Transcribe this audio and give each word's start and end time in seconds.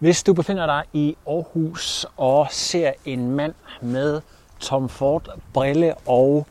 Hvis 0.00 0.22
du 0.22 0.34
befinder 0.34 0.66
dig 0.66 0.84
i 0.92 1.16
Aarhus 1.26 2.06
og 2.16 2.46
ser 2.50 2.92
en 3.04 3.30
mand 3.30 3.54
med 3.80 4.20
Tom 4.60 4.88
Ford 4.88 5.28
brille 5.52 5.94
og 5.94 6.46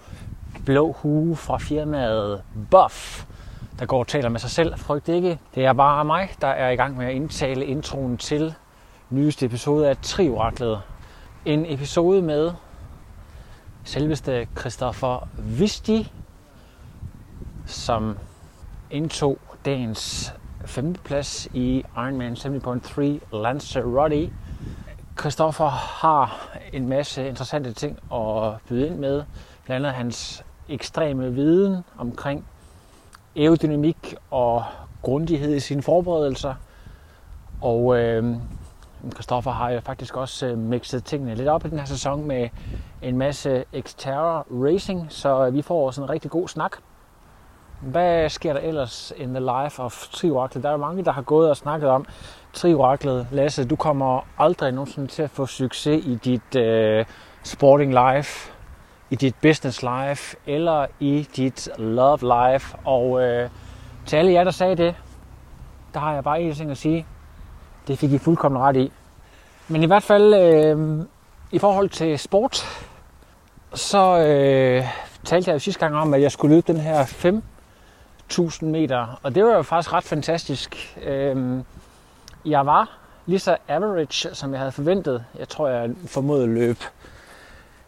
blå 0.65 0.91
hue 0.91 1.35
fra 1.35 1.57
firmaet 1.57 2.41
Buff, 2.71 3.25
der 3.79 3.85
går 3.85 3.99
og 3.99 4.07
taler 4.07 4.29
med 4.29 4.39
sig 4.39 4.49
selv, 4.49 4.77
frygt 4.77 5.07
ikke. 5.07 5.39
Det 5.55 5.65
er 5.65 5.73
bare 5.73 6.05
mig, 6.05 6.29
der 6.41 6.47
er 6.47 6.69
i 6.69 6.75
gang 6.75 6.97
med 6.97 7.05
at 7.05 7.13
indtale 7.13 7.65
introen 7.65 8.17
til 8.17 8.53
nyeste 9.09 9.45
episode 9.45 9.89
af 9.89 9.97
Trioraklet. 10.01 10.81
En 11.45 11.65
episode 11.65 12.21
med 12.21 12.51
selveste 13.83 14.47
Christoffer 14.59 15.27
Visti, 15.37 16.11
som 17.65 18.17
indtog 18.91 19.37
dagens 19.65 20.33
femteplads 20.69 21.47
i 21.53 21.85
Ironman 21.97 22.33
70.3 22.33 23.37
Lanzarote. 23.37 24.31
Christoffer 25.19 25.67
har 25.67 26.49
en 26.73 26.89
masse 26.89 27.27
interessante 27.27 27.73
ting 27.73 27.99
at 28.13 28.53
byde 28.67 28.87
ind 28.87 28.95
med. 28.95 29.23
Blandt 29.65 29.85
andet 29.85 29.97
hans 29.97 30.43
ekstreme 30.69 31.33
viden 31.33 31.83
omkring 31.97 32.45
aerodynamik 33.35 34.15
og 34.31 34.63
grundighed 35.01 35.55
i 35.55 35.59
sine 35.59 35.81
forberedelser. 35.81 36.53
Og 37.61 37.97
øh, 37.97 38.35
Christoffer 39.13 39.51
har 39.51 39.69
jo 39.69 39.79
faktisk 39.79 40.17
også 40.17 40.47
øh, 40.47 40.57
mixet 40.57 41.03
tingene 41.03 41.35
lidt 41.35 41.47
op 41.47 41.65
i 41.65 41.69
den 41.69 41.79
her 41.79 41.85
sæson 41.85 42.27
med 42.27 42.49
en 43.01 43.17
masse 43.17 43.65
Xterra 43.81 44.45
Racing, 44.51 45.05
så 45.09 45.47
øh, 45.47 45.53
vi 45.53 45.61
får 45.61 45.91
sådan 45.91 46.05
en 46.05 46.09
rigtig 46.09 46.31
god 46.31 46.47
snak. 46.47 46.77
Hvad 47.81 48.29
sker 48.29 48.53
der 48.53 48.59
ellers 48.59 49.13
in 49.17 49.33
the 49.33 49.39
life 49.39 49.81
of 49.81 50.07
Trioraklet? 50.07 50.63
Der 50.63 50.69
er 50.69 50.77
mange, 50.77 51.05
der 51.05 51.11
har 51.11 51.21
gået 51.21 51.49
og 51.49 51.57
snakket 51.57 51.89
om 51.89 52.05
Trioraklet. 52.53 53.27
Lasse, 53.31 53.65
du 53.65 53.75
kommer 53.75 54.25
aldrig 54.37 54.71
nogensinde 54.71 55.07
til 55.07 55.23
at 55.23 55.29
få 55.29 55.45
succes 55.45 56.05
i 56.05 56.15
dit 56.15 56.55
uh, 56.55 57.05
sporting 57.43 57.91
life, 57.91 58.51
i 59.09 59.15
dit 59.15 59.35
business 59.41 59.83
life 59.83 60.37
eller 60.47 60.85
i 60.99 61.27
dit 61.35 61.69
love 61.77 62.19
life. 62.21 62.77
Og 62.85 63.09
uh, 63.11 63.49
til 64.05 64.17
alle 64.17 64.31
jer, 64.31 64.43
der 64.43 64.51
sagde 64.51 64.75
det, 64.75 64.95
der 65.93 65.99
har 65.99 66.13
jeg 66.13 66.23
bare 66.23 66.41
en 66.41 66.53
ting 66.53 66.71
at 66.71 66.77
sige. 66.77 67.05
Det 67.87 67.99
fik 67.99 68.11
I 68.11 68.17
fuldkommen 68.17 68.61
ret 68.61 68.75
i. 68.75 68.91
Men 69.67 69.83
i 69.83 69.85
hvert 69.85 70.03
fald 70.03 70.33
uh, 70.75 71.05
i 71.51 71.59
forhold 71.59 71.89
til 71.89 72.19
sport, 72.19 72.85
så 73.73 74.13
uh, 74.13 74.87
talte 75.25 75.49
jeg 75.49 75.53
jo 75.53 75.59
sidste 75.59 75.79
gang 75.79 75.95
om, 75.95 76.13
at 76.13 76.21
jeg 76.21 76.31
skulle 76.31 76.55
løbe 76.55 76.73
den 76.73 76.81
her 76.81 77.05
5 77.05 77.43
1000 78.29 78.71
meter, 78.71 79.19
og 79.23 79.35
det 79.35 79.43
var 79.43 79.55
jo 79.55 79.61
faktisk 79.61 79.93
ret 79.93 80.03
fantastisk. 80.03 80.97
Øhm, 81.03 81.63
jeg 82.45 82.65
var 82.65 82.97
lige 83.25 83.39
så 83.39 83.57
average, 83.67 84.35
som 84.35 84.51
jeg 84.51 84.59
havde 84.59 84.71
forventet. 84.71 85.25
Jeg 85.39 85.49
tror, 85.49 85.67
jeg 85.67 85.89
formåede 86.07 86.43
at 86.43 86.49
løbe 86.49 86.79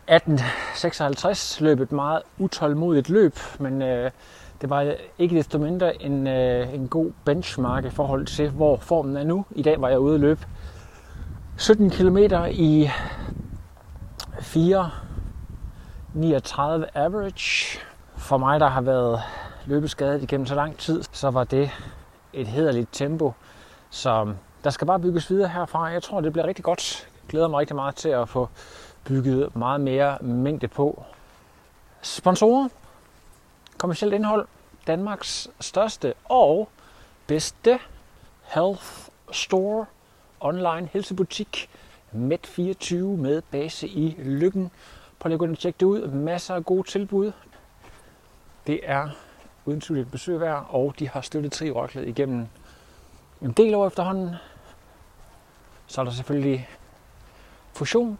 1856, 0.07 1.61
løb 1.61 1.79
et 1.79 1.91
meget 1.91 2.21
utålmodigt 2.37 3.09
løb, 3.09 3.39
men 3.59 3.81
øh, 3.81 4.11
det 4.61 4.69
var 4.69 4.93
ikke 5.19 5.35
desto 5.35 5.57
mindre 5.57 6.03
en, 6.03 6.27
øh, 6.27 6.73
en 6.73 6.87
god 6.87 7.11
benchmark 7.25 7.85
i 7.85 7.89
forhold 7.89 8.25
til, 8.25 8.49
hvor 8.49 8.77
formen 8.77 9.17
er 9.17 9.23
nu. 9.23 9.45
I 9.51 9.61
dag 9.61 9.81
var 9.81 9.89
jeg 9.89 9.99
ude 9.99 10.15
at 10.15 10.21
løbe 10.21 10.41
17 11.57 11.89
km 11.89 12.17
i 12.51 12.89
4 14.41 14.89
39 16.13 16.85
average. 16.95 17.79
For 18.15 18.37
mig, 18.37 18.59
der 18.59 18.67
har 18.67 18.81
været 18.81 19.21
løbeskadet 19.65 20.23
igennem 20.23 20.45
så 20.45 20.55
lang 20.55 20.77
tid, 20.77 21.03
så 21.11 21.29
var 21.29 21.43
det 21.43 21.71
et 22.33 22.47
hederligt 22.47 22.89
tempo. 22.91 23.33
Så 23.89 24.33
der 24.63 24.69
skal 24.69 24.87
bare 24.87 24.99
bygges 24.99 25.29
videre 25.29 25.49
herfra. 25.49 25.83
Jeg 25.83 26.03
tror, 26.03 26.21
det 26.21 26.33
bliver 26.33 26.47
rigtig 26.47 26.65
godt. 26.65 27.07
Jeg 27.23 27.29
glæder 27.29 27.47
mig 27.47 27.59
rigtig 27.59 27.75
meget 27.75 27.95
til 27.95 28.09
at 28.09 28.29
få 28.29 28.49
bygget 29.03 29.55
meget 29.55 29.81
mere 29.81 30.17
mængde 30.21 30.67
på. 30.67 31.03
Sponsorer, 32.01 32.69
kommersielt 33.77 34.13
indhold, 34.13 34.47
Danmarks 34.87 35.49
største 35.59 36.13
og 36.23 36.69
bedste 37.27 37.79
health 38.41 38.83
store 39.31 39.85
online 40.39 40.89
helsebutik 40.93 41.69
Med24 42.13 42.95
med 42.95 43.41
base 43.51 43.87
i 43.87 44.15
Lykken. 44.19 44.71
Prøv 45.19 45.27
lige 45.27 45.35
at 45.35 45.39
gå 45.39 45.45
ind 45.45 45.51
og 45.51 45.59
tjekke 45.59 45.77
det 45.79 45.85
ud. 45.85 46.07
Masser 46.07 46.55
af 46.55 46.65
gode 46.65 46.87
tilbud. 46.87 47.31
Det 48.67 48.79
er 48.83 49.09
uden 49.65 49.81
tvivl 49.81 49.99
et 49.99 50.11
besøg 50.11 50.39
værd, 50.39 50.67
og 50.69 50.93
de 50.99 51.09
har 51.09 51.21
støttet 51.21 51.51
Trioraklet 51.51 52.07
igennem 52.07 52.47
en 53.41 53.51
del 53.51 53.75
år 53.75 53.87
efterhånden. 53.87 54.35
Så 55.87 56.01
er 56.01 56.05
der 56.05 56.11
selvfølgelig 56.11 56.69
fusion, 57.73 58.19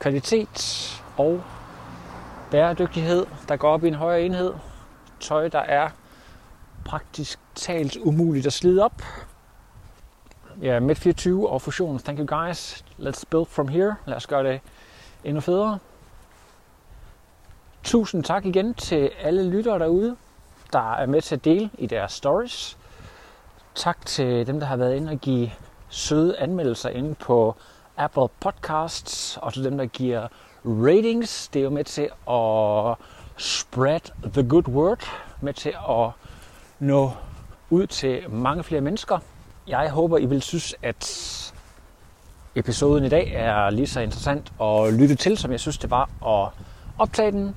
kvalitet 0.00 1.02
og 1.16 1.42
bæredygtighed, 2.50 3.26
der 3.48 3.56
går 3.56 3.70
op 3.70 3.84
i 3.84 3.88
en 3.88 3.94
højere 3.94 4.22
enhed. 4.22 4.54
Tøj, 5.20 5.48
der 5.48 5.58
er 5.58 5.90
praktisk 6.84 7.38
talt 7.54 7.96
umuligt 7.96 8.46
at 8.46 8.52
slide 8.52 8.84
op. 8.84 9.02
Ja, 10.62 10.80
Med 10.80 10.94
24 10.94 11.48
og 11.48 11.62
Fusion. 11.62 11.98
Thank 11.98 12.18
you 12.18 12.26
guys. 12.26 12.84
Let's 12.98 13.22
build 13.30 13.46
from 13.46 13.68
here. 13.68 13.96
Lad 14.06 14.16
os 14.16 14.26
gøre 14.26 14.52
det 14.52 14.60
endnu 15.24 15.40
federe. 15.40 15.78
Tusind 17.88 18.24
tak 18.24 18.46
igen 18.46 18.74
til 18.74 19.10
alle 19.22 19.50
lyttere 19.50 19.78
derude, 19.78 20.16
der 20.72 20.94
er 20.94 21.06
med 21.06 21.22
til 21.22 21.34
at 21.34 21.44
dele 21.44 21.70
i 21.78 21.86
deres 21.86 22.12
stories. 22.12 22.78
Tak 23.74 24.06
til 24.06 24.46
dem, 24.46 24.60
der 24.60 24.66
har 24.66 24.76
været 24.76 24.96
inde 24.96 25.12
og 25.12 25.18
give 25.18 25.50
søde 25.88 26.38
anmeldelser 26.38 26.88
inde 26.88 27.14
på 27.14 27.56
Apple 27.96 28.28
Podcasts, 28.40 29.38
og 29.42 29.52
til 29.52 29.64
dem, 29.64 29.78
der 29.78 29.86
giver 29.86 30.28
ratings. 30.64 31.48
Det 31.48 31.60
er 31.60 31.64
jo 31.64 31.70
med 31.70 31.84
til 31.84 32.10
at 32.30 32.96
spread 33.36 34.32
the 34.32 34.48
good 34.48 34.68
word, 34.68 35.04
med 35.40 35.54
til 35.54 35.74
at 35.88 36.10
nå 36.78 37.10
ud 37.70 37.86
til 37.86 38.30
mange 38.30 38.64
flere 38.64 38.80
mennesker. 38.80 39.18
Jeg 39.66 39.90
håber, 39.90 40.18
I 40.18 40.26
vil 40.26 40.42
synes, 40.42 40.74
at 40.82 41.52
episoden 42.54 43.04
i 43.04 43.08
dag 43.08 43.32
er 43.34 43.70
lige 43.70 43.86
så 43.86 44.00
interessant 44.00 44.52
at 44.62 44.94
lytte 44.94 45.14
til, 45.14 45.38
som 45.38 45.50
jeg 45.52 45.60
synes, 45.60 45.78
det 45.78 45.90
var 45.90 46.10
at 46.26 46.50
optage 46.98 47.32
den. 47.32 47.56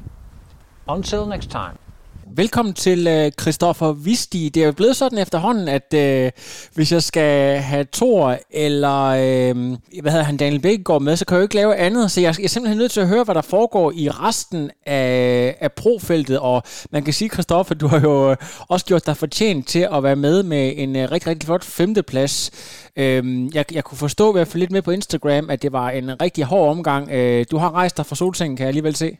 Until 0.87 1.25
next 1.29 1.49
time. 1.49 1.77
Velkommen 2.35 2.73
til 2.73 3.07
uh, 3.07 3.31
Christoffer 3.41 3.91
Visti. 3.91 4.49
Det 4.49 4.61
er 4.61 4.65
jo 4.65 4.71
blevet 4.71 4.95
sådan 4.95 5.17
efterhånden, 5.17 5.67
at 5.67 5.93
uh, 5.95 6.31
hvis 6.73 6.91
jeg 6.91 7.03
skal 7.03 7.57
have 7.57 7.85
Thor 7.93 8.37
eller 8.51 9.09
uh, 9.09 9.57
hvad 10.01 10.11
hedder 10.11 10.23
han, 10.23 10.37
Daniel 10.37 10.61
Bækkegaard 10.61 11.01
med, 11.01 11.15
så 11.15 11.25
kan 11.25 11.35
jeg 11.35 11.39
jo 11.39 11.43
ikke 11.43 11.55
lave 11.55 11.75
andet. 11.75 12.11
Så 12.11 12.21
jeg, 12.21 12.35
jeg 12.37 12.43
er 12.43 12.47
simpelthen 12.47 12.77
nødt 12.77 12.91
til 12.91 13.01
at 13.01 13.07
høre, 13.07 13.23
hvad 13.23 13.35
der 13.35 13.41
foregår 13.41 13.91
i 13.95 14.09
resten 14.09 14.71
af, 14.85 15.57
af 15.59 15.71
profeltet. 15.71 16.39
Og 16.39 16.63
man 16.91 17.03
kan 17.03 17.13
sige, 17.13 17.29
Christoffer, 17.29 17.75
du 17.75 17.87
har 17.87 17.99
jo 17.99 18.35
også 18.69 18.85
gjort 18.85 19.05
dig 19.05 19.17
fortjent 19.17 19.67
til 19.67 19.87
at 19.93 20.03
være 20.03 20.15
med 20.15 20.43
med 20.43 20.73
en 20.77 20.95
uh, 20.95 21.01
rigtig, 21.01 21.27
rigtig 21.27 21.47
flot 21.47 21.63
femteplads. 21.63 22.51
Uh, 22.97 23.55
jeg, 23.55 23.65
jeg 23.71 23.83
kunne 23.83 23.97
forstå 23.97 24.31
i 24.31 24.33
hvert 24.33 24.47
fald 24.47 24.59
lidt 24.59 24.71
med 24.71 24.81
på 24.81 24.91
Instagram, 24.91 25.49
at 25.49 25.61
det 25.61 25.71
var 25.71 25.89
en 25.89 26.21
rigtig 26.21 26.43
hård 26.43 26.69
omgang. 26.69 27.07
Uh, 27.07 27.43
du 27.51 27.57
har 27.57 27.71
rejst 27.71 27.97
dig 27.97 28.05
fra 28.05 28.15
solsengen, 28.15 28.57
kan 28.57 28.63
jeg 28.63 28.67
alligevel 28.67 28.95
se. 28.95 29.17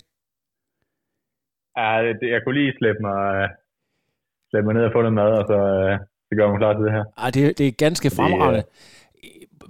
Ja, 1.77 1.89
det, 2.19 2.27
jeg 2.35 2.41
kunne 2.43 2.57
lige 2.59 2.77
slæbe 2.79 2.99
mig, 3.01 3.49
slæbe 4.49 4.65
mig 4.65 4.73
ned 4.75 4.83
og 4.83 4.91
få 4.93 5.01
noget 5.01 5.19
mad, 5.21 5.31
og 5.41 5.45
så, 5.51 5.57
så 6.27 6.31
gør 6.37 6.49
mig 6.49 6.59
klar 6.59 6.73
til 6.73 6.85
det 6.85 6.93
her. 6.97 7.05
Ja, 7.21 7.27
det, 7.35 7.57
det 7.57 7.67
er 7.67 7.71
ganske 7.85 8.09
fremragende. 8.17 8.63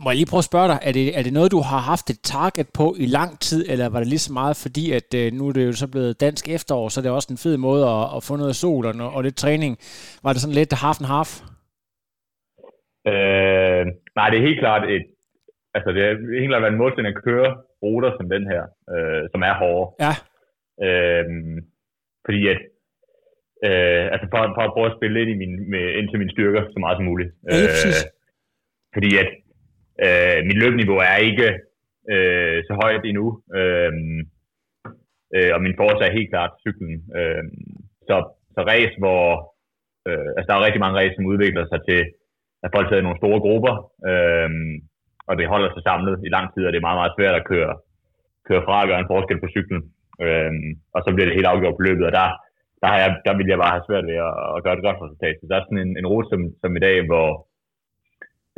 Må 0.03 0.09
jeg 0.09 0.18
lige 0.18 0.31
prøve 0.31 0.45
at 0.45 0.51
spørge 0.51 0.69
dig, 0.71 0.80
er 0.89 0.94
det, 1.00 1.18
er 1.18 1.24
det 1.24 1.33
noget, 1.33 1.51
du 1.51 1.62
har 1.71 1.81
haft 1.92 2.09
et 2.09 2.19
target 2.33 2.68
på 2.80 2.95
i 3.06 3.06
lang 3.18 3.31
tid, 3.39 3.62
eller 3.71 3.89
var 3.89 4.00
det 4.00 4.07
lige 4.07 4.27
så 4.27 4.33
meget 4.33 4.56
fordi, 4.65 4.86
at 5.00 5.09
øh, 5.21 5.27
nu 5.38 5.48
er 5.48 5.53
det 5.53 5.68
jo 5.68 5.74
så 5.74 5.88
blevet 5.92 6.21
dansk 6.25 6.50
efterår, 6.50 6.88
så 6.89 7.01
det 7.01 7.07
er 7.09 7.19
også 7.19 7.33
en 7.33 7.44
fed 7.45 7.57
måde 7.57 7.83
at, 7.95 8.03
at 8.15 8.24
få 8.27 8.33
noget 8.36 8.56
sol 8.56 8.86
og, 8.86 9.13
og 9.15 9.24
lidt 9.24 9.38
træning. 9.44 9.77
Var 10.24 10.31
det 10.31 10.42
sådan 10.42 10.59
lidt 10.59 10.81
half 10.83 10.98
and 11.01 11.12
half? 11.15 11.31
Øh, 13.12 13.83
nej, 14.18 14.27
det 14.30 14.38
er 14.38 14.48
helt 14.50 14.63
klart 14.65 14.83
et, 14.95 15.06
altså 15.75 15.89
det 15.95 16.01
er 16.06 16.13
helt 16.39 16.51
klart 16.51 16.63
været 16.63 16.74
en 16.74 16.83
målsætning 16.83 17.15
at 17.15 17.24
køre 17.24 17.50
ruter 17.83 18.12
som 18.18 18.30
den 18.36 18.44
her, 18.51 18.63
øh, 18.94 19.24
som 19.31 19.42
er 19.50 19.56
hårde. 19.62 19.86
Ja. 20.06 20.13
Øh, 20.86 21.25
fordi 22.26 22.42
at, 22.54 22.60
øh, 23.68 24.06
altså 24.14 24.26
for, 24.32 24.40
for 24.58 24.64
at 24.66 24.74
prøve 24.76 24.90
at 24.92 24.98
spille 24.98 25.22
ind, 25.22 25.30
i 25.36 25.38
min, 25.42 25.54
med, 25.72 25.84
ind 25.98 26.08
til 26.10 26.20
mine 26.20 26.36
styrker 26.36 26.62
så 26.74 26.80
meget 26.80 26.98
som 26.98 27.06
muligt. 27.12 27.32
Ja, 27.50 27.58
øh, 27.62 27.94
fordi 28.96 29.12
at, 29.24 29.30
Øh, 30.06 30.40
mit 30.48 30.58
løbeniveau 30.62 30.98
er 31.12 31.18
ikke 31.30 31.50
øh, 32.14 32.58
så 32.68 32.74
højt 32.84 33.06
endnu, 33.06 33.28
øh, 33.60 33.94
øh, 35.36 35.52
og 35.56 35.60
min 35.66 35.78
force 35.80 36.04
er 36.06 36.18
helt 36.18 36.32
klart 36.34 36.60
cyklen. 36.64 36.96
Øh, 37.18 37.44
så, 38.08 38.16
så 38.56 38.62
race, 38.72 38.96
hvor 39.04 39.22
øh, 40.08 40.30
altså 40.38 40.48
der 40.48 40.56
er 40.56 40.66
rigtig 40.66 40.84
mange 40.84 41.00
race, 41.00 41.16
som 41.16 41.30
udvikler 41.32 41.66
sig 41.68 41.80
til, 41.90 42.02
at 42.64 42.72
folk 42.76 42.86
sidder 42.88 43.02
i 43.02 43.08
nogle 43.08 43.22
store 43.22 43.44
grupper, 43.46 43.74
øh, 44.10 44.50
og 45.30 45.34
det 45.40 45.52
holder 45.54 45.70
sig 45.72 45.84
samlet 45.90 46.16
i 46.28 46.30
lang 46.36 46.48
tid, 46.54 46.64
og 46.66 46.72
det 46.72 46.80
er 46.80 46.88
meget, 46.88 47.02
meget 47.02 47.16
svært 47.18 47.36
at 47.40 47.48
køre, 47.52 47.74
køre 48.48 48.66
fra 48.66 48.82
og 48.82 48.88
gøre 48.88 49.02
en 49.02 49.12
forskel 49.14 49.40
på 49.42 49.50
cyklen. 49.56 49.82
Øh, 50.26 50.52
og 50.96 51.00
så 51.02 51.10
bliver 51.14 51.28
det 51.28 51.38
helt 51.38 51.52
afgjort 51.52 51.78
på 51.78 51.86
løbet, 51.88 52.06
og 52.08 52.14
der, 52.20 52.26
der, 52.82 52.88
har 52.92 52.98
jeg, 53.04 53.10
der 53.26 53.34
ville 53.38 53.52
jeg 53.52 53.62
bare 53.64 53.76
have 53.76 53.88
svært 53.88 54.06
ved 54.10 54.18
at, 54.28 54.34
at 54.56 54.64
gøre 54.64 54.76
et 54.78 54.86
godt 54.88 55.02
resultat. 55.06 55.36
Så 55.38 55.46
der 55.50 55.56
er 55.58 55.66
sådan 55.66 55.84
en, 55.86 55.94
en 56.02 56.10
rute 56.12 56.28
som, 56.32 56.42
som 56.62 56.72
i 56.76 56.84
dag, 56.88 56.96
hvor, 57.10 57.30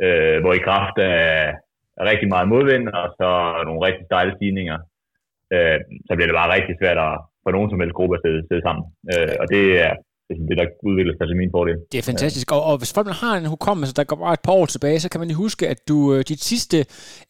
øh, 0.04 0.36
hvor 0.42 0.52
i 0.54 0.66
kraft 0.68 0.96
af, 0.98 1.22
af 1.98 2.04
rigtig 2.10 2.28
meget 2.34 2.48
modvind, 2.52 2.86
og 2.88 3.06
så 3.18 3.28
nogle 3.68 3.84
rigtig 3.86 4.04
stejle 4.06 4.32
stigninger, 4.36 4.78
øh, 5.54 5.78
så 6.06 6.12
bliver 6.14 6.28
det 6.28 6.40
bare 6.40 6.54
rigtig 6.56 6.74
svært 6.80 6.98
at 7.08 7.14
få 7.42 7.48
nogen 7.50 7.70
som 7.70 7.80
helst 7.80 7.98
gruppe 7.98 8.16
at 8.16 8.22
sidde, 8.24 8.40
sidde 8.48 8.64
sammen. 8.66 8.84
Øh, 9.12 9.34
og 9.42 9.46
det 9.54 9.64
er, 9.86 9.92
det 10.28 10.34
er 10.42 10.46
det, 10.48 10.56
der 10.58 10.66
udvikler 10.88 11.14
sig 11.18 11.26
til 11.28 11.36
min 11.36 11.50
fordel. 11.56 11.76
Det 11.92 11.98
er 11.98 12.02
fantastisk. 12.02 12.52
Og, 12.52 12.62
og 12.62 12.78
hvis 12.78 12.92
folk 12.92 13.08
har 13.08 13.36
en 13.36 13.46
hukommelse, 13.46 13.94
der 13.94 14.04
går 14.04 14.16
bare 14.16 14.32
et 14.32 14.44
par 14.44 14.52
år 14.52 14.66
tilbage, 14.66 15.00
så 15.00 15.08
kan 15.10 15.20
man 15.20 15.28
lige 15.28 15.36
huske, 15.36 15.68
at 15.68 15.88
du, 15.88 16.14
øh, 16.14 16.24
dit 16.28 16.42
sidste 16.44 16.76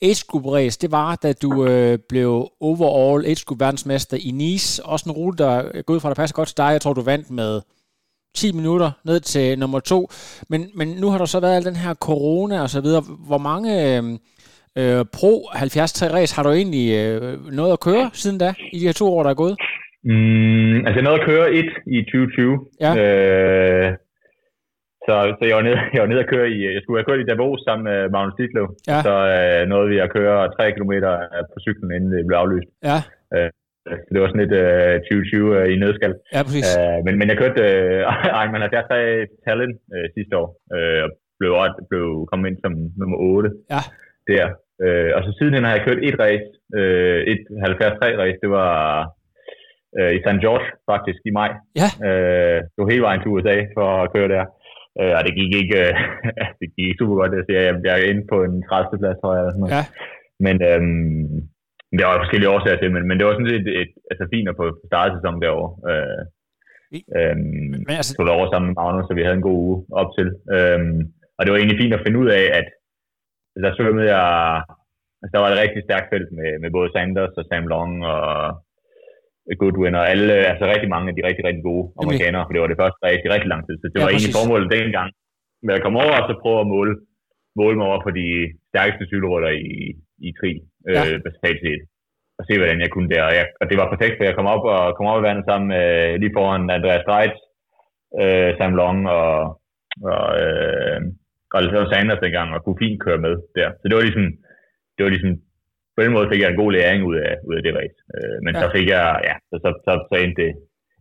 age 0.03 0.25
group 0.29 0.47
race, 0.47 0.79
det 0.81 0.91
var, 0.93 1.17
da 1.17 1.33
du 1.33 1.67
øh, 1.67 1.99
blev 2.09 2.49
overall 2.61 3.27
age 3.27 3.45
group 3.47 3.61
verdensmester 3.61 4.17
i 4.21 4.31
Nice. 4.31 4.85
Også 4.85 5.09
en 5.09 5.13
rute, 5.13 5.45
der 5.45 5.83
går 5.83 5.95
ud 5.95 6.01
fra, 6.01 6.09
der 6.09 6.15
passer 6.15 6.35
godt 6.35 6.49
til 6.49 6.57
dig. 6.57 6.71
Jeg 6.73 6.81
tror, 6.81 6.93
du 6.93 7.03
vandt 7.03 7.31
med 7.31 7.61
10 8.35 8.53
minutter 8.53 8.91
ned 9.05 9.21
til 9.21 9.59
nummer 9.59 9.81
to. 9.81 10.09
Men, 10.49 10.71
men 10.75 10.89
nu 10.89 11.11
har 11.11 11.19
der 11.19 11.25
så 11.25 11.41
været 11.41 11.57
al 11.57 11.65
den 11.65 11.77
her 11.77 11.95
corona 11.95 12.63
og 12.63 12.71
så 12.71 12.81
videre. 12.81 13.03
Hvor 13.27 13.39
mange 13.39 13.97
øh, 13.97 14.05
øh 14.79 15.05
Pro 15.13 15.49
73 15.53 16.03
race 16.03 16.35
har 16.35 16.43
du 16.43 16.51
egentlig 16.51 16.95
øh, 16.95 17.47
noget 17.53 17.73
at 17.73 17.81
køre 17.81 18.11
siden 18.13 18.39
da, 18.39 18.55
i 18.73 18.79
de 18.79 18.87
her 18.87 18.93
to 18.93 19.15
år, 19.15 19.23
der 19.23 19.31
er 19.31 19.35
gået? 19.35 19.57
Mm, 20.11 20.77
altså 20.87 20.97
jeg 20.99 21.07
nåede 21.09 21.21
at 21.23 21.29
køre 21.31 21.47
et 21.61 21.71
i 21.97 21.99
2020. 22.03 22.67
Ja. 22.85 22.91
Øh, 23.03 23.91
så, 25.07 25.15
så 25.39 25.43
jeg 25.49 25.57
var 25.59 25.65
nede, 25.69 25.79
jeg 25.95 26.01
var 26.05 26.11
nede 26.13 26.25
at 26.25 26.31
køre 26.35 26.49
i, 26.55 26.59
jeg 26.77 26.83
skulle 26.83 26.99
have 26.99 27.09
kørt 27.09 27.23
i 27.25 27.29
Davos 27.31 27.61
sammen 27.67 27.85
med 27.91 27.99
Magnus 28.15 28.37
Ditlev. 28.39 28.67
Ja. 28.93 28.99
Så 29.07 29.15
øh, 29.37 29.61
nåede 29.73 29.89
vi 29.93 29.99
at 30.07 30.13
køre 30.17 30.37
3 30.59 30.73
km 30.77 30.93
på 31.53 31.57
cyklen, 31.65 31.91
inden 31.97 32.11
det 32.15 32.27
blev 32.29 32.37
aflyst. 32.43 32.71
Ja, 32.91 32.99
Så 33.91 33.91
det 34.13 34.19
var 34.21 34.29
sådan 34.29 34.45
lidt 34.45 34.57
øh, 34.65 34.95
2020 35.01 35.59
øh, 35.59 35.67
i 35.73 35.77
nødskal. 35.83 36.15
ja 36.35 36.41
præcis. 36.47 36.69
Øh, 36.81 36.99
men, 37.07 37.15
men 37.19 37.27
jeg 37.31 37.37
kørte 37.43 37.61
øh, 37.71 38.01
Ironman 38.41 38.63
73 38.71 39.31
Talent 39.47 39.77
øh, 39.95 40.07
sidste 40.17 40.35
år, 40.43 40.49
øh, 40.77 41.01
og 41.05 41.11
blev, 41.39 41.51
blev 41.91 42.07
kommet 42.31 42.47
ind 42.51 42.59
som 42.65 42.73
nummer 43.01 43.19
8 43.19 43.51
Ja. 43.75 43.83
der. 44.31 44.47
Øh, 44.85 45.11
og 45.17 45.21
så 45.25 45.31
sidenhen 45.39 45.65
har 45.65 45.73
jeg 45.77 45.85
kørt 45.87 46.01
et 46.09 46.17
race, 46.25 46.49
øh, 46.79 47.21
et 47.33 47.41
73 47.61 48.19
race, 48.23 48.39
det 48.45 48.51
var 48.61 48.73
øh, 49.99 50.13
i 50.17 50.19
St. 50.25 50.41
George 50.45 50.67
faktisk 50.93 51.21
i 51.29 51.33
maj. 51.41 51.51
Ja. 51.81 51.89
Øh, 52.07 52.59
var 52.77 52.93
hele 52.93 53.07
vejen 53.09 53.21
til 53.21 53.33
USA 53.35 53.57
for 53.77 53.87
at 54.03 54.13
køre 54.15 54.33
der. 54.35 54.45
Øh, 55.01 55.13
og 55.17 55.21
det 55.27 55.33
gik 55.41 55.53
ikke, 55.63 55.79
øh, 55.85 55.95
det 56.61 56.69
gik 56.77 56.99
super 56.99 57.15
godt. 57.21 57.33
Altså, 57.39 57.53
jeg, 57.57 57.65
jeg 57.87 57.93
er 57.95 58.11
inde 58.11 58.25
på 58.33 58.37
en 58.47 58.55
30. 58.63 59.01
plads, 59.03 59.19
tror 59.19 59.33
jeg. 59.35 59.41
Eller 59.43 59.55
sådan 59.55 59.65
noget. 59.65 59.77
Ja. 59.79 59.85
Men 60.47 60.57
øhm, 60.71 61.27
der 61.99 62.07
var 62.07 62.23
forskellige 62.23 62.53
årsager 62.55 62.79
til, 62.81 62.91
men, 62.95 63.03
men 63.09 63.17
det 63.17 63.25
var 63.27 63.35
sådan 63.35 63.53
set 63.55 63.67
et, 63.83 63.93
altså 64.11 64.25
fint 64.35 64.49
at 64.49 64.59
få 64.61 64.67
startet 64.91 65.15
sæsonen 65.17 65.43
derovre. 65.45 65.71
Øh, 65.91 66.23
øhm, 67.19 67.71
Men 67.87 67.97
altså, 68.01 68.13
tog 68.15 68.37
over 68.37 68.47
sammen 68.49 68.69
med 68.69 68.77
Magnus, 68.81 69.07
så 69.07 69.15
vi 69.15 69.25
havde 69.25 69.39
en 69.41 69.49
god 69.51 69.61
uge 69.69 69.79
op 70.01 70.11
til. 70.19 70.29
Øhm, 70.57 71.01
og 71.37 71.41
det 71.41 71.51
var 71.51 71.59
egentlig 71.59 71.81
fint 71.83 71.97
at 71.97 72.05
finde 72.05 72.21
ud 72.23 72.29
af, 72.41 72.45
at 72.61 72.67
der 73.65 73.71
svømmede 73.75 74.09
jeg, 74.17 74.27
altså 75.21 75.33
der 75.35 75.43
var 75.43 75.51
et 75.51 75.63
rigtig 75.65 75.83
stærkt 75.85 76.09
felt 76.13 76.31
med, 76.39 76.51
med 76.63 76.71
både 76.77 76.89
Sanders 76.95 77.39
og 77.41 77.45
Sam 77.47 77.67
Long 77.73 77.93
og 78.15 78.29
Goodwin 79.61 79.99
og 80.01 80.05
alle, 80.13 80.35
altså 80.53 80.65
rigtig 80.73 80.91
mange 80.95 81.07
af 81.11 81.15
de 81.17 81.27
rigtig, 81.29 81.45
rigtig 81.49 81.65
gode 81.71 81.85
amerikanere, 82.03 82.45
for 82.45 82.53
det 82.53 82.63
var 82.63 82.71
det 82.73 82.81
første 82.83 83.01
race 83.07 83.25
i 83.27 83.33
rigtig 83.35 83.51
lang 83.53 83.63
tid. 83.67 83.77
Så 83.79 83.87
det 83.87 83.99
Ja, 83.99 84.05
var 84.05 84.11
egentlig 84.13 84.33
præcis. 84.33 84.41
formålet 84.41 84.75
dengang 84.79 85.09
med 85.67 85.75
at 85.77 85.83
komme 85.85 85.99
over 86.05 86.15
og 86.21 86.25
så 86.29 86.35
prøve 86.43 86.61
at 86.65 86.71
måle, 86.75 86.93
måle 87.61 87.77
mig 87.79 87.87
over 87.91 88.01
på 88.07 88.11
de 88.21 88.29
stærkeste 88.71 89.05
cykelrytter 89.11 89.53
i, 89.73 89.75
i 90.27 90.29
tri, 90.39 90.51
Ja. 90.97 91.03
øh, 91.07 91.17
basalt 91.27 91.61
set. 91.65 91.83
Og 92.39 92.43
se, 92.47 92.53
hvordan 92.61 92.81
jeg 92.85 92.91
kunne 92.93 93.11
der. 93.15 93.23
Og, 93.29 93.33
jeg, 93.39 93.45
og 93.61 93.65
det 93.71 93.77
var 93.81 93.89
perfekt, 93.95 94.15
for 94.17 94.25
jeg 94.29 94.37
kom 94.37 94.49
op 94.55 94.65
og 94.75 94.81
kom 94.97 95.07
op 95.11 95.21
i 95.21 95.27
vandet 95.29 95.45
sammen 95.49 95.69
med, 95.75 95.85
lige 96.23 96.35
foran 96.37 96.71
Andreas 96.77 97.03
Streitz, 97.07 97.37
øh, 98.23 98.51
Sam 98.59 98.73
Long 98.81 98.99
og, 99.19 99.33
og, 100.13 100.27
øh, 100.45 100.99
og 101.53 101.57
Alessandro 101.59 101.87
Sanders 101.91 102.23
dengang, 102.25 102.49
og 102.55 102.61
kunne 102.65 102.83
fint 102.85 102.99
køre 103.05 103.21
med 103.27 103.35
der. 103.59 103.69
Så 103.79 103.85
det 103.89 103.95
var 103.97 104.05
ligesom, 104.09 104.27
det 104.95 105.03
var 105.05 105.11
ligesom 105.15 105.33
på 105.97 106.01
den 106.05 106.13
måde 106.17 106.29
fik 106.33 106.41
jeg 106.43 106.51
en 106.51 106.63
god 106.63 106.73
læring 106.73 107.01
ud 107.11 107.17
af, 107.29 107.35
ud 107.49 107.55
af 107.59 107.63
det 107.67 107.73
race. 107.79 107.99
Øh, 108.17 108.37
men 108.45 108.53
Ja. 108.55 108.61
så 108.63 108.67
fik 108.77 108.87
jeg, 108.97 109.05
ja, 109.29 109.35
så, 109.51 109.55
så, 109.65 109.71
så, 109.85 109.93
så 110.11 110.15
endte 110.25 110.43
det 110.43 110.53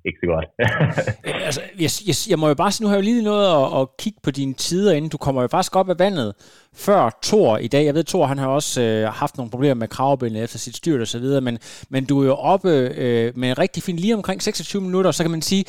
ikke 0.07 0.19
så 0.24 0.28
godt. 0.34 0.48
altså, 1.48 1.62
jeg, 1.84 1.90
jeg, 2.10 2.16
jeg 2.31 2.40
må 2.40 2.48
jo 2.48 2.54
bare 2.54 2.72
sige, 2.72 2.84
nu 2.84 2.90
har 2.90 2.95
jeg 2.95 3.04
jo 3.04 3.10
lige 3.12 3.24
noget 3.24 3.45
at, 3.56 3.81
at 3.81 3.88
kigge 4.00 4.19
på 4.24 4.31
dine 4.31 4.54
tider, 4.54 4.94
inden 4.94 5.12
du 5.12 5.18
kommer 5.18 5.42
jo 5.42 5.48
faktisk 5.48 5.75
op 5.75 5.90
af 5.90 6.00
vandet 6.00 6.34
før 6.75 7.19
Thor 7.24 7.57
i 7.57 7.68
dag. 7.68 7.86
Jeg 7.86 7.94
ved, 7.95 8.04
Thor 8.04 8.25
han 8.25 8.38
har 8.38 8.48
også 8.48 8.81
øh, 8.81 9.07
haft 9.13 9.38
nogle 9.38 9.51
problemer 9.51 9.74
med 9.75 9.88
kravbenet 9.88 10.44
efter 10.44 10.57
sit 10.60 10.75
styrt 10.75 11.01
og 11.01 11.07
så 11.07 11.19
videre, 11.19 11.42
men, 11.42 11.57
men 11.89 12.06
du 12.06 12.22
er 12.22 12.25
jo 12.25 12.34
oppe 12.36 12.69
øh, 12.98 13.31
med 13.36 13.50
en 13.50 13.57
rigtig 13.60 13.84
fin 13.84 13.96
lige 13.96 14.16
omkring 14.16 14.42
26 14.42 14.81
minutter, 14.81 15.12
så 15.12 15.24
kan 15.24 15.31
man 15.31 15.42
sige, 15.42 15.66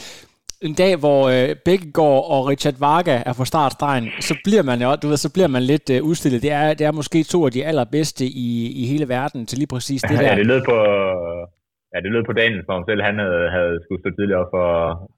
en 0.64 0.74
dag, 0.74 0.96
hvor 0.96 1.28
øh, 1.28 1.56
Bækkegaard 1.64 2.24
og 2.30 2.46
Richard 2.46 2.74
Varga 2.78 3.22
er 3.26 3.32
på 3.32 3.44
startstregen, 3.44 4.08
så 4.20 4.34
bliver 4.44 4.62
man 4.62 4.82
jo, 4.82 4.96
du 4.96 5.08
ved, 5.08 5.16
så 5.16 5.32
bliver 5.32 5.48
man 5.48 5.62
lidt 5.62 5.90
øh, 5.90 6.02
udstillet. 6.02 6.42
Det 6.42 6.50
er, 6.50 6.74
det 6.74 6.86
er 6.86 6.92
måske 6.92 7.22
to 7.22 7.46
af 7.46 7.52
de 7.52 7.64
allerbedste 7.64 8.26
i, 8.26 8.72
i 8.82 8.86
hele 8.86 9.08
verden 9.08 9.46
til 9.46 9.58
lige 9.58 9.66
præcis 9.66 10.02
det 10.02 10.18
der. 10.18 10.22
ja, 10.22 10.36
det 10.36 10.46
lød 10.46 10.62
på, 10.68 10.74
ja, 11.94 11.98
det 12.00 12.10
lød 12.12 12.24
på 12.26 12.32
Daniel 12.32 12.62
for 12.66 12.72
ham 12.72 12.84
selv. 12.88 13.02
Han 13.02 13.18
havde, 13.18 13.50
havde 13.56 13.74
skulle 13.82 14.00
stå 14.02 14.10
tidligere 14.18 14.40
op 14.42 14.50
for, 14.54 14.66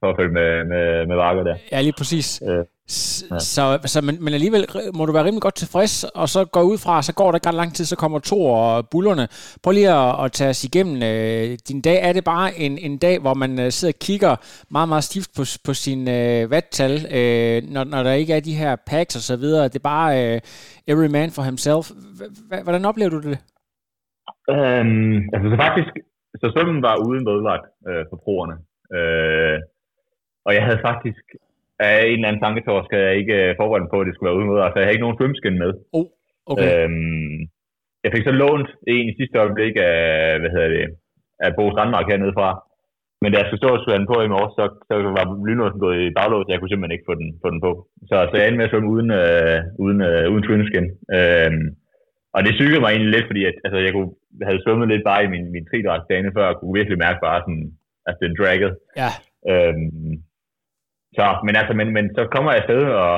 for 0.01 0.07
at 0.11 0.17
følge 0.19 0.33
med, 0.41 0.51
med, 0.73 1.07
med 1.07 1.17
Varker 1.17 1.43
der. 1.49 1.57
Ja, 1.73 1.81
lige 1.81 1.97
præcis. 1.99 2.43
Øh, 2.49 2.65
S- 2.91 3.25
Så, 3.39 3.79
så 3.85 4.01
men, 4.01 4.25
men 4.25 4.35
alligevel 4.35 4.67
må 4.95 5.07
du 5.07 5.13
være 5.13 5.25
rimelig 5.25 5.43
godt 5.43 5.55
tilfreds, 5.55 6.05
og 6.05 6.29
så 6.29 6.45
går 6.45 6.63
ud 6.63 6.79
fra, 6.79 7.03
så 7.03 7.15
går 7.15 7.31
der 7.31 7.37
ikke 7.37 7.49
ret 7.49 7.55
lang 7.55 7.75
tid, 7.75 7.85
så 7.85 7.97
kommer 7.97 8.19
to 8.19 8.45
og 8.45 8.89
bullerne. 8.89 9.29
Prøv 9.63 9.73
lige 9.73 9.91
at, 9.91 10.25
at 10.25 10.33
tage 10.33 10.51
os 10.51 10.65
igennem 10.65 10.97
øh, 11.03 11.59
din 11.69 11.81
dag. 11.81 11.99
Er 12.09 12.13
det 12.13 12.25
bare 12.25 12.59
en, 12.59 12.79
en 12.79 12.99
dag, 12.99 13.19
hvor 13.21 13.35
man 13.35 13.61
øh, 13.61 13.71
sidder 13.71 13.95
og 13.95 13.99
kigger 13.99 14.37
meget, 14.71 14.89
meget 14.89 15.05
stift 15.05 15.31
på, 15.37 15.43
på 15.67 15.75
sin 15.75 16.09
øh, 16.09 16.51
vattal, 16.51 16.93
øh, 17.19 17.63
når, 17.75 17.85
når 17.85 18.03
der 18.03 18.13
ikke 18.13 18.35
er 18.35 18.41
de 18.41 18.55
her 18.55 18.77
packs 18.87 19.17
og 19.17 19.23
så 19.23 19.37
videre? 19.37 19.65
Det 19.65 19.77
er 19.77 19.89
bare 19.97 20.35
øh, 20.35 20.41
every 20.87 21.07
man 21.07 21.31
for 21.31 21.43
himself. 21.43 21.91
Hvordan 22.65 22.85
oplever 22.85 23.11
du 23.11 23.21
det? 23.21 23.39
Øhm, 24.51 25.17
altså 25.35 25.47
så 25.51 25.57
faktisk, 25.67 25.91
så 26.41 26.47
svømmen 26.51 26.81
var 26.89 26.97
uden 27.09 27.25
medvagt 27.31 27.67
øh, 27.89 28.05
for 28.11 28.17
proerne. 28.25 28.57
Øh, 28.97 29.59
og 30.47 30.51
jeg 30.57 30.63
havde 30.67 30.87
faktisk, 30.89 31.25
af 31.89 31.97
en 32.07 32.19
eller 32.19 32.29
anden 32.29 32.45
tanketorsk, 32.45 32.89
havde 32.91 33.09
jeg 33.09 33.17
ikke 33.23 33.37
øh, 33.45 33.57
forberedt 33.59 33.85
mig 33.85 33.93
på, 33.93 34.01
at 34.01 34.07
det 34.07 34.15
skulle 34.15 34.29
være 34.29 34.39
uden 34.39 34.51
medvagt, 34.51 34.73
så 34.73 34.79
jeg 34.79 34.87
havde 34.87 34.97
ikke 34.97 35.07
nogen 35.07 35.19
svømmeskin 35.19 35.59
med. 35.63 35.73
Oh, 35.99 36.07
okay. 36.51 36.69
Øhm, 36.69 37.39
jeg 38.05 38.11
fik 38.13 38.25
så 38.27 38.35
lånt 38.43 38.71
en 38.95 39.07
i 39.11 39.17
sidste 39.19 39.37
øjeblik 39.43 39.75
af, 39.91 40.01
hvad 40.41 40.51
hedder 40.55 40.71
det, 40.77 40.87
af 41.45 41.51
Bo 41.57 41.65
Strandmark 41.71 42.09
hernede 42.11 42.37
fra. 42.39 42.49
Men 43.23 43.29
da 43.31 43.37
jeg 43.39 43.47
skulle 43.47 43.63
stå 43.63 43.71
og 43.75 43.81
skulle 43.81 43.99
den 43.99 44.11
på 44.13 44.19
i 44.23 44.33
morges, 44.35 44.55
så, 44.59 44.65
så 44.89 44.95
var 45.19 45.25
lynlåsen 45.47 45.83
gået 45.85 45.99
i 46.01 46.15
baglås, 46.19 46.45
så 46.45 46.53
jeg 46.53 46.61
kunne 46.61 46.73
simpelthen 46.73 46.97
ikke 46.97 47.09
få 47.11 47.15
den, 47.21 47.29
få 47.43 47.49
den 47.55 47.61
på. 47.67 47.71
Så, 48.09 48.17
så 48.29 48.35
jeg 48.37 48.45
endte 48.47 48.61
med 48.61 48.69
at 48.69 48.73
svømme 48.73 48.93
uden, 48.95 49.11
øh, 49.21 49.59
uden, 49.85 50.01
øh, 50.11 50.25
uden 50.33 50.45
swimskin. 50.47 50.87
Øhm, 51.17 51.67
og 52.37 52.41
det 52.47 52.53
sygede 52.55 52.81
mig 52.83 52.91
egentlig 52.91 53.13
lidt, 53.15 53.29
fordi 53.31 53.43
at, 53.51 53.57
altså, 53.65 53.79
jeg 53.87 53.93
kunne, 53.93 54.13
havde 54.47 54.63
svømmet 54.65 54.89
lidt 54.89 55.05
bare 55.11 55.25
i 55.25 55.33
min, 55.35 55.47
min 55.55 55.67
tridragt 55.67 56.09
dagene 56.11 56.33
før, 56.37 56.47
og 56.49 56.57
kunne 56.57 56.79
virkelig 56.79 56.99
mærke 56.99 57.21
bare 57.27 57.41
sådan, 57.45 57.67
at 58.11 58.17
den 58.23 58.33
draggede. 58.39 58.75
Ja, 59.03 59.11
Øhm, 59.53 60.15
så, 61.17 61.25
men 61.47 61.55
altså, 61.61 61.75
men, 61.81 61.89
men 61.97 62.07
så 62.17 62.23
kommer 62.35 62.51
jeg 62.51 62.61
afsted 62.61 62.83
og, 63.05 63.15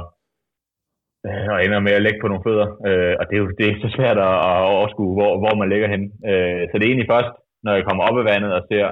øh, 1.27 1.49
og 1.53 1.59
ender 1.65 1.81
med 1.87 1.93
at 1.99 2.05
lægge 2.05 2.21
på 2.21 2.29
nogle 2.29 2.47
fødder. 2.47 2.69
Øh, 2.89 3.15
og 3.19 3.25
det 3.27 3.35
er 3.35 3.43
jo 3.45 3.49
det 3.59 3.65
er 3.67 3.75
så 3.85 3.89
svært 3.97 4.19
at, 4.29 4.37
at 4.51 4.57
overskue, 4.77 5.13
hvor, 5.19 5.33
hvor 5.43 5.55
man 5.61 5.69
ligger 5.73 5.89
hen. 5.95 6.03
Øh, 6.31 6.63
så 6.67 6.73
det 6.75 6.85
er 6.85 6.93
egentlig 6.93 7.13
først, 7.15 7.33
når 7.65 7.73
jeg 7.75 7.85
kommer 7.87 8.03
op 8.09 8.19
af 8.21 8.29
vandet 8.31 8.53
og 8.59 8.63
ser, 8.71 8.87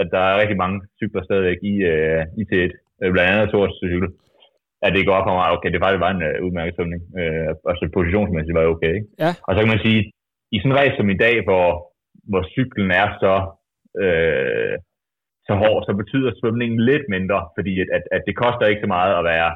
at 0.00 0.08
der 0.14 0.22
er 0.30 0.40
rigtig 0.40 0.58
mange 0.62 0.78
cykler 0.98 1.22
stadigvæk 1.24 1.60
i, 1.72 1.74
øh, 1.92 2.22
i 2.40 2.42
T1, 2.50 2.72
øh, 3.02 3.10
blandt 3.12 3.30
andet 3.30 3.50
Thors 3.52 3.74
cykel, 3.82 4.10
at 4.84 4.92
det 4.94 5.06
går 5.06 5.16
op 5.18 5.26
for 5.26 5.36
mig, 5.38 5.46
okay, 5.54 5.70
det 5.70 5.82
faktisk 5.82 6.04
var 6.06 6.12
en 6.14 6.22
øh, 6.28 6.36
udmærket 6.46 6.74
svømning. 6.74 7.02
Øh, 7.20 7.50
og 7.68 7.72
så 7.76 7.82
positionsmæssigt 7.98 8.54
var 8.56 8.62
det 8.62 8.74
okay. 8.74 8.92
Ikke? 8.98 9.08
Ja. 9.24 9.30
Og 9.46 9.50
så 9.52 9.58
kan 9.60 9.72
man 9.74 9.84
sige, 9.86 10.00
i 10.54 10.56
sådan 10.58 10.72
en 10.72 10.78
race 10.80 10.96
som 10.96 11.10
i 11.10 11.20
dag, 11.24 11.36
hvor, 11.48 11.66
hvor 12.30 12.42
cyklen 12.54 12.90
er 13.02 13.08
så, 13.22 13.34
øh, 14.02 14.76
så 15.46 15.52
hård, 15.62 15.80
så 15.88 15.92
betyder 16.00 16.38
svømningen 16.40 16.80
lidt 16.90 17.04
mindre, 17.14 17.40
fordi 17.56 17.72
at, 17.82 17.88
at, 17.96 18.04
at 18.16 18.22
det 18.26 18.34
koster 18.42 18.66
ikke 18.66 18.84
så 18.84 18.90
meget 18.96 19.12
at 19.18 19.24
være, 19.32 19.50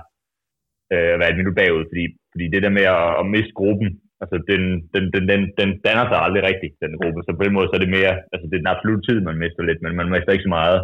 øh, 0.93 1.11
at 1.15 1.19
være 1.21 1.31
et 1.33 1.41
minut 1.41 1.59
bagud, 1.61 1.85
fordi, 1.91 2.05
fordi 2.33 2.45
det 2.55 2.61
der 2.65 2.73
med 2.79 2.87
at, 2.99 3.09
at 3.21 3.25
miste 3.35 3.55
gruppen, 3.61 3.89
altså 4.23 4.37
den, 4.51 4.63
den, 4.95 5.05
den, 5.15 5.25
den, 5.31 5.41
den 5.61 5.71
danner 5.87 6.07
sig 6.09 6.19
aldrig 6.27 6.43
rigtigt, 6.51 6.75
den 6.85 6.99
gruppe, 7.01 7.21
så 7.23 7.31
på 7.37 7.45
den 7.45 7.55
måde 7.57 7.69
så 7.69 7.75
er 7.77 7.85
det 7.85 7.97
mere, 7.99 8.15
altså 8.33 8.45
det 8.47 8.55
er 8.55 8.63
den 8.63 8.75
absolutte 8.75 9.05
tid, 9.09 9.19
man 9.29 9.41
mister 9.43 9.63
lidt, 9.63 9.81
men 9.83 9.95
man 10.01 10.11
mister 10.15 10.33
ikke 10.33 10.49
så 10.49 10.55
meget 10.59 10.79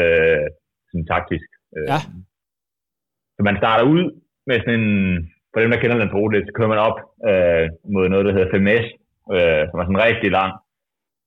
øh, 0.00 0.46
sådan 0.90 1.06
taktisk. 1.14 1.48
Øh, 1.76 1.86
Ja. 1.92 2.00
Så 3.36 3.40
man 3.48 3.56
starter 3.62 3.84
ud 3.94 4.04
med 4.48 4.56
sådan 4.60 4.80
en, 4.80 4.88
for 5.50 5.58
dem, 5.60 5.70
der 5.70 5.80
kender 5.80 6.30
lidt, 6.34 6.46
så 6.46 6.52
kører 6.56 6.74
man 6.74 6.84
op 6.88 6.98
øh, 7.30 7.66
mod 7.94 8.04
noget, 8.08 8.26
der 8.26 8.32
hedder 8.36 8.52
Femes, 8.54 8.86
øh, 9.34 9.62
som 9.68 9.78
er 9.78 9.84
sådan 9.84 9.98
en 9.98 10.08
rigtig 10.08 10.30
lang, 10.38 10.52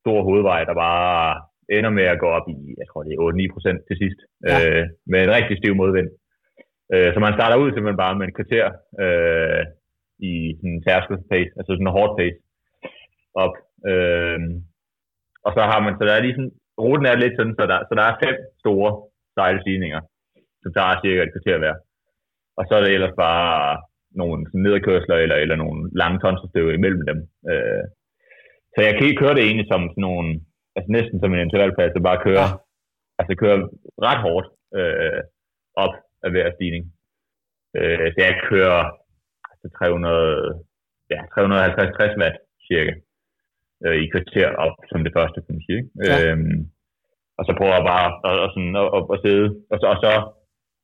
stor 0.03 0.19
hovedvej, 0.27 0.62
der 0.69 0.75
bare 0.88 1.41
ender 1.77 1.91
med 2.00 2.05
at 2.13 2.22
gå 2.24 2.27
op 2.38 2.48
i, 2.55 2.57
jeg 2.79 2.88
tror 2.88 3.03
det 3.03 3.13
er 3.13 3.50
8-9 3.50 3.53
procent 3.55 3.79
til 3.88 3.95
sidst, 4.01 4.19
ja. 4.50 4.57
øh, 4.57 4.83
med 5.12 5.19
en 5.22 5.36
rigtig 5.38 5.55
stiv 5.57 5.74
modvind. 5.81 6.10
Øh, 6.93 7.10
så 7.13 7.17
man 7.19 7.38
starter 7.38 7.57
ud 7.63 7.69
simpelthen 7.72 8.03
bare 8.03 8.15
med 8.17 8.25
en 8.27 8.38
kvarter 8.39 8.65
øh, 9.03 9.63
i 10.29 10.33
sådan 10.57 10.74
en 10.74 10.83
tærskel 10.86 11.17
pace, 11.31 11.51
altså 11.57 11.72
sådan 11.72 11.88
en 11.88 11.98
hårdt 11.98 12.13
pace 12.19 12.39
op. 13.43 13.55
Øh, 13.91 14.39
og 15.45 15.51
så 15.55 15.62
har 15.72 15.79
man, 15.86 15.93
så 15.95 16.03
der 16.05 16.13
er 16.15 16.25
lige 16.25 16.38
sådan, 16.38 16.53
ruten 16.83 17.05
er 17.05 17.22
lidt 17.24 17.36
sådan, 17.38 17.55
så 17.60 17.63
der, 17.72 17.79
så 17.88 17.93
der 18.00 18.05
er 18.07 18.22
fem 18.25 18.36
store 18.63 18.91
sejlstigninger, 19.38 20.01
som 20.62 20.74
tager 20.74 21.01
cirka 21.03 21.22
et 21.24 21.33
kvarter 21.33 21.57
hver. 21.62 21.75
Og 22.57 22.63
så 22.65 22.72
er 22.75 22.81
det 22.83 22.91
ellers 22.95 23.15
bare 23.25 23.53
nogle 24.22 24.46
sådan 24.48 24.62
nederkørsler 24.65 25.15
eller, 25.15 25.38
eller 25.43 25.55
nogle 25.55 25.79
lange 26.01 26.20
tonsestøve 26.20 26.74
imellem 26.74 27.03
dem. 27.12 27.20
Øh, 27.51 27.84
så 28.74 28.79
jeg 28.86 28.93
kan 28.93 29.05
ikke 29.08 29.22
køre 29.24 29.36
det 29.36 29.43
egentlig 29.46 29.67
som 29.72 29.82
sådan 29.93 30.05
nogle, 30.10 30.29
altså 30.75 30.89
næsten 30.98 31.17
som 31.20 31.34
en 31.34 31.43
intervallplads, 31.46 31.93
så 31.93 32.01
bare 32.10 32.25
køre, 32.27 32.48
ja. 32.51 32.58
altså 33.20 33.34
køre 33.41 33.58
ret 34.08 34.22
hårdt 34.25 34.48
øh, 34.79 35.22
op 35.84 35.93
af 36.25 36.29
hver 36.32 36.48
stigning. 36.55 36.84
Øh, 37.77 38.08
så 38.13 38.20
jeg 38.27 38.34
kører 38.50 38.82
altså 39.51 39.67
300, 39.77 40.63
ja, 41.13 41.20
350-60 41.34 42.22
watt 42.22 42.38
cirka 42.67 42.93
øh, 43.86 43.98
i 44.03 44.05
kvarter 44.13 44.50
op 44.65 44.75
som 44.91 45.03
det 45.03 45.13
første, 45.17 45.38
kan 45.41 45.55
man 45.55 45.67
sige. 45.70 45.84
Ja. 46.08 46.15
Øhm, 46.22 46.60
og 47.38 47.43
så 47.46 47.51
prøver 47.58 47.75
jeg 47.77 47.89
bare 47.93 48.08
at, 48.29 48.36
at, 48.46 48.50
sådan, 48.53 48.75
at, 48.84 48.89
at, 48.98 49.03
at 49.13 49.17
sidde, 49.25 49.48
og 49.72 49.77
så, 49.79 49.86
og 49.93 49.98
så, 50.03 50.12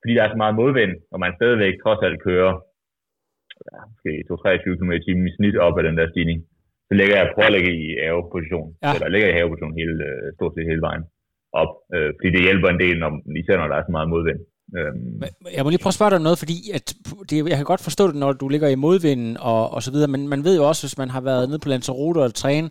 fordi 0.00 0.12
der 0.14 0.22
er 0.24 0.32
så 0.32 0.40
meget 0.42 0.58
modvind, 0.60 0.94
og 1.12 1.18
man 1.20 1.36
stadigvæk 1.38 1.74
trods 1.82 2.02
alt 2.06 2.22
kører 2.28 2.52
ja, 3.68 3.78
måske 3.92 4.10
2-23 4.28 4.78
km 4.78 4.92
i 4.98 5.04
timen 5.06 5.28
i 5.28 5.36
snit 5.36 5.56
op 5.66 5.78
af 5.78 5.84
den 5.88 5.96
der 5.98 6.06
stigning, 6.12 6.38
så 6.88 6.92
lægger 7.00 7.14
jeg, 7.16 7.32
prøver 7.34 7.50
at 7.50 7.56
lægge 7.56 7.72
i 7.84 7.86
haveposition, 8.04 8.68
ja. 8.84 8.90
eller 8.94 9.08
lægger 9.14 9.28
i 9.28 9.36
haveposition 9.38 9.78
hele, 9.80 9.96
øh, 10.10 10.26
stort 10.36 10.52
set 10.54 10.70
hele 10.72 10.86
vejen 10.88 11.04
op, 11.62 11.72
øh, 11.94 12.08
fordi 12.16 12.28
det 12.34 12.46
hjælper 12.46 12.68
en 12.68 12.80
del, 12.84 12.96
når, 13.02 13.10
især 13.42 13.56
når 13.58 13.68
der 13.68 13.76
er 13.78 13.86
så 13.86 13.92
meget 13.96 14.12
modvind. 14.14 14.40
Øhm. 14.78 15.22
Jeg 15.56 15.62
må 15.64 15.68
lige 15.70 15.82
prøve 15.82 15.94
at 15.94 15.98
spørge 15.98 16.14
dig 16.14 16.20
noget, 16.20 16.38
fordi 16.42 16.58
at 16.76 16.86
det, 17.30 17.36
jeg 17.52 17.56
kan 17.56 17.72
godt 17.72 17.86
forstå 17.88 18.04
det, 18.10 18.16
når 18.16 18.32
du 18.32 18.48
ligger 18.48 18.68
i 18.68 18.82
modvinden 18.86 19.36
og, 19.50 19.62
og 19.74 19.82
så 19.82 19.90
videre, 19.92 20.10
men 20.14 20.28
man 20.28 20.44
ved 20.44 20.56
jo 20.56 20.64
også, 20.68 20.82
hvis 20.84 20.98
man 20.98 21.10
har 21.10 21.20
været 21.20 21.48
nede 21.48 21.62
på 21.62 21.68
Lanzarote 21.68 22.18
og 22.18 22.34
træne, 22.34 22.70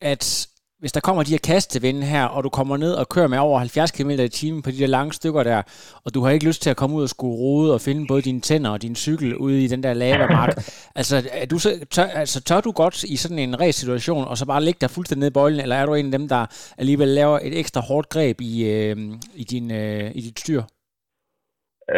at 0.00 0.48
hvis 0.80 0.92
der 0.92 1.00
kommer 1.00 1.22
de 1.22 1.30
her 1.30 1.44
kastevinde 1.52 2.02
her, 2.06 2.24
og 2.24 2.44
du 2.44 2.48
kommer 2.48 2.76
ned 2.76 2.92
og 2.92 3.08
kører 3.08 3.26
med 3.26 3.38
over 3.38 3.58
70 3.58 3.90
km 3.90 4.10
i 4.10 4.28
timen 4.28 4.62
på 4.62 4.70
de 4.70 4.78
der 4.78 4.86
lange 4.86 5.12
stykker 5.12 5.42
der, 5.42 5.62
og 6.04 6.14
du 6.14 6.20
har 6.22 6.30
ikke 6.30 6.46
lyst 6.46 6.62
til 6.62 6.70
at 6.70 6.76
komme 6.76 6.96
ud 6.96 7.02
og 7.02 7.08
skulle 7.08 7.36
rode 7.36 7.74
og 7.74 7.80
finde 7.80 8.06
både 8.08 8.22
dine 8.22 8.40
tænder 8.40 8.70
og 8.70 8.82
din 8.82 8.96
cykel 8.96 9.36
ude 9.36 9.64
i 9.64 9.66
den 9.66 9.82
der 9.82 9.92
lavamark. 9.92 10.54
altså, 11.00 11.16
er 11.42 11.46
du 11.46 11.58
så, 11.58 11.70
tør, 11.90 12.02
altså, 12.02 12.42
tør 12.42 12.60
du 12.60 12.72
godt 12.72 13.04
i 13.04 13.16
sådan 13.16 13.38
en 13.38 13.60
race-situation, 13.60 14.24
og 14.28 14.36
så 14.36 14.46
bare 14.46 14.64
ligge 14.64 14.78
der 14.80 14.88
fuldstændig 14.88 15.20
ned 15.20 15.30
i 15.30 15.38
bøjlen, 15.38 15.60
eller 15.60 15.76
er 15.76 15.86
du 15.86 15.94
en 15.94 16.12
af 16.12 16.18
dem, 16.18 16.28
der 16.28 16.72
alligevel 16.78 17.08
laver 17.08 17.38
et 17.42 17.58
ekstra 17.58 17.80
hårdt 17.80 18.08
greb 18.08 18.40
i, 18.40 18.54
øh, 18.72 18.96
i, 19.34 19.44
din, 19.44 19.66
øh, 19.70 20.10
i 20.18 20.20
dit 20.20 20.38
styr? 20.38 20.62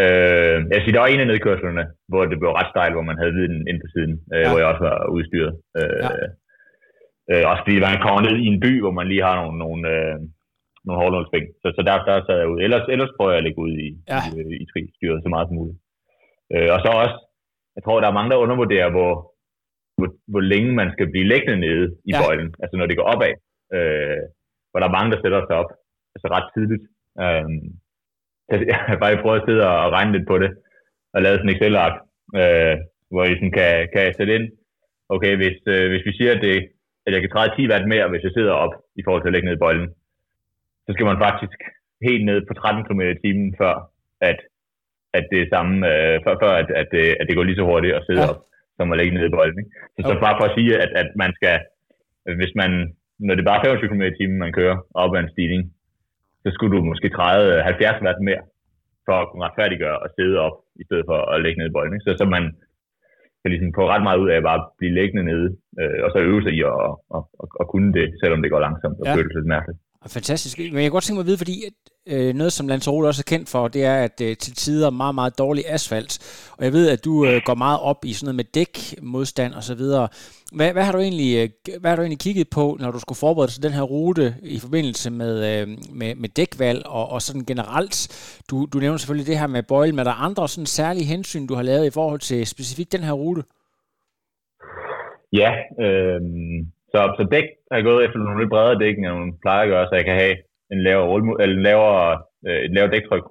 Øh, 0.00 0.58
jeg 0.74 0.80
siger, 0.80 0.94
der 0.94 1.04
var 1.04 1.12
en 1.14 1.24
af 1.24 1.30
nedkørslerne, 1.32 1.84
hvor 2.10 2.22
det 2.30 2.38
blev 2.40 2.50
ret 2.60 2.70
stejlt, 2.72 2.94
hvor 2.96 3.06
man 3.10 3.18
havde 3.22 3.36
viden 3.38 3.58
ind 3.70 3.78
på 3.84 3.88
siden, 3.94 4.12
øh, 4.34 4.40
ja. 4.42 4.48
hvor 4.48 4.58
jeg 4.60 4.68
også 4.72 4.82
var 4.88 4.96
udstyret. 5.16 5.52
Øh, 5.80 5.98
ja. 6.04 6.08
Øh, 7.30 7.44
også 7.50 7.62
fordi 7.64 7.76
man 7.86 8.02
kommer 8.04 8.20
ned 8.26 8.36
i 8.44 8.46
en 8.52 8.60
by, 8.64 8.72
hvor 8.82 8.94
man 8.98 9.08
lige 9.08 9.26
har 9.28 9.36
nogle, 9.40 9.58
nogle, 9.64 9.82
øh, 9.94 10.16
nogle 10.84 11.00
hårdlånsspring. 11.00 11.46
Så, 11.62 11.66
så 11.76 11.80
der, 11.88 11.94
der 12.08 12.16
sad 12.26 12.38
jeg 12.38 12.48
ud. 12.52 12.58
Ellers, 12.66 12.86
ellers 12.94 13.12
prøver 13.16 13.32
jeg 13.32 13.40
at 13.40 13.46
lægge 13.46 13.62
ud 13.66 13.74
i, 13.86 13.88
ja. 14.12 14.20
i, 14.28 14.32
i, 14.62 14.64
i 14.88 14.92
styret 14.96 15.22
så 15.22 15.28
meget 15.34 15.46
som 15.48 15.56
muligt. 15.60 15.78
Øh, 16.54 16.68
og 16.74 16.78
så 16.84 16.90
også, 17.02 17.16
jeg 17.76 17.82
tror, 17.82 18.00
der 18.00 18.08
er 18.08 18.18
mange, 18.18 18.30
der 18.30 18.44
undervurderer, 18.44 18.88
hvor, 18.96 19.12
hvor, 19.98 20.08
hvor 20.32 20.42
længe 20.52 20.72
man 20.80 20.88
skal 20.94 21.06
blive 21.10 21.30
liggende 21.32 21.58
nede 21.66 21.86
i 22.08 22.12
ja. 22.12 22.18
bøjlen. 22.20 22.50
Altså 22.62 22.74
når 22.76 22.86
det 22.86 22.96
går 22.98 23.08
opad. 23.12 23.34
Øh, 23.76 24.22
hvor 24.70 24.78
der 24.80 24.88
er 24.88 24.96
mange, 24.96 25.10
der 25.12 25.20
sætter 25.20 25.40
sig 25.46 25.56
op 25.62 25.70
altså 26.14 26.28
ret 26.36 26.48
tidligt. 26.54 26.84
Øh, 27.22 27.48
jeg 28.70 28.78
har 28.88 28.98
bare 29.02 29.22
prøvet 29.22 29.40
at 29.40 29.46
sidde 29.48 29.62
og 29.72 29.92
regne 29.96 30.12
lidt 30.12 30.26
på 30.28 30.36
det, 30.42 30.50
og 31.14 31.22
lave 31.22 31.36
sådan 31.36 31.50
en 31.50 31.54
Excel-ark, 31.56 31.96
øh, 32.40 32.76
hvor 33.10 33.24
I 33.24 33.34
sådan 33.38 33.56
kan, 33.58 33.72
kan 33.94 34.14
sætte 34.18 34.34
ind, 34.36 34.46
okay, 35.14 35.32
hvis, 35.40 35.58
øh, 35.74 35.86
hvis 35.90 36.04
vi 36.08 36.12
siger, 36.18 36.32
at, 36.34 36.42
det, 36.46 36.56
at 37.06 37.12
jeg 37.12 37.20
kan 37.22 37.30
træde 37.30 37.54
10 37.56 37.70
watt 37.70 37.86
mere, 37.92 38.10
hvis 38.12 38.24
jeg 38.26 38.32
sidder 38.34 38.54
op 38.64 38.74
i 39.00 39.02
forhold 39.04 39.22
til 39.22 39.30
at 39.30 39.34
lægge 39.34 39.48
ned 39.48 39.56
i 39.56 39.64
bøjlen, 39.64 39.88
så 40.86 40.90
skal 40.92 41.06
man 41.10 41.22
faktisk 41.26 41.58
helt 42.08 42.24
ned 42.30 42.38
på 42.48 42.52
13 42.54 42.84
km 42.86 43.00
i 43.00 43.20
timen, 43.24 43.48
før 43.60 43.74
at, 44.30 44.38
at 45.18 45.24
det 45.32 45.38
er 45.40 45.52
samme, 45.54 45.74
øh, 45.92 46.14
før, 46.24 46.34
før 46.42 46.52
at, 46.62 46.68
at, 46.80 46.88
det, 46.94 47.04
at 47.20 47.26
det 47.26 47.36
går 47.36 47.46
lige 47.46 47.60
så 47.60 47.66
hurtigt 47.70 47.94
at 47.98 48.06
sidde 48.06 48.22
ja. 48.22 48.30
op, 48.30 48.40
som 48.76 48.92
at 48.92 48.98
lægge 48.98 49.14
ned 49.14 49.26
i 49.26 49.34
bøjlen. 49.36 49.58
Ikke? 49.62 49.72
Så, 49.94 50.00
okay. 50.02 50.10
så 50.10 50.24
bare 50.26 50.38
for 50.38 50.46
at 50.48 50.56
sige, 50.58 50.72
at, 50.84 50.90
at 51.02 51.08
man 51.22 51.30
skal, 51.38 51.56
hvis 52.40 52.54
man, 52.60 52.70
når 53.26 53.34
det 53.34 53.42
er 53.42 53.50
bare 53.52 53.64
25 53.64 53.88
km 53.90 54.02
i 54.02 54.16
timen, 54.18 54.38
man 54.44 54.56
kører 54.58 54.76
op 55.02 55.14
ad 55.14 55.20
en 55.20 55.34
stigning, 55.34 55.62
så 56.42 56.48
skulle 56.52 56.72
du 56.76 56.82
måske 56.90 57.08
træde 57.08 57.62
70 57.62 58.02
watt 58.06 58.20
mere, 58.28 58.42
for 59.06 59.16
at 59.20 59.28
kunne 59.28 59.44
retfærdiggøre 59.46 59.98
og 60.04 60.08
sidde 60.16 60.36
op, 60.46 60.56
i 60.80 60.84
stedet 60.84 61.04
for 61.10 61.18
at 61.32 61.42
lægge 61.44 61.58
ned 61.58 61.68
i 61.68 61.76
bolden. 61.76 62.00
Så, 62.00 62.10
så 62.20 62.24
man 62.36 62.44
kan 63.40 63.50
ligesom 63.52 63.72
få 63.78 63.84
ret 63.92 64.04
meget 64.06 64.18
ud 64.22 64.28
af 64.32 64.36
at 64.40 64.46
bare 64.50 64.60
blive 64.78 64.94
liggende 64.98 65.24
nede, 65.30 65.46
øh, 65.80 65.98
og 66.04 66.08
så 66.12 66.18
øve 66.28 66.42
sig 66.44 66.52
i 66.58 66.60
at, 66.70 66.76
at, 67.16 67.22
at, 67.42 67.48
at 67.60 67.66
kunne 67.72 67.90
det, 67.98 68.06
selvom 68.22 68.40
det 68.42 68.50
går 68.52 68.60
langsomt 68.66 68.96
og 69.00 69.06
ja. 69.06 69.14
føles 69.16 69.34
lidt 69.38 69.52
mærkeligt. 69.54 69.78
Fantastisk. 70.18 70.54
Men 70.58 70.80
jeg 70.82 70.88
kan 70.88 70.96
godt 70.96 71.04
tænke 71.04 71.18
mig 71.18 71.26
at 71.26 71.30
vide, 71.30 71.42
fordi 71.44 71.56
øh, 72.08 72.34
noget, 72.34 72.52
som 72.52 72.68
Lanzarote 72.68 73.06
også 73.06 73.22
er 73.26 73.30
kendt 73.36 73.48
for, 73.48 73.68
det 73.68 73.84
er, 73.84 73.96
at 73.96 74.20
øh, 74.22 74.36
til 74.36 74.54
tider 74.54 74.90
meget, 74.90 75.14
meget 75.14 75.38
dårlig 75.38 75.64
asfalt. 75.68 76.12
Og 76.58 76.64
jeg 76.64 76.72
ved, 76.72 76.90
at 76.90 77.04
du 77.04 77.26
øh, 77.26 77.40
går 77.44 77.54
meget 77.54 77.80
op 77.80 78.04
i 78.04 78.12
sådan 78.12 78.26
noget 78.26 78.36
med 78.36 78.44
dækmodstand 78.44 79.54
og 79.54 79.62
så 79.62 79.74
videre. 79.74 80.08
Hvad, 80.56 80.72
hvad, 80.72 80.82
har 80.82 80.92
du 80.92 80.98
egentlig, 80.98 81.30
øh, 81.42 81.48
hvad 81.80 81.90
har 81.90 81.96
du 81.96 82.02
egentlig 82.02 82.18
kigget 82.18 82.48
på, 82.54 82.76
når 82.80 82.90
du 82.90 82.98
skulle 82.98 83.18
forberede 83.24 83.46
dig 83.46 83.54
til 83.54 83.62
den 83.62 83.72
her 83.72 83.82
rute 83.82 84.34
i 84.42 84.58
forbindelse 84.58 85.10
med, 85.10 85.34
øh, 85.50 85.68
med, 86.00 86.14
med 86.14 86.28
dækvalg 86.28 86.86
og, 86.86 87.10
og 87.10 87.22
sådan 87.22 87.44
generelt? 87.44 87.98
Du, 88.50 88.66
du 88.72 88.78
nævner 88.78 88.98
selvfølgelig 88.98 89.26
det 89.26 89.38
her 89.38 89.46
med 89.46 89.62
bøjle, 89.62 89.92
men 89.92 89.98
er 89.98 90.04
der 90.04 90.24
andre 90.26 90.48
sådan 90.48 90.66
særlige 90.66 91.10
hensyn, 91.14 91.46
du 91.46 91.54
har 91.54 91.62
lavet 91.62 91.86
i 91.86 91.96
forhold 91.98 92.20
til 92.20 92.46
specifikt 92.46 92.92
den 92.92 93.00
her 93.00 93.12
rute? 93.12 93.42
Ja, 95.32 95.50
øh, 95.84 96.20
så, 96.92 97.00
så 97.16 97.22
dæk 97.32 97.44
er 97.70 97.76
jeg 97.76 97.84
gået 97.84 98.04
efter 98.04 98.18
nogle 98.18 98.40
lidt 98.40 98.50
bredere 98.50 98.78
dæk, 98.78 98.96
end 98.96 99.06
jeg 99.06 99.40
plejer 99.42 99.62
at 99.62 99.68
gøre, 99.68 99.86
så 99.88 99.94
jeg 99.94 100.04
kan 100.04 100.20
have 100.22 100.36
en 100.72 100.82
lavere, 100.82 101.42
eller 101.42 101.56
en 101.56 101.62
lavere, 101.62 102.22
øh, 102.46 102.60
et 102.66 102.72
lavere 102.74 102.92
dæktryk, 102.94 103.24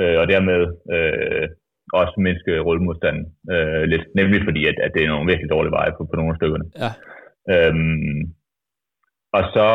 øh, 0.00 0.16
og 0.20 0.26
dermed 0.32 0.60
øh, 0.94 1.48
også 1.92 2.14
mindske 2.18 2.52
rullemodstanden 2.66 3.26
øh, 3.52 3.82
lidt. 3.92 4.04
Nemlig 4.14 4.40
fordi, 4.44 4.66
at, 4.70 4.76
at 4.84 4.90
det 4.94 5.02
er 5.02 5.08
nogle 5.08 5.30
virkelig 5.30 5.50
dårlige 5.50 5.76
veje 5.78 5.92
på, 5.96 6.02
på 6.04 6.16
nogle 6.16 6.32
af 6.32 6.36
stykkerne. 6.36 6.66
Ja. 6.82 6.90
Øhm, 7.52 8.20
og 9.32 9.42
så 9.54 9.68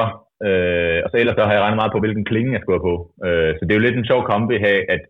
øh, 0.47 0.99
og 1.03 1.07
så 1.09 1.15
ellers 1.17 1.35
så 1.37 1.43
har 1.45 1.53
jeg 1.53 1.61
regnet 1.61 1.79
meget 1.81 1.93
på, 1.93 1.99
hvilken 1.99 2.25
klinge 2.25 2.53
jeg 2.53 2.61
skulle 2.61 2.87
på. 2.89 2.95
Øh, 3.25 3.51
så 3.55 3.61
det 3.61 3.71
er 3.71 3.79
jo 3.79 3.85
lidt 3.85 3.97
en 3.97 4.09
sjov 4.11 4.21
kombi 4.31 4.55
her, 4.65 4.75
at, 4.95 5.03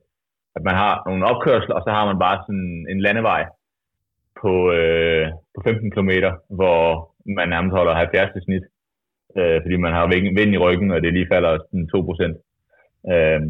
at 0.57 0.61
man 0.67 0.75
har 0.83 0.93
nogle 1.07 1.25
opkørsler, 1.31 1.75
og 1.75 1.83
så 1.85 1.91
har 1.97 2.05
man 2.05 2.19
bare 2.25 2.37
sådan 2.45 2.85
en 2.91 3.01
landevej 3.05 3.41
på, 4.41 4.53
øh, 4.77 5.25
på 5.55 5.59
15 5.63 5.91
km, 5.91 6.11
hvor 6.57 6.81
man 7.37 7.49
nærmest 7.49 7.75
holder 7.77 7.93
70 7.93 8.35
i 8.35 8.41
snit, 8.45 8.65
øh, 9.37 9.57
fordi 9.63 9.75
man 9.85 9.93
har 9.93 10.05
vind 10.39 10.53
i 10.53 10.63
ryggen, 10.65 10.91
og 10.91 11.01
det 11.01 11.13
lige 11.13 11.31
falder 11.33 11.51
sådan 11.57 11.87
2 11.87 12.01
procent. 12.09 12.35
Øh, 13.13 13.41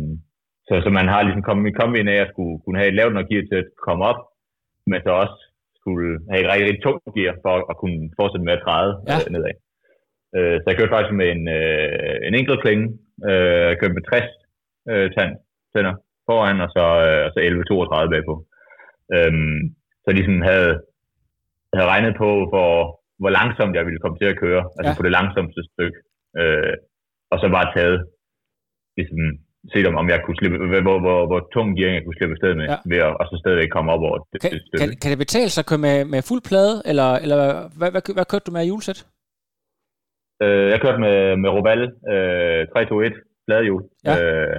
så, 0.68 0.74
så 0.84 0.90
man 1.00 1.08
har 1.14 1.22
ligesom 1.24 1.44
kommet, 1.50 1.78
kommet 1.80 2.00
ind 2.00 2.10
af 2.10 2.20
at 2.22 2.32
skulle 2.32 2.56
kunne 2.64 2.80
have 2.80 2.90
et 2.90 3.00
lavt 3.00 3.14
nok 3.14 3.28
gear 3.30 3.44
til 3.48 3.58
at 3.64 3.70
komme 3.88 4.04
op, 4.12 4.20
men 4.90 5.00
så 5.02 5.12
også 5.24 5.38
skulle 5.80 6.20
have 6.30 6.42
et 6.44 6.50
rigtig, 6.52 6.68
rigtig 6.68 6.84
tungt 6.84 7.04
gear 7.16 7.36
for 7.46 7.54
at 7.72 7.76
kunne 7.82 8.02
fortsætte 8.20 8.46
med 8.46 8.58
at 8.58 8.64
træde 8.66 8.92
ja. 9.10 9.18
øh, 9.20 9.32
nedad. 9.34 9.56
Øh, 10.38 10.56
så 10.60 10.66
jeg 10.68 10.78
kørte 10.78 10.96
faktisk 10.96 11.16
med 11.22 11.28
en, 11.36 11.44
øh, 11.60 12.18
en 12.28 12.36
enkelt 12.40 12.62
klinge, 12.64 12.88
øh, 13.30 13.66
jeg 13.70 13.78
kørte 13.80 13.98
med 13.98 14.06
60 14.10 14.24
øh, 14.92 15.08
tand, 15.16 15.34
tænder 15.74 15.94
foran, 16.28 16.62
og 16.66 16.70
så, 16.76 16.86
øh, 17.08 17.22
og 17.26 17.30
så 17.34 17.40
11-32 17.40 18.14
bagpå. 18.14 18.36
Øhm, 19.16 19.60
så 20.04 20.10
ligesom 20.12 20.42
havde, 20.50 20.72
havde 21.74 21.92
regnet 21.94 22.14
på, 22.24 22.30
hvor, 22.52 22.99
hvor 23.22 23.32
langsomt 23.40 23.76
jeg 23.78 23.86
ville 23.88 24.02
komme 24.04 24.18
til 24.18 24.30
at 24.32 24.40
køre, 24.44 24.64
altså 24.78 24.92
ja. 24.92 25.00
på 25.00 25.06
det 25.08 25.16
langsomste 25.18 25.62
stykke. 25.72 25.98
Øh, 26.40 26.76
og 27.32 27.38
så 27.40 27.46
bare 27.58 27.74
taget 27.78 28.00
ligesom, 28.98 29.22
set 29.74 29.88
om, 29.90 29.96
om 30.02 30.08
jeg 30.10 30.20
kunne 30.22 30.40
slippe, 30.40 30.58
hvor, 30.88 30.98
hvor, 31.06 31.20
hvor 31.30 31.42
tung 31.54 31.68
gearing 31.78 31.96
jeg 31.96 32.06
kunne 32.06 32.20
slippe 32.20 32.36
afsted 32.36 32.54
med, 32.60 32.68
ja. 32.74 32.78
ved 32.92 33.00
at, 33.08 33.12
og 33.20 33.26
så 33.30 33.36
stadigvæk 33.42 33.70
komme 33.76 33.92
op 33.94 34.04
over 34.08 34.18
det, 34.34 34.42
kan, 34.42 34.52
det 34.72 34.80
kan, 34.80 34.90
kan, 35.02 35.12
det 35.12 35.24
betale 35.26 35.50
sig 35.52 35.62
at 35.64 35.70
køre 35.70 35.86
med, 35.88 35.98
med 36.14 36.22
fuld 36.30 36.44
plade, 36.50 36.76
eller, 36.90 37.10
eller 37.24 37.38
hvad, 37.80 37.92
hvad, 37.94 38.02
hvad 38.18 38.28
kørte 38.32 38.48
du 38.48 38.52
med 38.56 38.64
i 38.66 38.72
julesæt? 38.72 39.00
Øh, 40.44 40.68
jeg 40.74 40.80
kørte 40.84 41.00
med, 41.06 41.18
med 41.42 41.50
Roval 41.56 41.82
øh, 42.14 42.62
321 42.68 43.14
pladehjul. 43.48 43.84
Ja. 44.08 44.14
Øh, 44.22 44.56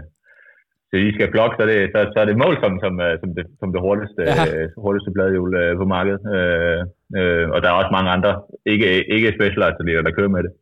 så 0.90 0.96
I 0.96 1.14
skal 1.14 1.32
blokke, 1.34 1.54
så, 1.58 1.64
det, 1.70 1.76
så, 1.92 1.98
så 2.12 2.18
er 2.20 2.26
det 2.28 2.42
mål 2.44 2.54
som, 2.62 2.72
som, 2.84 2.94
øh, 3.06 3.14
som, 3.20 3.28
det, 3.36 3.44
som 3.60 3.68
det 3.74 3.80
hurtigste, 3.86 4.22
ja. 4.30 4.44
øh, 4.50 4.66
hurtigste 4.84 5.14
pladehjul 5.16 5.50
øh, 5.62 5.72
på 5.80 5.84
markedet. 5.94 6.22
Øh, 6.36 6.80
øh, 7.18 7.44
og 7.52 7.58
der 7.62 7.68
er 7.68 7.80
også 7.80 7.92
mange 7.96 8.10
andre, 8.16 8.32
ikke, 8.72 8.88
ikke 9.14 9.36
specialized 9.38 10.04
der 10.06 10.18
kører 10.18 10.34
med 10.36 10.42
det. 10.46 10.52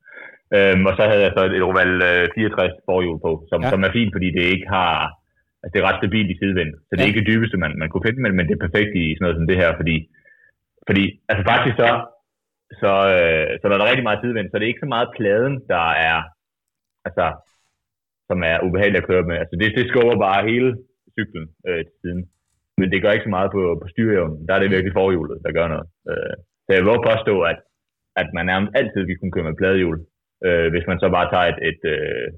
Øhm, 0.56 0.84
og 0.88 0.92
så 0.98 1.02
havde 1.10 1.24
jeg 1.24 1.32
så 1.34 1.42
et 1.44 1.66
Oval 1.68 1.92
øh, 2.10 2.24
64 2.34 2.72
forhjul 2.88 3.18
på, 3.26 3.30
som, 3.50 3.60
ja. 3.62 3.70
som 3.72 3.80
er 3.86 3.92
fint, 3.98 4.12
fordi 4.14 4.28
det 4.36 4.44
ikke 4.54 4.68
har, 4.76 4.92
altså 5.62 5.72
det 5.72 5.80
er 5.80 5.88
ret 5.88 6.00
stabilt 6.00 6.30
i 6.32 6.38
sidevind. 6.38 6.72
Så 6.86 6.90
det 6.90 6.98
ja. 6.98 7.02
er 7.02 7.10
ikke 7.10 7.20
det 7.20 7.30
dybeste, 7.32 7.56
man, 7.64 7.72
man 7.82 7.88
kunne 7.88 8.06
finde, 8.06 8.22
men, 8.24 8.32
men 8.36 8.46
det 8.46 8.54
er 8.54 8.66
perfekt 8.66 8.92
i 9.02 9.04
sådan 9.14 9.24
noget 9.24 9.38
som 9.38 9.48
det 9.50 9.60
her, 9.62 9.70
fordi 9.80 9.96
fordi, 10.88 11.04
altså 11.30 11.42
faktisk 11.52 11.76
så, 11.82 11.90
så, 12.82 12.92
øh, 13.16 13.48
så 13.58 13.64
der 13.64 13.74
er 13.74 13.80
der 13.80 13.90
rigtig 13.90 14.06
meget 14.08 14.20
sidevind, 14.20 14.48
så 14.48 14.54
det 14.54 14.64
er 14.64 14.72
ikke 14.72 14.86
så 14.86 14.92
meget 14.96 15.14
pladen, 15.18 15.54
der 15.72 15.86
er, 16.10 16.18
altså, 17.06 17.26
som 18.28 18.38
er 18.50 18.56
ubehageligt 18.66 19.02
at 19.02 19.08
køre 19.10 19.28
med. 19.30 19.36
Altså 19.42 19.54
det, 19.60 19.68
det 19.78 19.88
skubber 19.90 20.16
bare 20.26 20.48
hele 20.50 20.70
cyklen 21.16 21.46
øh, 21.68 21.82
til 21.88 21.96
siden. 22.02 22.22
Men 22.78 22.86
det 22.92 23.02
gør 23.02 23.12
ikke 23.14 23.28
så 23.28 23.34
meget 23.36 23.50
på, 23.56 23.62
på 23.82 23.86
styreevnen. 23.92 24.46
Der 24.46 24.52
er 24.54 24.60
det 24.60 24.74
virkelig 24.74 24.94
forhjulet, 25.00 25.38
der 25.44 25.56
gør 25.58 25.68
noget. 25.74 25.86
Øh, 26.10 26.34
så 26.64 26.70
jeg 26.76 26.82
vil 26.82 27.06
påstå, 27.10 27.34
at, 27.50 27.58
at 28.20 28.28
man 28.36 28.46
nærmest 28.46 28.72
altid 28.80 29.02
vil 29.06 29.18
kunne 29.18 29.34
køre 29.34 29.48
med 29.48 29.58
pladehjul, 29.60 29.98
øh, 30.46 30.68
hvis 30.72 30.86
man 30.90 30.98
så 31.02 31.06
bare 31.16 31.30
tager 31.32 31.46
et, 31.52 31.60
et, 31.70 31.82
øh, 31.94 32.28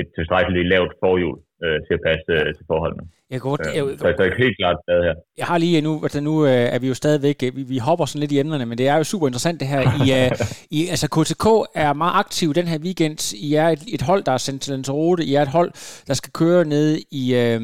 et 0.00 0.08
tilstrækkeligt 0.16 0.70
lavt 0.74 0.92
forhjul 1.02 1.36
øh, 1.64 1.78
til 1.86 1.94
at 1.98 2.04
passe 2.08 2.32
øh, 2.38 2.48
til 2.56 2.64
forholdene. 2.70 3.04
Jeg 3.30 3.40
går, 3.40 3.58
Øh, 3.68 3.76
jeg, 3.76 3.84
så, 3.98 4.14
så 4.16 4.22
er 4.22 4.36
helt 4.38 4.56
klart 4.60 4.76
stadig 4.84 5.02
her. 5.04 5.14
jeg 5.38 5.46
har 5.46 5.58
lige 5.58 5.80
nu, 5.80 6.00
altså 6.02 6.20
nu 6.20 6.44
øh, 6.46 6.50
er 6.52 6.78
vi 6.78 6.88
jo 6.88 6.94
stadigvæk, 6.94 7.42
øh, 7.44 7.56
vi, 7.56 7.62
vi 7.62 7.78
hopper 7.78 8.06
sådan 8.06 8.20
lidt 8.20 8.32
i 8.32 8.38
emnerne, 8.38 8.66
men 8.66 8.78
det 8.78 8.88
er 8.88 8.96
jo 8.96 9.04
super 9.04 9.26
interessant 9.26 9.60
det 9.60 9.68
her. 9.68 9.80
I, 10.04 10.24
øh, 10.24 10.30
I, 10.78 10.88
altså 10.88 11.08
KTK 11.08 11.46
er 11.74 11.92
meget 11.92 12.12
aktiv 12.18 12.54
den 12.54 12.66
her 12.68 12.78
weekend. 12.78 13.34
I 13.34 13.54
er 13.54 13.68
et, 13.68 13.82
et 13.88 14.02
hold, 14.02 14.22
der 14.24 14.32
er 14.32 14.36
sendt 14.38 14.62
til 14.62 14.72
Lanzarote. 14.72 15.24
I 15.24 15.34
er 15.34 15.42
et 15.42 15.48
hold, 15.48 15.70
der 16.06 16.14
skal 16.14 16.32
køre 16.32 16.64
nede, 16.64 16.98
i, 17.10 17.34
øh, 17.34 17.60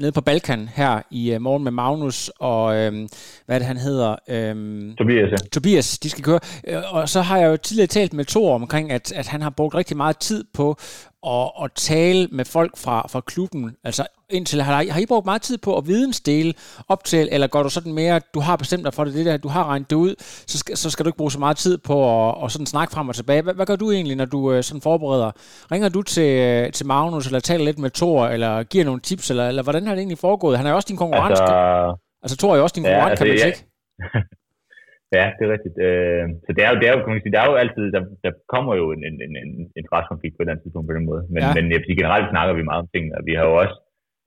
nede 0.00 0.12
på 0.14 0.20
Balkan 0.20 0.68
her 0.74 1.02
i 1.10 1.32
øh, 1.32 1.40
morgen 1.40 1.64
med 1.64 1.72
Magnus 1.72 2.30
og, 2.40 2.76
øh, 2.76 2.92
hvad 3.46 3.56
er 3.56 3.58
det 3.58 3.66
han 3.66 3.76
hedder? 3.76 4.16
Øh, 4.28 4.96
Tobias, 4.98 5.30
ja. 5.30 5.36
Tobias, 5.52 5.98
de 5.98 6.10
skal 6.10 6.24
køre. 6.24 6.40
Øh, 6.66 6.94
Og 6.94 7.08
så 7.08 7.20
har 7.20 7.38
jeg 7.38 7.48
jo 7.48 7.56
tidligere 7.56 7.86
talt 7.86 8.12
med 8.12 8.24
Thor 8.24 8.54
omkring, 8.54 8.92
at, 8.92 9.12
at 9.12 9.26
han 9.26 9.42
har 9.42 9.50
brugt 9.50 9.74
rigtig 9.74 9.96
meget 9.96 10.18
tid 10.18 10.44
på 10.54 10.76
at, 11.26 11.50
at 11.64 11.70
tale 11.74 12.28
med 12.32 12.44
folk 12.44 12.76
fra, 12.76 13.06
fra 13.10 13.20
klubben. 13.20 13.76
Altså 13.84 14.06
indtil, 14.30 14.62
har, 14.62 14.80
I- 14.80 14.86
har 14.94 15.00
I 15.00 15.06
brugt 15.08 15.24
meget 15.26 15.42
tid 15.42 15.58
på 15.58 15.76
at 15.78 15.86
vidensdele 15.86 16.52
op 16.88 17.04
til, 17.04 17.28
eller 17.32 17.46
går 17.46 17.62
du 17.62 17.68
sådan 17.68 17.92
mere, 17.94 18.20
du 18.34 18.40
har 18.40 18.56
bestemt 18.56 18.84
dig 18.84 18.94
for 18.94 19.04
det, 19.04 19.14
det 19.14 19.26
der, 19.26 19.36
du 19.36 19.48
har 19.48 19.64
regnet 19.70 19.90
det 19.90 19.96
ud, 19.96 20.14
så 20.52 20.56
skal, 20.58 20.76
så 20.76 20.90
skal 20.90 21.04
du 21.04 21.08
ikke 21.08 21.16
bruge 21.22 21.30
så 21.30 21.38
meget 21.46 21.56
tid 21.56 21.78
på 21.88 21.96
at, 22.28 22.44
at 22.44 22.50
sådan 22.52 22.66
snakke 22.74 22.90
frem 22.94 23.08
og 23.08 23.14
tilbage. 23.14 23.42
Hvad, 23.42 23.54
hvad 23.54 23.66
gør 23.66 23.76
du 23.76 23.90
egentlig, 23.90 24.16
når 24.16 24.24
du 24.24 24.40
øh, 24.52 24.62
sådan 24.62 24.80
forbereder? 24.88 25.30
Ringer 25.72 25.88
du 25.96 26.02
til, 26.02 26.30
øh, 26.48 26.72
til 26.72 26.86
Magnus, 26.86 27.26
eller 27.26 27.40
taler 27.40 27.64
lidt 27.64 27.78
med 27.78 27.90
Thor, 27.90 28.26
eller 28.34 28.62
giver 28.72 28.84
nogle 28.84 29.00
tips, 29.00 29.30
eller, 29.32 29.46
eller 29.50 29.62
hvordan 29.62 29.86
har 29.86 29.92
det 29.94 30.00
egentlig 30.00 30.18
foregået? 30.28 30.56
Han 30.58 30.66
er 30.66 30.70
jo 30.70 30.76
også 30.76 30.90
din 30.92 30.96
konkurrence. 31.04 31.42
Altså, 31.42 31.96
Altså, 32.24 32.36
Thor 32.40 32.52
er 32.52 32.56
jo 32.58 32.62
også 32.66 32.76
din 32.78 32.84
Ja, 32.86 32.90
konkurrent, 32.90 33.10
altså, 33.10 33.24
kan 33.24 33.32
man 33.34 33.38
ja. 33.44 33.50
sige. 33.52 33.64
Ja, 35.18 35.24
det 35.36 35.42
er 35.46 35.52
rigtigt. 35.56 35.76
Øh, 35.88 36.24
så 36.44 36.50
det 36.56 36.62
er 36.66 36.70
jo, 36.72 36.76
det 36.80 36.86
er 36.88 36.92
jo, 36.94 37.00
kan 37.04 37.12
man 37.14 37.22
sige, 37.24 37.34
der 37.36 37.42
er 37.44 37.48
jo 37.52 37.56
altid, 37.64 37.84
der, 37.96 38.02
der 38.24 38.32
kommer 38.54 38.72
jo 38.80 38.84
en, 38.94 39.02
en, 39.08 39.16
en, 39.26 39.34
en 39.44 39.50
interessekonflikt 39.80 40.34
på 40.34 40.40
et 40.40 40.44
eller 40.44 40.52
andet 40.54 40.64
tidspunkt 40.64 40.86
på 40.90 40.96
den 40.98 41.04
måde. 41.10 41.22
Men, 41.32 41.40
Ja. 41.44 41.50
men 41.56 41.64
jeg 41.70 41.76
vil 41.78 41.86
sige, 41.88 42.00
generelt 42.02 42.28
snakker 42.34 42.52
vi 42.58 42.64
meget 42.68 42.82
om 42.84 42.88
tingene, 42.94 43.14
og 43.18 43.22
vi 43.28 43.32
har 43.38 43.44
jo 43.50 43.54
også, 43.62 43.74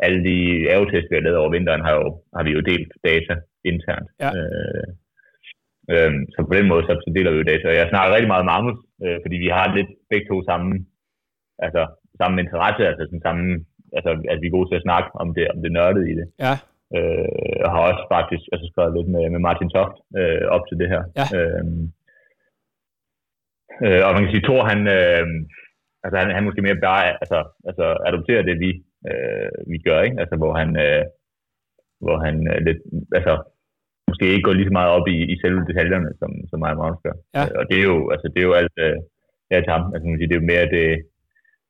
alle 0.06 0.20
de 0.30 0.38
aerotest, 0.72 1.08
vi 1.10 1.16
har 1.16 1.26
lavet 1.26 1.42
over 1.42 1.52
vinteren, 1.56 1.86
har, 1.88 1.94
jo, 2.00 2.08
har 2.36 2.44
vi 2.48 2.52
jo 2.58 2.62
delt 2.72 2.92
data 3.10 3.34
internt. 3.72 4.10
Ja. 4.24 4.30
Øh, 4.38 4.88
øh, 5.92 6.14
så 6.34 6.40
på 6.50 6.54
den 6.58 6.68
måde, 6.72 6.84
så, 6.88 6.94
så 7.06 7.10
deler 7.16 7.32
vi 7.32 7.38
jo 7.42 7.50
data. 7.52 7.66
Og 7.68 7.78
jeg 7.80 7.90
snakker 7.90 8.16
rigtig 8.16 8.32
meget 8.32 8.44
med 8.44 8.52
Magnus, 8.54 8.80
øh, 9.04 9.18
fordi 9.24 9.38
vi 9.46 9.50
har 9.58 9.76
lidt 9.78 9.92
begge 10.12 10.28
to 10.32 10.38
samme, 10.50 10.72
altså, 11.66 11.82
samme 12.22 12.36
interesse, 12.44 12.82
altså 12.90 13.04
sådan 13.06 13.28
samme, 13.28 13.46
altså, 13.98 14.12
at 14.32 14.38
vi 14.42 14.48
er 14.48 14.56
gode 14.58 14.68
til 14.70 14.80
at 14.80 14.88
snakke 14.88 15.10
om 15.22 15.28
det, 15.38 15.46
om 15.54 15.60
det 15.64 15.72
nørdede 15.72 16.12
i 16.12 16.16
det 16.20 16.28
Ja, 16.46 16.56
øh, 16.96 17.56
og 17.66 17.70
har 17.74 17.82
også 17.90 18.04
faktisk 18.16 18.44
altså, 18.54 18.66
skrevet 18.72 18.96
lidt 18.98 19.10
med, 19.16 19.24
med 19.34 19.42
Martin 19.48 19.70
Toft 19.76 19.98
øh, 20.20 20.46
op 20.56 20.64
til 20.66 20.78
det 20.82 20.90
her. 20.94 21.02
Ja. 21.20 21.26
Øh, 21.38 21.64
øh, 23.86 24.02
og 24.06 24.12
man 24.14 24.24
kan 24.24 24.34
sige, 24.34 24.46
Thor, 24.48 24.62
han, 24.72 24.80
øh, 24.98 25.26
altså, 26.04 26.16
han, 26.22 26.28
han 26.36 26.46
måske 26.46 26.66
mere 26.66 26.86
bare 26.90 27.04
altså, 27.24 27.40
altså, 27.70 27.86
adopterer 28.10 28.44
det, 28.50 28.56
vi, 28.64 28.70
øh, 29.10 29.52
vi 29.72 29.78
gør, 29.88 30.00
ikke? 30.08 30.20
Altså, 30.22 30.36
hvor 30.42 30.54
han, 30.60 30.70
øh, 30.86 31.04
hvor 32.04 32.18
han 32.26 32.36
øh, 32.52 32.60
lidt, 32.68 32.80
altså, 33.18 33.34
måske 34.10 34.26
ikke 34.34 34.46
går 34.48 34.58
lige 34.58 34.70
så 34.70 34.78
meget 34.80 34.92
op 34.98 35.08
i, 35.16 35.18
i 35.34 35.36
selve 35.44 35.62
detaljerne, 35.70 36.10
som, 36.20 36.32
som 36.50 36.62
og 36.62 36.78
Magnus 36.80 37.04
gør. 37.06 37.16
Ja. 37.38 37.44
Øh, 37.44 37.52
og 37.60 37.64
det 37.70 37.78
er 37.80 37.86
jo, 37.92 37.98
altså, 38.14 38.28
det 38.34 38.40
er 38.40 38.48
jo 38.50 38.58
alt, 38.62 38.76
øh, 38.86 38.98
det 39.48 39.54
er 39.54 39.62
til 39.64 39.76
ham. 39.76 39.86
Altså, 39.94 40.06
man 40.08 40.20
det 40.20 40.36
er 40.36 40.42
jo 40.42 40.52
mere 40.52 40.74
det, 40.76 40.88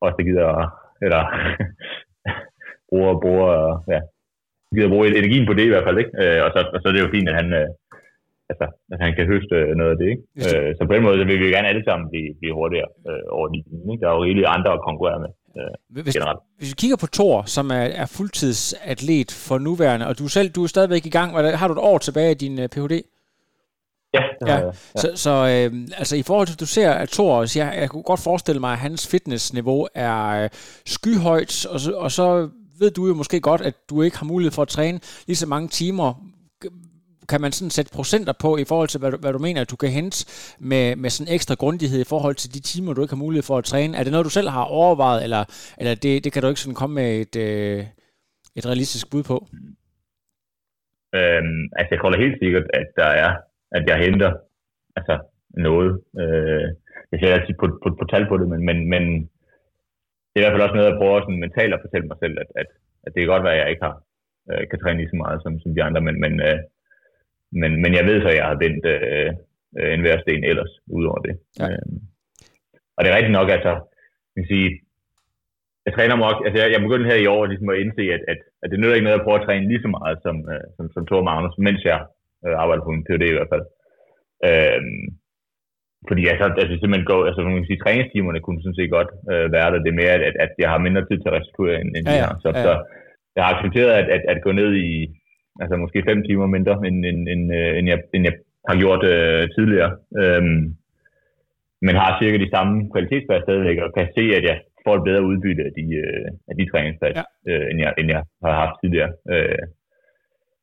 os, 0.06 0.16
der 0.18 0.24
gider, 0.30 0.50
eller 1.06 1.22
bruger, 2.90 3.14
bruger, 3.24 3.52
ja, 3.94 4.00
gider 4.76 4.94
bruge 4.94 5.08
energien 5.08 5.48
på 5.48 5.54
det 5.58 5.66
i 5.66 5.74
hvert 5.74 5.88
fald, 5.88 5.98
ikke? 6.04 6.14
Øh, 6.22 6.40
og, 6.46 6.50
så, 6.54 6.60
og 6.74 6.80
så 6.80 6.86
er 6.88 6.94
det 6.94 7.04
jo 7.06 7.16
fint, 7.16 7.30
at 7.32 7.38
han, 7.42 7.48
øh, 7.60 7.70
altså, 8.52 8.66
at 8.94 9.00
han 9.06 9.12
kan 9.18 9.26
høste 9.32 9.56
noget 9.80 9.94
af 9.94 10.00
det, 10.02 10.08
ikke? 10.14 10.24
Øh, 10.46 10.70
så 10.76 10.82
på 10.84 10.94
den 10.94 11.04
måde, 11.06 11.18
så 11.20 11.26
vil 11.28 11.40
vi 11.40 11.48
jo 11.48 11.56
gerne 11.56 11.72
alle 11.72 11.86
sammen 11.86 12.06
blive, 12.12 12.30
blive 12.40 12.58
hurtigere 12.60 12.90
øh, 13.10 13.26
over 13.36 13.48
linjen, 13.54 13.92
ikke? 13.92 14.02
Der 14.02 14.08
er 14.10 14.16
jo 14.16 14.26
rigeligt 14.26 14.54
andre 14.56 14.72
at 14.74 14.86
konkurrere 14.88 15.20
med 15.24 15.32
øh, 15.58 16.04
Hvis, 16.04 16.14
generelt. 16.14 16.40
hvis 16.58 16.70
vi 16.70 16.74
kigger 16.78 16.96
på 16.98 17.08
Thor, 17.08 17.44
som 17.46 17.72
er, 17.72 17.76
er 17.76 18.06
fuldtidsatlet 18.06 19.32
for 19.32 19.58
nuværende, 19.58 20.08
og 20.08 20.20
du 20.20 20.28
selv 20.28 20.50
du 20.50 20.64
er 20.64 20.68
stadigvæk 20.68 21.06
i 21.06 21.10
gang, 21.10 21.32
Hvad- 21.32 21.54
har 21.54 21.68
du 21.68 21.74
et 21.74 21.80
år 21.80 21.98
tilbage 21.98 22.32
i 22.32 22.36
din 22.36 22.60
uh, 22.60 22.66
Ph.D.? 22.66 23.02
Ja, 24.14 24.22
det 24.42 24.48
Ja. 24.48 24.72
Så, 24.96 25.12
så 25.16 25.30
øh, 25.74 25.88
altså 25.98 26.16
i 26.16 26.22
forhold 26.24 26.48
til, 26.48 26.54
at 26.54 26.60
du 26.60 26.66
ser, 26.66 26.92
at 26.92 27.10
Thor, 27.10 27.46
så 27.46 27.60
jeg, 27.60 27.76
jeg 27.80 27.90
kunne 27.90 28.04
godt 28.04 28.20
forestille 28.20 28.60
mig, 28.60 28.72
at 28.72 28.78
hans 28.80 29.08
fitnessniveau 29.08 29.88
er 29.96 30.28
øh, 30.44 30.50
skyhøjt, 30.86 31.66
og 31.66 31.80
så, 31.80 31.92
og 31.92 32.12
så 32.12 32.50
ved 32.80 32.92
du 32.92 33.08
jo 33.08 33.14
måske 33.14 33.40
godt, 33.42 33.62
at 33.62 33.74
du 33.90 34.02
ikke 34.02 34.18
har 34.18 34.26
mulighed 34.26 34.52
for 34.52 34.62
at 34.62 34.68
træne 34.68 35.00
lige 35.28 35.38
så 35.38 35.48
mange 35.48 35.68
timer. 35.68 36.14
Kan 37.32 37.42
man 37.42 37.52
sådan 37.52 37.76
sætte 37.78 37.92
procenter 37.98 38.34
på 38.44 38.50
i 38.64 38.66
forhold 38.72 38.90
til, 38.90 39.00
hvad 39.00 39.12
du, 39.12 39.18
hvad 39.24 39.34
du 39.34 39.42
mener, 39.48 39.62
at 39.62 39.72
du 39.74 39.80
kan 39.84 39.92
hente 40.00 40.18
med, 40.72 40.86
med 41.04 41.10
sådan 41.10 41.34
ekstra 41.36 41.56
grundighed 41.64 42.00
i 42.02 42.12
forhold 42.14 42.36
til 42.36 42.50
de 42.56 42.62
timer, 42.72 42.94
du 42.94 43.02
ikke 43.02 43.16
har 43.16 43.26
mulighed 43.26 43.46
for 43.50 43.58
at 43.58 43.70
træne? 43.72 43.98
Er 43.98 44.04
det 44.04 44.12
noget, 44.12 44.30
du 44.30 44.36
selv 44.38 44.50
har 44.58 44.66
overvejet, 44.80 45.24
eller, 45.26 45.44
eller 45.80 45.94
det, 46.04 46.14
det 46.24 46.30
kan 46.32 46.42
du 46.42 46.48
ikke 46.50 46.66
sådan 46.66 46.82
komme 46.82 46.96
med 47.02 47.10
et, 47.24 47.36
øh, 47.48 47.80
et 48.58 48.66
realistisk 48.70 49.06
bud 49.12 49.24
på? 49.32 49.38
Øhm, 51.18 51.62
altså, 51.78 51.90
jeg 51.92 52.00
tror 52.00 52.12
da 52.12 52.26
helt 52.26 52.40
sikkert, 52.44 52.66
at 52.80 52.88
der 53.02 53.10
er, 53.26 53.32
at 53.78 53.84
jeg 53.90 53.98
henter 54.06 54.32
altså, 54.98 55.16
noget. 55.68 55.92
Øh, 56.22 56.68
jeg 57.12 57.18
ser 57.20 57.34
altid 57.36 57.54
på, 57.62 57.66
på, 57.84 57.88
på 58.00 58.06
tal 58.12 58.26
på 58.28 58.36
det, 58.42 58.48
men, 58.54 58.62
men, 58.70 58.78
men 58.94 59.04
det 60.30 60.38
er 60.38 60.42
i 60.42 60.44
hvert 60.44 60.54
fald 60.54 60.66
også 60.68 60.78
noget, 60.78 60.90
jeg 60.90 61.00
prøver 61.00 61.22
sådan 61.22 61.44
mentalt 61.46 61.74
at 61.74 61.84
fortælle 61.84 62.08
mig 62.08 62.18
selv, 62.24 62.36
at, 62.44 62.50
at, 62.62 62.70
at 63.06 63.10
det 63.14 63.20
kan 63.20 63.34
godt 63.34 63.46
være, 63.48 63.56
at 63.56 63.62
jeg 63.62 63.70
ikke 63.70 63.86
har, 63.88 63.96
øh, 64.52 64.64
kan 64.70 64.80
træne 64.80 65.00
lige 65.00 65.14
så 65.14 65.20
meget 65.24 65.40
som, 65.44 65.54
som 65.60 65.72
de 65.76 65.84
andre, 65.88 66.02
men, 66.08 66.16
men, 66.26 66.34
øh, 66.50 66.60
men, 67.62 67.72
men 67.84 67.92
jeg 67.98 68.06
ved 68.10 68.18
så, 68.22 68.28
at 68.32 68.40
jeg 68.40 68.48
har 68.52 68.58
vendt 68.66 68.84
øh, 68.94 69.30
øh, 69.80 69.94
en 69.94 70.02
hver 70.04 70.18
sten 70.22 70.44
ellers, 70.52 70.74
udover 70.98 71.20
det. 71.28 71.36
Ja. 71.60 71.68
Øh, 71.70 71.86
og 72.96 73.00
det 73.00 73.10
er 73.10 73.18
rigtigt 73.18 73.38
nok, 73.40 73.50
altså, 73.58 73.74
man 74.34 74.42
kan 74.44 74.52
sige, 74.56 74.70
jeg 75.86 75.94
træner 75.94 76.16
mig 76.16 76.26
også, 76.32 76.42
altså 76.46 76.58
jeg, 76.62 76.68
jeg 76.74 76.82
begyndte 76.86 77.10
her 77.12 77.20
i 77.22 77.32
år 77.36 77.44
ligesom 77.46 77.70
at 77.74 77.80
indse, 77.84 78.04
at, 78.16 78.24
at, 78.32 78.40
at 78.64 78.68
det 78.72 78.80
nytter 78.80 78.98
ikke 78.98 79.08
noget 79.08 79.20
at 79.20 79.26
prøve 79.26 79.40
at 79.40 79.46
træne 79.48 79.70
lige 79.72 79.86
så 79.86 79.90
meget 79.98 80.18
som, 80.26 80.36
øh, 80.54 80.66
som, 80.76 80.86
som 80.96 81.06
Thor 81.08 81.24
Magnus, 81.30 81.56
mens 81.68 81.82
jeg 81.92 82.00
øh, 82.46 82.56
arbejder 82.64 82.84
på 82.84 82.92
min 82.94 83.06
PhD 83.06 83.24
i 83.30 83.38
hvert 83.38 83.54
fald. 83.54 83.66
Øhm, 84.50 85.04
fordi 86.10 86.22
altså, 86.32 86.46
altså 86.62 86.76
simpelthen 86.78 87.12
gå, 87.12 87.18
altså 87.30 87.40
man 87.42 87.56
kan 87.58 87.70
sige, 87.70 87.84
træningstimerne 87.84 88.40
kunne 88.44 88.62
sådan 88.62 88.80
set 88.80 88.96
godt 88.98 89.12
øh, 89.32 89.48
være 89.56 89.70
der. 89.72 89.80
Det 89.84 89.92
er 89.92 90.02
mere, 90.02 90.14
at, 90.30 90.36
at 90.46 90.52
jeg 90.64 90.70
har 90.74 90.86
mindre 90.86 91.06
tid 91.06 91.18
til 91.20 91.30
at 91.32 91.38
restituere, 91.38 91.78
end, 91.82 91.90
end 91.98 92.06
Ja, 92.08 92.12
de 92.12 92.20
ja, 92.22 92.26
har. 92.28 92.36
Så, 92.44 92.50
ja. 92.56 92.64
så 92.66 92.72
jeg 93.36 93.42
har 93.44 93.52
accepteret 93.54 93.92
at, 94.00 94.08
at, 94.16 94.22
at 94.34 94.40
gå 94.46 94.52
ned 94.62 94.72
i 94.90 94.92
altså 95.62 95.76
måske 95.84 96.04
fem 96.10 96.20
timer 96.28 96.48
mindre, 96.56 96.74
end, 96.88 96.98
end, 97.10 97.20
end, 97.34 97.44
øh, 97.60 97.72
end, 97.78 97.86
jeg, 97.92 98.00
end 98.14 98.24
jeg 98.28 98.36
har 98.70 98.76
gjort 98.84 99.04
øh, 99.14 99.44
tidligere. 99.58 99.92
Øhm, 100.22 100.64
men 101.86 101.94
har 102.02 102.12
cirka 102.22 102.38
de 102.44 102.50
samme 102.56 102.74
kvalitetspas 102.94 103.42
stadigvæk, 103.44 103.78
og 103.84 103.90
kan 103.98 104.08
se, 104.18 104.24
at 104.40 104.44
jeg 104.50 104.58
får 104.86 104.96
et 104.98 105.04
bedre 105.10 105.24
udbytte 105.30 105.64
af 105.70 105.74
de, 105.80 105.86
øh, 106.04 106.28
af 106.50 106.56
de 106.60 106.66
træningspas, 106.72 107.16
Ja. 107.20 107.24
øh, 107.50 107.66
end, 107.72 107.78
jeg, 107.84 107.92
end 108.00 108.08
jeg 108.16 108.22
har 108.46 108.56
haft 108.64 108.76
tidligere. 108.82 109.12
Øh, 109.34 109.64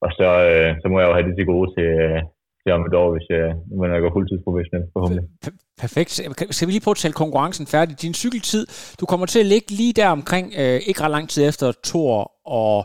og 0.04 0.10
så, 0.18 0.28
øh, 0.50 0.70
så 0.82 0.86
må 0.90 0.96
jeg 1.00 1.08
jo 1.08 1.14
have 1.16 1.26
det 1.28 1.34
til 1.36 1.46
gode 1.54 1.68
til, 1.76 1.88
øh, 2.06 2.18
til 2.62 2.70
om 2.76 2.82
et 2.88 2.94
år, 3.02 3.08
hvis 3.14 3.26
jeg, 3.34 3.44
når 3.78 3.94
jeg 3.96 4.02
går 4.04 4.12
fuldtidsprofessionel, 4.16 4.84
forhåbentlig. 4.94 5.24
Per- 5.44 5.58
Perfekt. 5.84 6.10
Skal 6.56 6.66
vi 6.68 6.72
lige 6.72 6.84
prøve 6.84 6.92
at 6.98 7.02
tælle 7.02 7.14
konkurrencen 7.24 7.66
færdig? 7.66 8.02
Din 8.02 8.14
cykeltid, 8.14 8.66
du 9.00 9.06
kommer 9.06 9.26
til 9.26 9.40
at 9.40 9.46
ligge 9.46 9.70
lige 9.80 9.92
der 9.92 10.08
omkring, 10.08 10.46
øh, 10.60 10.78
ikke 10.88 11.02
ret 11.02 11.10
lang 11.16 11.28
tid 11.28 11.48
efter 11.48 11.66
Thor 11.88 12.32
og 12.60 12.76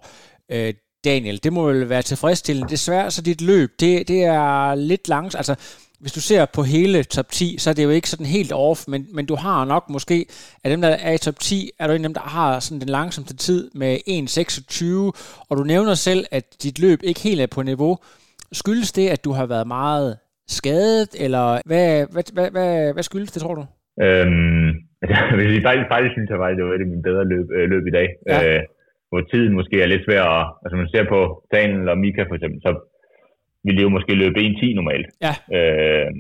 øh, 0.53 0.73
Daniel. 1.05 1.43
Det 1.43 1.53
må 1.53 1.67
vel 1.67 1.89
være 1.89 2.01
tilfredsstillende. 2.01 2.69
Desværre, 2.69 3.11
så 3.11 3.21
dit 3.21 3.41
løb, 3.41 3.69
det, 3.79 4.07
det 4.07 4.23
er 4.23 4.75
lidt 4.75 5.07
langt. 5.07 5.35
Altså, 5.35 5.55
hvis 6.03 6.11
du 6.11 6.21
ser 6.21 6.45
på 6.45 6.63
hele 6.63 7.03
top 7.03 7.29
10, 7.31 7.55
så 7.59 7.69
er 7.69 7.73
det 7.73 7.83
jo 7.83 7.89
ikke 7.89 8.09
sådan 8.09 8.25
helt 8.25 8.51
off, 8.55 8.79
men, 8.87 9.07
men 9.13 9.25
du 9.25 9.35
har 9.35 9.65
nok 9.65 9.89
måske, 9.89 10.25
af 10.63 10.69
dem, 10.69 10.81
der 10.81 10.87
er 10.87 11.11
i 11.11 11.17
top 11.17 11.39
10, 11.39 11.69
er 11.79 11.87
du 11.87 11.93
en 11.93 12.05
af 12.05 12.09
dem, 12.09 12.13
der 12.13 12.21
har 12.21 12.59
sådan 12.59 12.79
den 12.79 12.89
langsomste 12.89 13.35
tid 13.35 13.71
med 13.75 13.97
1.26, 14.07 15.45
og 15.49 15.57
du 15.57 15.63
nævner 15.63 15.93
selv, 15.93 16.25
at 16.31 16.45
dit 16.63 16.79
løb 16.79 16.99
ikke 17.03 17.19
helt 17.19 17.41
er 17.41 17.47
på 17.47 17.61
niveau. 17.61 17.97
Skyldes 18.51 18.91
det, 18.91 19.09
at 19.09 19.23
du 19.23 19.31
har 19.31 19.45
været 19.45 19.67
meget 19.67 20.17
skadet, 20.47 21.09
eller 21.19 21.61
hvad, 21.65 22.05
hvad, 22.11 22.23
hvad, 22.33 22.51
hvad, 22.51 22.93
hvad 22.93 23.03
skyldes 23.03 23.31
det, 23.31 23.41
tror 23.41 23.55
du? 23.55 23.65
Øhm, 24.05 24.69
altså, 25.01 25.15
faktisk, 25.67 25.87
faktisk 25.93 26.13
synes 26.15 26.29
jeg 26.29 26.37
faktisk, 26.43 26.57
det 26.59 26.65
var 26.67 26.75
et 26.77 26.85
af 26.85 26.91
mine 26.93 27.03
bedre 27.09 27.25
løb, 27.33 27.47
øh, 27.57 27.69
løb 27.73 27.87
i 27.87 27.93
dag. 27.99 28.07
Ja. 28.29 28.37
Øh, 28.55 28.61
hvor 29.13 29.23
tiden 29.31 29.53
måske 29.59 29.75
er 29.81 29.87
lidt 29.91 30.05
svær 30.05 30.23
at, 30.39 30.45
altså 30.63 30.75
man 30.81 30.89
ser 30.93 31.05
på 31.13 31.19
Daniel 31.55 31.89
og 31.93 31.97
Mika 32.03 32.23
for 32.23 32.35
eksempel, 32.35 32.59
så 32.67 32.71
ville 33.63 33.77
de 33.77 33.85
jo 33.87 33.95
måske 33.95 34.13
løbe 34.21 34.39
1.10 34.39 34.75
normalt. 34.79 35.07
Ja. 35.25 35.33
Øh, 35.57 36.11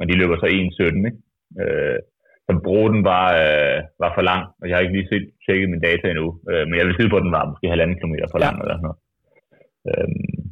og 0.00 0.04
de 0.08 0.18
løber 0.20 0.36
så 0.36 0.46
1.17, 0.46 1.08
ikke? 1.08 1.20
Øh, 1.62 1.98
så 2.46 2.52
broden 2.66 3.00
var, 3.12 3.26
øh, 3.44 3.78
var 4.02 4.10
for 4.16 4.24
lang, 4.30 4.44
og 4.60 4.64
jeg 4.66 4.74
har 4.76 4.82
ikke 4.82 4.96
lige 4.96 5.10
set, 5.12 5.26
tjekket 5.44 5.70
mine 5.70 5.86
data 5.88 6.06
endnu, 6.10 6.28
øh, 6.50 6.64
men 6.68 6.74
jeg 6.78 6.86
vil 6.86 6.96
sige 6.98 7.10
på, 7.12 7.16
at 7.18 7.26
den 7.26 7.36
var 7.38 7.50
måske 7.52 7.72
halvanden 7.72 7.98
kilometer 7.98 8.26
for 8.30 8.38
Ja. 8.38 8.44
lang 8.44 8.56
eller 8.62 8.76
sådan 8.76 8.88
noget. 8.88 9.00
Øh, 9.88 10.08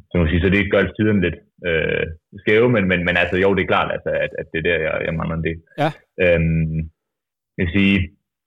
så, 0.09 0.13
man 0.15 0.29
sige, 0.31 0.43
så 0.43 0.49
det 0.55 0.71
gør 0.73 0.83
tiderne 0.83 1.21
lidt, 1.25 1.39
øh, 1.69 2.05
skæve, 2.41 2.67
men, 2.75 2.83
men, 2.91 2.99
men 3.07 3.15
altså, 3.21 3.35
jo, 3.43 3.49
det 3.55 3.63
er 3.63 3.73
klart, 3.73 3.89
altså, 3.95 4.09
at, 4.25 4.31
at 4.39 4.47
det 4.51 4.57
er 4.59 4.67
der, 4.69 4.77
jeg, 4.85 4.93
jeg 5.07 5.13
mangler 5.19 5.35
en 5.37 5.47
del. 5.49 5.59
Ja. 5.81 5.89
Øhm, 6.23 6.77
jeg 7.55 7.63
vil 7.65 7.75
sige, 7.77 7.97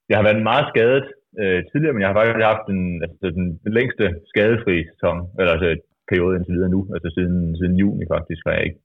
jeg 0.08 0.16
har 0.18 0.24
været 0.28 0.48
meget 0.50 0.66
skadet 0.72 1.06
øh, 1.40 1.60
tidligere, 1.70 1.94
men 1.94 2.02
jeg 2.02 2.10
har 2.10 2.18
faktisk 2.18 2.50
haft 2.52 2.66
den, 2.70 2.80
altså, 3.04 3.26
den, 3.36 3.44
den 3.64 3.72
længste 3.78 4.04
skadefri 4.30 4.76
sæson, 4.90 5.18
eller 5.38 5.52
altså 5.56 5.68
periode 6.10 6.36
indtil 6.36 6.56
videre 6.56 6.74
nu, 6.76 6.80
altså 6.94 7.08
siden, 7.16 7.38
siden 7.58 7.74
juni 7.82 8.04
faktisk, 8.14 8.42
har 8.46 8.54
jeg 8.56 8.64
ikke 8.68 8.80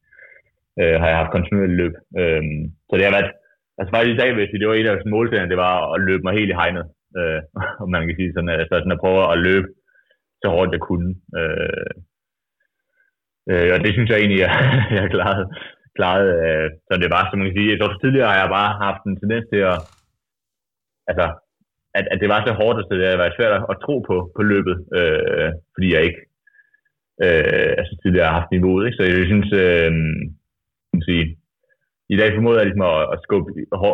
øh, 0.80 0.96
har 1.02 1.08
jeg 1.10 1.20
haft 1.22 1.34
kontinuerligt 1.36 1.80
løb. 1.82 1.96
Øh, 2.22 2.44
så 2.88 2.94
det 2.96 3.06
har 3.06 3.16
været, 3.18 3.32
altså 3.80 3.92
faktisk 3.94 4.14
i 4.14 4.22
dag, 4.22 4.30
hvis 4.34 4.50
det 4.52 4.68
var 4.68 4.76
en 4.76 4.92
af 4.92 5.12
målsætningerne, 5.16 5.54
det 5.54 5.64
var 5.68 5.76
at 5.94 6.02
løbe 6.08 6.24
mig 6.24 6.34
helt 6.40 6.52
i 6.52 6.60
hegnet, 6.62 6.86
øh, 7.20 7.42
om 7.84 7.90
man 7.96 8.08
kan 8.08 8.18
sige 8.18 8.34
sådan, 8.34 8.50
altså 8.64 8.76
sådan 8.78 8.96
at 8.96 9.04
prøve 9.04 9.22
at 9.34 9.42
løbe 9.48 9.68
så 10.42 10.48
hårdt 10.56 10.76
jeg 10.76 10.82
kunne. 10.90 11.10
Øh, 11.40 11.94
øh, 13.52 13.70
og 13.74 13.80
det 13.84 13.92
synes 13.94 14.10
jeg 14.10 14.20
egentlig, 14.20 14.40
jeg, 14.46 14.52
jeg 14.96 15.02
har 15.04 15.12
klaret, 15.16 15.44
klaret 15.98 16.28
øh, 16.46 16.68
så 16.88 16.94
det 17.04 17.10
var, 17.16 17.24
som 17.24 17.38
man 17.40 17.48
kan 17.48 17.58
sige, 17.58 17.72
jeg 17.72 17.80
tror 17.80 17.94
tidligere 17.94 18.32
har 18.32 18.40
jeg 18.42 18.56
bare 18.60 18.72
haft 18.86 19.02
en 19.04 19.20
tendens 19.22 19.46
til 19.54 19.62
at, 19.72 19.78
altså, 21.10 21.26
at, 21.98 22.06
at 22.12 22.18
det 22.22 22.30
var 22.34 22.42
så 22.46 22.54
hårdt, 22.54 22.78
så 22.80 22.94
det 22.94 23.22
været 23.24 23.38
svært 23.38 23.54
at 23.72 23.78
tro 23.86 23.96
på, 24.10 24.16
på 24.36 24.42
løbet, 24.52 24.76
øh, 24.98 25.50
fordi 25.74 25.88
jeg 25.94 26.02
ikke 26.08 26.22
øh, 27.26 27.70
altså 27.80 27.94
tidligere 28.02 28.28
har 28.30 28.40
haft 28.40 28.52
niveauet. 28.52 28.86
Ikke? 28.86 28.98
Så 28.98 29.04
jeg 29.04 29.28
synes, 29.32 29.50
øh, 29.64 29.92
man 30.94 31.04
sige, 31.10 31.26
i 32.14 32.18
dag 32.20 32.30
formåede 32.36 32.60
jeg 32.60 32.68
ligesom 32.68 32.88
at, 32.94 33.02
at 33.14 33.18
skubbe, 33.26 33.50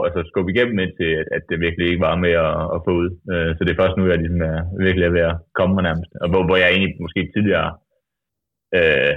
altså 0.08 0.20
skubbe 0.32 0.52
igennem 0.52 0.80
til, 1.00 1.10
at, 1.22 1.28
at 1.36 1.44
det 1.50 1.64
virkelig 1.66 1.86
ikke 1.88 2.06
var 2.08 2.16
med 2.26 2.34
at, 2.48 2.54
at 2.76 2.80
få 2.86 2.92
ud. 3.02 3.10
Øh, 3.32 3.50
så 3.56 3.62
det 3.62 3.72
er 3.72 3.82
først 3.82 3.96
nu, 3.98 4.04
jeg 4.12 4.20
ligesom 4.22 4.42
er, 4.52 4.60
virkelig 4.86 5.06
er 5.06 5.16
ved 5.18 5.26
at 5.32 5.40
komme 5.58 5.74
mig 5.76 5.84
nærmest. 5.90 6.12
Og 6.22 6.28
hvor, 6.32 6.42
hvor 6.48 6.58
jeg 6.60 6.70
egentlig 6.70 6.92
måske 7.06 7.22
tidligere 7.36 7.70
øh, 8.78 9.16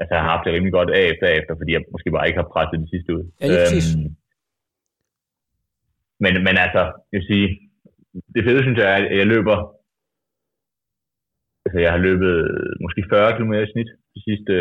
altså 0.00 0.14
har 0.18 0.26
haft 0.32 0.44
det 0.44 0.52
rimelig 0.52 0.74
godt 0.78 0.90
af 0.98 1.04
efter, 1.12 1.26
efter, 1.38 1.52
fordi 1.60 1.70
jeg 1.72 1.82
måske 1.94 2.10
bare 2.14 2.26
ikke 2.28 2.40
har 2.42 2.52
presset 2.54 2.82
det 2.82 2.90
sidste 2.94 3.10
ud. 3.16 3.24
Ja. 3.40 3.46
Øhm, 3.48 4.08
men, 6.24 6.32
men 6.46 6.56
altså, 6.64 6.82
jeg 7.10 7.18
vil 7.20 7.30
sige, 7.32 7.48
det 8.34 8.42
fede 8.46 8.62
synes 8.62 8.78
jeg 8.78 8.88
er, 8.92 8.98
at 9.10 9.18
jeg 9.20 9.26
løber 9.34 9.56
altså 11.64 11.78
jeg 11.84 11.92
har 11.94 12.00
løbet 12.08 12.34
måske 12.84 13.00
40 13.10 13.36
km 13.36 13.52
i 13.52 13.72
snit 13.72 13.90
de 14.14 14.20
sidste 14.28 14.52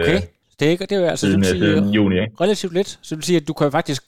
okay. 0.00 0.20
Det 0.58 0.64
er, 0.66 0.72
ikke, 0.74 0.86
det 0.90 0.96
er 0.96 1.02
jo 1.04 1.06
altså 1.14 1.26
siden, 1.26 1.44
sige, 1.44 1.60
siden 1.60 1.88
juni, 1.98 2.16
ikke? 2.24 2.42
relativt 2.44 2.74
lidt. 2.78 2.90
Så 3.04 3.08
det 3.10 3.18
vil 3.18 3.30
sige, 3.30 3.40
at 3.42 3.48
du 3.50 3.54
kan 3.58 3.76
faktisk 3.78 4.02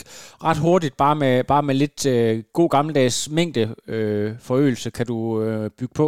ret 0.48 0.60
hurtigt, 0.66 0.94
bare 1.04 1.16
med, 1.22 1.34
bare 1.52 1.64
med 1.68 1.74
lidt 1.84 2.00
øh, 2.14 2.34
god 2.58 2.68
gammeldags 2.76 3.18
mængde 3.36 3.64
øh, 3.94 4.28
forøgelse, 4.48 4.88
kan 4.98 5.06
du 5.12 5.18
øh, 5.44 5.64
bygge 5.78 5.94
på. 6.00 6.06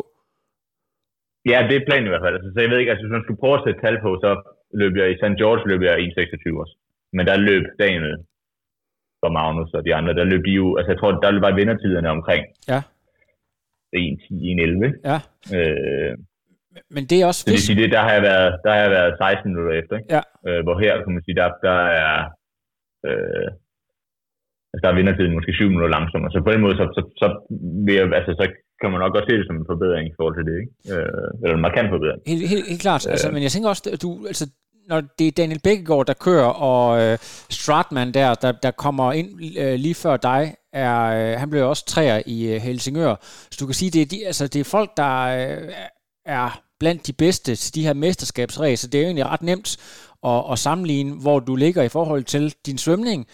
Ja, 1.51 1.59
det 1.69 1.75
er 1.77 1.87
planen 1.89 2.07
i 2.09 2.13
hvert 2.13 2.25
fald. 2.27 2.37
Altså, 2.39 2.51
så 2.55 2.59
jeg 2.63 2.71
ved 2.71 2.79
ikke, 2.81 2.93
altså 2.93 3.05
hvis 3.05 3.17
man 3.17 3.25
skulle 3.25 3.43
prøve 3.43 3.57
at 3.59 3.65
sætte 3.65 3.81
tal 3.85 3.97
på, 4.07 4.11
så 4.25 4.31
løb 4.81 4.93
jeg 5.01 5.07
i 5.13 5.19
St. 5.21 5.39
George 5.41 5.63
løb 5.71 5.81
jeg 5.87 5.95
1.26 5.99 6.63
også. 6.63 6.75
Men 7.17 7.25
der 7.29 7.47
løb 7.49 7.65
Daniel 7.85 8.17
for 9.23 9.31
Magnus 9.39 9.71
og 9.79 9.83
de 9.87 9.95
andre, 9.99 10.13
der 10.19 10.25
løb 10.33 10.43
de 10.49 10.53
jo, 10.61 10.67
altså 10.77 10.91
jeg 10.93 10.99
tror, 10.99 11.11
der 11.25 11.41
var 11.47 11.59
vindertiderne 11.61 12.11
omkring 12.17 12.43
ja. 12.73 12.81
1.10, 13.97 14.35
1.11. 14.61 15.11
Ja. 15.11 15.19
Øh, 15.57 16.13
men 16.95 17.03
det 17.11 17.17
er 17.19 17.27
også... 17.31 17.43
Det 17.47 17.55
vil 17.57 17.67
sige, 17.69 17.81
det, 17.83 17.95
der, 17.97 18.03
har 18.07 18.15
jeg 18.19 18.25
været, 18.31 18.51
der 18.65 18.71
har 18.75 18.83
jeg 18.87 18.93
været 18.99 19.19
16 19.19 19.51
minutter 19.51 19.75
efter. 19.81 19.95
Ikke? 19.97 20.11
Ja. 20.17 20.23
Øh, 20.49 20.61
hvor 20.65 20.77
her, 20.85 20.93
kan 21.05 21.13
man 21.15 21.25
sige, 21.25 21.39
der, 21.41 21.49
der 21.69 21.79
er... 22.05 22.17
Øh, 23.09 23.49
altså 24.73 24.83
der 24.83 24.91
er 24.91 24.99
vindertiden 25.01 25.37
måske 25.39 25.53
7 25.53 25.69
minutter 25.69 25.95
langsommere. 25.97 26.33
Så 26.33 26.39
på 26.47 26.53
den 26.55 26.65
måde, 26.65 26.77
så, 26.81 26.85
så, 26.97 27.03
så, 27.21 27.27
vil 27.87 27.95
jeg, 27.99 28.07
altså, 28.19 28.33
så 28.41 28.45
kan 28.81 28.91
man 28.91 29.01
nok 29.01 29.15
godt 29.17 29.27
se 29.29 29.39
det 29.39 29.47
som 29.47 29.59
en 29.61 29.71
forbedring 29.73 30.05
i 30.09 30.17
forhold 30.19 30.37
til 30.37 30.47
det. 30.49 30.57
Ikke? 30.63 30.73
Øh, 30.95 31.29
eller 31.43 31.57
en 31.57 31.67
markant 31.69 31.89
forbedring. 31.95 32.21
Helt, 32.33 32.45
helt, 32.53 32.67
helt 32.73 32.83
klart. 32.87 33.03
Øh. 33.07 33.13
Altså, 33.13 33.27
men 33.35 33.43
jeg 33.47 33.53
tænker 33.53 33.69
også, 33.73 33.85
at 33.95 34.03
du, 34.05 34.11
altså, 34.33 34.45
når 34.89 35.03
det 35.19 35.27
er 35.27 35.33
Daniel 35.33 35.59
Bækkegaard, 35.59 36.07
der 36.07 36.15
kører, 36.15 36.47
og 36.47 37.01
øh, 37.01 37.19
Stratman 37.51 38.15
der, 38.15 38.35
der, 38.35 38.53
der 38.53 38.71
kommer 38.71 39.13
ind 39.13 39.59
øh, 39.59 39.75
lige 39.75 39.95
før 39.95 40.17
dig, 40.17 40.55
er, 40.73 41.03
øh, 41.03 41.39
han 41.39 41.51
blev 41.51 41.69
også 41.69 41.85
træer 41.85 42.23
i 42.27 42.47
øh, 42.47 42.61
Helsingør. 42.61 43.15
Så 43.51 43.57
du 43.61 43.67
kan 43.67 43.75
sige, 43.75 43.91
det 43.91 44.03
er, 44.03 44.07
de, 44.07 44.27
altså, 44.27 44.47
det 44.47 44.61
er 44.61 44.65
folk, 44.65 44.97
der 44.97 45.23
øh, 45.23 45.73
er 46.27 46.61
blandt 46.81 47.07
de 47.07 47.13
bedste 47.13 47.57
til 47.57 47.75
de 47.75 47.83
her 47.83 47.93
mesterskabsræs, 47.93 48.81
så 48.81 48.87
det 48.87 48.99
er 48.99 49.03
jo 49.03 49.07
egentlig 49.07 49.27
ret 49.27 49.43
nemt 49.43 49.77
at, 50.25 50.45
at 50.53 50.59
sammenligne, 50.59 51.15
hvor 51.15 51.41
du 51.41 51.57
ligger 51.57 51.83
i 51.83 51.89
forhold 51.89 52.25
til 52.25 52.55
din 52.67 52.79
svømning. 52.79 53.27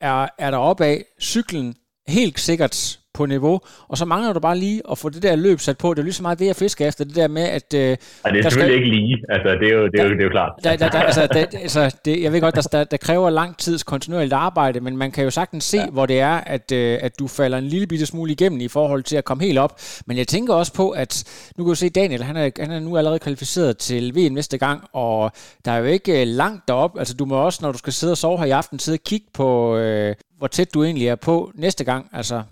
Er, 0.00 0.28
er 0.38 0.50
der 0.50 0.58
opad 0.58 0.98
cyklen 1.20 1.74
helt 2.08 2.40
sikkert 2.40 3.00
på 3.14 3.26
niveau, 3.26 3.60
og 3.88 3.98
så 3.98 4.04
mangler 4.04 4.32
du 4.32 4.40
bare 4.40 4.58
lige 4.58 4.82
at 4.90 4.98
få 4.98 5.08
det 5.08 5.22
der 5.22 5.36
løb 5.36 5.60
sat 5.60 5.78
på. 5.78 5.94
Det 5.94 5.98
er 5.98 6.02
lige 6.02 6.12
så 6.12 6.22
meget 6.22 6.38
det, 6.38 6.46
jeg 6.46 6.56
fisker 6.56 6.88
efter, 6.88 7.04
det 7.04 7.16
der 7.16 7.28
med, 7.28 7.42
at... 7.42 7.74
Øh, 7.74 7.80
ja, 7.80 7.86
det 7.90 7.96
er 7.96 7.96
selvfølgelig 8.24 8.50
skal... 8.52 8.72
ikke 8.72 8.88
lige, 8.88 9.22
altså 9.28 9.48
det 9.60 9.68
er 9.72 9.76
jo, 9.76 9.86
det 9.86 10.00
er 10.00 10.04
jo, 10.04 10.10
det 10.10 10.20
er 10.20 10.24
jo 10.24 10.30
klart. 10.30 10.52
Der, 10.64 10.76
der, 10.76 10.88
der, 10.88 11.00
altså, 11.00 11.26
der, 11.32 11.44
altså, 11.62 11.96
det, 12.04 12.22
jeg 12.22 12.32
ved 12.32 12.40
godt, 12.40 12.54
der, 12.54 12.62
der, 12.72 12.84
der 12.84 12.96
kræver 12.96 13.30
lang 13.30 13.58
tids 13.58 13.82
kontinuerligt 13.82 14.32
arbejde, 14.32 14.80
men 14.80 14.96
man 14.96 15.10
kan 15.10 15.24
jo 15.24 15.30
sagtens 15.30 15.64
se, 15.64 15.76
ja. 15.76 15.86
hvor 15.86 16.06
det 16.06 16.20
er, 16.20 16.36
at, 16.36 16.72
øh, 16.72 16.98
at 17.00 17.18
du 17.18 17.28
falder 17.28 17.58
en 17.58 17.64
lille 17.64 17.86
bitte 17.86 18.06
smule 18.06 18.32
igennem 18.32 18.60
i 18.60 18.68
forhold 18.68 19.02
til 19.02 19.16
at 19.16 19.24
komme 19.24 19.44
helt 19.44 19.58
op. 19.58 19.80
Men 20.06 20.16
jeg 20.16 20.28
tænker 20.28 20.54
også 20.54 20.74
på, 20.74 20.90
at 20.90 21.24
nu 21.56 21.64
kan 21.64 21.68
du 21.68 21.74
se, 21.74 21.88
Daniel, 21.88 22.22
han 22.22 22.36
er, 22.36 22.50
han 22.60 22.70
er 22.70 22.80
nu 22.80 22.96
allerede 22.96 23.18
kvalificeret 23.18 23.78
til 23.78 24.14
VM 24.16 24.32
næste 24.32 24.58
gang, 24.58 24.84
og 24.92 25.32
der 25.64 25.72
er 25.72 25.78
jo 25.78 25.84
ikke 25.84 26.20
øh, 26.20 26.26
langt 26.26 26.68
derop. 26.68 26.98
Altså 26.98 27.14
du 27.14 27.24
må 27.24 27.36
også, 27.36 27.58
når 27.62 27.72
du 27.72 27.78
skal 27.78 27.92
sidde 27.92 28.12
og 28.12 28.18
sove 28.18 28.38
her 28.38 28.44
i 28.44 28.50
aften, 28.50 28.78
sidde 28.78 28.96
og 28.96 29.04
kigge 29.04 29.26
på, 29.34 29.76
øh, 29.76 30.14
hvor 30.38 30.46
tæt 30.46 30.74
du 30.74 30.84
egentlig 30.84 31.08
er 31.08 31.14
på 31.16 31.50
næste 31.54 31.84
gang. 31.84 32.08
Altså, 32.12 32.42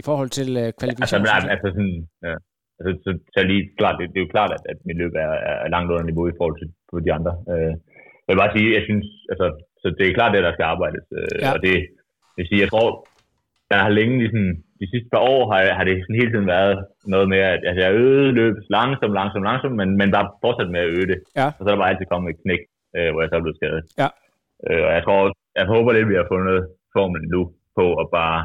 i 0.00 0.02
forhold 0.08 0.30
til 0.38 0.48
uh, 0.62 0.66
kvalifikation? 0.78 1.20
Altså, 1.20 1.48
altså, 1.54 1.68
sådan, 1.76 1.98
ja. 2.26 2.36
altså 2.78 2.90
så, 3.04 3.10
så 3.34 3.38
lige 3.50 3.62
klart, 3.80 3.96
det, 3.98 4.04
det, 4.12 4.18
er 4.18 4.26
jo 4.26 4.34
klart, 4.36 4.52
at, 4.56 4.62
at 4.72 4.78
mit 4.88 4.98
løb 5.02 5.12
er, 5.26 5.32
er 5.64 5.68
langt 5.74 5.90
under 5.92 6.06
niveau 6.08 6.26
i 6.28 6.38
forhold 6.38 6.56
til 6.58 6.68
på 6.90 6.96
de 7.04 7.10
andre. 7.18 7.32
Uh, 7.52 7.72
jeg 8.24 8.32
vil 8.32 8.42
bare 8.42 8.54
sige, 8.56 8.68
jeg 8.78 8.84
synes, 8.88 9.06
altså, 9.32 9.46
så 9.82 9.86
det 9.98 10.04
er 10.04 10.18
klart 10.18 10.34
det, 10.34 10.46
der 10.46 10.54
skal 10.54 10.70
arbejdes. 10.74 11.04
Uh, 11.18 11.36
ja. 11.44 11.50
Og 11.54 11.58
det, 11.64 11.74
det 12.34 12.40
vil 12.40 12.50
sige, 12.50 12.64
jeg 12.64 12.72
tror, 12.72 12.88
der 13.70 13.78
har 13.84 13.98
længe, 13.98 14.16
ligesom, 14.24 14.44
de 14.82 14.86
sidste 14.92 15.10
par 15.14 15.22
år, 15.32 15.40
har, 15.52 15.60
har 15.78 15.84
det 15.88 15.94
sådan 15.96 16.20
hele 16.20 16.32
tiden 16.32 16.52
været 16.56 16.76
noget 17.14 17.28
med, 17.32 17.40
at 17.52 17.60
altså, 17.68 17.80
jeg 17.84 17.92
øgede 18.04 18.32
løb 18.40 18.54
langsomt, 18.76 19.14
langsomt, 19.20 19.46
langsomt, 19.50 19.76
men, 19.80 19.88
men 20.00 20.08
bare 20.16 20.30
fortsat 20.44 20.70
med 20.74 20.80
at 20.84 20.92
øge 20.96 21.08
det. 21.12 21.18
Ja. 21.40 21.48
Og 21.56 21.60
så 21.60 21.66
er 21.68 21.74
der 21.74 21.82
bare 21.82 21.92
altid 21.92 22.06
kommet 22.10 22.30
et 22.30 22.42
knæk, 22.44 22.62
uh, 22.96 23.08
hvor 23.10 23.20
jeg 23.22 23.28
så 23.30 23.36
er 23.36 23.44
blevet 23.44 23.60
skadet. 23.60 23.82
Ja. 24.02 24.08
Uh, 24.66 24.82
og 24.88 24.92
jeg 24.96 25.02
tror, 25.04 25.20
jeg 25.58 25.66
håber 25.74 25.90
lidt, 25.92 26.06
at 26.06 26.12
vi 26.12 26.20
har 26.20 26.28
fundet 26.34 26.58
formlen 26.96 27.26
nu 27.34 27.42
på 27.78 27.84
at 28.02 28.06
bare 28.18 28.38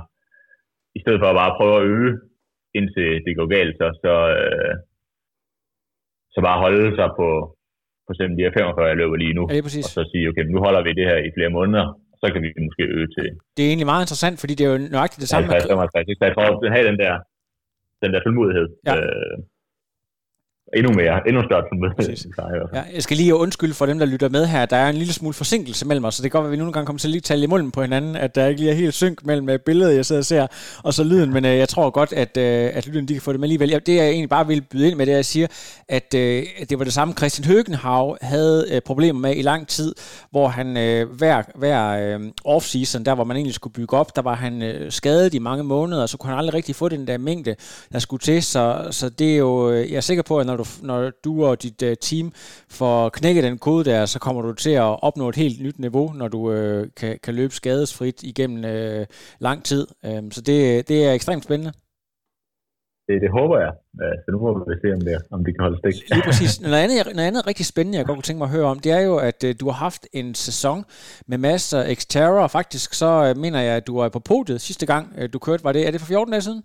i 0.98 1.00
stedet 1.04 1.20
for 1.22 1.30
at 1.30 1.40
bare 1.42 1.58
prøve 1.60 1.76
at 1.80 1.86
øge, 1.96 2.12
indtil 2.80 3.10
det 3.26 3.34
går 3.40 3.48
galt, 3.56 3.74
så, 3.80 3.88
så, 4.04 4.14
øh, 4.38 4.74
så 6.34 6.40
bare 6.48 6.62
holde 6.66 6.86
sig 7.00 7.10
på, 7.20 7.28
på 8.06 8.10
eksempel 8.14 8.36
de 8.38 8.46
her 8.46 8.54
45, 8.58 8.92
jeg 8.92 9.00
løber 9.02 9.18
lige 9.24 9.38
nu, 9.40 9.44
ja, 9.52 9.60
og 9.88 9.92
så 9.96 10.02
sige, 10.12 10.26
okay, 10.30 10.44
nu 10.54 10.60
holder 10.66 10.82
vi 10.88 10.92
det 11.00 11.06
her 11.12 11.20
i 11.28 11.30
flere 11.38 11.52
måneder, 11.58 11.86
så 12.22 12.26
kan 12.34 12.42
vi 12.46 12.50
måske 12.68 12.84
øge 12.98 13.10
til... 13.16 13.26
Det 13.56 13.62
er 13.64 13.70
egentlig 13.72 13.92
meget 13.94 14.04
interessant, 14.06 14.36
fordi 14.42 14.54
det 14.58 14.64
er 14.66 14.72
jo 14.74 14.80
nøjagtigt 14.96 15.22
det 15.26 15.30
samme... 15.32 15.46
50, 15.48 15.72
55, 15.72 16.06
så 16.20 16.26
jeg 16.28 16.34
tror, 16.36 16.46
at 16.68 16.76
have 16.76 16.88
den 16.92 16.98
der, 17.04 17.14
den 18.04 18.10
der 18.14 18.22
fuldmodighed. 18.26 18.68
Ja. 18.88 18.94
Øh, 18.98 19.36
endnu 20.74 20.94
mere, 20.94 21.28
endnu 21.28 21.42
større 21.44 21.64
ja, 22.74 22.82
jeg 22.94 23.04
skal 23.04 23.18
lige 23.18 23.36
undskylde 23.36 23.74
for 23.74 23.86
dem, 23.86 24.00
der 24.00 24.06
lytter 24.06 24.30
med 24.30 24.46
her. 24.46 24.66
Der 24.66 24.78
er 24.78 24.90
en 24.90 24.96
lille 24.96 25.14
smule 25.14 25.34
forsinkelse 25.34 25.88
mellem 25.88 26.06
os, 26.06 26.16
så 26.16 26.24
det 26.24 26.32
kan 26.32 26.38
godt 26.38 26.44
være, 26.44 26.50
at 26.50 26.52
vi 26.52 26.58
nogle 26.58 26.74
gange 26.74 26.86
kommer 26.86 27.00
til 27.00 27.08
at 27.08 27.12
lige 27.12 27.22
tale 27.22 27.44
i 27.44 27.48
munden 27.48 27.72
på 27.72 27.82
hinanden, 27.82 28.16
at 28.16 28.36
der 28.36 28.48
ikke 28.48 28.62
lige 28.62 28.72
er 28.72 28.76
helt 28.76 28.94
synk 28.94 29.26
mellem 29.26 29.50
øh, 29.50 29.60
billedet, 29.60 29.96
jeg 29.96 30.06
sidder 30.06 30.22
og 30.22 30.26
ser, 30.26 30.48
og 30.84 30.94
så 30.94 31.04
lyden, 31.04 31.34
men 31.34 31.46
øh, 31.46 31.58
jeg 31.58 31.70
tror 31.70 31.90
godt, 31.90 32.14
at, 32.14 32.38
øh, 32.38 32.72
at 32.74 32.86
lytterne 32.86 33.08
de 33.08 33.14
kan 33.14 33.22
få 33.22 33.32
det 33.32 33.40
med 33.40 33.46
alligevel. 33.46 33.70
Ja, 33.70 33.80
det 33.80 33.96
jeg 33.96 34.10
egentlig 34.10 34.30
bare 34.30 34.48
vil 34.48 34.62
byde 34.62 34.88
ind 34.88 34.96
med, 34.98 35.06
det 35.06 35.12
er, 35.12 35.16
at 35.16 35.18
jeg 35.18 35.26
siger, 35.26 35.48
at, 35.90 36.14
øh, 36.16 36.44
det 36.70 36.80
var 36.80 36.84
det 36.84 36.94
samme, 36.94 37.14
Christian 37.14 37.48
Høgenhav 37.48 38.18
havde 38.22 38.66
øh, 38.72 38.82
problemer 38.82 39.20
med 39.20 39.36
i 39.36 39.42
lang 39.42 39.68
tid, 39.68 39.96
hvor 40.32 40.48
han 40.48 40.78
øh, 40.78 41.10
hver, 41.10 41.44
hver 41.56 42.16
øh, 42.16 42.20
off-season, 42.48 43.04
der 43.04 43.16
hvor 43.16 43.24
man 43.24 43.38
egentlig 43.38 43.54
skulle 43.54 43.74
bygge 43.74 43.98
op, 43.98 44.16
der 44.16 44.22
var 44.22 44.36
han 44.36 44.62
øh, 44.62 44.92
skadet 44.92 45.34
i 45.34 45.40
mange 45.40 45.64
måneder, 45.64 46.02
og 46.02 46.10
så 46.10 46.18
kunne 46.18 46.30
han 46.30 46.40
aldrig 46.40 46.54
rigtig 46.54 46.76
få 46.76 46.90
den 46.90 47.08
der 47.08 47.18
mængde, 47.18 47.56
der 47.94 48.00
skulle 48.00 48.22
til, 48.22 48.44
så, 48.44 48.88
så 48.92 49.10
det 49.10 49.34
er 49.34 49.38
jo, 49.38 49.72
øh, 49.72 49.92
jeg 49.92 49.98
er 49.98 50.02
sikker 50.02 50.24
på, 50.24 50.40
at 50.40 50.46
når 50.46 50.55
du, 50.58 50.66
når 50.84 51.12
du 51.24 51.46
og 51.46 51.64
dit 51.64 51.82
uh, 51.82 51.94
team 52.02 52.32
får 52.70 53.10
knækket 53.10 53.44
den 53.44 53.58
kode 53.58 53.86
der, 53.86 54.06
så 54.06 54.20
kommer 54.20 54.42
du 54.42 54.54
til 54.54 54.70
at 54.70 55.04
opnå 55.04 55.30
et 55.30 55.36
helt 55.36 55.62
nyt 55.62 55.80
niveau, 55.80 56.14
når 56.14 56.28
du 56.28 56.40
uh, 56.40 56.88
kan, 56.98 57.20
kan 57.24 57.36
løbe 57.36 57.54
skadesfrit 57.54 58.24
igennem 58.24 58.58
uh, 58.64 59.06
lang 59.40 59.64
tid. 59.64 59.88
Um, 60.08 60.32
så 60.32 60.42
det, 60.42 60.88
det 60.88 61.06
er 61.06 61.14
ekstremt 61.14 61.44
spændende. 61.44 61.72
Det, 63.08 63.22
det 63.22 63.32
håber 63.32 63.58
jeg. 63.60 63.72
Så 64.26 64.32
nu 64.32 64.38
må 64.40 64.50
vi 64.70 64.76
se, 64.82 64.94
om 64.94 65.02
det, 65.02 65.18
om 65.32 65.46
det 65.46 65.56
kan 65.56 65.64
holde 65.64 65.78
stik. 65.78 66.10
Lige 66.10 66.24
præcis. 66.24 66.62
Noget 66.62 66.84
andet, 66.84 67.16
noget 67.16 67.28
andet 67.28 67.48
rigtig 67.48 67.66
spændende, 67.66 67.98
jeg 67.98 68.06
godt 68.06 68.16
kunne 68.16 68.24
tænke 68.30 68.38
mig 68.38 68.46
at 68.46 68.52
høre 68.52 68.66
om, 68.66 68.80
det 68.80 68.92
er 68.92 69.00
jo, 69.00 69.16
at 69.18 69.44
uh, 69.44 69.52
du 69.60 69.66
har 69.66 69.78
haft 69.88 70.08
en 70.14 70.36
sæson 70.36 70.86
med 71.28 71.38
masser 71.38 71.80
af 71.80 71.96
Xterra. 71.96 72.48
Faktisk 72.48 72.94
så 72.94 73.12
uh, 73.30 73.42
mener 73.42 73.62
jeg, 73.62 73.76
at 73.76 73.88
du 73.88 73.98
var 74.00 74.10
på 74.10 74.20
podiet 74.20 74.62
sidste 74.62 74.86
gang, 74.86 75.14
uh, 75.18 75.26
du 75.34 75.40
kørte. 75.40 75.64
Var 75.64 75.72
det, 75.72 75.88
er 75.88 75.92
det 75.92 76.00
for 76.02 76.08
14 76.08 76.32
dage 76.32 76.42
siden? 76.42 76.64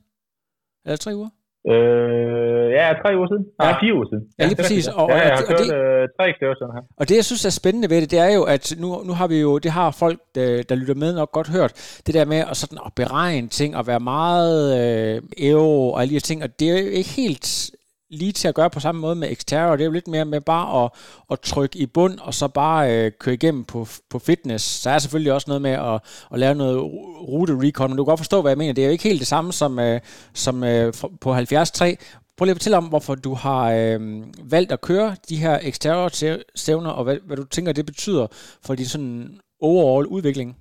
Eller 0.84 0.96
tre 0.96 1.16
uger? 1.16 1.28
Øh, 1.68 2.66
ja, 2.78 2.86
tre 3.02 3.10
uger 3.18 3.28
siden. 3.32 3.44
Ja, 3.62 3.70
fire 3.82 3.94
uger 3.94 4.08
siden. 4.10 4.24
Ja, 4.38 4.44
lige 4.46 4.56
præcis. 4.56 4.88
Og, 4.88 5.08
ja, 5.10 5.16
jeg 5.16 5.36
har 5.36 5.42
og 5.42 5.48
kørt 5.48 5.58
det, 5.58 5.74
øh, 5.74 6.08
tre 6.18 6.26
kørsler 6.40 6.68
her. 6.76 6.82
Og 7.00 7.08
det, 7.08 7.14
jeg 7.16 7.24
synes 7.24 7.44
er 7.44 7.50
spændende 7.50 7.90
ved 7.90 8.00
det, 8.00 8.10
det 8.10 8.18
er 8.18 8.34
jo, 8.34 8.42
at 8.42 8.74
nu, 8.78 8.88
nu 9.08 9.12
har 9.12 9.26
vi 9.26 9.40
jo, 9.40 9.58
det 9.58 9.70
har 9.70 9.90
folk, 9.90 10.18
der, 10.34 10.62
der 10.62 10.74
lytter 10.74 10.94
med 10.94 11.14
nok 11.14 11.32
godt 11.32 11.48
hørt, 11.48 12.00
det 12.06 12.14
der 12.14 12.24
med 12.24 12.40
at, 12.50 12.56
sådan, 12.56 12.78
at 12.86 12.92
beregne 12.96 13.48
ting 13.48 13.76
og 13.76 13.86
være 13.86 14.00
meget 14.00 14.60
øh, 14.80 15.22
æv 15.38 15.58
og 15.58 16.00
alle 16.00 16.08
de 16.08 16.14
her 16.14 16.20
ting, 16.20 16.42
og 16.42 16.60
det 16.60 16.68
er 16.68 16.72
jo 16.72 16.88
ikke 17.00 17.10
helt 17.10 17.70
lige 18.10 18.32
til 18.32 18.48
at 18.48 18.54
gøre 18.54 18.70
på 18.70 18.80
samme 18.80 19.00
måde 19.00 19.14
med 19.14 19.36
Xterra. 19.36 19.72
Det 19.72 19.80
er 19.80 19.84
jo 19.84 19.92
lidt 19.92 20.08
mere 20.08 20.24
med 20.24 20.40
bare 20.40 20.84
at, 20.84 20.90
at 21.30 21.40
trykke 21.40 21.78
i 21.78 21.86
bund, 21.86 22.18
og 22.18 22.34
så 22.34 22.48
bare 22.48 22.96
øh, 22.96 23.12
køre 23.20 23.34
igennem 23.34 23.64
på, 23.64 23.86
på 24.10 24.18
fitness. 24.18 24.64
Så 24.64 24.90
er 24.90 24.98
selvfølgelig 24.98 25.32
også 25.32 25.44
noget 25.48 25.62
med 25.62 25.70
at, 25.70 26.00
at 26.32 26.38
lave 26.38 26.54
noget 26.54 26.78
rute 27.28 27.52
recon, 27.62 27.90
men 27.90 27.96
du 27.96 28.04
kan 28.04 28.10
godt 28.10 28.20
forstå, 28.20 28.42
hvad 28.42 28.50
jeg 28.50 28.58
mener. 28.58 28.72
Det 28.72 28.82
er 28.82 28.86
jo 28.86 28.92
ikke 28.92 29.04
helt 29.04 29.18
det 29.18 29.28
samme 29.28 29.52
som, 29.52 29.78
øh, 29.78 30.00
som 30.34 30.64
øh, 30.64 30.92
på 31.20 31.32
73. 31.32 31.70
Prøv 32.36 32.44
lige 32.44 32.50
at 32.50 32.56
fortælle 32.56 32.76
om, 32.76 32.84
hvorfor 32.84 33.14
du 33.14 33.34
har 33.34 33.72
øh, 33.72 34.22
valgt 34.50 34.72
at 34.72 34.80
køre 34.80 35.16
de 35.28 35.36
her 35.36 35.70
Xterra-stævner, 35.70 36.90
og 36.90 37.04
hvad, 37.04 37.16
hvad 37.26 37.36
du 37.36 37.44
tænker, 37.44 37.72
det 37.72 37.86
betyder 37.86 38.26
for 38.62 38.74
din 38.74 38.86
sådan 38.86 39.40
overall 39.60 40.06
udvikling. 40.06 40.56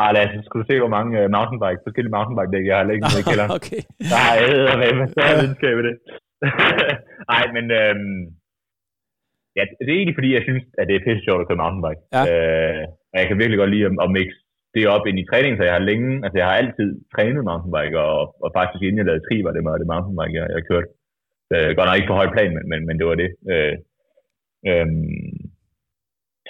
Ah, 0.00 0.10
lad 0.14 0.24
os 0.26 0.44
skulle 0.48 0.66
se, 0.70 0.74
hvor 0.82 0.92
mange 0.96 1.12
uh, 1.20 1.26
mountainbike, 1.36 1.84
forskellige 1.86 2.14
mountainbike-dæk, 2.16 2.66
jeg 2.70 2.78
har 2.78 2.86
liggende 2.90 3.20
i 3.22 3.26
kælderen. 3.30 3.52
okay. 3.58 3.80
Nej, 4.14 4.32
jeg 4.40 4.46
ved 4.52 4.92
hvad 4.98 5.08
så 5.14 5.20
videnskab 5.40 5.74
i 5.80 5.84
det. 5.88 5.96
Nej, 7.32 7.44
men 7.56 7.64
øhm, 7.80 8.20
ja, 9.56 9.62
det 9.84 9.90
er 9.92 9.98
egentlig 9.98 10.18
fordi, 10.18 10.30
jeg 10.36 10.44
synes, 10.48 10.64
at 10.78 10.84
det 10.88 10.94
er 10.94 11.04
pisse 11.06 11.24
sjovt 11.24 11.42
at 11.42 11.48
køre 11.48 11.62
mountainbike. 11.62 12.02
Ja. 12.16 12.22
Øh, 12.30 12.82
og 13.12 13.16
jeg 13.20 13.26
kan 13.28 13.38
virkelig 13.40 13.60
godt 13.60 13.72
lide 13.74 13.86
at, 13.88 13.94
at 14.04 14.10
mixe 14.16 14.40
det 14.74 14.92
op 14.94 15.06
ind 15.06 15.18
i 15.20 15.28
træning, 15.30 15.52
så 15.54 15.62
jeg 15.68 15.74
har 15.76 15.88
længe, 15.90 16.10
altså 16.24 16.36
jeg 16.40 16.46
har 16.48 16.56
altid 16.62 16.88
trænet 17.14 17.48
mountainbike, 17.50 17.96
og, 18.06 18.18
og 18.44 18.48
faktisk 18.58 18.82
inden 18.82 19.00
jeg 19.00 19.08
lavede 19.08 19.24
tri, 19.26 19.36
var 19.46 19.52
det 19.52 19.68
meget 19.68 19.82
det 19.82 19.92
mountainbike, 19.92 20.36
jeg, 20.40 20.46
jeg 20.56 20.62
kørte. 20.70 20.88
Øh, 21.54 21.70
godt 21.76 21.86
nok 21.86 21.98
ikke 21.98 22.10
på 22.10 22.18
højt 22.20 22.34
plan, 22.36 22.50
men, 22.56 22.64
men, 22.70 22.80
men 22.86 22.96
det 22.98 23.06
var 23.10 23.16
det. 23.22 23.30
Øh, 23.52 23.74
øh, 24.70 24.86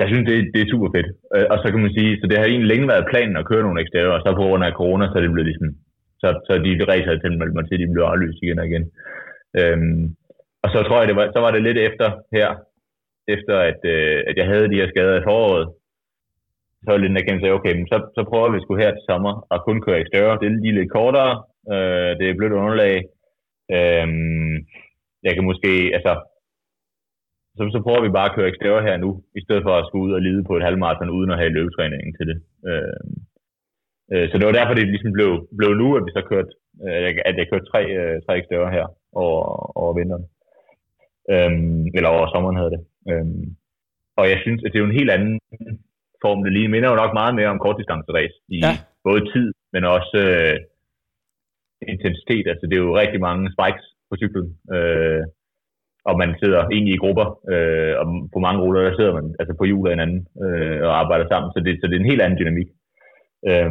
så 0.00 0.04
jeg 0.04 0.12
synes, 0.12 0.28
det, 0.30 0.36
det 0.54 0.60
er 0.60 0.72
super 0.72 0.90
fedt. 0.94 1.08
Øh, 1.34 1.46
og 1.52 1.56
så 1.62 1.66
kan 1.70 1.82
man 1.84 1.96
sige, 1.96 2.12
så 2.20 2.24
det 2.26 2.36
har 2.38 2.46
egentlig 2.46 2.72
længe 2.72 2.88
været 2.92 3.10
planen 3.12 3.36
at 3.36 3.48
køre 3.50 3.64
nogle 3.64 3.80
eksterne, 3.82 4.14
og 4.16 4.20
så 4.22 4.28
på 4.36 4.44
grund 4.46 4.64
af 4.64 4.78
corona, 4.80 5.04
så 5.06 5.14
er 5.16 5.22
det 5.22 5.32
blevet 5.34 5.50
ligesom, 5.50 5.68
så, 6.22 6.28
så 6.46 6.52
de 6.64 6.88
racer 6.92 7.14
til 7.18 7.32
mig 7.38 7.64
til, 7.68 7.80
de 7.80 7.92
blev 7.94 8.04
aflyst 8.04 8.42
igen 8.42 8.58
og 8.62 8.66
igen. 8.70 8.84
Øhm, 9.60 10.02
og 10.64 10.68
så 10.72 10.78
tror 10.82 10.98
jeg, 11.00 11.08
det 11.08 11.16
var, 11.16 11.26
så 11.34 11.40
var 11.44 11.50
det 11.52 11.62
lidt 11.62 11.78
efter 11.88 12.08
her, 12.36 12.48
efter 13.34 13.54
at, 13.70 13.80
øh, 13.94 14.18
at 14.28 14.34
jeg 14.40 14.46
havde 14.50 14.70
de 14.70 14.80
her 14.80 14.88
skader 14.90 15.20
i 15.20 15.26
foråret, 15.28 15.66
så 16.80 16.86
var 16.90 16.96
det 16.96 17.04
lidt 17.04 17.18
erkendt, 17.18 17.44
at 17.46 17.56
okay, 17.58 17.74
men 17.76 17.86
så, 17.92 17.96
så 18.16 18.22
prøver 18.30 18.48
vi 18.50 18.60
sgu 18.60 18.76
her 18.76 18.90
til 18.92 19.08
sommer 19.10 19.32
at 19.54 19.64
kun 19.66 19.80
køre 19.86 20.00
i 20.00 20.10
større. 20.12 20.38
Det 20.40 20.46
er 20.46 20.62
lige 20.64 20.78
lidt 20.78 20.92
kortere, 20.96 21.32
øh, 21.74 22.10
det 22.18 22.24
er 22.26 22.38
blødt 22.38 22.58
underlag. 22.60 22.96
Øhm, 23.76 24.54
jeg 25.26 25.32
kan 25.34 25.44
måske, 25.50 25.72
altså, 25.96 26.12
så, 27.56 27.62
så 27.74 27.78
prøver 27.84 28.02
vi 28.02 28.16
bare 28.16 28.28
at 28.30 28.36
køre 28.36 28.48
eksteriør 28.48 28.86
her 28.88 28.96
nu, 28.96 29.10
i 29.38 29.40
stedet 29.44 29.62
for 29.66 29.74
at 29.76 29.86
skulle 29.86 30.06
ud 30.06 30.12
og 30.18 30.22
lide 30.26 30.44
på 30.44 30.56
et 30.56 30.66
halvmarathon 30.66 31.16
uden 31.18 31.30
at 31.30 31.40
have 31.40 31.56
løbetræningen 31.56 32.12
til 32.18 32.26
det. 32.30 32.38
Øh, 32.68 33.04
øh, 34.12 34.26
så 34.30 34.34
det 34.38 34.46
var 34.46 34.58
derfor, 34.58 34.74
det 34.74 34.92
ligesom 34.94 35.12
blev, 35.12 35.30
blev 35.58 35.70
nu, 35.82 35.88
at 35.96 36.04
vi 36.06 36.10
så 36.16 36.22
kørte, 36.30 36.52
øh, 36.86 37.08
at 37.28 37.34
jeg 37.38 37.46
kørte 37.50 37.70
tre, 37.72 37.82
øh, 38.00 38.16
tre 38.26 38.32
eksteriør 38.38 38.70
her 38.76 38.86
over, 39.12 39.42
over 39.82 39.92
vinteren. 39.98 40.26
Øh, 41.32 41.52
eller 41.96 42.10
over 42.16 42.26
sommeren 42.28 42.60
havde 42.60 42.74
det. 42.76 42.82
Øh, 43.10 43.26
og 44.20 44.24
jeg 44.32 44.38
synes, 44.44 44.60
at 44.62 44.70
det 44.70 44.78
er 44.78 44.84
jo 44.84 44.90
en 44.90 45.00
helt 45.00 45.14
anden 45.16 45.40
form. 46.24 46.40
Det 46.44 46.52
lige 46.52 46.72
minder 46.74 46.90
jo 46.90 47.00
nok 47.02 47.12
meget 47.20 47.34
mere 47.34 47.52
om 47.54 47.62
kortdistanceræs 47.64 48.34
i 48.48 48.58
ja. 48.66 48.74
både 49.08 49.20
tid, 49.32 49.48
men 49.72 49.82
også 49.84 50.16
øh, 50.28 50.56
intensitet. 51.92 52.46
Altså 52.52 52.64
det 52.66 52.76
er 52.76 52.86
jo 52.86 52.98
rigtig 53.02 53.20
mange 53.28 53.44
spikes 53.54 53.86
på 54.08 54.14
cyklen. 54.20 54.48
Øh, 54.74 55.22
og 56.08 56.14
man 56.22 56.30
sidder 56.42 56.60
egentlig 56.74 56.94
i 56.94 57.02
grupper, 57.04 57.26
øh, 57.52 57.94
og 58.00 58.04
på 58.34 58.38
mange 58.46 58.60
ruller, 58.62 58.80
der 58.82 58.96
sidder 58.96 59.14
man 59.18 59.26
altså 59.40 59.54
på 59.58 59.64
hjul 59.64 59.86
af 59.88 59.92
hinanden 59.92 60.20
øh, 60.44 60.80
og 60.88 60.92
arbejder 61.02 61.26
sammen, 61.28 61.48
så 61.52 61.58
det, 61.64 61.72
så 61.80 61.84
det 61.86 61.94
er 61.96 62.02
en 62.02 62.10
helt 62.12 62.22
anden 62.22 62.38
dynamik. 62.40 62.68
Øh, 63.48 63.70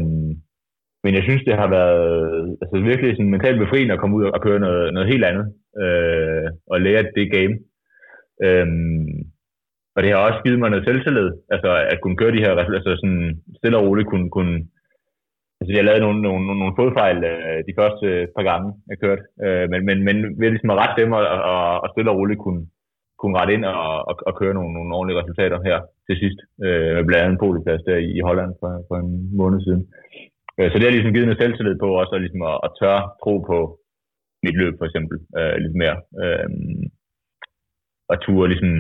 men 1.03 1.11
jeg 1.17 1.23
synes, 1.23 1.43
det 1.47 1.55
har 1.61 1.69
været 1.79 2.57
altså 2.61 2.75
virkelig 2.89 3.11
sådan 3.15 3.33
mentalt 3.35 3.59
befriende 3.59 3.93
at 3.93 3.99
komme 3.99 4.15
ud 4.17 4.23
og 4.35 4.41
køre 4.41 4.59
noget, 4.59 4.93
noget 4.93 5.11
helt 5.11 5.25
andet, 5.31 5.45
øh, 5.83 6.47
og 6.71 6.81
lære 6.81 7.03
det 7.15 7.31
game. 7.37 7.55
Øh, 8.45 8.67
og 9.95 10.03
det 10.03 10.11
har 10.11 10.19
også 10.27 10.41
givet 10.45 10.59
mig 10.59 10.69
noget 10.69 10.85
selvtillid, 10.85 11.29
altså 11.53 11.71
at 11.91 12.01
kunne 12.01 12.17
køre 12.17 12.35
de 12.35 12.43
her, 12.43 12.51
altså 12.55 12.91
sådan 13.01 13.41
stille 13.57 13.77
og 13.77 13.85
roligt 13.85 14.09
kunne, 14.09 14.29
kunne 14.29 14.55
Altså, 15.59 15.71
jeg 15.75 15.85
lavede 15.85 16.03
nogle, 16.05 16.21
nogle, 16.27 16.43
nogle 16.61 16.77
fodfejl 16.79 17.17
øh, 17.31 17.59
de 17.67 17.77
første 17.79 18.07
par 18.35 18.45
gange, 18.49 18.67
jeg 18.91 18.97
kørte. 19.03 19.23
Øh, 19.45 19.65
men, 19.71 19.81
men, 19.87 19.97
men 20.07 20.15
ved 20.39 20.49
ligesom 20.51 20.73
at 20.73 20.79
rette 20.81 21.01
dem 21.01 21.11
og, 21.17 21.23
og, 21.53 21.63
og 21.83 21.87
stille 21.89 22.11
og 22.11 22.17
roligt 22.19 22.43
kunne, 22.45 22.63
kunne 23.19 23.37
rette 23.39 23.53
ind 23.55 23.65
og, 23.65 23.91
og, 24.09 24.15
og 24.29 24.33
køre 24.39 24.53
nogle, 24.57 24.71
nogle 24.77 24.95
ordentlige 24.97 25.19
resultater 25.21 25.59
her 25.69 25.77
til 26.07 26.15
sidst. 26.21 26.39
Øh, 26.65 26.91
med 26.97 27.05
blandt 27.07 27.23
andet 27.23 27.35
en 27.35 27.43
polieplads 27.43 27.83
der 27.87 27.97
i, 28.07 28.09
i 28.19 28.21
Holland 28.27 28.51
for, 28.61 28.71
for 28.87 28.95
en 29.03 29.11
måned 29.41 29.59
siden. 29.61 29.83
Øh, 30.57 30.67
så 30.69 30.75
det 30.75 30.85
har 30.85 30.95
ligesom 30.95 31.13
givet 31.13 31.27
noget 31.27 31.41
selvtillid 31.41 31.77
på 31.79 31.89
også 32.01 32.13
at, 32.15 32.21
ligesom 32.23 32.43
at, 32.51 32.57
at 32.65 32.71
tørre 32.79 33.03
tro 33.23 33.33
på 33.51 33.57
mit 34.43 34.57
løb 34.61 34.73
for 34.77 34.85
eksempel 34.89 35.17
øh, 35.39 35.55
lidt 35.63 35.75
mere. 35.81 35.97
Øh, 36.21 36.49
og 38.11 38.15
turde 38.21 38.51
ligesom, 38.51 38.71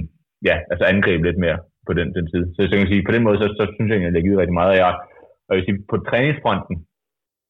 ja, 0.49 0.55
altså 0.71 0.83
angribe 0.85 1.23
lidt 1.27 1.39
mere 1.45 1.59
på 1.87 1.91
den, 1.99 2.07
den 2.17 2.25
tid. 2.33 2.43
Så, 2.53 2.59
så 2.59 2.71
jeg 2.71 2.81
kan 2.81 2.91
sige, 2.93 3.07
på 3.07 3.13
den 3.15 3.23
måde, 3.25 3.37
så, 3.41 3.47
så 3.59 3.63
synes 3.75 3.89
jeg 3.89 3.97
at 3.97 4.03
jeg 4.03 4.19
har 4.19 4.27
givet 4.27 4.41
rigtig 4.41 4.59
meget. 4.61 4.81
Jeg, 4.83 4.91
og 5.49 5.53
hvis 5.55 5.65
sige, 5.65 5.85
på 5.91 5.97
træningsfronten, 6.09 6.75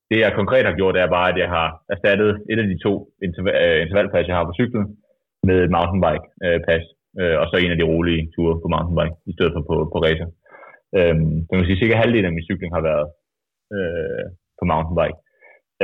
det 0.09 0.17
jeg 0.19 0.39
konkret 0.39 0.65
har 0.69 0.75
gjort, 0.79 0.95
er 0.97 1.15
bare, 1.17 1.29
at 1.31 1.37
jeg 1.43 1.49
har 1.57 1.67
erstattet 1.93 2.29
et 2.51 2.59
af 2.63 2.67
de 2.71 2.77
to 2.85 2.93
interval, 3.25 3.55
øh, 3.63 3.77
intervalpas, 3.83 4.27
jeg 4.27 4.35
har 4.37 4.49
på 4.49 4.57
cyklen, 4.59 4.85
med 5.47 5.57
et 5.65 5.73
mountainbike-pas, 5.75 6.85
øh, 7.19 7.31
øh, 7.31 7.35
og 7.41 7.45
så 7.47 7.55
en 7.57 7.73
af 7.73 7.79
de 7.79 7.89
rolige 7.91 8.21
ture 8.33 8.55
på 8.61 8.67
mountainbike, 8.73 9.15
i 9.29 9.33
stedet 9.35 9.53
for 9.55 9.63
på, 9.69 9.75
på 9.93 9.97
racer. 10.05 10.29
Øhm, 10.97 11.33
det 11.45 11.53
kan 11.53 11.67
sige, 11.67 11.81
cirka 11.81 11.95
halvdelen 12.01 12.29
af 12.29 12.35
min 12.35 12.47
cykling 12.49 12.71
har 12.77 12.83
været 12.89 13.07
øh, 13.75 14.25
på 14.59 14.63
mountainbike. 14.71 15.17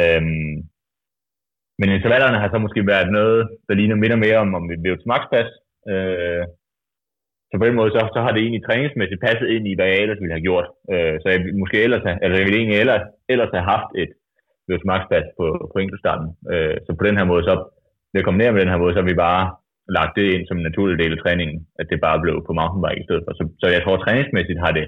Øhm, 0.01 0.55
men 1.79 1.87
intervallerne 1.97 2.37
har 2.41 2.49
så 2.49 2.57
måske 2.65 2.81
været 2.93 3.09
noget, 3.17 3.41
der 3.67 3.73
ligner 3.79 3.95
minder 4.03 4.19
mere 4.25 4.37
om, 4.43 4.49
om 4.59 4.65
vi 4.71 4.75
blev 4.83 4.95
til 4.97 5.11
maxpas, 5.13 5.49
øh, 5.91 6.43
så 7.55 7.59
på 7.59 7.67
den 7.69 7.79
måde, 7.79 7.91
så, 7.95 8.01
så 8.15 8.19
har 8.25 8.31
det 8.31 8.41
egentlig 8.41 8.63
træningsmæssigt 8.65 9.23
passet 9.27 9.47
ind 9.55 9.63
i, 9.67 9.75
hvad 9.75 9.87
jeg 9.91 9.99
ellers 10.03 10.21
ville 10.21 10.35
have 10.37 10.47
gjort. 10.47 10.67
Øh, 10.93 11.15
så 11.21 11.27
jeg 11.33 11.39
måske 11.61 11.77
ellers 11.85 12.03
have, 12.07 12.17
altså 12.23 12.35
jeg 12.37 12.45
ville 12.45 12.59
egentlig 12.59 12.79
ellers, 12.83 13.05
ellers 13.33 13.51
have 13.55 13.67
haft 13.73 13.89
et 14.03 14.11
Løs 14.69 14.83
Max 14.89 15.01
på, 15.37 15.45
på 15.71 15.77
enkeltstarten. 15.83 16.27
Øh, 16.53 16.75
så 16.85 16.91
på 16.99 17.03
den 17.07 17.17
her 17.19 17.27
måde, 17.31 17.43
så 17.49 17.53
ved 18.11 18.21
at 18.21 18.27
kombinere 18.27 18.53
med 18.53 18.61
den 18.61 18.73
her 18.73 18.81
måde, 18.83 18.93
så 18.93 18.99
har 19.01 19.09
vi 19.11 19.23
bare 19.27 19.43
lagt 19.97 20.13
det 20.17 20.25
ind 20.33 20.43
som 20.45 20.57
en 20.57 20.67
naturlig 20.69 20.97
del 21.03 21.15
af 21.15 21.21
træningen, 21.21 21.57
at 21.79 21.87
det 21.91 22.05
bare 22.07 22.21
blev 22.23 22.35
på 22.47 22.53
mountainbike 22.59 23.01
i 23.01 23.05
stedet 23.07 23.23
for. 23.25 23.31
Så, 23.39 23.43
så 23.61 23.67
jeg 23.75 23.81
tror, 23.83 23.97
træningsmæssigt 23.97 24.63
har 24.65 24.71
det 24.79 24.85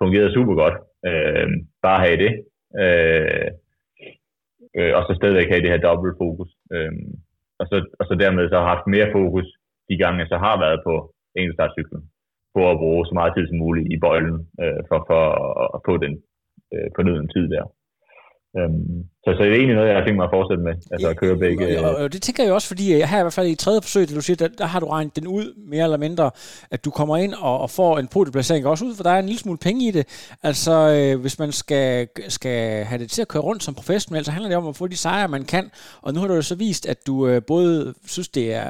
fungeret 0.00 0.34
super 0.36 0.54
godt. 0.62 0.76
Øh, 1.08 1.48
bare 1.86 2.00
have 2.06 2.18
det. 2.24 2.32
Øh, 2.82 3.48
øh, 4.78 4.92
og 4.96 5.02
så 5.06 5.12
stadigvæk 5.18 5.48
have 5.50 5.62
det 5.64 5.72
her 5.72 5.86
dobbelt 5.88 6.18
fokus. 6.22 6.50
Øh, 6.74 6.92
og, 7.60 7.66
så, 7.70 7.76
og 7.98 8.04
så 8.08 8.14
dermed 8.22 8.44
så 8.48 8.56
har 8.60 8.68
haft 8.74 8.86
mere 8.94 9.08
fokus 9.18 9.46
de 9.88 9.96
gange, 10.02 10.20
jeg 10.22 10.28
så 10.30 10.38
har 10.46 10.56
været 10.64 10.80
på 10.88 10.94
enkeltstartcyklen 11.38 12.02
på 12.54 12.60
at 12.70 12.78
bruge 12.82 13.06
så 13.06 13.14
meget 13.18 13.32
tid 13.34 13.44
som 13.48 13.58
muligt 13.64 13.86
i 13.94 13.96
bøjlen 14.04 14.38
øh, 14.62 14.80
for, 14.88 14.98
for 15.10 15.22
at 15.76 15.80
få 15.86 15.94
den 16.04 16.12
øh, 16.74 16.88
fornødende 16.96 17.32
tid 17.34 17.46
der. 17.54 17.64
Øhm, 18.58 18.98
så, 19.24 19.34
så 19.36 19.42
det 19.42 19.50
er 19.50 19.56
egentlig 19.56 19.74
noget, 19.74 19.88
jeg 19.88 19.96
har 19.96 20.04
tænkt 20.04 20.16
mig 20.16 20.24
at 20.24 20.30
fortsætte 20.32 20.62
med, 20.62 20.74
altså 20.92 21.08
at 21.08 21.16
køre 21.16 21.36
begge. 21.36 21.80
Og, 21.80 21.90
og, 21.90 21.96
og 21.96 22.12
det 22.12 22.22
tænker 22.22 22.44
jeg 22.44 22.52
også, 22.52 22.68
fordi 22.68 22.98
jeg 22.98 23.08
har 23.08 23.18
i 23.18 23.22
hvert 23.22 23.32
fald 23.32 23.48
i 23.48 23.54
tredje 23.54 23.80
forsøg, 23.82 24.08
det 24.08 24.16
du 24.16 24.20
siger, 24.20 24.36
der, 24.36 24.48
der 24.58 24.66
har 24.66 24.80
du 24.80 24.86
regnet 24.86 25.16
den 25.16 25.26
ud 25.26 25.54
mere 25.70 25.84
eller 25.84 25.96
mindre, 25.96 26.30
at 26.70 26.84
du 26.84 26.90
kommer 26.90 27.16
ind 27.16 27.34
og, 27.34 27.60
og 27.60 27.70
får 27.70 27.98
en 27.98 28.08
podieplacering 28.08 28.66
også 28.66 28.84
ud, 28.84 28.94
for 28.94 29.02
der 29.02 29.10
er 29.10 29.18
en 29.18 29.26
lille 29.26 29.38
smule 29.38 29.58
penge 29.58 29.88
i 29.88 29.90
det. 29.90 30.34
Altså, 30.42 30.72
øh, 30.72 31.20
hvis 31.20 31.38
man 31.38 31.52
skal, 31.52 32.08
skal 32.28 32.84
have 32.84 32.98
det 32.98 33.10
til 33.10 33.22
at 33.22 33.28
køre 33.28 33.42
rundt 33.42 33.62
som 33.62 33.74
professionel, 33.74 34.24
så 34.24 34.30
handler 34.30 34.48
det 34.48 34.56
om 34.56 34.66
at 34.66 34.76
få 34.76 34.86
de 34.86 34.96
sejre, 34.96 35.28
man 35.28 35.44
kan. 35.44 35.70
Og 36.02 36.14
nu 36.14 36.20
har 36.20 36.28
du 36.28 36.34
jo 36.34 36.42
så 36.42 36.54
vist, 36.54 36.86
at 36.86 37.06
du 37.06 37.26
øh, 37.28 37.42
både 37.46 37.94
synes, 38.06 38.28
det 38.28 38.54
er 38.54 38.62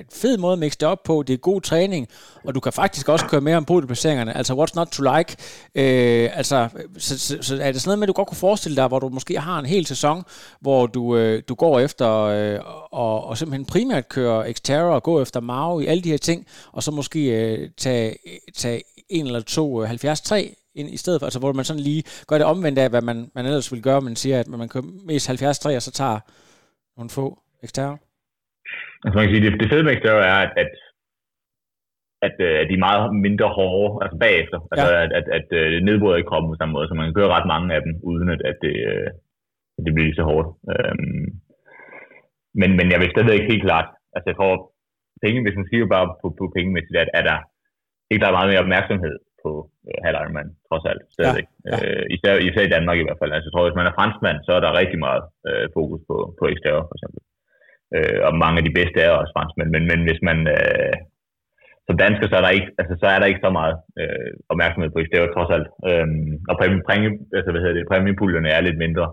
et 0.00 0.06
fed 0.12 0.38
måde 0.38 0.52
at 0.52 0.58
mixe 0.58 0.78
det 0.78 0.88
op 0.88 1.02
på, 1.02 1.24
det 1.26 1.34
er 1.34 1.38
god 1.38 1.60
træning, 1.60 2.08
og 2.44 2.54
du 2.54 2.60
kan 2.60 2.72
faktisk 2.72 3.08
også 3.08 3.26
køre 3.26 3.40
mere 3.40 3.56
om 3.56 3.64
podieplaceringerne. 3.64 4.36
Altså, 4.36 4.52
what's 4.52 4.74
not 4.76 4.86
to 4.86 5.02
like? 5.16 5.36
Øh, 5.74 6.38
altså, 6.38 6.68
så, 6.98 7.18
så, 7.18 7.38
så, 7.40 7.58
er 7.62 7.72
det 7.72 7.80
sådan 7.80 7.88
noget 7.88 7.98
med, 7.98 8.04
at 8.04 8.08
du 8.08 8.12
godt 8.12 8.28
kunne 8.28 8.36
forestille 8.36 8.76
dig, 8.76 8.88
hvor 8.88 8.98
du 8.98 9.08
måske 9.08 9.40
har 9.40 9.58
en 9.58 9.66
hel 9.66 9.86
sæson, 9.94 10.18
hvor 10.64 10.86
du, 10.86 11.02
øh, 11.16 11.42
du 11.48 11.54
går 11.54 11.74
efter 11.86 12.08
øh, 12.36 12.58
og, 13.02 13.14
og 13.28 13.36
simpelthen 13.36 13.66
primært 13.72 14.08
kører 14.08 14.52
Xterra 14.52 14.94
og 14.98 15.02
går 15.02 15.22
efter 15.22 15.40
Mao 15.40 15.80
i 15.80 15.86
alle 15.86 16.02
de 16.02 16.10
her 16.14 16.22
ting, 16.28 16.46
og 16.72 16.82
så 16.82 16.90
måske 16.90 17.20
øh, 17.38 17.58
tage, 17.84 18.16
tage 18.62 18.80
en 19.16 19.26
eller 19.26 19.40
to 19.40 19.82
øh, 19.82 19.88
73 19.88 20.32
ind 20.74 20.88
i 20.96 20.96
stedet 20.96 21.20
for, 21.20 21.26
altså 21.26 21.38
hvor 21.38 21.52
man 21.52 21.64
sådan 21.64 21.86
lige 21.90 22.02
gør 22.28 22.38
det 22.38 22.46
omvendt 22.46 22.78
af, 22.78 22.90
hvad 22.90 23.02
man, 23.10 23.18
man 23.34 23.44
ellers 23.46 23.72
ville 23.72 23.82
gøre, 23.82 24.00
man 24.00 24.16
siger, 24.16 24.40
at 24.40 24.48
man 24.48 24.68
kører 24.68 25.06
mest 25.06 25.26
73 25.26 25.66
og 25.66 25.82
så 25.82 25.92
tager 26.00 26.18
nogle 26.96 27.10
få 27.10 27.26
Xterra. 27.66 27.96
Altså 29.04 29.16
man 29.16 29.24
kan 29.24 29.34
sige, 29.34 29.44
det, 29.44 29.60
det 29.60 29.70
fede 29.72 29.84
med 29.84 29.96
Xterra 29.96 30.24
er, 30.32 30.40
at, 30.46 30.52
at 30.62 30.70
at, 32.26 32.36
øh, 32.46 32.54
at 32.60 32.66
de 32.68 32.74
er 32.78 32.86
meget 32.88 33.04
mindre 33.26 33.48
hårde 33.58 33.90
altså 34.04 34.16
bagefter. 34.26 34.58
Altså 34.72 34.88
ja. 34.94 35.02
at, 35.04 35.10
at, 35.18 35.26
at, 35.38 35.48
øh, 35.60 35.68
nedbryder 35.88 36.18
i 36.20 36.28
kroppen 36.28 36.50
på 36.50 36.58
samme 36.58 36.74
måde, 36.74 36.88
så 36.88 36.94
man 36.94 37.06
kan 37.06 37.18
køre 37.18 37.34
ret 37.36 37.52
mange 37.54 37.68
af 37.76 37.80
dem, 37.86 37.92
uden 38.10 38.28
at, 38.34 38.40
at 38.50 38.56
det, 38.64 38.74
øh, 39.74 39.84
det 39.84 39.92
bliver 39.92 40.08
lige 40.08 40.20
så 40.20 40.24
hårdt. 40.30 40.48
Øhm, 40.72 41.26
men, 42.60 42.70
men 42.78 42.86
jeg 42.92 42.98
vil 43.00 43.12
stadig 43.12 43.34
ikke 43.34 43.52
helt 43.52 43.66
klart, 43.68 43.88
altså 44.14 44.26
jeg 44.30 44.36
tror, 44.38 44.54
penge, 45.24 45.44
hvis 45.44 45.58
man 45.58 45.68
siger 45.70 45.94
bare 45.94 46.06
på, 46.20 46.26
på 46.38 46.44
pengemæssigt, 46.56 47.02
at 47.02 47.10
er 47.18 47.24
der 47.30 47.38
ikke 48.10 48.22
der 48.22 48.30
er 48.30 48.38
meget 48.38 48.50
mere 48.50 48.64
opmærksomhed 48.64 49.16
på 49.42 49.50
øh, 49.88 49.98
halv 50.04 50.16
Ironman, 50.20 50.50
trods 50.68 50.84
alt, 50.90 51.02
stadig. 51.16 51.44
Ja, 51.48 51.70
ja. 51.70 51.76
Øh, 51.82 52.04
især, 52.14 52.32
især 52.48 52.64
i 52.66 52.74
Danmark 52.74 52.98
i 52.98 53.06
hvert 53.06 53.20
fald. 53.20 53.32
Altså 53.32 53.46
jeg 53.46 53.52
tror, 53.52 53.66
hvis 53.66 53.80
man 53.80 53.88
er 53.90 53.98
franskmand, 53.98 54.38
så 54.46 54.52
er 54.56 54.62
der 54.62 54.78
rigtig 54.80 54.98
meget 55.06 55.22
øh, 55.48 55.66
fokus 55.76 56.00
på, 56.08 56.16
på 56.38 56.44
eksteriør, 56.52 56.88
for 56.88 56.96
eksempel. 56.96 57.20
øh, 57.96 58.18
og 58.26 58.32
mange 58.44 58.58
af 58.60 58.64
de 58.66 58.76
bedste 58.78 58.98
er 59.00 59.10
også 59.20 59.34
franskmænd, 59.36 59.70
men, 59.74 59.84
men 59.90 60.00
hvis 60.06 60.20
man 60.28 60.38
øh, 60.56 60.94
som 61.88 61.96
dansker, 62.04 62.26
så 62.28 62.36
er 62.38 62.44
der 62.44 62.52
ikke, 62.58 62.70
altså, 62.80 62.94
så 63.02 63.06
er 63.14 63.18
der 63.18 63.30
ikke 63.30 63.44
så 63.46 63.50
meget 63.58 63.76
øh, 64.00 64.30
opmærksomhed 64.52 64.90
på 64.90 64.98
er 64.98 65.24
jo 65.24 65.34
trods 65.36 65.50
alt. 65.56 65.68
Øh, 65.88 66.06
og 66.50 66.54
præmie, 66.58 66.82
præmie, 66.88 67.10
altså, 67.38 67.50
hvad 67.50 67.60
hedder 67.62 67.76
det, 67.78 67.90
præmiepuljerne 67.90 68.50
er 68.56 68.60
lidt 68.66 68.78
mindre 68.84 69.06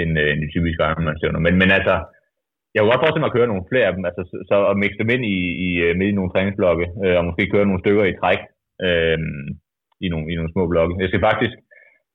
end, 0.00 0.12
øh, 0.22 0.28
end 0.32 0.40
de 0.44 0.52
typiske 0.54 0.82
Ironman 0.88 1.44
men, 1.46 1.54
men 1.62 1.70
altså, 1.78 1.94
jeg 2.72 2.80
kunne 2.80 2.92
godt 2.92 3.02
forestille 3.02 3.24
mig 3.24 3.32
at 3.32 3.38
køre 3.38 3.50
nogle 3.52 3.68
flere 3.70 3.86
af 3.88 3.94
dem, 3.96 4.04
altså, 4.08 4.22
så, 4.30 4.36
så 4.50 4.56
at 4.70 4.80
mixe 4.82 5.00
dem 5.02 5.10
ind 5.14 5.24
i, 5.36 5.38
i, 5.66 5.68
øh, 5.84 5.92
med 5.98 6.06
i 6.08 6.16
nogle 6.18 6.32
træningsblokke, 6.32 6.86
øh, 7.04 7.14
og 7.18 7.24
måske 7.28 7.52
køre 7.52 7.68
nogle 7.68 7.82
stykker 7.84 8.04
i 8.08 8.18
træk 8.20 8.40
øh, 8.86 9.18
i, 10.04 10.06
nogle, 10.12 10.26
i 10.32 10.34
nogle 10.38 10.52
små 10.54 10.62
blokke. 10.72 11.00
Jeg 11.02 11.08
skal 11.10 11.26
faktisk 11.30 11.54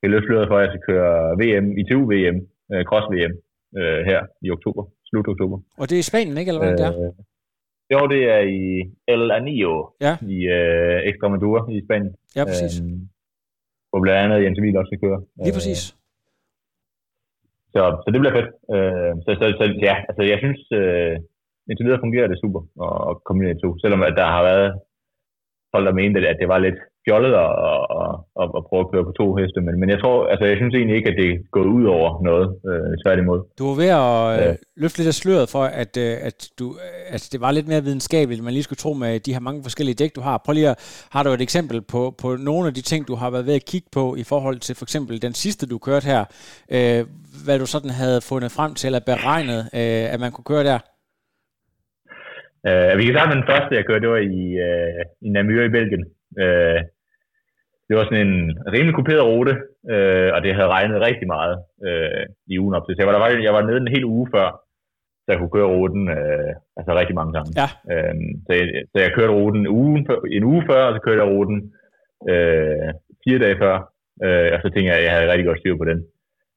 jeg 0.02 0.10
løfte 0.14 0.28
sløret 0.28 0.50
for, 0.50 0.58
at 0.58 0.64
jeg 0.66 0.72
skal 0.72 0.86
køre 0.90 1.12
VM, 1.42 1.68
ITU 1.82 2.00
VM, 2.12 2.38
øh, 2.74 2.84
Cross 2.90 3.06
VM, 3.14 3.34
øh, 3.80 4.00
her 4.10 4.20
i 4.46 4.48
oktober, 4.56 4.84
slut 5.10 5.28
oktober. 5.34 5.58
Og 5.80 5.86
det 5.90 5.96
er 5.96 6.04
i 6.04 6.10
Spanien, 6.12 6.38
ikke? 6.38 6.50
Eller 6.52 6.64
hvad 6.64 6.74
øh, 6.74 6.78
det 6.80 6.86
er? 6.90 6.94
Øh, 7.02 7.12
jo, 7.94 8.00
det 8.14 8.22
er 8.36 8.42
i 8.60 8.62
El 9.14 9.24
Anillo 9.38 9.76
ja. 10.06 10.14
i 10.36 10.38
øh, 10.58 10.98
Extremadura 11.10 11.62
i 11.76 11.78
Spanien. 11.86 12.14
Ja, 12.38 12.44
præcis. 12.52 12.74
Øh, 12.82 12.86
hvor 13.90 14.00
blandt 14.04 14.20
andet 14.24 14.44
Jens 14.44 14.60
Emil 14.60 14.78
også 14.78 14.90
skal 14.92 15.04
køre. 15.06 15.20
Lige 15.46 15.56
præcis. 15.58 15.82
Øh, 15.86 16.05
så, 17.76 17.82
så 18.04 18.08
det 18.12 18.20
bliver 18.22 18.38
fedt. 18.38 18.52
Øh, 18.76 19.14
så, 19.24 19.30
så, 19.40 19.46
så 19.60 19.66
ja, 19.88 19.96
altså 20.10 20.24
jeg 20.32 20.38
synes, 20.44 20.62
øh, 20.80 21.16
indtil 21.68 21.86
videre 21.86 22.04
fungerer 22.06 22.28
det 22.30 22.42
super 22.44 22.62
at, 22.86 22.96
at 23.10 23.14
komme 23.26 23.40
ind 23.42 23.52
i 23.52 23.62
to. 23.62 23.70
Selvom 23.84 24.02
at 24.10 24.18
der 24.20 24.28
har 24.36 24.44
været 24.52 24.70
folk, 25.72 25.86
der 25.88 26.00
mente, 26.00 26.30
at 26.32 26.40
det 26.42 26.48
var 26.54 26.60
lidt 26.66 26.80
fjollet 27.06 27.34
at, 27.46 27.52
at, 28.02 28.14
at, 28.42 28.48
at 28.58 28.62
prøve 28.68 28.84
at 28.86 28.92
køre 28.92 29.08
på 29.08 29.14
to 29.20 29.28
heste, 29.40 29.60
men, 29.62 29.80
men 29.82 29.90
jeg 29.94 30.00
tror, 30.00 30.28
altså 30.32 30.46
jeg 30.46 30.58
synes 30.58 30.74
egentlig 30.76 30.98
ikke, 30.98 31.12
at 31.12 31.18
det 31.22 31.30
er 31.32 31.38
gået 31.52 31.70
ud 31.78 31.86
over 31.98 32.10
noget, 32.30 32.48
øh, 32.70 32.92
tværtimod. 33.04 33.40
Du 33.60 33.64
var 33.70 33.78
ved 33.84 33.92
at 34.06 34.50
øh, 34.50 34.56
løfte 34.84 34.98
lidt 34.98 35.14
af 35.14 35.18
sløret 35.22 35.50
for, 35.56 35.64
at, 35.84 35.94
øh, 36.06 36.14
at, 36.28 36.38
du, 36.60 36.66
at 37.16 37.30
det 37.32 37.40
var 37.42 37.52
lidt 37.52 37.68
mere 37.68 37.84
videnskabeligt, 37.88 38.44
man 38.44 38.54
lige 38.54 38.68
skulle 38.68 38.84
tro 38.84 38.94
med 38.94 39.20
de 39.20 39.34
her 39.34 39.44
mange 39.48 39.64
forskellige 39.64 40.00
dæk, 40.02 40.16
du 40.16 40.22
har. 40.22 40.42
Prøv 40.46 40.54
lige 40.54 40.70
at, 40.70 41.08
har 41.12 41.24
du 41.24 41.30
et 41.30 41.42
eksempel 41.48 41.78
på, 41.94 42.02
på 42.22 42.28
nogle 42.50 42.68
af 42.68 42.74
de 42.74 42.82
ting, 42.82 43.08
du 43.08 43.16
har 43.16 43.30
været 43.32 43.46
ved 43.50 43.56
at 43.56 43.66
kigge 43.72 43.90
på 43.98 44.16
i 44.24 44.24
forhold 44.32 44.58
til 44.60 44.76
for 44.76 44.86
eksempel 44.86 45.22
den 45.22 45.34
sidste, 45.34 45.68
du 45.68 45.78
kørte 45.78 46.08
her, 46.14 46.22
øh, 46.76 47.02
hvad 47.46 47.60
du 47.60 47.66
sådan 47.66 47.94
havde 48.02 48.20
fundet 48.30 48.52
frem 48.58 48.72
til 48.74 48.88
eller 48.88 49.10
beregnet, 49.12 49.60
øh, 49.80 50.14
at 50.14 50.20
man 50.20 50.32
kunne 50.32 50.50
køre 50.54 50.64
der? 50.72 50.80
Uh, 52.70 52.98
vi 52.98 53.04
kan 53.04 53.16
starte 53.16 53.30
med 53.32 53.40
den 53.42 53.50
første, 53.52 53.76
jeg 53.76 53.86
kørte, 53.86 54.04
det 54.06 54.14
var 54.16 54.24
i, 54.40 54.44
uh, 54.68 55.02
i 55.26 55.30
Namur 55.36 55.64
i 55.70 55.76
Belgien. 55.78 56.04
Uh, 56.44 56.80
det 57.88 57.94
var 57.98 58.04
sådan 58.04 58.28
en 58.28 58.38
rimelig 58.74 58.96
kuperet 58.96 59.24
rute, 59.32 59.54
uh, 59.94 60.30
og 60.36 60.40
det 60.44 60.52
havde 60.58 60.74
regnet 60.76 61.06
rigtig 61.08 61.28
meget 61.36 61.56
uh, 61.88 62.24
i 62.54 62.60
ugen 62.62 62.76
op 62.78 62.86
til. 62.86 62.94
Så 62.94 63.00
jeg 63.02 63.08
var, 63.08 63.16
der, 63.16 63.48
jeg 63.48 63.54
var 63.58 63.64
nede 63.66 63.82
en 63.82 63.96
hel 63.96 64.06
uge 64.16 64.28
før, 64.36 64.48
så 65.24 65.28
jeg 65.32 65.40
kunne 65.40 65.56
køre 65.56 65.72
ruten 65.76 66.04
uh, 66.18 66.52
altså 66.78 66.92
rigtig 67.00 67.16
mange 67.20 67.34
gange. 67.38 67.52
Ja. 67.62 67.68
Uh, 67.92 68.16
så, 68.46 68.52
jeg, 68.60 68.66
så 68.92 68.98
jeg 69.04 69.12
kørte 69.18 69.34
ruten 69.40 69.62
en 69.62 69.72
uge, 69.80 70.06
en 70.38 70.44
uge 70.52 70.64
før, 70.70 70.82
og 70.88 70.94
så 70.94 71.00
kørte 71.06 71.22
jeg 71.22 71.32
ruten 71.34 71.58
uh, 72.32 72.88
fire 73.24 73.40
dage 73.44 73.58
før. 73.64 73.76
Uh, 74.26 74.50
og 74.54 74.58
så 74.62 74.68
tænkte 74.70 74.90
jeg, 74.90 74.98
at 74.98 75.06
jeg 75.06 75.14
havde 75.16 75.32
rigtig 75.32 75.48
godt 75.48 75.62
styr 75.62 75.78
på 75.78 75.86
den. 75.92 76.00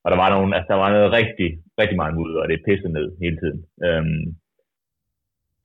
Og 0.04 0.08
der 0.12 0.18
var, 0.22 0.30
nogle, 0.30 0.56
altså, 0.56 0.68
der 0.72 0.78
var 0.84 0.90
noget 0.96 1.10
rigtig, 1.18 1.48
rigtig 1.80 1.96
meget 2.00 2.16
mudder, 2.18 2.40
og 2.42 2.48
det 2.48 2.64
pissede 2.66 2.92
ned 2.98 3.08
hele 3.22 3.36
tiden. 3.42 3.60
Um, 3.88 4.20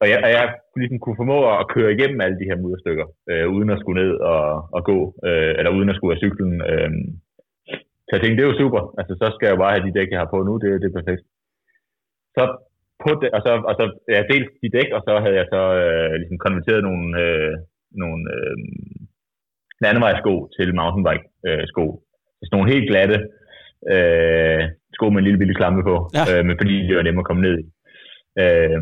og 0.04 0.08
jeg, 0.12 0.20
og 0.26 0.30
jeg 0.38 0.44
ligesom 0.82 1.00
kunne 1.00 1.20
formå 1.22 1.38
at 1.62 1.70
køre 1.76 1.94
igennem 1.96 2.20
alle 2.22 2.38
de 2.42 2.50
her 2.50 2.62
mudderstykker, 2.64 3.08
øh, 3.32 3.48
uden 3.56 3.70
at 3.74 3.80
skulle 3.82 4.00
ned 4.04 4.14
og, 4.34 4.44
og 4.76 4.82
gå, 4.92 4.98
øh, 5.28 5.52
eller 5.58 5.72
uden 5.78 5.90
at 5.90 5.96
skulle 5.96 6.14
have 6.14 6.24
cyklen. 6.26 6.54
Øh. 6.72 6.92
Så 8.06 8.12
jeg 8.14 8.22
tænkte, 8.22 8.38
det 8.38 8.46
er 8.46 8.52
jo 8.52 8.62
super. 8.64 8.82
Altså, 9.00 9.14
så 9.22 9.28
skal 9.36 9.48
jeg 9.48 9.62
bare 9.62 9.74
have 9.74 9.86
de 9.86 9.96
dæk, 9.98 10.10
jeg 10.12 10.22
har 10.22 10.34
på 10.34 10.40
nu. 10.44 10.54
Det, 10.64 10.70
det 10.82 10.88
er 10.90 10.98
perfekt. 11.00 11.24
Så 12.38 12.44
på 13.04 13.12
det, 13.22 13.30
og 13.36 13.42
så, 13.46 13.52
og 13.70 13.74
så 13.80 13.86
ja, 14.14 14.20
delt 14.32 14.50
de 14.62 14.74
dæk, 14.78 14.90
og 14.98 15.02
så 15.08 15.14
havde 15.24 15.38
jeg 15.42 15.48
så 15.56 15.62
øh, 15.84 16.14
ligesom 16.22 16.38
konverteret 16.46 16.82
nogle, 16.90 17.08
øh, 17.24 17.54
nogle 18.04 18.22
øh, 18.36 18.58
landevejssko 19.84 20.34
til 20.56 20.68
mountainbike 20.80 21.26
øh, 21.48 21.64
sko. 21.72 21.86
Så 22.44 22.50
nogle 22.52 22.72
helt 22.74 22.90
glatte 22.90 23.18
øh, 23.94 24.62
sko 24.96 25.06
med 25.10 25.20
en 25.20 25.28
lille 25.28 25.40
bitte 25.40 25.60
klampe 25.60 25.82
på, 25.90 25.96
ja. 26.18 26.24
øh, 26.32 26.42
men 26.48 26.56
fordi 26.62 26.76
det 26.88 26.96
var 26.96 27.06
nemmere 27.06 27.26
at 27.26 27.30
komme 27.30 27.46
ned 27.48 27.56
i. 27.62 27.66
Øh, 28.44 28.82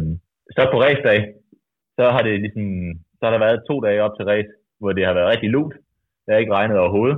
så 0.55 0.61
på 0.71 0.77
racedag, 0.85 1.19
så 1.97 2.03
har 2.13 2.21
det 2.27 2.33
ligesom, 2.43 2.65
så 3.17 3.21
har 3.25 3.31
der 3.33 3.45
været 3.45 3.65
to 3.69 3.75
dage 3.85 4.03
op 4.05 4.15
til 4.15 4.25
race, 4.31 4.51
hvor 4.79 4.91
det 4.93 5.05
har 5.05 5.13
været 5.17 5.31
rigtig 5.33 5.49
lugt. 5.49 5.73
Det 6.23 6.29
har 6.31 6.39
ikke 6.39 6.57
regnet 6.59 6.77
overhovedet. 6.83 7.17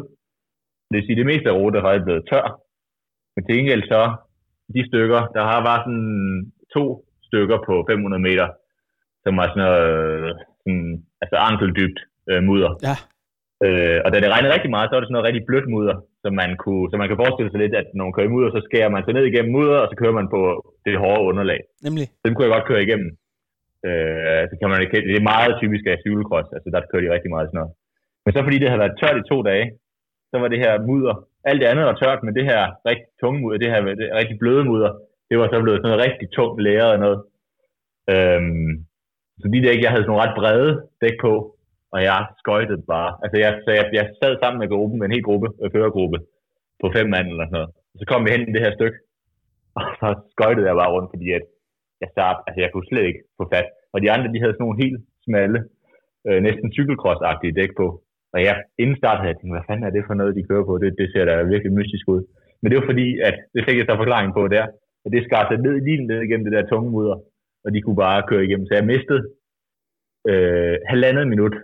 Det 0.87 0.95
vil 0.97 1.05
sige, 1.05 1.19
det 1.19 1.29
meste 1.31 1.49
af 1.49 1.57
rute 1.59 1.85
faktisk 1.85 2.05
blevet 2.05 2.27
tør. 2.31 2.45
Men 3.33 3.41
til 3.43 3.55
gengæld 3.57 3.83
så, 3.93 4.01
de 4.75 4.81
stykker, 4.89 5.21
der 5.35 5.43
har 5.51 5.59
været 5.67 5.83
sådan 5.85 6.07
to 6.75 6.83
stykker 7.27 7.57
på 7.67 7.73
500 7.89 8.21
meter, 8.27 8.47
som 9.23 9.33
var 9.39 9.47
sådan 9.47 9.63
noget, 9.63 10.35
sådan, 10.61 10.87
altså 11.21 11.35
ankeldybt 11.49 11.99
øh, 12.29 12.41
mudder. 12.47 12.71
Ja. 12.87 12.95
Øh, 13.65 13.99
og 14.05 14.09
da 14.09 14.17
det 14.19 14.33
regnede 14.33 14.53
rigtig 14.55 14.71
meget, 14.75 14.87
så 14.87 14.93
var 14.93 15.01
det 15.01 15.07
sådan 15.07 15.17
noget 15.17 15.29
rigtig 15.29 15.45
blødt 15.47 15.67
mudder, 15.73 15.95
så 16.23 16.27
man, 16.41 16.51
kunne, 16.63 16.85
så 16.91 16.95
man 17.01 17.09
kan 17.09 17.21
forestille 17.21 17.51
sig 17.51 17.59
lidt, 17.63 17.75
at 17.81 17.87
når 17.95 18.03
man 18.05 18.13
kører 18.15 18.29
i 18.29 18.35
mudder, 18.35 18.51
så 18.51 18.61
skærer 18.67 18.89
man 18.95 19.03
sig 19.03 19.13
ned 19.13 19.25
igennem 19.27 19.51
mudder, 19.57 19.77
og 19.83 19.87
så 19.89 19.95
kører 20.01 20.15
man 20.19 20.27
på 20.35 20.41
det 20.85 20.95
hårde 21.03 21.27
underlag. 21.29 21.59
Nemlig. 21.87 22.05
Dem 22.23 22.31
kunne 22.33 22.45
jeg 22.45 22.55
godt 22.55 22.69
køre 22.71 22.85
igennem. 22.87 23.09
Øh, 23.87 24.41
så 24.49 24.55
kan 24.59 24.69
man 24.71 24.81
ikke, 24.81 24.97
det 25.09 25.15
er 25.17 25.31
meget 25.33 25.53
typisk 25.61 25.83
af 25.91 26.01
cykelkross, 26.03 26.49
altså 26.55 26.69
der 26.73 26.87
kører 26.89 27.03
de 27.03 27.13
rigtig 27.15 27.31
meget 27.33 27.47
sådan 27.47 27.59
noget. 27.61 27.73
Men 28.23 28.31
så 28.31 28.39
fordi 28.43 28.57
det 28.59 28.69
havde 28.69 28.83
været 28.83 28.99
tørt 29.01 29.21
i 29.21 29.29
to 29.31 29.37
dage, 29.49 29.67
så 30.31 30.35
var 30.41 30.47
det 30.47 30.63
her 30.65 30.73
mudder, 30.89 31.15
alt 31.49 31.61
det 31.61 31.67
andet 31.67 31.85
var 31.85 31.97
tørt, 32.01 32.23
men 32.23 32.35
det 32.37 32.45
her 32.51 32.61
rigtig 32.89 33.07
tunge 33.21 33.39
mudder, 33.41 33.57
det 33.63 33.71
her 33.73 33.81
det 34.01 34.07
rigtig 34.19 34.37
bløde 34.39 34.63
mudder, 34.69 34.91
det 35.29 35.35
var 35.39 35.47
så 35.47 35.61
blevet 35.61 35.79
sådan 35.79 35.91
noget 35.91 36.05
rigtig 36.07 36.27
tungt 36.37 36.61
læret 36.65 36.91
og 36.95 36.99
noget. 37.05 37.19
Øhm, 38.13 38.71
så 39.39 39.45
de 39.53 39.65
dæk, 39.67 39.79
jeg 39.83 39.91
havde 39.91 40.03
sådan 40.03 40.11
nogle 40.11 40.23
ret 40.25 40.37
brede 40.39 40.71
dæk 41.01 41.17
på, 41.25 41.33
og 41.93 41.99
jeg 42.09 42.19
skøjtede 42.41 42.83
bare. 42.95 43.11
Altså 43.23 43.37
jeg, 43.43 43.51
så 43.65 43.71
jeg, 43.77 43.85
jeg 43.99 44.05
sad 44.21 44.33
sammen 44.39 44.59
med 44.59 44.69
gruppen, 44.73 44.99
med 44.99 45.05
en 45.07 45.15
hel 45.15 45.27
gruppe, 45.29 45.47
en 45.63 45.71
førergruppe, 45.75 46.17
på 46.81 46.87
fem 46.95 47.07
mand 47.15 47.27
eller 47.33 47.45
sådan 47.45 47.57
noget. 47.59 47.71
Så 47.99 48.03
kom 48.09 48.21
vi 48.25 48.31
hen 48.31 48.49
i 48.49 48.53
det 48.55 48.65
her 48.65 48.73
stykke, 48.77 48.97
og 49.77 49.83
så 49.99 50.07
skøjtede 50.33 50.67
jeg 50.67 50.79
bare 50.81 50.93
rundt, 50.95 51.11
fordi 51.13 51.27
at 51.37 51.45
jeg 52.03 52.09
start, 52.15 52.37
altså 52.47 52.59
jeg 52.63 52.71
kunne 52.71 52.89
slet 52.89 53.05
ikke 53.09 53.21
få 53.37 53.43
fat. 53.53 53.67
Og 53.93 53.97
de 54.03 54.11
andre, 54.13 54.29
de 54.33 54.41
havde 54.41 54.55
sådan 54.55 54.65
nogle 54.65 54.81
helt 54.83 54.99
smalle, 55.25 55.59
øh, 56.27 56.39
næsten 56.47 56.67
cykelkrossagtige 56.77 57.57
dæk 57.59 57.71
på. 57.81 57.87
Og 58.33 58.39
jeg, 58.47 58.55
inden 58.81 58.97
start 59.01 59.19
havde 59.19 59.31
jeg 59.31 59.39
tænkt, 59.39 59.55
hvad 59.55 59.67
fanden 59.67 59.87
er 59.87 59.93
det 59.95 60.07
for 60.07 60.15
noget, 60.19 60.37
de 60.37 60.47
kører 60.49 60.65
på? 60.69 60.73
Det, 60.83 60.89
det 60.99 61.07
ser 61.09 61.25
da 61.25 61.33
virkelig 61.53 61.73
mystisk 61.79 62.05
ud. 62.15 62.21
Men 62.59 62.67
det 62.67 62.77
var 62.79 62.87
fordi, 62.91 63.07
at 63.27 63.35
det 63.53 63.61
fik 63.67 63.77
jeg 63.77 63.87
så 63.89 63.95
forklaring 64.01 64.31
på 64.33 64.43
der, 64.55 64.65
at 65.05 65.09
det 65.13 65.25
skar 65.27 65.43
sig 65.45 65.57
ned 65.65 65.75
lige 65.85 66.07
ned 66.09 66.19
igennem 66.23 66.45
det 66.45 66.55
der 66.55 66.69
tunge 66.71 66.91
mudder, 66.95 67.17
og 67.63 67.69
de 67.73 67.81
kunne 67.81 67.99
bare 68.05 68.27
køre 68.29 68.45
igennem. 68.45 68.67
Så 68.67 68.73
jeg 68.79 68.91
mistede 68.93 69.21
øh, 70.31 70.75
halvandet 70.91 71.25
minut 71.33 71.55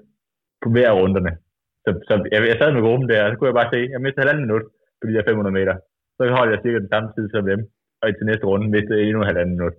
på 0.62 0.68
hver 0.74 0.90
af 0.92 0.98
runderne. 1.00 1.32
Så, 1.84 1.90
så 2.08 2.14
jeg, 2.34 2.40
jeg 2.52 2.58
sad 2.60 2.70
med 2.74 2.86
gruppen 2.86 3.10
der, 3.10 3.20
og 3.24 3.30
så 3.30 3.36
kunne 3.36 3.52
jeg 3.52 3.60
bare 3.62 3.72
se, 3.74 3.80
at 3.86 3.92
jeg 3.94 4.02
mistede 4.06 4.24
halvandet 4.24 4.46
minut 4.48 4.66
på 5.00 5.04
de 5.08 5.14
der 5.16 5.24
500 5.28 5.54
meter. 5.60 5.76
Så 6.16 6.22
holdt 6.38 6.54
jeg 6.54 6.62
cirka 6.64 6.78
den 6.84 6.94
samme 6.94 7.10
tid 7.16 7.26
som 7.30 7.46
dem, 7.52 7.62
og 8.02 8.06
til 8.08 8.30
næste 8.30 8.46
runde 8.52 8.68
mistede 8.76 8.98
jeg 8.98 9.06
endnu 9.08 9.22
halvandet 9.30 9.56
minut. 9.58 9.76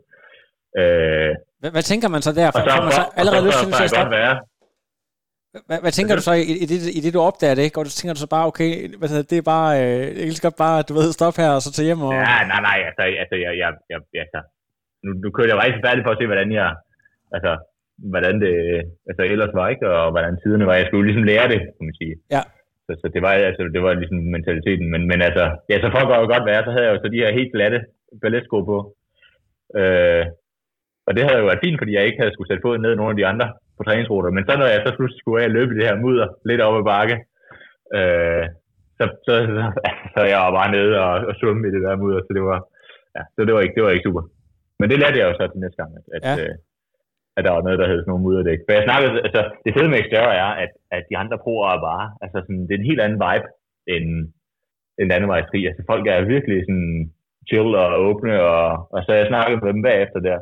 Øh, 0.78 1.30
hvad, 1.60 1.70
hvad 1.74 1.84
tænker 1.90 2.08
man 2.14 2.22
så 2.26 2.32
der? 2.40 2.48
For, 2.50 2.58
så, 2.58 2.82
man 2.86 2.92
så 3.00 3.04
allerede 3.20 3.44
lyst 3.46 3.58
til 3.58 3.84
at 3.84 3.90
stoppe? 3.90 4.16
Hvad, 5.68 5.78
hvad 5.84 5.92
tænker 5.98 6.14
du 6.16 6.22
så 6.28 6.34
i, 6.42 6.44
i, 6.64 6.66
det, 6.70 6.78
i 6.98 7.00
det, 7.04 7.14
du 7.16 7.22
opdager 7.30 7.56
det? 7.60 7.72
Går 7.74 7.82
du, 7.86 7.90
tænker 7.90 8.14
du 8.16 8.22
så 8.24 8.30
bare, 8.36 8.46
okay, 8.50 8.70
hvad 8.98 9.08
hedder, 9.12 9.30
det 9.32 9.38
er 9.38 9.46
bare, 9.54 9.70
øh, 9.82 10.02
jeg 10.18 10.24
kan 10.26 10.48
godt 10.48 10.62
bare, 10.66 10.78
du 10.88 10.92
ved, 10.98 11.08
stoppe 11.18 11.38
her 11.42 11.50
og 11.56 11.62
så 11.64 11.70
tage 11.72 11.88
hjem? 11.88 12.00
Og... 12.08 12.12
Ja, 12.14 12.36
nej, 12.52 12.60
nej, 12.68 12.78
altså, 12.88 13.02
altså 13.22 13.36
jeg, 13.44 13.52
jeg, 13.62 13.70
jeg, 13.92 13.98
altså, 14.24 14.40
nu, 15.04 15.10
nu 15.22 15.28
kørte 15.30 15.50
jeg 15.52 15.58
rigtig 15.64 15.82
færdig 15.86 16.02
for 16.04 16.12
at 16.12 16.18
se, 16.20 16.26
hvordan 16.32 16.50
jeg, 16.60 16.68
altså, 17.36 17.52
hvordan 18.12 18.34
det 18.44 18.54
altså, 19.08 19.22
ellers 19.32 19.52
var, 19.58 19.66
ikke? 19.74 19.86
Og 19.96 20.10
hvordan 20.14 20.34
tiderne 20.42 20.66
var. 20.68 20.74
Jeg 20.80 20.88
skulle 20.88 21.06
ligesom 21.08 21.28
lære 21.30 21.46
det, 21.52 21.60
kan 21.76 21.84
man 21.88 21.96
sige. 22.00 22.14
Ja. 22.36 22.42
Så, 22.86 22.92
så 23.00 23.06
det 23.14 23.20
var, 23.26 23.32
altså, 23.50 23.62
det 23.74 23.82
var 23.86 23.92
ligesom 24.02 24.18
mentaliteten. 24.36 24.86
Men, 24.92 25.02
men 25.10 25.20
altså, 25.28 25.44
ja, 25.70 25.76
så 25.80 25.88
for 25.92 26.00
at 26.00 26.32
godt 26.34 26.46
være, 26.50 26.64
så 26.64 26.70
havde 26.72 26.86
jeg 26.86 26.94
jo 26.94 27.00
så 27.02 27.08
de 27.14 27.22
her 27.22 27.38
helt 27.38 27.52
glatte 27.56 27.78
balletsko 28.22 28.58
på. 28.70 28.78
Øh, 29.80 30.24
og 31.10 31.16
det 31.16 31.24
havde 31.26 31.40
jo 31.42 31.48
været 31.50 31.64
fint, 31.64 31.78
fordi 31.80 31.92
jeg 31.94 32.04
ikke 32.06 32.20
havde 32.20 32.34
skulle 32.34 32.50
sætte 32.50 32.64
foden 32.64 32.82
ned 32.82 32.92
i 32.92 33.00
nogle 33.00 33.14
af 33.14 33.18
de 33.20 33.28
andre 33.32 33.46
på 33.76 33.82
træningsruter. 33.84 34.30
Men 34.36 34.44
så 34.48 34.52
når 34.56 34.68
jeg 34.72 34.80
så 34.82 34.90
pludselig 34.96 35.20
skulle 35.20 35.44
af 35.44 35.54
løbe 35.56 35.72
i 35.72 35.78
det 35.78 35.88
her 35.88 36.02
mudder 36.04 36.28
lidt 36.48 36.64
op 36.66 36.76
ad 36.80 36.84
bakke, 36.92 37.16
øh, 37.98 38.44
så, 38.98 39.04
så, 39.26 39.32
så, 39.56 39.64
så, 40.14 40.20
jeg 40.32 40.38
var 40.44 40.52
bare 40.58 40.70
nede 40.76 40.92
og, 41.04 41.12
og 41.28 41.34
svømme 41.40 41.62
i 41.68 41.72
det 41.74 41.82
der 41.84 42.02
mudder, 42.02 42.20
så 42.22 42.32
det 42.38 42.44
var, 42.50 42.58
ja, 43.16 43.22
så 43.34 43.40
det 43.46 43.52
var 43.54 43.62
ikke, 43.64 43.76
det 43.76 43.84
var 43.84 43.92
ikke 43.94 44.08
super. 44.08 44.22
Men 44.80 44.86
det 44.90 44.98
lærte 44.98 45.18
jeg 45.18 45.26
jo 45.28 45.34
så 45.36 45.44
til 45.46 45.60
næste 45.60 45.78
gang, 45.80 45.90
at, 45.96 46.22
ja. 46.26 46.32
at, 46.32 46.38
øh, 46.44 46.54
at 47.36 47.44
der 47.44 47.52
var 47.56 47.62
noget, 47.66 47.78
der 47.80 47.90
hed 47.90 48.00
sådan 48.00 48.10
nogle 48.12 48.24
mudderdæk. 48.24 48.60
For 48.66 48.72
jeg 48.76 48.86
snakkede, 48.88 49.12
altså, 49.26 49.40
det 49.64 49.74
fede 49.76 49.90
med 49.90 50.02
Xterra 50.06 50.32
er, 50.44 50.50
at, 50.64 50.72
at 50.96 51.02
de 51.10 51.16
andre 51.22 51.38
proer 51.44 51.66
er 51.76 51.80
bare, 51.90 52.06
altså 52.24 52.38
sådan, 52.40 52.64
det 52.66 52.72
er 52.72 52.80
en 52.80 52.90
helt 52.90 53.02
anden 53.04 53.20
vibe 53.24 53.48
end, 53.94 54.08
end 54.98 55.10
landevejsskrig. 55.12 55.64
Altså 55.70 55.82
folk 55.90 56.04
er 56.06 56.30
virkelig 56.34 56.58
sådan 56.68 56.92
chill 57.48 57.70
og 57.82 57.88
åbne, 58.08 58.34
og, 58.52 58.64
og 58.94 59.00
så 59.06 59.12
jeg 59.18 59.26
snakkede 59.32 59.60
med 59.64 59.72
dem 59.76 59.82
bagefter 59.88 60.20
der, 60.28 60.38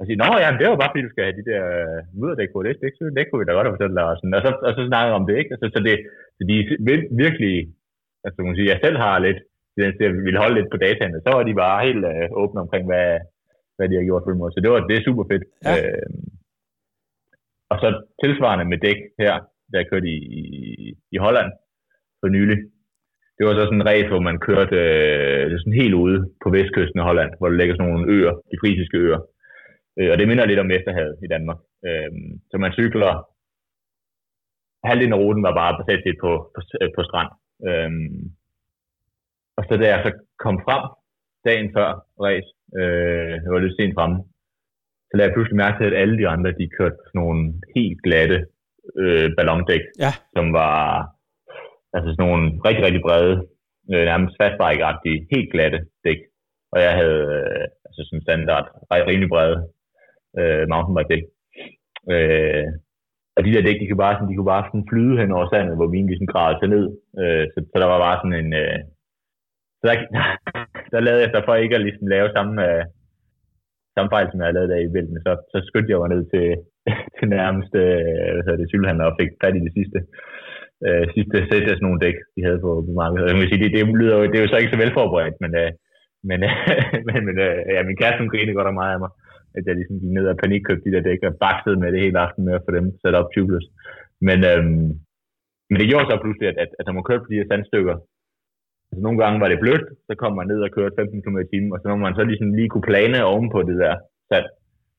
og 0.00 0.04
sige, 0.06 0.20
nå 0.20 0.28
ja, 0.44 0.48
det 0.60 0.66
var 0.66 0.80
bare 0.82 0.92
fordi, 0.92 1.06
du 1.06 1.12
skal 1.12 1.26
have 1.26 1.38
de 1.40 1.48
der 1.50 1.64
uh, 1.80 1.98
mudderdæk 2.18 2.50
på. 2.52 2.58
Det, 2.62 2.70
det, 2.82 2.90
det, 3.16 3.24
kunne 3.26 3.40
vi 3.40 3.46
da 3.46 3.52
godt 3.56 3.66
have 3.66 3.76
fortalt 3.76 3.98
dig. 3.98 4.06
Og, 4.10 4.16
sådan. 4.16 4.36
og, 4.38 4.42
så, 4.46 4.50
og 4.68 4.72
så 4.76 4.82
snakkede 4.90 5.18
om 5.18 5.26
det, 5.28 5.36
ikke? 5.40 5.52
Altså, 5.54 5.66
så, 5.74 5.78
det, 5.86 5.94
så 6.36 6.42
de 6.50 6.56
virkelig, 7.24 7.54
altså 8.24 8.38
man 8.38 8.56
sige, 8.56 8.72
jeg 8.72 8.80
selv 8.84 8.98
har 9.04 9.14
lidt, 9.26 9.40
til 9.98 10.08
at 10.08 10.14
ville 10.26 10.42
holde 10.42 10.56
lidt 10.58 10.72
på 10.72 10.78
dataene, 10.84 11.24
så 11.24 11.30
var 11.36 11.42
de 11.42 11.60
bare 11.64 11.86
helt 11.88 12.04
uh, 12.12 12.26
åbne 12.42 12.62
omkring, 12.64 12.84
hvad, 12.90 13.08
hvad 13.76 13.86
de 13.88 13.96
har 13.98 14.08
gjort 14.08 14.24
på 14.24 14.30
den 14.30 14.40
måde. 14.40 14.52
Så 14.54 14.60
det, 14.60 14.70
var, 14.72 14.80
det 14.88 14.96
er 14.96 15.06
super 15.08 15.24
fedt. 15.30 15.44
Ja. 15.66 15.74
Øh, 15.76 16.08
og 17.72 17.76
så 17.82 17.88
tilsvarende 18.22 18.64
med 18.64 18.78
dæk 18.86 19.00
her, 19.22 19.34
der 19.70 19.78
jeg 19.78 19.88
kørte 19.90 20.08
i, 20.16 20.18
i, 20.40 20.52
i 21.14 21.16
Holland 21.26 21.50
for 22.20 22.28
nylig. 22.36 22.58
Det 23.36 23.42
var 23.46 23.54
så 23.54 23.64
sådan 23.64 23.80
en 23.80 23.88
race, 23.90 24.08
hvor 24.12 24.24
man 24.28 24.38
kørte 24.48 24.76
øh, 24.76 25.58
sådan 25.58 25.80
helt 25.82 25.94
ude 26.04 26.18
på 26.42 26.48
vestkysten 26.56 27.00
af 27.00 27.06
Holland, 27.10 27.30
hvor 27.38 27.48
der 27.48 27.56
ligger 27.56 27.74
sådan 27.74 27.90
nogle 27.90 28.12
øer, 28.16 28.34
de 28.50 28.60
frisiske 28.62 28.98
øer. 29.06 29.20
Øh, 30.00 30.10
og 30.12 30.18
det 30.18 30.28
minder 30.28 30.46
lidt 30.46 30.58
om 30.64 30.68
Vesterhavet 30.68 31.16
i 31.24 31.28
Danmark. 31.34 31.58
Øh, 31.86 32.10
så 32.50 32.54
man 32.58 32.72
cykler, 32.72 33.12
halvdelen 34.88 35.12
af 35.16 35.18
ruten 35.22 35.42
var 35.42 35.54
bare 35.60 35.76
basalt 35.78 36.02
set 36.04 36.18
på, 36.24 36.30
på, 36.54 36.60
på 36.96 37.02
strand. 37.08 37.30
Øh, 37.68 37.90
og 39.56 39.62
så 39.68 39.72
da 39.76 39.86
jeg 39.88 40.00
så 40.06 40.10
kom 40.44 40.56
frem 40.66 40.82
dagen 41.48 41.68
før 41.76 41.88
race, 42.26 42.50
øh, 42.80 43.32
jeg 43.44 43.50
var 43.52 43.58
lidt 43.62 43.76
sent 43.76 43.94
fremme, 43.98 44.18
så 45.08 45.12
lagde 45.14 45.28
jeg 45.28 45.34
pludselig 45.36 45.56
mærke 45.62 45.76
til, 45.78 45.86
at 45.90 46.00
alle 46.02 46.16
de 46.20 46.28
andre, 46.34 46.50
de 46.60 46.74
kørte 46.78 46.96
sådan 47.06 47.18
nogle 47.22 47.42
helt 47.76 47.98
glatte 48.06 48.38
øh, 49.02 49.28
ballondæk, 49.36 49.84
Ja. 50.04 50.12
som 50.36 50.44
var 50.60 50.78
altså 51.94 52.08
sådan 52.12 52.24
nogle 52.26 52.44
rigtig, 52.66 52.84
rigtig 52.86 53.02
brede, 53.06 53.34
øh, 53.92 54.04
nærmest 54.10 54.34
fastbrækagtige, 54.40 55.26
helt 55.34 55.50
glatte 55.54 55.78
dæk. 56.04 56.20
Og 56.72 56.78
jeg 56.86 56.92
havde 57.00 57.20
øh, 57.38 57.64
altså 57.86 58.00
sådan 58.08 58.22
standard, 58.26 58.66
ri- 58.90 59.06
rimelig 59.10 59.28
brede 59.34 59.56
øh, 60.38 60.62
mountainbike 60.72 61.10
dæk. 61.12 61.24
Øh, 62.14 62.66
og 63.36 63.40
de 63.44 63.52
der 63.54 63.66
dæk, 63.66 63.78
de 63.80 63.86
kunne 63.88 64.04
bare, 64.06 64.16
sådan, 64.16 64.30
de 64.30 64.36
kunne 64.36 64.52
bare 64.54 64.66
sådan 64.66 64.88
flyde 64.90 65.18
hen 65.20 65.36
over 65.36 65.46
sandet, 65.48 65.78
hvor 65.78 65.88
vi 65.92 65.98
ligesom 65.98 66.26
sådan 66.26 66.34
gravede 66.34 66.72
ned. 66.74 66.86
Øh, 67.20 67.44
så, 67.52 67.58
så, 67.70 67.76
der 67.82 67.88
var 67.92 68.00
bare 68.06 68.18
sådan 68.20 68.38
en... 68.42 68.50
Øh, 68.62 68.78
så 69.78 69.84
der, 69.88 69.96
der 70.92 71.00
lavede 71.06 71.22
jeg 71.24 71.30
så 71.32 71.40
for 71.44 71.54
ikke 71.54 71.76
at 71.76 71.84
ligesom 71.86 72.06
lave 72.14 72.28
samme, 72.36 72.54
øh, 72.68 72.82
samme 73.94 74.10
fejl, 74.14 74.26
som 74.28 74.38
jeg 74.38 74.46
havde 74.46 74.58
lavet 74.58 74.72
der 74.72 74.80
i 74.82 74.92
vælten. 74.94 75.18
Så, 75.26 75.32
så 75.52 75.58
skyndte 75.68 75.90
jeg 75.92 76.00
mig 76.02 76.12
ned 76.14 76.22
til, 76.32 76.46
til 77.16 77.26
nærmeste 77.36 77.80
øh, 78.28 78.36
hvad 78.44 78.54
det, 78.58 78.70
cykelhandler 78.72 79.06
og 79.10 79.16
fik 79.20 79.30
fat 79.42 79.56
i 79.56 79.66
det 79.66 79.74
sidste 79.78 80.00
øh, 80.86 81.04
sidste 81.14 81.36
sæt 81.48 81.70
af 81.70 81.76
sådan 81.76 81.86
nogle 81.86 82.02
dæk, 82.04 82.18
de 82.34 82.40
havde 82.46 82.60
på, 82.64 82.70
på 82.86 82.92
markedet. 83.00 83.28
Jeg 83.30 83.36
vil 83.36 83.50
sige, 83.50 83.62
det, 83.62 83.70
det, 83.76 83.82
lyder, 84.00 84.16
jo- 84.16 84.30
det 84.30 84.36
er 84.38 84.44
jo 84.44 84.52
så 84.52 84.58
ikke 84.60 84.74
så 84.74 84.80
velforberedt, 84.82 85.36
men, 85.44 85.52
øh, 85.62 85.70
men, 86.28 86.38
øh, 86.48 87.22
men, 87.26 87.34
øh, 87.46 87.58
ja, 87.74 87.80
min 87.88 87.98
kæreste 88.00 88.20
hun 88.22 88.32
grinede 88.32 88.58
godt 88.58 88.70
af 88.72 88.76
mig 88.80 88.88
af 88.94 89.00
mig, 89.04 89.10
at 89.56 89.62
jeg 89.66 89.74
ligesom 89.76 90.00
gik 90.00 90.12
ned 90.14 90.26
og 90.32 90.36
panikkøbte 90.42 90.84
de 90.86 90.94
der 90.94 91.06
dæk 91.08 91.22
og 91.28 91.34
baksede 91.44 91.76
med 91.82 91.88
det 91.92 92.00
hele 92.04 92.18
aften 92.24 92.42
med 92.46 92.54
at 92.56 92.64
få 92.66 92.70
dem 92.78 92.86
sat 93.02 93.18
op 93.20 93.28
tubeless. 93.34 93.66
Men, 94.28 94.38
øh, 94.50 94.62
men 95.70 95.76
det 95.78 95.90
gjorde 95.90 96.08
så 96.10 96.16
pludselig, 96.22 96.46
at, 96.52 96.58
at, 96.64 96.70
at 96.78 96.84
når 96.86 96.94
man 96.96 97.06
kørte 97.08 97.24
på 97.24 97.30
de 97.32 97.40
her 97.40 97.50
sandstykker, 97.50 97.96
altså 98.90 99.02
nogle 99.06 99.18
gange 99.22 99.40
var 99.42 99.48
det 99.50 99.62
blødt, 99.64 99.86
så 100.08 100.12
kom 100.20 100.32
man 100.38 100.46
ned 100.52 100.60
og 100.66 100.70
kørte 100.76 100.98
15 100.98 101.22
km 101.22 101.38
i 101.44 101.50
timen, 101.52 101.72
og 101.74 101.78
så 101.80 101.86
når 101.88 102.00
man 102.06 102.16
så 102.18 102.24
ligesom 102.30 102.50
lige 102.58 102.70
kunne 102.72 102.88
plane 102.90 103.18
oven 103.32 103.48
på 103.54 103.60
det 103.68 103.76
der 103.84 103.94
sand, 104.30 104.48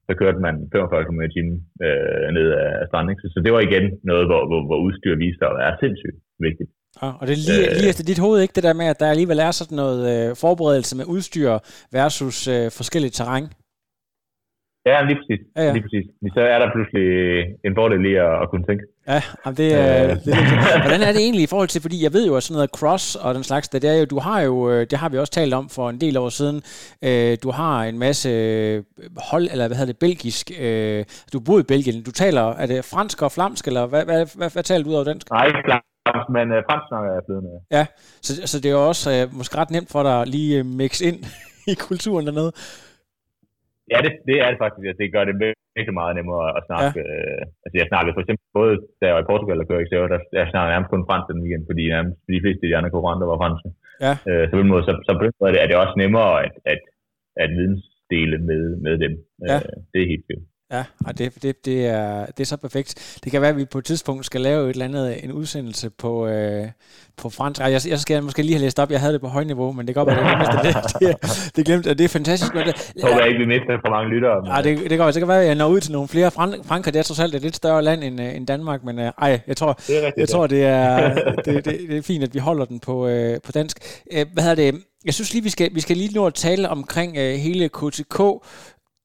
så 0.08 0.12
kørte 0.22 0.40
man 0.46 0.56
45 0.72 1.06
km 1.08 1.22
i 1.30 1.34
timen 1.36 1.58
øh, 1.86 2.28
ned 2.38 2.48
af 2.62 2.86
stranden. 2.90 3.16
Så, 3.22 3.28
så 3.34 3.40
det 3.46 3.52
var 3.56 3.62
igen 3.70 3.86
noget, 4.12 4.26
hvor, 4.30 4.42
hvor, 4.50 4.62
hvor 4.70 4.80
udstyr 4.86 5.16
viste 5.24 5.40
sig 5.42 5.50
at 5.52 5.60
være 5.62 5.74
sindssygt 5.84 6.18
vigtigt. 6.48 6.70
Ja, 7.02 7.08
og 7.20 7.24
det 7.28 7.34
er 7.38 7.42
lige, 7.50 7.68
Øh. 7.70 7.76
lige 7.78 7.90
efter 7.92 8.06
dit 8.12 8.24
hoved, 8.26 8.38
ikke 8.42 8.58
det 8.58 8.68
der 8.68 8.80
med, 8.82 8.88
at 8.94 9.00
der 9.02 9.10
alligevel 9.14 9.40
er 9.40 9.52
sådan 9.52 9.80
noget 9.84 10.02
øh, 10.12 10.28
forberedelse 10.46 10.94
med 11.00 11.06
udstyr 11.16 11.52
versus 11.98 12.38
øh, 12.56 12.66
forskelligt 12.80 13.16
terræn. 13.20 13.46
Ja, 14.86 15.04
lige 15.08 15.18
præcis. 15.20 15.42
Ja, 15.58 15.64
ja. 15.64 15.74
Lige 15.74 15.84
præcis. 15.84 16.06
Så 16.34 16.42
er 16.54 16.60
der 16.60 16.68
pludselig 16.76 17.08
en 17.66 17.74
fordel 17.76 18.06
i 18.12 18.14
at, 18.16 18.34
at 18.42 18.50
kunne 18.50 18.66
tænke. 18.70 18.84
Ja, 19.08 19.22
jamen 19.46 19.58
det, 19.58 19.74
er, 19.74 20.04
Øh. 20.04 20.10
det, 20.26 20.34
er, 20.34 20.82
hvordan 20.82 21.02
er 21.02 21.12
det 21.12 21.22
egentlig 21.22 21.44
i 21.44 21.48
forhold 21.48 21.68
til, 21.68 21.82
fordi 21.82 22.04
jeg 22.04 22.14
ved 22.14 22.28
jo, 22.28 22.36
at 22.36 22.44
sådan 22.44 22.56
noget 22.56 22.70
cross 22.70 23.16
og 23.16 23.36
den 23.36 23.44
slags, 23.44 23.70
det 23.70 23.84
er 23.84 23.94
jo, 24.00 24.06
du 24.06 24.20
har 24.20 24.42
jo, 24.42 24.72
øh, 24.72 24.88
det 24.90 24.98
har 25.00 25.10
vi 25.10 25.18
også 25.18 25.34
talt 25.34 25.54
om 25.54 25.70
for 25.70 25.90
en 25.90 26.02
del 26.02 26.18
år 26.18 26.30
siden, 26.30 26.62
øh, 27.08 27.38
du 27.44 27.52
har 27.52 27.84
en 27.84 28.00
masse 28.00 28.30
øh, 28.30 28.84
hold, 29.32 29.48
eller 29.52 29.68
hvad 29.68 29.78
hedder 29.78 29.94
det, 29.94 30.00
belgisk, 30.00 30.52
øh, 30.62 31.06
du 31.34 31.40
bor 31.40 31.60
i 31.60 31.64
Belgien, 31.64 32.04
du 32.04 32.12
taler, 32.12 32.42
er 32.42 32.66
det 32.66 32.86
fransk 32.86 33.22
og 33.22 33.32
flamsk, 33.32 33.68
eller 33.68 33.86
hvad, 33.86 34.06
hvad, 34.06 34.26
hvad, 34.38 34.50
hvad 34.54 34.64
taler 34.64 34.84
du 34.84 34.90
ud 34.90 34.96
over 34.96 35.04
dansk? 35.04 35.30
Nej, 35.30 35.46
ikke 35.46 35.64
klart, 35.66 35.84
men 36.30 36.46
uh, 36.52 36.58
fransk 36.70 36.86
snakker 36.92 37.10
jeg 37.14 37.22
flydende. 37.28 37.50
Ja, 37.72 37.86
så, 38.22 38.48
så 38.48 38.58
det 38.60 38.66
er 38.66 38.74
jo 38.80 38.88
også 38.88 39.12
øh, 39.12 39.38
måske 39.38 39.58
ret 39.58 39.72
nemt 39.72 39.92
for 39.92 40.04
dig 40.04 40.22
at 40.22 40.28
lige 40.28 40.60
øh, 40.60 40.66
mix 40.66 41.02
ind 41.02 41.20
i 41.72 41.74
kulturen 41.74 42.26
dernede. 42.28 42.52
Ja, 43.92 43.98
det, 44.06 44.12
det 44.30 44.38
er 44.44 44.50
det 44.52 44.60
faktisk. 44.64 44.86
Altså, 44.90 45.02
det 45.02 45.14
gør 45.16 45.24
det 45.28 45.36
virkelig 45.44 45.96
meget 46.02 46.14
nemmere 46.20 46.46
at 46.58 46.62
snakke. 46.68 47.00
Ja. 47.00 47.04
Øh, 47.04 47.42
altså, 47.64 47.76
jeg 47.82 47.88
snakkede 47.92 48.16
for 48.16 48.24
eksempel 48.24 48.46
både 48.60 48.74
da 49.00 49.04
jeg 49.08 49.16
var 49.16 49.24
i 49.24 49.30
Portugal 49.32 49.62
og 49.62 49.68
kørte 49.68 49.86
i 49.86 49.90
der 50.14 50.20
jeg 50.42 50.52
snakkede 50.52 50.74
nærmest 50.74 50.92
kun 50.94 51.08
fransk 51.10 51.26
den 51.32 51.44
weekend, 51.44 51.64
fordi 51.70 51.84
nærmest 51.96 52.18
de 52.36 52.44
fleste 52.44 52.64
af 52.64 52.70
de 52.70 52.78
andre 52.80 52.94
konkurrenter 52.94 53.32
var 53.32 53.42
franske. 53.44 53.70
Ja. 54.06 54.14
Øh, 54.30 54.44
så 54.48 54.52
på 54.56 54.62
den 54.64 54.74
måde, 54.74 54.84
så, 54.88 54.94
så 55.08 55.12
på 55.20 55.24
den 55.26 55.34
måde 55.40 55.50
er 55.50 55.54
det, 55.54 55.62
er 55.64 55.68
det 55.70 55.78
også 55.84 55.96
nemmere 56.04 56.32
at, 56.46 56.54
at, 56.74 56.82
at 57.44 57.50
vidensdele 57.58 58.38
med, 58.50 58.64
med 58.86 58.96
dem. 59.04 59.14
Ja. 59.50 59.58
Øh, 59.66 59.78
det 59.92 60.00
er 60.02 60.12
helt 60.14 60.26
sikkert. 60.28 60.48
Ja, 60.72 60.84
og 61.06 61.18
det, 61.18 61.44
det, 61.44 61.66
det, 61.66 61.86
er, 61.88 62.26
det 62.26 62.40
er 62.40 62.46
så 62.46 62.58
perfekt. 62.58 63.20
Det 63.24 63.32
kan 63.32 63.42
være, 63.42 63.50
at 63.50 63.58
vi 63.58 63.66
på 63.66 63.78
et 63.78 63.86
tidspunkt 63.86 64.26
skal 64.26 64.42
lave 64.42 64.64
et 64.66 64.70
eller 64.70 64.86
andet, 64.86 65.24
en 65.24 65.32
udsendelse 65.32 65.90
på, 65.90 66.28
øh, 66.28 66.68
på 67.18 67.30
fransk. 67.30 67.62
Jeg, 67.62 67.82
jeg 67.88 68.00
skal 68.00 68.24
måske 68.24 68.42
lige 68.44 68.54
have 68.54 68.62
læst 68.62 68.80
op. 68.80 68.92
Jeg 68.92 69.00
havde 69.00 69.14
det 69.14 69.22
på 69.22 69.28
højniveau, 69.28 69.72
men 69.72 69.88
det 69.88 69.96
går 69.96 70.04
godt 70.06 70.18
være, 70.18 70.40
det, 70.64 70.76
det, 70.76 71.20
det, 71.22 71.52
det 71.56 71.66
glemte, 71.66 71.90
og 71.90 71.98
det 71.98 72.04
er 72.04 72.08
fantastisk. 72.08 72.54
Men 72.54 72.68
det, 72.68 72.92
Jeg 72.96 73.04
håber 73.10 73.20
jeg 73.20 73.28
ikke, 73.28 73.40
vi 73.40 73.46
mister 73.46 73.78
for 73.86 73.90
mange 73.90 74.10
lyttere. 74.16 74.56
Ja, 74.56 74.62
det, 74.62 74.90
det 74.90 74.98
går 74.98 75.06
det 75.06 75.16
kan 75.16 75.28
være, 75.28 75.42
at 75.42 75.48
jeg 75.48 75.56
når 75.56 75.68
ud 75.68 75.80
til 75.82 75.92
nogle 75.92 76.08
flere. 76.08 76.28
Fran- 76.32 76.64
Frankrig 76.64 76.94
det 76.94 77.00
er 77.00 77.04
trods 77.04 77.20
alt 77.20 77.36
et 77.36 77.42
lidt 77.42 77.56
større 77.56 77.82
land 77.84 78.04
end, 78.04 78.22
øh, 78.22 78.36
end 78.36 78.48
Danmark, 78.48 78.84
men 78.84 79.00
øh, 79.00 79.12
ej, 79.22 79.40
jeg 79.48 79.58
tror, 79.58 79.74
det 79.88 80.06
er 80.08 80.12
jeg 80.18 80.30
tror, 80.30 80.48
det 80.48 80.64
er, 80.64 81.14
det, 81.46 81.66
det, 81.66 81.66
det 81.90 81.98
er 81.98 82.02
fint, 82.02 82.24
at 82.24 82.34
vi 82.34 82.40
holder 82.40 82.66
den 82.66 82.80
på, 82.80 83.08
øh, 83.08 83.38
på 83.46 83.52
dansk. 83.52 84.02
Øh, 84.14 84.26
hvad 84.34 84.44
hedder 84.44 84.72
det? 84.72 84.84
Jeg 85.06 85.14
synes 85.14 85.34
lige, 85.34 85.44
vi 85.44 85.50
skal, 85.50 85.70
vi 85.76 85.80
skal 85.80 85.98
lige 85.98 86.14
nå 86.16 86.26
at 86.26 86.34
tale 86.34 86.70
omkring 86.70 87.18
øh, 87.18 87.34
hele 87.36 87.70
KTK 87.70 88.22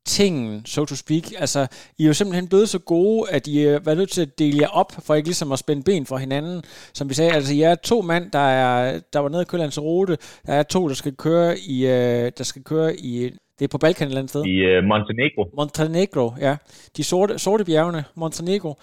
tingen, 0.06 0.66
so 0.66 0.84
to 0.84 0.94
speak. 0.94 1.22
Altså, 1.38 1.66
I 1.98 2.02
er 2.02 2.06
jo 2.06 2.14
simpelthen 2.14 2.48
blevet 2.48 2.68
så 2.68 2.78
gode, 2.78 3.30
at 3.30 3.46
I 3.46 3.64
er 3.64 3.78
været 3.78 3.98
nødt 3.98 4.10
til 4.10 4.22
at 4.22 4.38
dele 4.38 4.58
jer 4.60 4.68
op, 4.68 4.92
for 5.02 5.14
ikke 5.14 5.28
ligesom 5.28 5.52
at 5.52 5.58
spænde 5.58 5.82
ben 5.82 6.06
for 6.06 6.16
hinanden. 6.16 6.62
Som 6.94 7.08
vi 7.08 7.14
sagde, 7.14 7.32
altså, 7.32 7.54
I 7.54 7.60
er 7.62 7.74
to 7.74 8.02
mand, 8.02 8.30
der, 8.30 8.38
er, 8.38 9.00
der 9.12 9.18
var 9.18 9.28
nede 9.28 9.42
i 9.42 9.44
Kølands 9.44 9.80
rute. 9.82 10.18
Der 10.46 10.52
er 10.52 10.62
to, 10.62 10.88
der 10.88 10.94
skal 10.94 11.12
køre 11.16 11.58
i, 11.58 11.86
øh, 11.86 12.32
der 12.38 12.44
skal 12.44 12.62
køre 12.64 12.96
i, 12.96 13.30
det 13.58 13.64
er 13.64 13.68
på 13.68 13.78
Balkan 13.78 14.06
et 14.06 14.10
eller 14.10 14.18
andet 14.20 14.30
sted. 14.30 14.44
I 14.44 14.78
uh, 14.78 14.84
Montenegro. 14.84 15.44
Montenegro, 15.56 16.32
ja. 16.40 16.56
De 16.96 17.04
sorte, 17.04 17.38
sorte 17.38 17.64
bjergene, 17.64 18.04
Montenegro. 18.14 18.74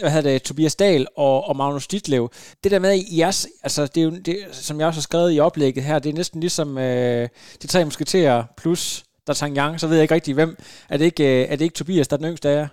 Hvad 0.00 0.10
hedder 0.10 0.30
det, 0.32 0.42
Tobias 0.42 0.76
Dahl 0.76 1.06
og, 1.16 1.48
og 1.48 1.56
Magnus 1.56 1.86
Ditlev. 1.86 2.30
Det 2.64 2.70
der 2.72 2.78
med, 2.78 2.90
at 2.90 2.98
I 3.10 3.20
er, 3.20 3.30
s- 3.30 3.48
altså 3.62 3.86
det 3.86 3.96
er 4.00 4.04
jo, 4.04 4.10
det, 4.10 4.36
som 4.52 4.78
jeg 4.78 4.86
også 4.86 4.98
har 4.98 5.02
skrevet 5.02 5.34
i 5.36 5.40
oplægget 5.40 5.84
her, 5.84 5.98
det 5.98 6.10
er 6.10 6.14
næsten 6.14 6.40
ligesom 6.40 6.78
øh, 6.78 7.28
de 7.62 7.66
tre 7.66 7.84
musketerer 7.84 8.44
plus 8.56 9.04
D'Artagnan, 9.26 9.78
så 9.78 9.86
ved 9.88 9.96
jeg 9.96 10.04
ikke 10.04 10.14
rigtig 10.18 10.34
hvem. 10.34 10.52
Er 10.92 10.96
det 10.98 11.04
ikke, 11.10 11.26
øh, 11.32 11.50
er 11.50 11.56
det 11.56 11.64
ikke 11.64 11.78
Tobias, 11.80 12.08
der 12.08 12.16
er 12.16 12.22
den 12.22 12.30
yngste 12.32 12.48
af 12.48 12.56
jer? 12.60 12.68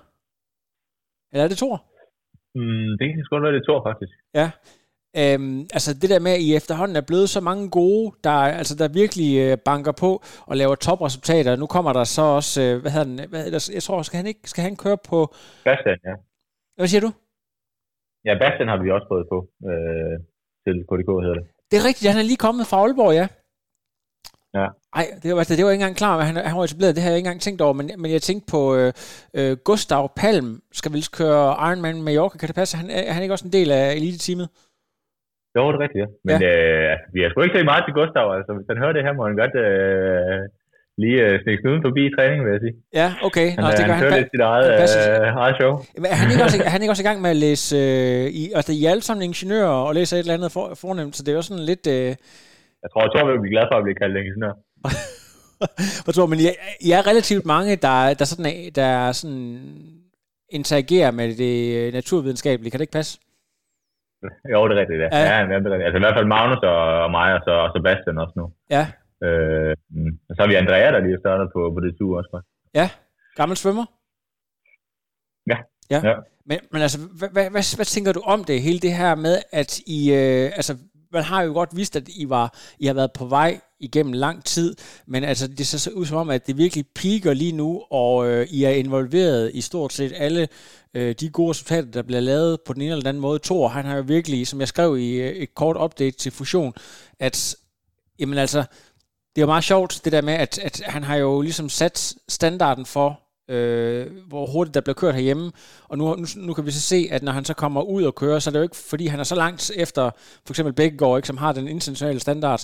Eller 1.32 1.44
er 1.44 1.52
det 1.52 1.58
Thor? 1.64 1.78
Mm, 2.60 2.92
det 3.00 3.06
kan 3.08 3.24
sgu 3.24 3.36
godt 3.36 3.44
være, 3.44 3.54
det 3.56 3.62
er 3.62 3.68
Thor, 3.70 3.82
faktisk. 3.90 4.14
Ja. 4.40 4.48
Øhm, 5.22 5.60
altså 5.78 5.92
det 6.02 6.10
der 6.14 6.20
med, 6.26 6.32
at 6.38 6.44
I 6.48 6.50
efterhånden 6.60 6.96
er 6.98 7.06
blevet 7.10 7.30
så 7.30 7.42
mange 7.50 7.66
gode, 7.80 8.06
der, 8.24 8.38
altså, 8.60 8.74
der 8.82 8.98
virkelig 9.02 9.32
øh, 9.46 9.58
banker 9.70 9.94
på 10.04 10.12
og 10.50 10.54
laver 10.62 10.76
topresultater. 10.76 11.56
Nu 11.56 11.68
kommer 11.76 11.92
der 11.94 12.04
så 12.04 12.26
også, 12.40 12.56
øh, 12.66 12.82
hvad 12.82 12.92
hedder 12.92 13.10
den, 13.12 13.30
hvad, 13.30 13.42
hedder, 13.44 13.72
jeg 13.78 13.84
tror, 13.84 14.02
skal 14.02 14.18
han 14.22 14.28
ikke 14.32 14.44
skal 14.54 14.64
han 14.68 14.76
køre 14.84 15.00
på, 15.12 15.20
Bastian, 15.68 16.00
ja. 16.10 16.16
hvad 16.78 16.88
siger 16.92 17.04
du? 17.08 17.12
Ja, 18.28 18.34
Bastian 18.42 18.72
har 18.72 18.80
vi 18.84 18.92
også 18.96 19.08
prøvet 19.10 19.28
på 19.34 19.38
øh, 19.70 20.16
til 20.66 20.76
KDK, 20.90 21.10
hedder 21.26 21.38
det. 21.40 21.46
Det 21.70 21.76
er 21.82 21.86
rigtigt, 21.90 22.12
han 22.12 22.22
er 22.22 22.28
lige 22.32 22.46
kommet 22.48 22.66
fra 22.70 22.78
Aalborg, 22.84 23.14
ja. 23.22 23.28
Ja. 24.54 24.68
Ej, 25.00 25.06
det 25.24 25.32
var, 25.34 25.40
altså, 25.40 25.56
det 25.56 25.64
var 25.64 25.70
jeg 25.70 25.76
ikke 25.76 25.84
engang 25.84 25.98
klar 25.98 26.14
over, 26.16 26.24
han, 26.24 26.36
han 26.36 26.58
var 26.58 26.64
etableret, 26.64 26.96
det 26.96 27.04
har 27.04 27.10
jeg 27.10 27.18
ikke 27.18 27.28
engang 27.28 27.42
tænkt 27.42 27.62
over, 27.62 27.74
men, 27.74 27.92
men 28.02 28.12
jeg 28.12 28.22
tænkte 28.22 28.52
på 28.52 28.62
øh, 28.76 28.92
øh, 29.38 29.58
Gustav 29.68 30.04
Palm, 30.16 30.50
skal 30.80 30.92
vel 30.94 31.06
køre 31.20 31.46
Ironman 31.68 32.02
Mallorca, 32.08 32.38
kan 32.38 32.48
det 32.48 32.56
passe? 32.56 32.78
Han, 32.78 32.90
er 32.90 33.14
han 33.14 33.24
ikke 33.24 33.36
også 33.36 33.48
en 33.48 33.54
del 33.58 33.72
af 33.72 33.86
elite-teamet? 34.00 34.48
Jo, 35.56 35.64
det 35.72 35.76
er 35.78 35.84
rigtigt, 35.86 36.02
ja. 36.04 36.08
Men 36.28 36.42
ja. 36.42 36.50
Øh, 36.52 36.92
altså, 36.92 37.06
vi 37.14 37.20
har 37.22 37.30
sgu 37.30 37.42
ikke 37.42 37.58
set 37.58 37.72
meget 37.72 37.84
til 37.86 37.94
Gustav, 38.00 38.28
altså 38.38 38.52
hvis 38.58 38.68
han 38.72 38.78
hører 38.82 38.94
det 38.98 39.04
her, 39.06 39.14
må 39.18 39.24
han 39.30 39.38
godt 39.44 39.56
øh, 39.66 40.42
lige 41.04 41.20
øh, 41.26 41.34
snige 41.44 41.60
snuden 41.62 41.82
forbi 41.88 42.02
i 42.10 42.14
træning, 42.16 42.40
vil 42.46 42.52
jeg 42.56 42.62
sige. 42.66 42.76
Ja, 43.02 43.08
okay. 43.28 43.48
Han, 43.56 43.62
Nå, 43.64 43.68
øh, 43.68 43.78
det 43.78 43.86
gør 43.90 43.94
han 43.94 44.04
han. 44.04 44.12
kører 44.12 44.28
sit 44.34 44.44
eget, 44.52 44.68
han 44.80 45.22
øh, 45.28 45.44
eget 45.44 45.56
show. 45.60 45.72
Men 46.02 46.08
er 46.14 46.18
han 46.22 46.28
ikke 46.32 46.44
også, 46.48 46.58
er 46.68 46.72
han 46.76 46.82
ikke 46.82 46.94
også 46.96 47.04
i 47.06 47.10
gang 47.10 47.20
med 47.26 47.32
at 47.36 47.40
læse, 47.46 47.76
øh, 47.86 48.26
i, 48.42 48.44
altså 48.60 48.72
I 48.78 48.80
er 48.86 48.92
alle 48.94 49.06
sammen 49.08 49.24
ingeniører 49.30 49.78
og 49.88 49.92
læser 50.00 50.16
et 50.16 50.20
eller 50.20 50.38
andet 50.38 50.52
for, 50.56 50.66
fornemt, 50.84 51.14
så 51.16 51.22
det 51.24 51.32
er 51.32 51.38
jo 51.42 51.46
sådan 51.50 51.68
lidt, 51.72 51.86
øh, 51.98 52.12
Jeg 52.84 52.90
tror, 52.92 53.02
jeg 53.06 53.12
tror, 53.12 53.26
vi 53.28 53.32
vil 53.34 53.44
blive 53.44 53.54
glade 53.56 53.70
for 53.72 53.78
at 53.78 53.86
blive 53.88 54.00
kaldt 54.02 54.18
ingeniør. 54.22 54.54
hvad 56.04 56.14
tror 56.14 56.26
men 56.32 56.40
er- 56.52 56.60
I 56.88 56.90
er 56.98 57.08
relativt 57.12 57.46
mange, 57.54 57.72
der, 57.86 57.96
der, 58.20 58.26
sådan, 58.32 58.46
er- 58.54 58.72
der 58.80 58.88
er 59.06 59.12
sådan 59.12 59.42
interagerer 60.58 61.12
med 61.12 61.26
det 61.44 61.56
naturvidenskabelige, 61.94 62.72
kan 62.72 62.80
det 62.80 62.84
ikke 62.88 63.00
passe? 63.02 63.14
Jo, 64.54 64.60
det 64.68 64.74
er 64.76 64.82
rigtigt, 64.84 65.00
ja. 65.04 65.10
Ja. 65.18 65.38
ja. 65.40 65.60
det 65.60 65.68
er 65.68 65.72
rigtigt. 65.74 65.88
Altså 65.88 65.98
i 66.02 66.06
hvert 66.06 66.18
fald 66.18 66.34
Magnus 66.36 66.62
og, 66.74 66.80
og 67.06 67.12
mig, 67.18 67.30
og 67.38 67.42
så 67.48 67.52
og 67.66 67.70
Sebastian 67.76 68.18
også 68.24 68.36
nu. 68.42 68.46
Ja, 68.78 68.86
Øh, 69.28 69.76
mm. 69.90 70.12
og 70.30 70.32
så 70.36 70.40
har 70.42 70.48
vi 70.48 70.56
Andrea, 70.56 70.92
der 70.92 71.00
lige 71.00 71.20
startet 71.24 71.48
på, 71.56 71.60
på 71.76 71.80
det 71.86 71.94
tur 72.00 72.18
også. 72.18 72.42
ja. 72.80 72.88
Gammel 73.36 73.58
svømmer? 73.58 73.86
Ja. 75.52 75.58
Ja. 75.94 76.00
Ja. 76.10 76.16
Men, 76.46 76.60
men 76.72 76.82
altså, 76.82 77.00
hvad, 77.20 77.30
hvad, 77.36 77.50
hvad, 77.54 77.76
hvad 77.78 77.86
tænker 77.86 78.12
du 78.14 78.22
om 78.34 78.44
det, 78.44 78.62
hele 78.62 78.80
det 78.80 78.94
her 78.94 79.16
med, 79.16 79.36
at 79.52 79.72
I, 79.98 80.00
øh, 80.22 80.46
altså, 80.60 80.74
man 81.14 81.24
har 81.24 81.42
jo 81.42 81.54
godt 81.54 81.76
vidst, 81.76 81.96
at 81.96 82.10
I, 82.10 82.30
var, 82.30 82.54
I 82.80 82.86
har 82.86 82.94
været 82.94 83.12
på 83.12 83.26
vej 83.26 83.62
igennem 83.80 84.14
lang 84.14 84.44
tid, 84.44 84.76
men 85.06 85.24
altså, 85.24 85.48
det 85.48 85.68
ser 85.68 85.92
ud 85.92 86.06
som 86.06 86.18
om, 86.18 86.30
at 86.30 86.48
det 86.48 86.58
virkelig 86.58 86.88
piker 86.88 87.34
lige 87.34 87.52
nu, 87.52 87.84
og 87.90 88.28
øh, 88.28 88.48
I 88.50 88.64
er 88.64 88.70
involveret 88.70 89.52
i 89.54 89.62
stort 89.62 89.94
set 89.94 90.14
alle 90.16 90.48
øh, 90.94 91.16
de 91.20 91.30
gode 91.30 91.50
resultater, 91.50 91.92
der 91.92 92.02
bliver 92.02 92.22
lavet 92.22 92.62
på 92.66 92.74
den 92.74 92.82
ene 92.82 92.92
eller 92.92 93.10
anden 93.10 93.22
måde. 93.22 93.40
Thor, 93.44 93.68
han 93.68 93.86
har 93.86 93.96
jo 93.96 94.04
virkelig, 94.08 94.48
som 94.48 94.60
jeg 94.60 94.68
skrev 94.68 94.98
i 94.98 95.12
øh, 95.12 95.32
et 95.32 95.56
kort 95.56 95.78
update 95.84 96.18
til 96.18 96.32
Fusion, 96.32 96.74
at 97.20 97.56
jamen 98.20 98.38
altså, 98.38 98.60
det 99.36 99.42
er 99.42 99.42
jo 99.42 99.46
meget 99.46 99.64
sjovt, 99.64 100.02
det 100.04 100.12
der 100.12 100.22
med, 100.22 100.34
at, 100.34 100.60
at 100.60 100.82
han 100.86 101.04
har 101.04 101.16
jo 101.16 101.42
ligesom 101.42 101.70
sat 101.70 102.14
standarden 102.28 102.86
for, 102.86 103.22
øh, 103.50 104.08
hvor 104.28 104.46
hurtigt 104.54 104.76
der 104.76 104.82
bliver 104.82 104.94
kørt 105.02 105.16
herhjemme. 105.16 105.52
Og 105.90 105.98
nu, 105.98 106.04
nu, 106.16 106.26
nu 106.48 106.54
kan 106.54 106.66
vi 106.66 106.72
så 106.72 106.82
se, 106.82 107.00
at 107.12 107.24
når 107.24 107.32
han 107.32 107.46
så 107.46 107.54
kommer 107.54 107.82
ud 107.82 108.04
og 108.04 108.16
kører, 108.16 108.40
så 108.40 108.50
er 108.50 108.52
det 108.52 108.60
jo 108.60 108.64
ikke, 108.64 108.76
fordi 108.90 109.06
han 109.08 109.20
er 109.20 109.24
så 109.24 109.36
langt 109.36 109.72
efter 109.84 110.04
for 110.46 110.52
eksempel 110.54 110.74
Bækkegaard, 110.74 111.18
ikke, 111.18 111.28
som 111.28 111.38
har 111.38 111.52
den 111.54 111.68
internationale 111.68 112.20
standard. 112.20 112.62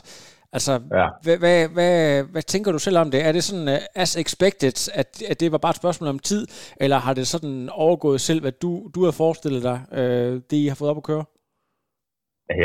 Altså, 0.58 0.74
ja. 1.00 1.08
hvad, 1.24 1.38
hvad, 1.38 1.60
hvad, 1.76 2.24
hvad 2.34 2.42
tænker 2.42 2.72
du 2.72 2.80
selv 2.80 2.98
om 2.98 3.12
det? 3.12 3.20
Er 3.28 3.32
det 3.32 3.44
sådan 3.44 3.68
uh, 3.68 4.02
as 4.04 4.12
expected, 4.24 4.76
at, 5.02 5.10
at 5.32 5.40
det 5.40 5.52
var 5.52 5.58
bare 5.58 5.76
et 5.76 5.82
spørgsmål 5.84 6.10
om 6.10 6.20
tid, 6.20 6.48
eller 6.82 6.98
har 6.98 7.14
det 7.14 7.28
sådan 7.28 7.70
overgået 7.72 8.22
selv, 8.22 8.42
hvad 8.42 8.52
du, 8.52 8.72
du 8.96 9.04
har 9.04 9.12
forestillet 9.12 9.64
dig, 9.64 9.78
uh, 10.00 10.34
det 10.50 10.58
I 10.64 10.68
har 10.68 10.76
fået 10.76 10.92
op 10.92 10.98
at 10.98 11.10
køre? 11.12 11.26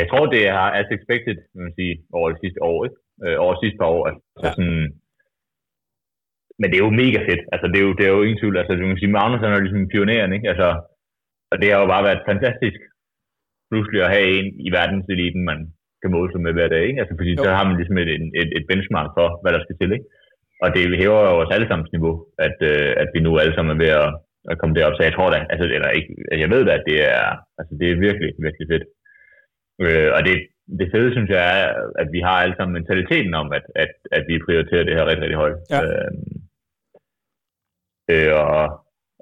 Jeg 0.01 0.07
tror, 0.11 0.25
det 0.35 0.41
er 0.47 0.63
as 0.79 0.89
expected, 0.97 1.35
man 1.55 1.63
man 1.63 1.73
sige, 1.79 1.93
over 2.17 2.27
det 2.29 2.39
sidste 2.43 2.59
år, 2.71 2.79
ikke? 2.87 2.97
Øh, 3.25 3.35
over 3.43 3.53
sidste 3.63 3.77
par 3.81 3.91
år. 3.95 4.03
Altså, 4.09 4.23
ja. 4.43 4.51
sådan, 4.57 4.83
men 6.61 6.67
det 6.69 6.77
er 6.77 6.85
jo 6.87 6.99
mega 7.03 7.19
fedt. 7.29 7.43
Altså, 7.53 7.65
det 7.71 7.77
er 7.79 7.85
jo, 7.87 7.93
det 7.97 8.05
er 8.05 8.13
jo 8.15 8.23
ingen 8.23 8.39
tvivl. 8.41 8.57
Altså, 8.57 8.73
du 8.73 8.87
kan 8.87 9.01
sige, 9.01 9.15
Magnus 9.17 9.41
er 9.41 9.49
jo 9.49 9.65
ligesom 9.65 9.91
pioneren, 9.91 10.33
ikke? 10.37 10.49
Altså, 10.53 10.67
og 11.51 11.55
det 11.61 11.67
har 11.71 11.79
jo 11.81 11.87
bare 11.93 12.07
været 12.07 12.27
fantastisk 12.31 12.79
pludselig 13.69 13.99
at 14.03 14.13
have 14.15 14.27
en 14.37 14.47
i 14.67 14.69
verdenseliten, 14.77 15.41
man 15.51 15.59
kan 16.01 16.13
måle 16.15 16.31
sig 16.31 16.41
med 16.45 16.53
hver 16.55 16.69
dag, 16.73 16.83
ikke? 16.89 17.01
Altså, 17.01 17.15
fordi 17.19 17.31
jo. 17.37 17.43
så 17.43 17.49
har 17.57 17.65
man 17.67 17.77
ligesom 17.77 17.97
et, 17.97 18.09
et, 18.41 18.49
et 18.57 18.65
benchmark 18.69 19.09
for, 19.17 19.27
hvad 19.41 19.51
der 19.53 19.61
skal 19.63 19.77
til, 19.77 19.91
ikke? 19.97 20.07
Og 20.63 20.67
det 20.75 20.99
hæver 21.01 21.21
jo 21.27 21.37
vores 21.39 21.55
allesammens 21.55 21.91
niveau, 21.95 22.13
at, 22.47 22.57
øh, 22.71 22.89
at 23.01 23.09
vi 23.13 23.19
nu 23.19 23.31
alle 23.41 23.55
sammen 23.55 23.73
er 23.73 23.81
ved 23.83 23.91
at, 24.01 24.09
at 24.51 24.57
komme 24.59 24.75
derop. 24.75 24.95
Så 24.95 25.03
jeg 25.07 25.13
tror 25.13 25.29
da, 25.31 25.39
altså, 25.51 25.65
eller 25.75 25.89
ikke, 25.99 26.11
altså, 26.31 26.41
jeg 26.43 26.49
ved 26.53 26.61
da, 26.65 26.71
at 26.79 26.87
det 26.89 26.97
er, 27.15 27.25
altså, 27.59 27.73
det 27.79 27.87
er 27.87 28.03
virkelig, 28.07 28.29
virkelig 28.45 28.67
fedt. 28.73 28.85
Øh, 29.83 30.09
og 30.15 30.21
det, 30.27 30.35
det 30.79 30.87
fede, 30.93 31.11
synes 31.15 31.29
jeg, 31.35 31.43
er, 31.55 31.65
at 32.01 32.07
vi 32.15 32.19
har 32.27 32.37
alle 32.43 32.55
sammen 32.57 32.77
mentaliteten 32.79 33.33
om, 33.41 33.47
at, 33.57 33.65
at, 33.83 33.93
at 34.17 34.23
vi 34.29 34.45
prioriterer 34.45 34.83
det 34.85 34.95
her 34.97 35.05
rigtig, 35.05 35.23
rigtig 35.23 35.41
højt. 35.43 35.59
Ja. 35.73 35.79
Øh, 35.83 36.11
øh, 38.11 38.31
og, 38.59 38.65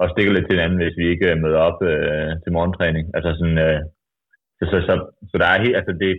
og 0.02 0.06
stikker 0.10 0.34
lidt 0.34 0.46
til 0.48 0.56
hinanden, 0.58 0.82
hvis 0.82 1.00
vi 1.02 1.06
ikke 1.14 1.28
øh, 1.32 1.42
møder 1.44 1.62
op 1.70 1.80
øh, 1.92 2.32
til 2.44 2.56
morgentræning. 2.58 3.06
Altså 3.16 3.30
sådan, 3.40 3.60
øh, 3.68 3.80
så, 4.58 4.64
så, 4.72 4.78
så, 4.88 4.94
så 5.30 5.36
der 5.42 5.48
er 5.50 5.64
helt, 5.64 5.78
altså 5.80 5.94
det, 6.04 6.12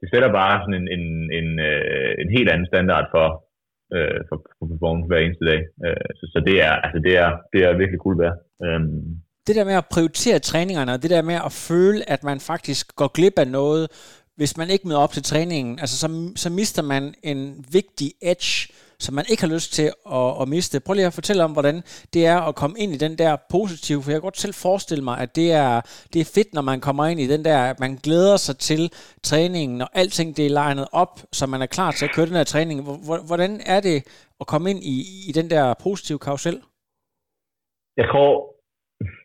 det 0.00 0.06
sætter 0.12 0.38
bare 0.40 0.56
sådan 0.62 0.78
en, 0.80 0.88
en, 0.96 1.04
en, 1.38 1.48
øh, 1.70 2.12
en 2.22 2.30
helt 2.36 2.48
anden 2.50 2.70
standard 2.72 3.06
for, 3.14 3.26
øh, 3.96 4.20
for, 4.28 4.36
for 4.58 4.66
performance 4.72 5.08
hver 5.08 5.20
eneste 5.24 5.44
dag. 5.50 5.60
Øh, 5.86 6.08
så, 6.18 6.24
så 6.32 6.38
det 6.48 6.56
er, 6.68 6.74
altså 6.84 6.98
det 7.06 7.14
er, 7.22 7.30
det 7.52 7.60
er 7.66 7.80
virkelig 7.80 8.00
cool 8.04 8.18
værd. 8.22 8.36
Øhm, 8.64 9.04
det 9.46 9.56
der 9.56 9.64
med 9.64 9.74
at 9.74 9.90
prioritere 9.94 10.38
træningerne, 10.38 10.92
og 10.92 11.02
det 11.02 11.10
der 11.10 11.22
med 11.22 11.38
at 11.48 11.52
føle, 11.68 12.00
at 12.14 12.24
man 12.24 12.38
faktisk 12.40 12.96
går 12.96 13.10
glip 13.16 13.38
af 13.38 13.48
noget, 13.48 13.84
hvis 14.36 14.56
man 14.56 14.68
ikke 14.70 14.88
møder 14.88 15.00
op 15.00 15.12
til 15.12 15.22
træningen, 15.22 15.78
altså 15.78 15.96
så, 15.98 16.08
så 16.36 16.50
mister 16.50 16.82
man 16.82 17.14
en 17.22 17.64
vigtig 17.72 18.08
edge, 18.22 18.72
som 19.04 19.14
man 19.18 19.26
ikke 19.30 19.42
har 19.46 19.54
lyst 19.56 19.70
til 19.78 19.88
at, 20.18 20.30
at 20.40 20.46
miste. 20.54 20.84
Prøv 20.86 20.94
lige 20.94 21.10
at 21.10 21.18
fortælle 21.20 21.44
om, 21.46 21.52
hvordan 21.56 21.76
det 22.14 22.22
er 22.32 22.38
at 22.48 22.54
komme 22.60 22.76
ind 22.82 22.92
i 22.96 23.02
den 23.06 23.14
der 23.22 23.32
positive, 23.56 24.00
for 24.02 24.10
jeg 24.10 24.18
kan 24.18 24.28
godt 24.28 24.42
selv 24.44 24.54
forestille 24.66 25.04
mig, 25.08 25.16
at 25.24 25.30
det 25.40 25.48
er, 25.52 25.72
det 26.12 26.20
er 26.20 26.32
fedt, 26.36 26.50
når 26.56 26.64
man 26.70 26.78
kommer 26.86 27.04
ind 27.10 27.20
i 27.20 27.32
den 27.34 27.42
der, 27.48 27.58
at 27.72 27.78
man 27.84 27.92
glæder 28.06 28.36
sig 28.46 28.56
til 28.68 28.82
træningen, 29.30 29.78
og 29.84 29.88
alting 30.00 30.28
det 30.36 30.46
er 30.46 30.56
legnet 30.62 30.86
op, 30.92 31.14
så 31.38 31.42
man 31.46 31.62
er 31.62 31.70
klar 31.76 31.90
til 31.90 32.04
at 32.06 32.14
køre 32.14 32.26
den 32.30 32.40
her 32.40 32.44
træning. 32.52 32.78
Hvordan 33.30 33.52
er 33.74 33.80
det 33.88 33.98
at 34.40 34.46
komme 34.52 34.66
ind 34.70 34.80
i, 34.94 34.96
i 35.28 35.32
den 35.38 35.50
der 35.50 35.64
positive 35.86 36.18
karusel? 36.26 36.56
Jeg 38.00 38.06
tror, 38.12 38.30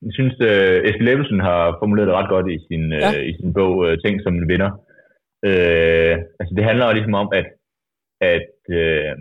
jeg 0.06 0.14
synes, 0.18 0.36
uh, 0.50 0.88
Eske 0.88 1.06
Levelsen 1.10 1.40
har 1.40 1.62
formuleret 1.82 2.08
det 2.08 2.16
ret 2.16 2.30
godt 2.36 2.48
i 2.56 2.58
sin, 2.68 2.84
ja. 2.92 3.10
uh, 3.10 3.22
i 3.30 3.34
sin 3.40 3.54
bog 3.58 3.74
uh, 3.78 3.94
Ting 4.04 4.16
som 4.24 4.34
en 4.36 4.48
vinder. 4.52 4.72
Uh, 5.50 6.14
altså 6.40 6.54
det 6.58 6.64
handler 6.70 6.94
ligesom 6.98 7.16
om, 7.22 7.28
at, 7.40 7.48
at 8.36 8.52
uh, 8.82 9.14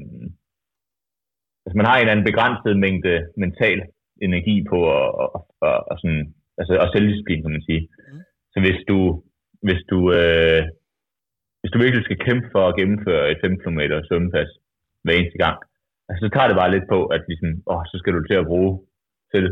altså 1.68 1.76
man 1.80 1.88
har 1.88 1.96
en 1.96 2.02
eller 2.02 2.14
anden 2.14 2.30
begrænset 2.30 2.82
mængde 2.84 3.14
mental 3.44 3.80
energi 4.26 4.56
på 4.70 4.78
at, 4.98 5.08
at, 5.24 5.42
at, 5.68 5.78
at 5.90 5.96
sådan, 6.02 6.24
altså 6.60 6.74
at 6.82 6.90
selvdisciplin, 6.92 7.42
kan 7.42 7.54
man 7.56 7.66
sige. 7.68 7.82
Mm. 7.88 8.20
Så 8.52 8.58
hvis 8.64 8.80
du, 8.90 8.98
hvis 9.66 9.82
du, 9.90 9.98
uh, 10.20 10.62
hvis 11.60 11.72
du 11.72 11.78
virkelig 11.78 12.04
skal 12.04 12.24
kæmpe 12.26 12.48
for 12.54 12.62
at 12.66 12.76
gennemføre 12.80 13.30
et 13.32 13.38
5 13.40 13.58
km 13.62 13.80
svømmepas 14.06 14.50
hver 15.02 15.14
eneste 15.14 15.38
gang, 15.44 15.56
altså 16.08 16.20
så 16.24 16.28
tager 16.30 16.48
det 16.48 16.60
bare 16.60 16.74
lidt 16.74 16.86
på, 16.94 16.98
at 17.14 17.22
ligesom, 17.30 17.50
åh, 17.72 17.82
så 17.90 17.96
skal 17.98 18.12
du 18.14 18.22
til 18.24 18.38
at 18.40 18.48
bruge 18.50 18.72
til 19.32 19.44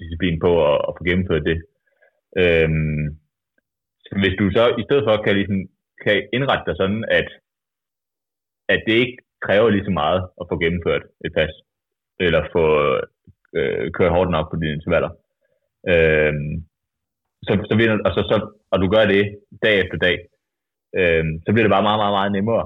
disciplin 0.00 0.36
på 0.44 0.50
at, 0.68 0.76
at 0.88 0.92
få 0.96 1.02
gennemført 1.08 1.48
det. 1.50 1.58
Øhm, 2.42 3.06
så 4.06 4.12
hvis 4.22 4.34
du 4.40 4.44
så 4.56 4.64
i 4.80 4.82
stedet 4.86 5.04
for 5.06 5.14
kan, 5.24 5.34
ligesom, 5.40 5.60
kan 6.04 6.16
indrette 6.36 6.64
dig 6.68 6.76
sådan, 6.76 7.04
at, 7.18 7.28
at 8.74 8.80
det 8.86 8.96
ikke 9.04 9.16
kræver 9.46 9.68
lige 9.70 9.84
så 9.84 9.90
meget 10.02 10.20
at 10.40 10.46
få 10.50 10.54
gennemført 10.62 11.04
et 11.24 11.32
pas, 11.36 11.52
eller 12.24 12.42
få 12.54 12.64
øh, 13.58 13.92
kørt 13.96 14.14
hårdt 14.16 14.30
nok 14.30 14.46
på 14.50 14.56
dine 14.60 14.72
intervaller. 14.76 15.12
Øhm, 15.92 16.52
så, 17.46 17.52
så, 17.68 17.74
vil, 17.78 17.90
og, 18.06 18.10
så, 18.16 18.20
så, 18.30 18.36
og 18.72 18.76
du 18.82 18.86
gør 18.94 19.04
det 19.14 19.24
dag 19.64 19.74
efter 19.82 19.98
dag, 20.06 20.16
øhm, 20.98 21.32
så 21.44 21.48
bliver 21.52 21.66
det 21.66 21.76
bare 21.76 21.88
meget, 21.88 22.00
meget, 22.02 22.16
meget 22.18 22.32
nemmere 22.32 22.64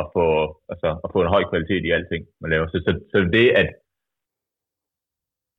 at 0.00 0.04
få, 0.14 0.26
altså, 0.72 0.88
at 1.04 1.08
få 1.12 1.18
en 1.22 1.34
høj 1.34 1.42
kvalitet 1.50 1.84
i 1.84 1.94
alting, 1.96 2.22
man 2.40 2.50
laver. 2.50 2.66
Så, 2.66 2.78
så, 2.86 2.92
så 3.12 3.18
det, 3.36 3.46
at 3.60 3.68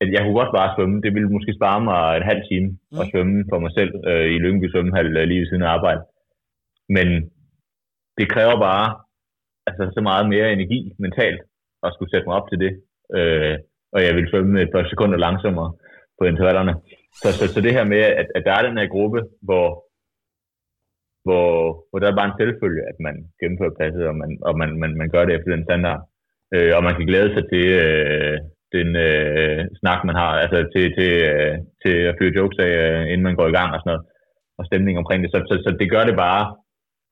at 0.02 0.08
jeg 0.14 0.20
kunne 0.22 0.40
godt 0.40 0.56
bare 0.58 0.74
svømme. 0.76 1.02
Det 1.04 1.14
ville 1.14 1.34
måske 1.36 1.52
spare 1.58 1.80
mig 1.88 2.16
en 2.16 2.28
halv 2.30 2.42
time 2.50 2.68
mm. 2.68 3.00
at 3.00 3.08
svømme 3.10 3.44
for 3.50 3.58
mig 3.64 3.72
selv 3.78 3.92
øh, 4.10 4.28
i 4.34 4.38
Lyngby 4.44 4.66
svømmehal 4.70 5.16
øh, 5.16 5.28
lige 5.28 5.40
ved 5.40 5.48
siden 5.48 5.62
af 5.62 5.74
arbejde. 5.76 6.02
Men 6.96 7.08
det 8.18 8.26
kræver 8.34 8.56
bare 8.68 8.86
altså, 9.68 9.82
så 9.94 10.00
meget 10.10 10.26
mere 10.34 10.52
energi 10.52 10.80
mentalt 11.04 11.40
at 11.86 11.92
skulle 11.94 12.10
sætte 12.10 12.26
mig 12.26 12.36
op 12.38 12.48
til 12.48 12.58
det. 12.64 12.72
Øh, 13.16 13.56
og 13.94 13.98
jeg 14.04 14.12
ville 14.14 14.30
svømme 14.30 14.62
et 14.62 14.72
par 14.74 14.84
sekunder 14.88 15.18
langsommere 15.26 15.70
på 16.18 16.24
intervallerne. 16.32 16.74
Så, 17.20 17.28
så, 17.38 17.44
så 17.52 17.58
det 17.60 17.72
her 17.76 17.84
med, 17.84 18.02
at, 18.20 18.26
at 18.36 18.42
der 18.46 18.52
er 18.54 18.62
den 18.68 18.78
her 18.78 18.88
gruppe, 18.94 19.20
hvor, 19.46 19.68
hvor, 21.26 21.48
hvor 21.88 21.98
der 21.98 22.08
er 22.08 22.16
bare 22.18 22.30
en 22.30 22.40
selvfølge, 22.40 22.82
at 22.90 22.98
man 23.06 23.16
gennemfører 23.40 23.78
passet, 23.80 24.04
og 24.10 24.16
man, 24.22 24.30
og 24.48 24.58
man, 24.60 24.70
man, 24.82 24.92
man 25.00 25.08
gør 25.14 25.24
det 25.24 25.34
efter 25.34 25.50
den 25.54 25.64
standard. 25.64 26.00
Øh, 26.54 26.72
og 26.76 26.82
man 26.86 26.94
kan 26.96 27.06
glæde 27.06 27.30
sig 27.34 27.44
til, 27.52 27.66
øh, 27.84 28.38
den 28.76 28.88
øh, 29.08 29.60
snak, 29.80 30.00
man 30.04 30.16
har, 30.22 30.30
altså 30.44 30.58
til, 30.74 30.84
til, 30.98 31.12
øh, 31.30 31.54
til 31.82 31.94
at 32.10 32.16
fyre 32.18 32.36
jokes 32.38 32.58
af, 32.66 32.72
øh, 32.84 33.02
inden 33.12 33.26
man 33.28 33.36
går 33.38 33.48
i 33.48 33.56
gang 33.58 33.70
og 33.72 33.80
sådan 33.80 33.90
noget, 33.92 34.04
og 34.58 34.66
stemning 34.66 34.98
omkring 34.98 35.20
det. 35.22 35.30
Så, 35.32 35.38
så, 35.48 35.54
så 35.64 35.70
det 35.80 35.90
gør 35.94 36.04
det 36.06 36.16
bare 36.26 36.44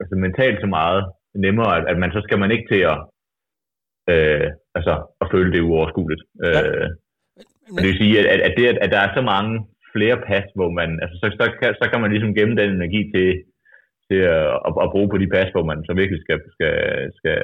altså 0.01 0.15
mentalt 0.27 0.61
så 0.61 0.69
meget 0.79 1.03
nemmere, 1.45 1.73
at, 1.79 1.85
at 1.93 1.99
man 2.03 2.11
så 2.13 2.21
skal 2.27 2.39
man 2.39 2.51
ikke 2.55 2.69
til 2.73 2.83
at, 2.93 2.99
øh, 4.13 4.49
altså, 4.79 4.95
at 5.21 5.27
føle 5.33 5.53
det 5.53 5.67
uoverskueligt. 5.69 6.23
Ja. 6.45 6.61
Øh, 6.63 6.89
Men... 7.69 7.77
Det 7.77 7.87
vil 7.89 8.01
sige, 8.03 8.15
at, 8.35 8.41
at, 8.49 8.53
det, 8.57 8.65
at 8.85 8.91
der 8.95 9.01
er 9.07 9.11
så 9.15 9.23
mange 9.35 9.55
flere 9.95 10.19
pas, 10.29 10.47
hvor 10.59 10.71
man, 10.79 10.91
altså 11.03 11.17
så, 11.23 11.27
så, 11.41 11.45
kan, 11.59 11.75
så 11.81 11.85
kan 11.91 12.01
man 12.01 12.11
ligesom 12.11 12.35
gemme 12.35 12.57
den 12.61 12.71
energi 12.71 13.03
til, 13.15 13.29
til 14.09 14.21
at, 14.37 14.49
at, 14.67 14.73
at 14.85 14.93
bruge 14.95 15.09
på 15.11 15.19
de 15.23 15.29
pas, 15.35 15.51
hvor 15.55 15.65
man 15.71 15.79
så 15.87 15.93
virkelig 16.01 16.21
skal, 16.25 16.39
skal, 16.55 16.77
skal, 17.19 17.41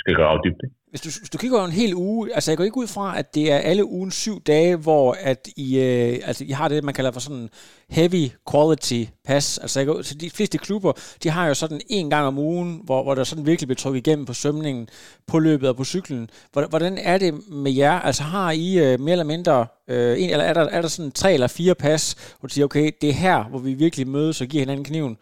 skal 0.00 0.14
grave 0.20 0.38
dybt. 0.44 0.60
Ikke? 0.66 0.75
Hvis 0.90 1.00
du, 1.00 1.08
hvis 1.20 1.30
du 1.30 1.38
kigger 1.38 1.56
over 1.56 1.66
en 1.66 1.72
hel 1.72 1.94
uge, 1.94 2.34
altså 2.34 2.50
jeg 2.50 2.58
går 2.58 2.64
ikke 2.64 2.76
ud 2.76 2.86
fra, 2.86 3.18
at 3.18 3.34
det 3.34 3.52
er 3.52 3.58
alle 3.58 3.84
ugen 3.84 4.10
syv 4.10 4.42
dage, 4.42 4.76
hvor 4.76 5.16
at 5.20 5.48
I, 5.56 5.78
øh, 5.78 6.28
altså 6.28 6.44
I 6.44 6.50
har 6.50 6.68
det, 6.68 6.84
man 6.84 6.94
kalder 6.94 7.10
for 7.10 7.20
sådan 7.20 7.48
heavy 7.90 8.24
quality 8.50 9.04
pass. 9.24 9.58
Altså 9.58 9.80
jeg 9.80 9.86
går, 9.86 10.02
så 10.02 10.14
de 10.14 10.30
fleste 10.30 10.58
klubber, 10.58 10.92
de 11.22 11.28
har 11.30 11.48
jo 11.48 11.54
sådan 11.54 11.80
en 11.90 12.10
gang 12.10 12.26
om 12.26 12.38
ugen, 12.38 12.80
hvor, 12.84 13.02
hvor 13.02 13.14
der 13.14 13.24
sådan 13.24 13.46
virkelig 13.46 13.68
bliver 13.68 13.76
trukket 13.76 14.06
igennem 14.06 14.26
på 14.26 14.32
svømningen, 14.32 14.88
på 15.26 15.38
løbet 15.38 15.68
og 15.68 15.76
på 15.76 15.84
cyklen. 15.84 16.30
Hvordan 16.52 16.98
er 16.98 17.18
det 17.18 17.48
med 17.50 17.72
jer? 17.72 18.00
Altså 18.00 18.22
har 18.22 18.50
I 18.50 18.78
øh, 18.78 19.00
mere 19.00 19.12
eller 19.12 19.24
mindre, 19.24 19.66
øh, 19.90 20.22
en, 20.22 20.30
eller 20.30 20.44
er 20.44 20.54
der, 20.54 20.60
er 20.60 20.80
der 20.80 20.88
sådan 20.88 21.12
tre 21.12 21.34
eller 21.34 21.46
fire 21.46 21.74
pas, 21.74 22.34
hvor 22.40 22.46
du 22.46 22.52
siger, 22.54 22.64
okay, 22.64 22.90
det 23.00 23.08
er 23.08 23.14
her, 23.14 23.44
hvor 23.44 23.58
vi 23.58 23.74
virkelig 23.74 24.08
mødes 24.08 24.40
og 24.40 24.46
giver 24.46 24.62
hinanden 24.62 24.84
kniven? 24.84 25.16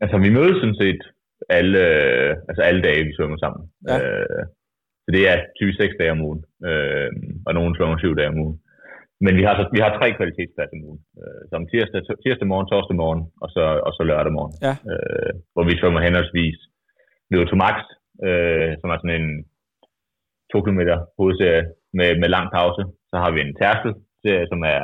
Altså 0.00 0.18
vi 0.18 0.30
mødes 0.30 0.56
sådan 0.62 0.74
set 0.74 1.17
alle, 1.58 1.84
altså 2.48 2.62
alle 2.68 2.82
dage, 2.82 3.06
vi 3.08 3.16
svømmer 3.16 3.38
sammen. 3.44 3.62
Ja. 3.88 3.96
Øh, 3.98 4.42
så 5.04 5.08
det 5.16 5.22
er 5.30 5.36
typisk 5.58 5.78
seks 5.80 5.94
dage 6.00 6.14
om 6.16 6.24
ugen, 6.28 6.40
øh, 6.68 7.10
og 7.46 7.52
nogen 7.54 7.76
svømmer 7.76 7.98
syv 7.98 8.14
dage 8.16 8.32
om 8.32 8.42
ugen. 8.44 8.58
Men 9.24 9.32
vi 9.38 9.42
har, 9.46 9.54
så, 9.56 9.64
vi 9.76 9.80
har 9.84 9.90
tre 9.92 10.08
kvalitetsplads 10.18 10.74
om 10.76 10.84
ugen. 10.88 11.00
Øh, 11.20 11.42
som 11.50 11.68
tirsdag, 11.72 12.00
tirsdag 12.24 12.48
morgen, 12.52 12.68
torsdag 12.72 12.96
morgen, 13.02 13.22
og 13.42 13.48
så, 13.54 13.64
og 13.86 13.92
så 13.96 14.02
lørdag 14.10 14.32
morgen. 14.38 14.54
Ja. 14.66 14.74
Øh, 14.90 15.32
hvor 15.52 15.64
vi 15.68 15.78
svømmer 15.78 16.00
henholdsvis 16.06 16.58
Leo 17.30 17.56
Max, 17.64 17.76
øh, 18.26 18.70
som 18.80 18.88
er 18.92 18.98
sådan 18.98 19.20
en 19.20 19.30
to 20.52 20.58
kilometer 20.64 20.96
hovedserie 21.18 21.64
med, 21.98 22.10
med 22.20 22.28
lang 22.36 22.46
pause. 22.56 22.82
Så 23.10 23.16
har 23.22 23.30
vi 23.32 23.40
en 23.40 23.56
tærskel, 23.60 23.92
som 24.52 24.60
er 24.74 24.82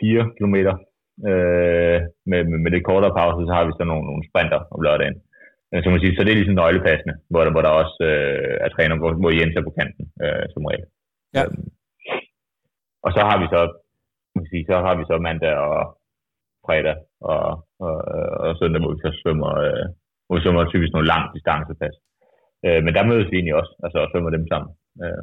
4 0.00 0.30
km 0.38 0.56
øh, 1.30 1.98
med, 2.30 2.40
med, 2.50 2.58
med 2.64 2.70
det 2.74 2.82
kortere 2.88 3.16
pause, 3.20 3.46
så 3.46 3.52
har 3.56 3.64
vi 3.64 3.72
så 3.78 3.84
nogle, 3.84 4.04
nogle 4.10 4.24
sprinter 4.28 4.60
om 4.74 4.80
lørdagen. 4.86 5.18
Øh, 5.72 5.80
så, 5.82 5.86
man 5.90 6.02
sige, 6.02 6.16
så 6.16 6.22
det 6.22 6.32
er 6.32 6.40
ligesom 6.40 6.58
nøglepassende, 6.60 7.14
hvor 7.30 7.42
der, 7.44 7.52
hvor 7.54 7.64
der 7.64 7.72
også 7.82 7.98
øh, 8.10 8.54
er 8.64 8.68
træner, 8.70 8.96
hvor, 9.00 9.10
hvor 9.22 9.32
Jens 9.36 9.56
er 9.56 9.68
på 9.68 9.76
kanten, 9.78 10.04
øh, 10.24 10.44
som 10.52 10.68
regel. 10.70 10.86
Ja. 11.36 11.42
Øhm, 11.44 11.68
og 13.04 13.10
så 13.16 13.20
har 13.28 13.36
vi 13.42 13.46
så, 13.54 13.60
man 14.36 14.46
sige, 14.50 14.64
så 14.70 14.76
har 14.86 14.94
vi 14.98 15.04
så 15.10 15.16
mandag 15.26 15.54
og 15.68 15.78
fredag 16.66 16.96
og, 17.32 17.42
og, 17.86 17.96
og 18.44 18.50
søndag, 18.60 18.80
hvor 18.80 18.92
vi 18.94 19.00
så 19.04 19.10
svømmer, 19.20 19.50
øh, 19.66 19.86
hvor 20.24 20.34
vi 20.36 20.42
svømmer 20.42 20.72
typisk 20.72 20.92
nogle 20.92 21.10
langt 21.12 21.30
distancepas. 21.36 21.96
Øh, 22.66 22.80
men 22.84 22.92
der 22.96 23.10
mødes 23.10 23.28
vi 23.30 23.36
egentlig 23.36 23.58
også, 23.60 23.72
altså 23.84 23.98
og 24.00 24.08
svømmer 24.10 24.30
dem 24.36 24.44
sammen. 24.52 24.70
Øh, 25.02 25.22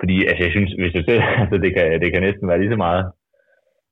fordi 0.00 0.16
altså, 0.30 0.42
jeg 0.46 0.52
synes, 0.56 0.70
hvis 0.80 0.94
jeg 0.98 1.04
ser, 1.08 1.20
altså, 1.42 1.56
det, 1.64 1.70
kan, 1.76 1.84
det 2.02 2.08
kan 2.12 2.22
næsten 2.28 2.48
være 2.48 2.60
lige 2.62 2.74
så 2.74 2.80
meget, 2.86 3.04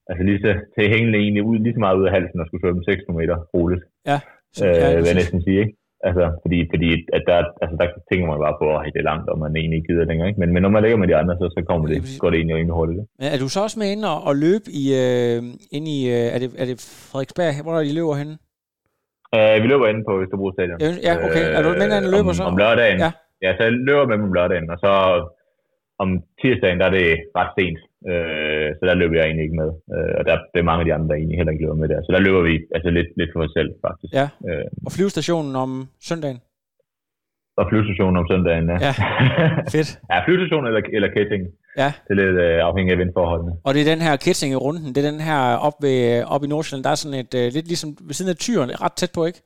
altså 0.08 0.22
lige 0.28 0.40
så 0.44 0.50
til 0.74 0.92
hængende 0.94 1.18
egentlig 1.18 1.42
ud, 1.50 1.56
lige 1.58 1.76
så 1.76 1.82
meget 1.84 1.98
ud 2.00 2.06
af 2.06 2.14
halsen 2.16 2.40
at 2.40 2.46
skulle 2.46 2.62
svømme 2.62 2.84
6 2.84 3.02
km 3.06 3.20
roligt. 3.54 3.84
Ja, 4.10 4.18
Øh, 4.64 4.76
ja, 4.82 4.96
vil 4.96 5.10
jeg 5.10 5.20
næsten 5.20 5.42
sige, 5.46 5.58
ikke? 5.64 5.74
Altså, 6.08 6.24
fordi, 6.42 6.58
fordi 6.72 6.88
at 7.16 7.22
der, 7.28 7.36
altså, 7.62 7.74
der 7.80 7.86
tænker 8.08 8.26
man 8.30 8.38
bare 8.46 8.56
på, 8.62 8.66
at 8.76 8.92
det 8.94 9.00
er 9.00 9.10
langt, 9.10 9.26
og 9.32 9.38
man 9.44 9.56
egentlig 9.56 9.76
ikke 9.78 9.88
gider 9.90 10.06
længere. 10.10 10.28
Ikke? 10.28 10.40
Men, 10.40 10.48
men 10.54 10.60
når 10.64 10.72
man 10.74 10.82
ligger 10.82 10.98
med 11.02 11.08
de 11.08 11.16
andre, 11.20 11.34
så, 11.40 11.46
så 11.56 11.60
kommer 11.68 11.84
det, 11.88 11.98
går 12.20 12.30
det 12.30 12.36
egentlig 12.38 12.56
rimelig 12.56 12.76
hurtigt. 12.80 12.98
Men 13.20 13.28
er 13.34 13.38
du 13.44 13.48
så 13.54 13.60
også 13.66 13.78
med 13.80 13.88
ind 13.94 14.04
og, 14.12 14.18
og 14.28 14.34
løbe 14.44 14.66
i, 14.82 14.84
øh, 15.02 15.38
ind 15.76 15.86
i 15.96 15.98
øh, 16.16 16.34
er, 16.34 16.38
det, 16.42 16.48
er 16.62 16.66
det 16.70 16.76
Frederiksberg, 17.10 17.52
hvor 17.64 17.72
er 17.78 17.84
de 17.88 17.98
løber 18.00 18.16
henne? 18.22 18.34
Uh, 19.36 19.56
vi 19.62 19.66
løber 19.72 19.86
inde 19.92 20.02
på 20.08 20.12
Østerbro 20.22 20.48
Stadion. 20.56 20.78
Ja, 21.08 21.12
okay. 21.26 21.44
Er 21.56 21.60
du 21.64 21.68
med, 21.80 21.88
når 21.92 22.00
du 22.06 22.10
løber 22.16 22.32
om, 22.34 22.38
så? 22.40 22.44
Om 22.52 22.56
lørdagen. 22.64 22.98
Ja. 23.04 23.10
ja, 23.44 23.50
så 23.56 23.60
jeg 23.66 23.72
løber 23.88 24.04
med 24.08 24.14
dem 24.18 24.24
om 24.28 24.34
lørdagen, 24.38 24.70
og 24.74 24.78
så 24.84 24.92
om 26.02 26.08
tirsdagen, 26.40 26.78
der 26.80 26.86
er 26.90 26.94
det 27.00 27.08
ret 27.38 27.52
sent. 27.58 27.78
Øh, 28.10 28.68
så 28.78 28.82
der 28.88 28.94
løber 29.00 29.16
jeg 29.18 29.24
egentlig 29.26 29.44
ikke 29.46 29.60
med. 29.62 29.70
Øh, 29.94 30.12
og 30.18 30.22
der, 30.28 30.34
der 30.52 30.58
er 30.60 30.68
mange 30.70 30.82
af 30.82 30.86
de 30.88 30.94
andre, 30.94 31.08
der 31.10 31.14
egentlig 31.20 31.38
heller 31.38 31.52
ikke 31.52 31.64
løber 31.64 31.80
med 31.82 31.88
der. 31.92 32.00
Så 32.06 32.10
der 32.14 32.20
løber 32.26 32.42
vi 32.48 32.54
altså 32.76 32.90
lidt, 32.98 33.10
lidt 33.20 33.30
for 33.34 33.40
os 33.44 33.52
selv, 33.58 33.70
faktisk. 33.86 34.10
Ja. 34.20 34.26
Øh, 34.48 34.66
Og 34.86 34.90
flyvestationen 34.96 35.52
om 35.64 35.70
søndagen? 36.10 36.40
og 37.60 37.64
flyvestationen 37.70 38.16
om 38.20 38.26
søndagen, 38.32 38.64
ja. 38.72 38.76
Ja. 38.86 38.92
Fedt. 39.74 39.90
ja, 40.12 40.16
flyvestationen 40.26 40.66
eller, 40.70 40.82
eller 40.96 41.08
Ketting. 41.16 41.42
Ja. 41.82 41.90
Det 42.04 42.10
er 42.14 42.18
lidt 42.22 42.36
øh, 42.46 42.58
afhængig 42.68 42.92
af 42.94 42.98
vindforholdene. 43.02 43.52
Og 43.66 43.70
det 43.74 43.80
er 43.82 43.88
den 43.94 44.02
her 44.06 44.14
Kettinge-runden, 44.24 44.86
det 44.94 44.98
er 45.04 45.10
den 45.12 45.20
her 45.28 45.40
op, 45.68 45.76
ved, 45.86 45.98
op 46.34 46.42
i 46.44 46.48
Nordsjælland, 46.52 46.84
der 46.84 46.90
er 46.94 47.00
sådan 47.02 47.18
et, 47.24 47.32
øh, 47.40 47.46
lidt 47.56 47.66
ligesom 47.72 47.90
ved 48.08 48.14
siden 48.18 48.30
af 48.34 48.38
tyren, 48.44 48.70
ret 48.84 48.92
tæt 49.00 49.12
på, 49.16 49.20
ikke? 49.30 49.40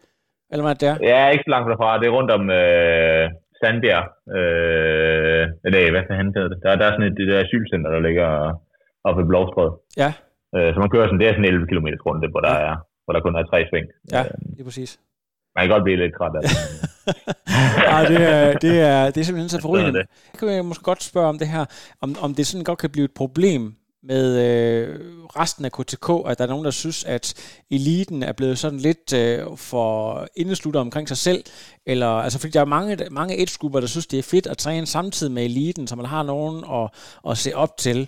Eller 0.50 0.62
hvad 0.64 0.72
er 0.74 0.78
det 0.80 0.86
der? 0.88 0.96
Ja, 1.10 1.20
ikke 1.34 1.44
så 1.46 1.50
langt 1.54 1.68
derfra. 1.70 1.98
Det 2.00 2.06
er 2.06 2.16
rundt 2.18 2.30
om 2.38 2.44
øh, 2.60 3.24
Sandbjerg. 3.60 4.04
Øh, 4.38 5.44
eller 5.66 5.90
hvad 5.94 6.04
fanden 6.10 6.34
hedder 6.36 6.50
det? 6.52 6.58
Der, 6.62 6.70
der 6.80 6.86
er 6.86 6.92
sådan 6.94 7.08
et 7.10 7.16
det 7.18 7.26
der 7.30 7.38
asylcenter, 7.44 7.90
der 7.96 8.00
ligger 8.08 8.28
oppe 9.06 9.18
ved 9.20 9.28
Blovstrød. 9.30 9.70
Ja. 10.02 10.10
Øh, 10.56 10.68
så 10.72 10.78
man 10.82 10.90
kører 10.92 11.06
sådan, 11.06 11.20
det 11.20 11.26
er 11.28 11.34
sådan 11.34 11.44
en 11.44 11.52
11 11.54 11.66
km 11.70 11.88
runde, 12.06 12.28
hvor 12.32 12.42
der, 12.48 12.54
er, 12.68 12.74
hvor 13.04 13.12
der 13.14 13.20
kun 13.24 13.34
er 13.38 13.44
tre 13.50 13.58
sving. 13.70 13.86
Ja, 14.14 14.22
Øh, 14.24 14.34
lige 14.56 14.66
præcis. 14.68 14.90
man 15.54 15.60
kan 15.62 15.70
godt 15.74 15.84
blive 15.86 15.98
lidt 16.02 16.14
træt 16.18 16.34
af 16.38 16.42
det. 16.44 16.52
Ej, 17.96 18.02
det 18.12 18.20
er, 18.34 18.42
det 18.66 18.74
er, 18.92 19.00
det 19.12 19.18
er 19.20 19.24
simpelthen 19.28 19.48
så 19.56 19.60
forrygende. 19.66 19.92
det. 19.98 20.06
Jeg 20.32 20.36
kan 20.38 20.48
jeg 20.58 20.64
måske 20.64 20.84
godt 20.90 21.02
spørge 21.10 21.28
om 21.28 21.38
det 21.42 21.48
her, 21.54 21.64
om, 22.04 22.08
om 22.24 22.30
det 22.34 22.46
sådan 22.46 22.64
godt 22.64 22.78
kan 22.78 22.90
blive 22.90 23.04
et 23.04 23.14
problem 23.22 23.62
med 24.02 24.26
øh, 24.46 24.88
resten 25.40 25.64
af 25.64 25.72
KTK, 25.72 26.08
at 26.28 26.38
der 26.38 26.44
er 26.44 26.52
nogen, 26.54 26.64
der 26.64 26.70
synes, 26.70 27.04
at 27.04 27.26
eliten 27.70 28.22
er 28.22 28.32
blevet 28.32 28.58
sådan 28.58 28.82
lidt 28.88 29.06
øh, 29.22 29.38
for 29.70 30.26
indesluttet 30.36 30.80
omkring 30.80 31.08
sig 31.08 31.16
selv, 31.16 31.42
eller, 31.86 32.12
altså 32.24 32.38
fordi 32.40 32.52
der 32.52 32.60
er 32.60 32.76
mange, 32.76 32.96
mange 33.10 33.34
age-grupper, 33.40 33.80
der 33.80 33.86
synes, 33.86 34.06
det 34.06 34.18
er 34.18 34.30
fedt 34.34 34.46
at 34.46 34.58
træne 34.58 34.86
samtidig 34.86 35.32
med 35.32 35.44
eliten, 35.44 35.86
så 35.86 35.96
man 35.96 36.12
har 36.14 36.22
nogen 36.22 36.56
at, 36.78 36.86
at 37.30 37.36
se 37.44 37.50
op 37.64 37.76
til. 37.76 37.98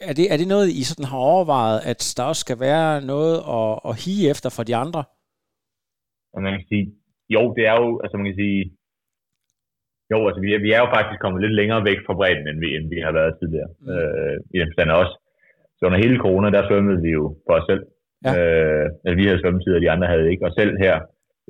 Er 0.00 0.14
det, 0.18 0.32
er 0.32 0.36
det 0.36 0.48
noget, 0.48 0.68
I 0.80 0.82
sådan 0.84 1.10
har 1.12 1.18
overvejet, 1.18 1.80
at 1.90 2.14
der 2.16 2.24
også 2.30 2.40
skal 2.40 2.60
være 2.60 2.90
noget 3.12 3.36
at, 3.58 3.70
at 3.88 3.94
hige 4.04 4.30
efter 4.32 4.50
for 4.56 4.62
de 4.68 4.76
andre? 4.84 5.02
Og 6.34 6.42
man 6.42 6.52
kan 6.58 6.66
sige, 6.68 6.86
jo, 7.34 7.42
det 7.56 7.64
er 7.70 7.76
jo, 7.82 8.00
altså 8.02 8.16
man 8.16 8.26
kan 8.26 8.38
sige, 8.44 8.60
jo, 10.12 10.18
altså 10.28 10.40
vi 10.44 10.50
er, 10.54 10.60
vi 10.66 10.70
er 10.76 10.80
jo 10.84 10.88
faktisk 10.96 11.20
kommet 11.20 11.42
lidt 11.42 11.58
længere 11.60 11.82
væk 11.90 12.00
fra 12.06 12.14
bredden, 12.18 12.48
end 12.50 12.58
vi, 12.64 12.68
end 12.76 12.86
vi 12.94 12.98
har 13.06 13.12
været 13.18 13.32
tidligere. 13.40 13.70
Mm. 13.80 13.88
Øh, 13.92 14.36
I 14.54 14.56
den 14.58 14.68
forstand 14.70 14.90
også. 15.02 15.14
Så 15.82 15.86
under 15.86 16.04
hele 16.04 16.18
corona, 16.24 16.48
der 16.50 16.68
svømmede 16.68 17.02
vi 17.06 17.10
jo 17.18 17.24
for 17.46 17.54
os 17.58 17.66
selv. 17.70 17.82
Ja. 18.26 18.30
Øh, 18.34 18.86
altså 19.04 19.16
vi 19.20 19.26
havde 19.26 19.40
svømmetider, 19.42 19.78
de 19.84 19.90
andre 19.94 20.06
havde 20.12 20.30
ikke. 20.32 20.46
Og 20.46 20.52
selv 20.58 20.72
her, 20.84 20.94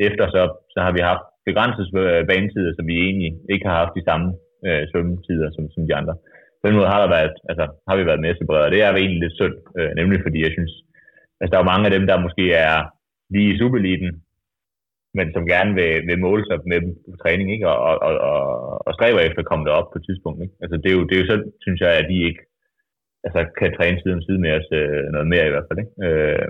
efter 0.08 0.24
så, 0.34 0.42
så 0.74 0.78
har 0.84 0.92
vi 0.96 1.00
haft 1.10 1.24
begrænset 1.48 1.84
svø- 1.90 2.24
banetider, 2.30 2.72
så 2.74 2.82
vi 2.90 2.94
egentlig 3.06 3.32
ikke 3.54 3.66
har 3.68 3.76
haft 3.82 3.94
de 3.98 4.06
samme 4.08 4.28
øh, 4.66 4.82
svømmetider 4.90 5.48
som, 5.54 5.64
som 5.74 5.82
de 5.88 5.94
andre. 6.00 6.14
På 6.58 6.64
den 6.68 6.76
måde 6.76 6.92
har, 6.92 7.00
der 7.00 7.14
været, 7.16 7.36
altså, 7.50 7.64
har 7.88 7.96
vi 7.96 8.04
været 8.06 8.38
separeret, 8.38 8.66
og 8.66 8.72
det 8.72 8.80
er 8.82 8.90
egentlig 8.92 9.22
lidt 9.22 9.38
synd, 9.40 9.56
øh, 9.78 9.90
nemlig 10.00 10.18
fordi 10.26 10.38
jeg 10.46 10.52
synes, 10.56 10.72
altså 11.40 11.50
der 11.50 11.58
er 11.58 11.64
jo 11.64 11.72
mange 11.72 11.86
af 11.88 11.94
dem, 11.96 12.04
der 12.10 12.24
måske 12.26 12.44
er 12.66 12.76
lige 13.34 13.52
i 13.52 13.58
supereliten, 13.62 14.10
men 15.18 15.26
som 15.34 15.50
gerne 15.54 15.72
vil, 15.78 15.92
vil 16.08 16.24
måle 16.26 16.44
sig 16.46 16.56
med 16.70 16.78
dem 16.84 16.90
på 17.10 17.16
træning, 17.22 17.46
ikke? 17.54 17.66
Og, 17.72 17.78
og, 17.88 17.94
og, 18.08 18.14
og, 18.30 18.42
og 18.86 18.92
stræber 18.94 19.20
efter 19.20 19.40
at 19.42 19.50
komme 19.50 19.64
derop 19.68 19.88
på 19.90 19.98
et 19.98 20.06
tidspunkt. 20.08 20.38
Ikke? 20.44 20.54
Altså, 20.62 20.76
det, 20.82 20.88
er 20.90 20.96
jo, 20.98 21.02
det 21.08 21.14
er 21.14 21.22
jo 21.22 21.30
så, 21.32 21.36
synes 21.64 21.80
jeg, 21.84 21.92
at 22.00 22.06
de 22.12 22.18
ikke 22.28 22.42
altså, 23.24 23.40
kan 23.58 23.74
træne 23.76 23.98
side 24.00 24.14
om 24.14 24.22
side 24.22 24.40
med 24.44 24.52
os 24.58 24.68
øh, 24.80 25.04
noget 25.14 25.28
mere 25.32 25.46
i 25.46 25.52
hvert 25.52 25.68
fald. 25.68 25.78
Ikke? 25.82 25.94
Øh, 26.06 26.48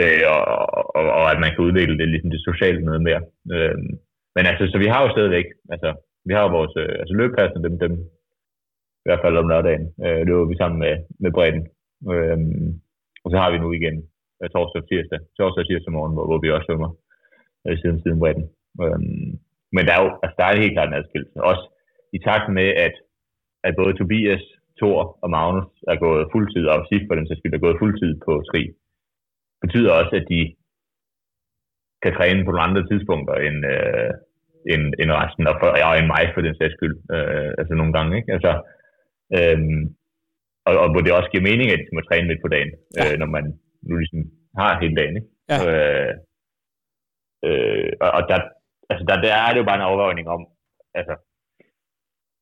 øh, 0.00 0.22
og, 0.34 0.42
og, 0.98 1.04
og, 1.20 1.26
at 1.32 1.40
man 1.44 1.50
kan 1.52 1.64
udvikle 1.68 1.98
det, 1.98 2.08
ligesom 2.08 2.30
det 2.30 2.46
sociale 2.50 2.80
noget 2.88 3.02
mere. 3.08 3.22
Øh, 3.54 3.78
men 4.36 4.44
altså, 4.50 4.64
så 4.72 4.78
vi 4.84 4.88
har 4.92 5.00
jo 5.02 5.10
stadigvæk, 5.12 5.46
altså, 5.74 5.90
vi 6.28 6.32
har 6.34 6.42
jo 6.44 6.50
vores, 6.58 6.74
øh, 6.82 6.94
altså 7.00 7.14
løbepladsen, 7.14 7.64
dem, 7.64 7.78
dem, 7.84 7.92
i 9.02 9.06
hvert 9.06 9.22
fald 9.24 9.36
om 9.36 9.48
lørdagen, 9.48 9.86
øh, 10.04 10.20
løber 10.28 10.46
vi 10.50 10.56
sammen 10.56 10.78
med, 10.84 10.94
med 11.22 11.30
bredden. 11.36 11.62
Øh, 12.12 12.38
og 13.24 13.28
så 13.30 13.36
har 13.42 13.50
vi 13.50 13.58
nu 13.58 13.68
igen 13.72 13.96
øh, 14.40 14.48
torsdag 14.54 14.82
og 14.82 14.88
tirsdag, 14.88 15.20
torsdag 15.38 15.62
og 15.62 15.68
tirsdag 15.68 15.92
morgen, 15.92 16.14
hvor, 16.14 16.26
hvor 16.28 16.38
vi 16.42 16.50
også 16.50 16.66
svømmer 16.68 16.90
øh, 17.66 17.76
siden 17.80 17.98
siden 18.02 18.18
bredden. 18.22 18.46
Øh, 18.82 19.00
men 19.74 19.82
der 19.86 19.92
er 19.94 20.02
jo 20.04 20.10
altså, 20.22 20.36
der 20.38 20.44
er 20.44 20.62
helt 20.62 20.76
klart 20.76 20.88
en 20.88 21.00
adskillelse. 21.00 21.48
Også 21.50 21.64
i 22.16 22.18
takt 22.28 22.46
med, 22.58 22.68
at, 22.86 22.94
at 23.66 23.74
både 23.80 23.92
Tobias, 23.94 24.44
Thor 24.80 25.00
og 25.22 25.28
Magnus 25.36 25.70
er 25.92 25.96
gået 26.06 26.28
fuldtid, 26.32 26.64
og 26.72 26.78
Sif 26.88 27.02
for 27.08 27.14
den 27.18 27.26
sags 27.26 27.38
skyld 27.40 27.54
er 27.54 27.64
gået 27.66 27.80
fuldtid 27.82 28.12
på 28.26 28.32
skrig, 28.48 28.66
betyder 29.64 29.92
også, 30.00 30.14
at 30.20 30.26
de 30.32 30.40
kan 32.02 32.12
træne 32.18 32.40
på 32.44 32.50
nogle 32.50 32.66
andre 32.68 32.82
tidspunkter 32.90 33.34
end, 33.46 33.58
øh, 33.74 34.10
end, 34.72 34.84
end 35.00 35.10
resten, 35.20 35.44
og, 35.50 35.54
for, 35.60 35.68
og 35.88 35.94
end 35.98 36.08
mig 36.14 36.24
for 36.34 36.40
den 36.46 36.54
sags 36.58 36.74
skyld. 36.76 36.96
Øh, 37.16 37.50
altså 37.60 37.72
nogle 37.74 37.92
gange, 37.96 38.12
ikke? 38.18 38.32
Altså, 38.36 38.52
øhm, 39.38 39.82
og, 40.66 40.72
og 40.82 40.88
hvor 40.90 41.00
det 41.02 41.12
også 41.18 41.30
giver 41.32 41.48
mening, 41.50 41.68
at 41.70 41.80
de 41.86 41.94
må 41.96 42.00
træne 42.00 42.28
midt 42.28 42.42
på 42.44 42.50
dagen, 42.54 42.72
Ja. 42.98 43.04
øh, 43.06 43.14
når 43.22 43.28
man 43.36 43.44
nu 43.88 43.94
ligesom 44.02 44.22
har 44.60 44.80
hele 44.82 44.96
dagen, 45.00 45.14
ikke? 45.20 45.30
Ja. 45.52 45.58
Øh, 45.70 46.12
øh, 47.46 47.90
og, 48.04 48.10
og 48.18 48.22
der, 48.30 48.38
altså 48.90 49.04
der, 49.08 49.16
der 49.24 49.32
er 49.44 49.50
det 49.52 49.60
jo 49.60 49.68
bare 49.68 49.78
en 49.80 49.88
overvejning 49.90 50.26
om, 50.36 50.42
altså, 50.98 51.14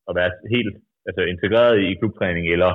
at 0.09 0.13
være 0.19 0.31
helt 0.55 0.75
altså, 1.09 1.23
integreret 1.33 1.77
i 1.87 1.89
klubtræning, 2.01 2.45
eller, 2.55 2.73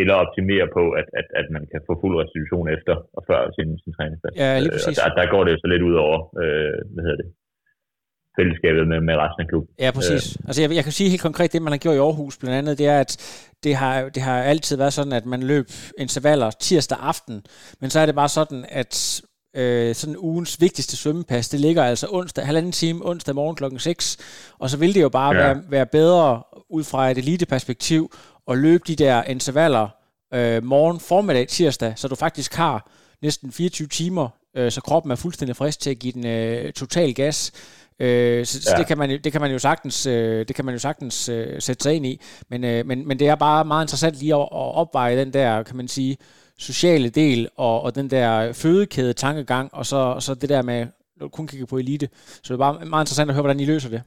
eller 0.00 0.14
optimere 0.24 0.66
på, 0.76 0.82
at, 1.00 1.06
at, 1.20 1.26
at 1.40 1.46
man 1.56 1.64
kan 1.72 1.80
få 1.88 1.92
fuld 2.02 2.14
restitution 2.22 2.66
efter 2.76 2.94
og 3.16 3.22
før 3.28 3.40
sin, 3.56 3.68
sin 3.82 3.92
træningsplads. 3.96 4.34
Ja, 4.42 4.50
lige 4.58 4.72
Øh, 4.72 4.76
præcis. 4.76 4.88
og 4.88 4.94
der, 4.98 5.08
der 5.20 5.26
går 5.34 5.42
det 5.48 5.54
så 5.62 5.66
lidt 5.72 5.84
ud 5.90 5.96
over, 6.06 6.18
øh, 6.42 6.76
hvad 6.92 7.02
hedder 7.06 7.20
det, 7.22 7.30
fællesskabet 8.38 8.84
med, 8.92 9.00
med 9.08 9.14
resten 9.24 9.40
af 9.44 9.48
klubben. 9.52 9.70
Ja, 9.84 9.90
præcis. 9.98 10.24
Øh. 10.36 10.46
Altså, 10.48 10.58
jeg, 10.62 10.68
jeg 10.78 10.84
kan 10.84 10.92
sige 10.98 11.10
helt 11.14 11.26
konkret, 11.28 11.52
det 11.52 11.62
man 11.62 11.72
har 11.72 11.82
gjort 11.84 11.96
i 11.98 12.04
Aarhus 12.06 12.38
blandt 12.40 12.56
andet, 12.60 12.78
det 12.80 12.86
er, 12.94 13.00
at 13.04 13.12
det 13.64 13.74
har, 13.82 13.94
det 14.14 14.22
har 14.28 14.38
altid 14.52 14.76
været 14.82 14.92
sådan, 14.92 15.12
at 15.20 15.26
man 15.34 15.42
løb 15.52 15.66
intervaller 16.04 16.50
tirsdag 16.50 16.98
aften, 17.12 17.36
men 17.80 17.90
så 17.90 17.98
er 18.00 18.06
det 18.06 18.14
bare 18.14 18.28
sådan, 18.38 18.64
at 18.82 19.22
øh, 19.56 19.94
sådan 19.94 20.16
ugens 20.18 20.60
vigtigste 20.60 20.96
svømmepas, 20.96 21.48
det 21.48 21.60
ligger 21.60 21.84
altså 21.84 22.06
onsdag, 22.10 22.46
halvanden 22.46 22.72
time 22.72 23.06
onsdag 23.08 23.34
morgen 23.34 23.56
klokken 23.56 23.80
6, 23.80 24.16
og 24.58 24.70
så 24.70 24.76
vil 24.76 24.94
det 24.94 25.02
jo 25.02 25.08
bare 25.08 25.34
ja. 25.36 25.42
Være, 25.42 25.62
være 25.68 25.86
bedre 25.86 26.42
ud 26.70 26.84
fra 26.84 27.10
et 27.10 27.18
eliteperspektiv 27.18 28.12
at 28.50 28.58
løbe 28.58 28.84
de 28.86 28.96
der 28.96 29.22
intervaller 29.22 29.88
øh, 30.34 30.64
morgen, 30.64 31.00
formiddag, 31.00 31.48
tirsdag, 31.48 31.92
så 31.96 32.08
du 32.08 32.14
faktisk 32.14 32.54
har 32.54 32.90
næsten 33.22 33.52
24 33.52 33.88
timer, 33.88 34.28
øh, 34.56 34.70
så 34.70 34.80
kroppen 34.80 35.12
er 35.12 35.16
fuldstændig 35.16 35.56
frisk 35.56 35.80
til 35.80 35.90
at 35.90 35.98
give 35.98 36.12
den 36.12 36.26
øh, 36.26 36.72
total 36.72 37.14
gas. 37.14 37.52
Øh, 38.00 38.46
så, 38.46 38.62
så 38.62 38.70
Ja. 38.72 38.78
det 38.78 38.86
kan 38.86 38.98
man 38.98 39.10
det 39.24 39.32
kan 39.32 39.40
man 39.40 39.50
jo 39.50 39.58
sagtens 39.58 40.06
øh, 40.06 40.48
det 40.48 40.56
kan 40.56 40.64
man 40.64 40.74
jo 40.74 40.78
sagtens 40.78 41.28
øh, 41.28 41.60
sætte 41.62 41.82
sig 41.82 41.94
ind 41.94 42.06
i, 42.06 42.20
men 42.50 42.64
øh, 42.64 42.86
men 42.86 43.08
men 43.08 43.18
det 43.18 43.28
er 43.28 43.34
bare 43.34 43.64
meget 43.64 43.84
interessant 43.84 44.16
lige 44.16 44.34
at, 44.34 44.40
at 44.40 44.48
opveje 44.52 45.16
den 45.20 45.32
der 45.32 45.62
kan 45.62 45.76
man 45.76 45.88
sige 45.88 46.16
sociale 46.68 47.08
del 47.20 47.40
og, 47.66 47.76
og 47.84 47.90
den 47.98 48.06
der 48.14 48.52
fødekæde 48.62 49.12
tankegang 49.24 49.66
og 49.78 49.84
så 49.90 49.96
og 50.16 50.22
så 50.26 50.32
det 50.42 50.48
der 50.54 50.62
med 50.70 50.80
når 51.16 51.24
du 51.26 51.30
kun 51.38 51.46
kigger 51.50 51.66
på 51.72 51.76
elite. 51.82 52.06
Så 52.42 52.46
det 52.48 52.56
er 52.58 52.64
bare 52.66 52.76
meget 52.94 53.04
interessant 53.04 53.28
at 53.30 53.34
høre 53.36 53.46
hvordan 53.46 53.64
I 53.64 53.70
løser 53.72 53.90
det. 53.94 54.02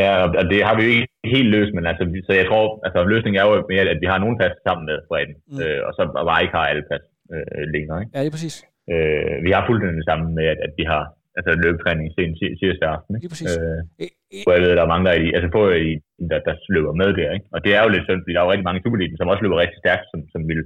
Ja, 0.00 0.10
og 0.40 0.44
det 0.52 0.60
har 0.66 0.74
vi 0.76 0.82
jo 0.86 0.90
ikke 0.96 1.08
helt 1.34 1.50
løst, 1.56 1.72
men 1.76 1.84
altså, 1.90 2.02
så 2.28 2.32
jeg 2.40 2.46
tror, 2.50 2.64
altså 2.86 2.98
løsningen 3.12 3.38
er 3.40 3.46
jo 3.50 3.54
mere, 3.72 3.84
at 3.94 4.00
vi 4.04 4.08
har 4.12 4.18
nogle 4.24 4.36
plads 4.40 4.56
sammen 4.66 4.84
med 4.90 4.96
bredden, 5.08 5.36
Mm. 5.52 5.58
øh, 5.64 5.80
og 5.86 5.90
så 5.96 6.02
bare 6.30 6.42
ikke 6.44 6.56
har 6.58 6.66
alle 6.70 6.84
plads 6.88 7.04
øh, 7.34 7.64
længere. 7.74 7.98
Ikke? 8.02 8.12
Ja, 8.14 8.18
det 8.22 8.28
er 8.30 8.36
præcis. 8.36 8.56
Øh, 8.92 9.34
vi 9.46 9.50
har 9.54 9.62
fuldstændig 9.68 9.96
det 10.00 10.08
samme 10.10 10.24
med, 10.38 10.46
at, 10.54 10.58
at 10.66 10.72
vi 10.80 10.84
har 10.92 11.02
altså 11.38 11.50
løbetræning 11.64 12.06
sen 12.16 12.30
ti- 12.40 12.56
tirsdag 12.60 12.88
aften. 12.96 13.10
Ikke? 13.14 13.24
Lige 13.24 13.34
præcis. 13.34 13.52
Øh, 13.62 13.80
Øh, 14.02 14.08
øh, 14.34 14.42
hvor 14.44 14.52
jeg 14.56 14.62
ved, 14.64 14.72
der 14.78 14.84
er 14.86 14.92
mange, 14.94 15.04
der, 15.06 15.12
er 15.16 15.20
i, 15.26 15.28
altså 15.36 15.48
få 15.58 15.62
i, 15.90 15.92
der, 16.30 16.38
der 16.48 16.54
løber 16.76 16.92
med 17.02 17.10
der. 17.20 17.30
Ikke? 17.36 17.46
Og 17.54 17.58
det 17.64 17.70
er 17.76 17.80
jo 17.84 17.88
lidt 17.94 18.04
synd, 18.06 18.20
fordi 18.22 18.32
der 18.34 18.40
er 18.40 18.46
jo 18.46 18.52
rigtig 18.52 18.68
mange 18.68 18.78
i 18.80 18.84
Superligaen, 18.84 19.18
som 19.20 19.30
også 19.32 19.42
løber 19.44 19.62
rigtig 19.64 19.78
stærkt, 19.84 20.04
som, 20.12 20.20
som 20.34 20.40
vil, 20.50 20.60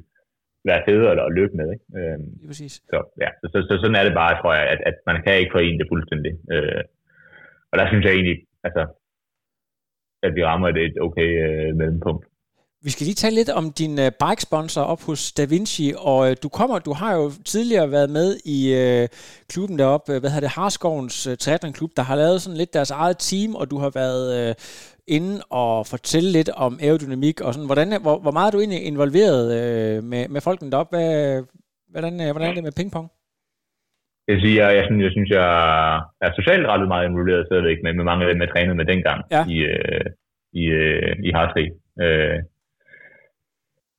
være 0.73 0.87
fede 0.89 1.05
at 1.27 1.33
løbe 1.39 1.55
med. 1.61 1.69
Ikke? 1.75 1.87
Øh, 1.99 2.19
Lige 2.41 2.51
præcis. 2.51 2.73
så, 2.93 2.99
ja, 3.23 3.29
så, 3.41 3.47
så, 3.53 3.59
så, 3.69 3.75
sådan 3.83 3.99
er 4.01 4.05
det 4.09 4.14
bare, 4.23 4.35
tror 4.41 4.55
jeg, 4.59 4.66
at, 4.75 4.81
at 4.91 4.97
man 5.09 5.16
kan 5.25 5.39
ikke 5.39 5.55
forene 5.55 5.79
det 5.81 5.91
fuldstændig. 5.93 6.33
Øh, 6.55 6.83
og 7.71 7.75
der 7.79 7.87
synes 7.89 8.05
jeg 8.05 8.14
egentlig, 8.14 8.39
altså, 8.66 8.83
at 10.27 10.33
vi 10.37 10.43
rammer 10.45 10.69
et, 10.69 10.79
et 10.89 10.97
okay 11.07 11.29
øh, 11.45 11.77
mellempunkt. 11.81 12.25
Vi 12.83 12.91
skal 12.91 13.05
lige 13.05 13.14
tale 13.14 13.35
lidt 13.35 13.51
om 13.51 13.73
din 13.73 13.99
uh, 13.99 14.07
bike-sponsor 14.25 14.83
op 14.83 15.03
hos 15.03 15.33
Da 15.33 15.45
Vinci, 15.45 15.93
og 15.99 16.19
uh, 16.19 16.33
du 16.43 16.49
kommer, 16.49 16.79
du 16.79 16.93
har 16.93 17.14
jo 17.16 17.31
tidligere 17.45 17.91
været 17.91 18.11
med 18.11 18.29
i 18.45 18.59
uh, 18.83 19.09
klubben 19.49 19.79
deroppe, 19.79 20.12
uh, 20.12 20.21
hvad 20.21 20.31
hedder 20.31 20.49
det, 20.49 20.57
Harskovens 20.59 21.27
uh, 21.27 21.35
triathlon-klub, 21.35 21.91
der 21.97 22.03
har 22.03 22.16
lavet 22.16 22.43
sådan 22.43 22.57
lidt 22.57 22.75
deres 22.75 22.91
eget 22.91 23.19
team, 23.19 23.55
og 23.55 23.71
du 23.71 23.79
har 23.79 23.91
været 23.91 24.51
uh, 24.51 24.55
inde 25.17 25.37
og 25.51 25.87
fortælle 25.87 26.31
lidt 26.33 26.51
om 26.67 26.73
aerodynamik 26.83 27.41
og 27.41 27.55
sådan. 27.55 27.69
Hvordan, 27.71 27.89
hvor, 28.05 28.17
hvor 28.25 28.35
meget 28.37 28.47
er 28.49 28.55
du 28.55 28.61
egentlig 28.61 28.83
involveret 28.93 29.45
uh, 29.59 30.05
med, 30.11 30.23
med 30.29 30.41
folkene 30.41 30.71
deroppe? 30.73 30.97
Hvad, 30.97 31.43
hvordan, 31.95 32.15
uh, 32.25 32.31
hvordan 32.33 32.51
er 32.51 32.55
det 32.55 32.65
med 32.69 32.79
pingpong? 32.81 33.09
Jeg 34.27 34.35
vil 34.35 34.45
sige, 34.45 34.57
jeg, 34.63 34.77
jeg, 34.79 34.85
synes, 34.87 35.03
jeg 35.07 35.13
synes, 35.17 35.31
jeg 35.39 35.49
er 36.27 36.31
socialt 36.39 36.67
rettet 36.67 36.89
meget 36.89 37.09
involveret 37.09 37.47
stadigvæk 37.47 37.79
med, 37.85 37.93
med 37.99 38.05
mange 38.05 38.23
af 38.25 38.29
dem, 38.31 38.43
jeg 38.43 38.51
trænede 38.51 38.79
med 38.81 38.87
dengang 38.93 39.21
Ja. 39.37 39.43
i, 39.55 39.57
øh, 39.73 40.07
i, 40.61 40.65
øh, 40.81 41.13
i 41.29 41.31
Hartri. 41.37 41.65
Øh, 42.03 42.39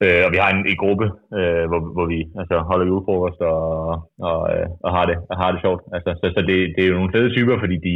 øh, 0.04 0.22
og 0.26 0.30
vi 0.34 0.38
har 0.44 0.50
en, 0.56 0.62
en 0.72 0.80
gruppe, 0.84 1.06
øh, 1.40 1.66
hvor, 1.70 1.82
hvor 1.96 2.08
vi 2.14 2.20
altså, 2.42 2.56
holder 2.70 2.86
julefrokost 2.90 3.42
og, 3.52 3.64
og, 4.30 4.40
øh, 4.54 4.68
og, 4.86 4.90
har 4.96 5.06
det, 5.10 5.18
og 5.32 5.36
har 5.42 5.50
det 5.52 5.60
sjovt. 5.66 5.82
Altså, 5.96 6.10
så 6.20 6.26
så 6.36 6.42
det, 6.50 6.58
det 6.76 6.82
er 6.84 6.90
jo 6.92 7.00
nogle 7.00 7.14
fede 7.16 7.30
typer, 7.36 7.56
fordi 7.64 7.78
de, 7.88 7.96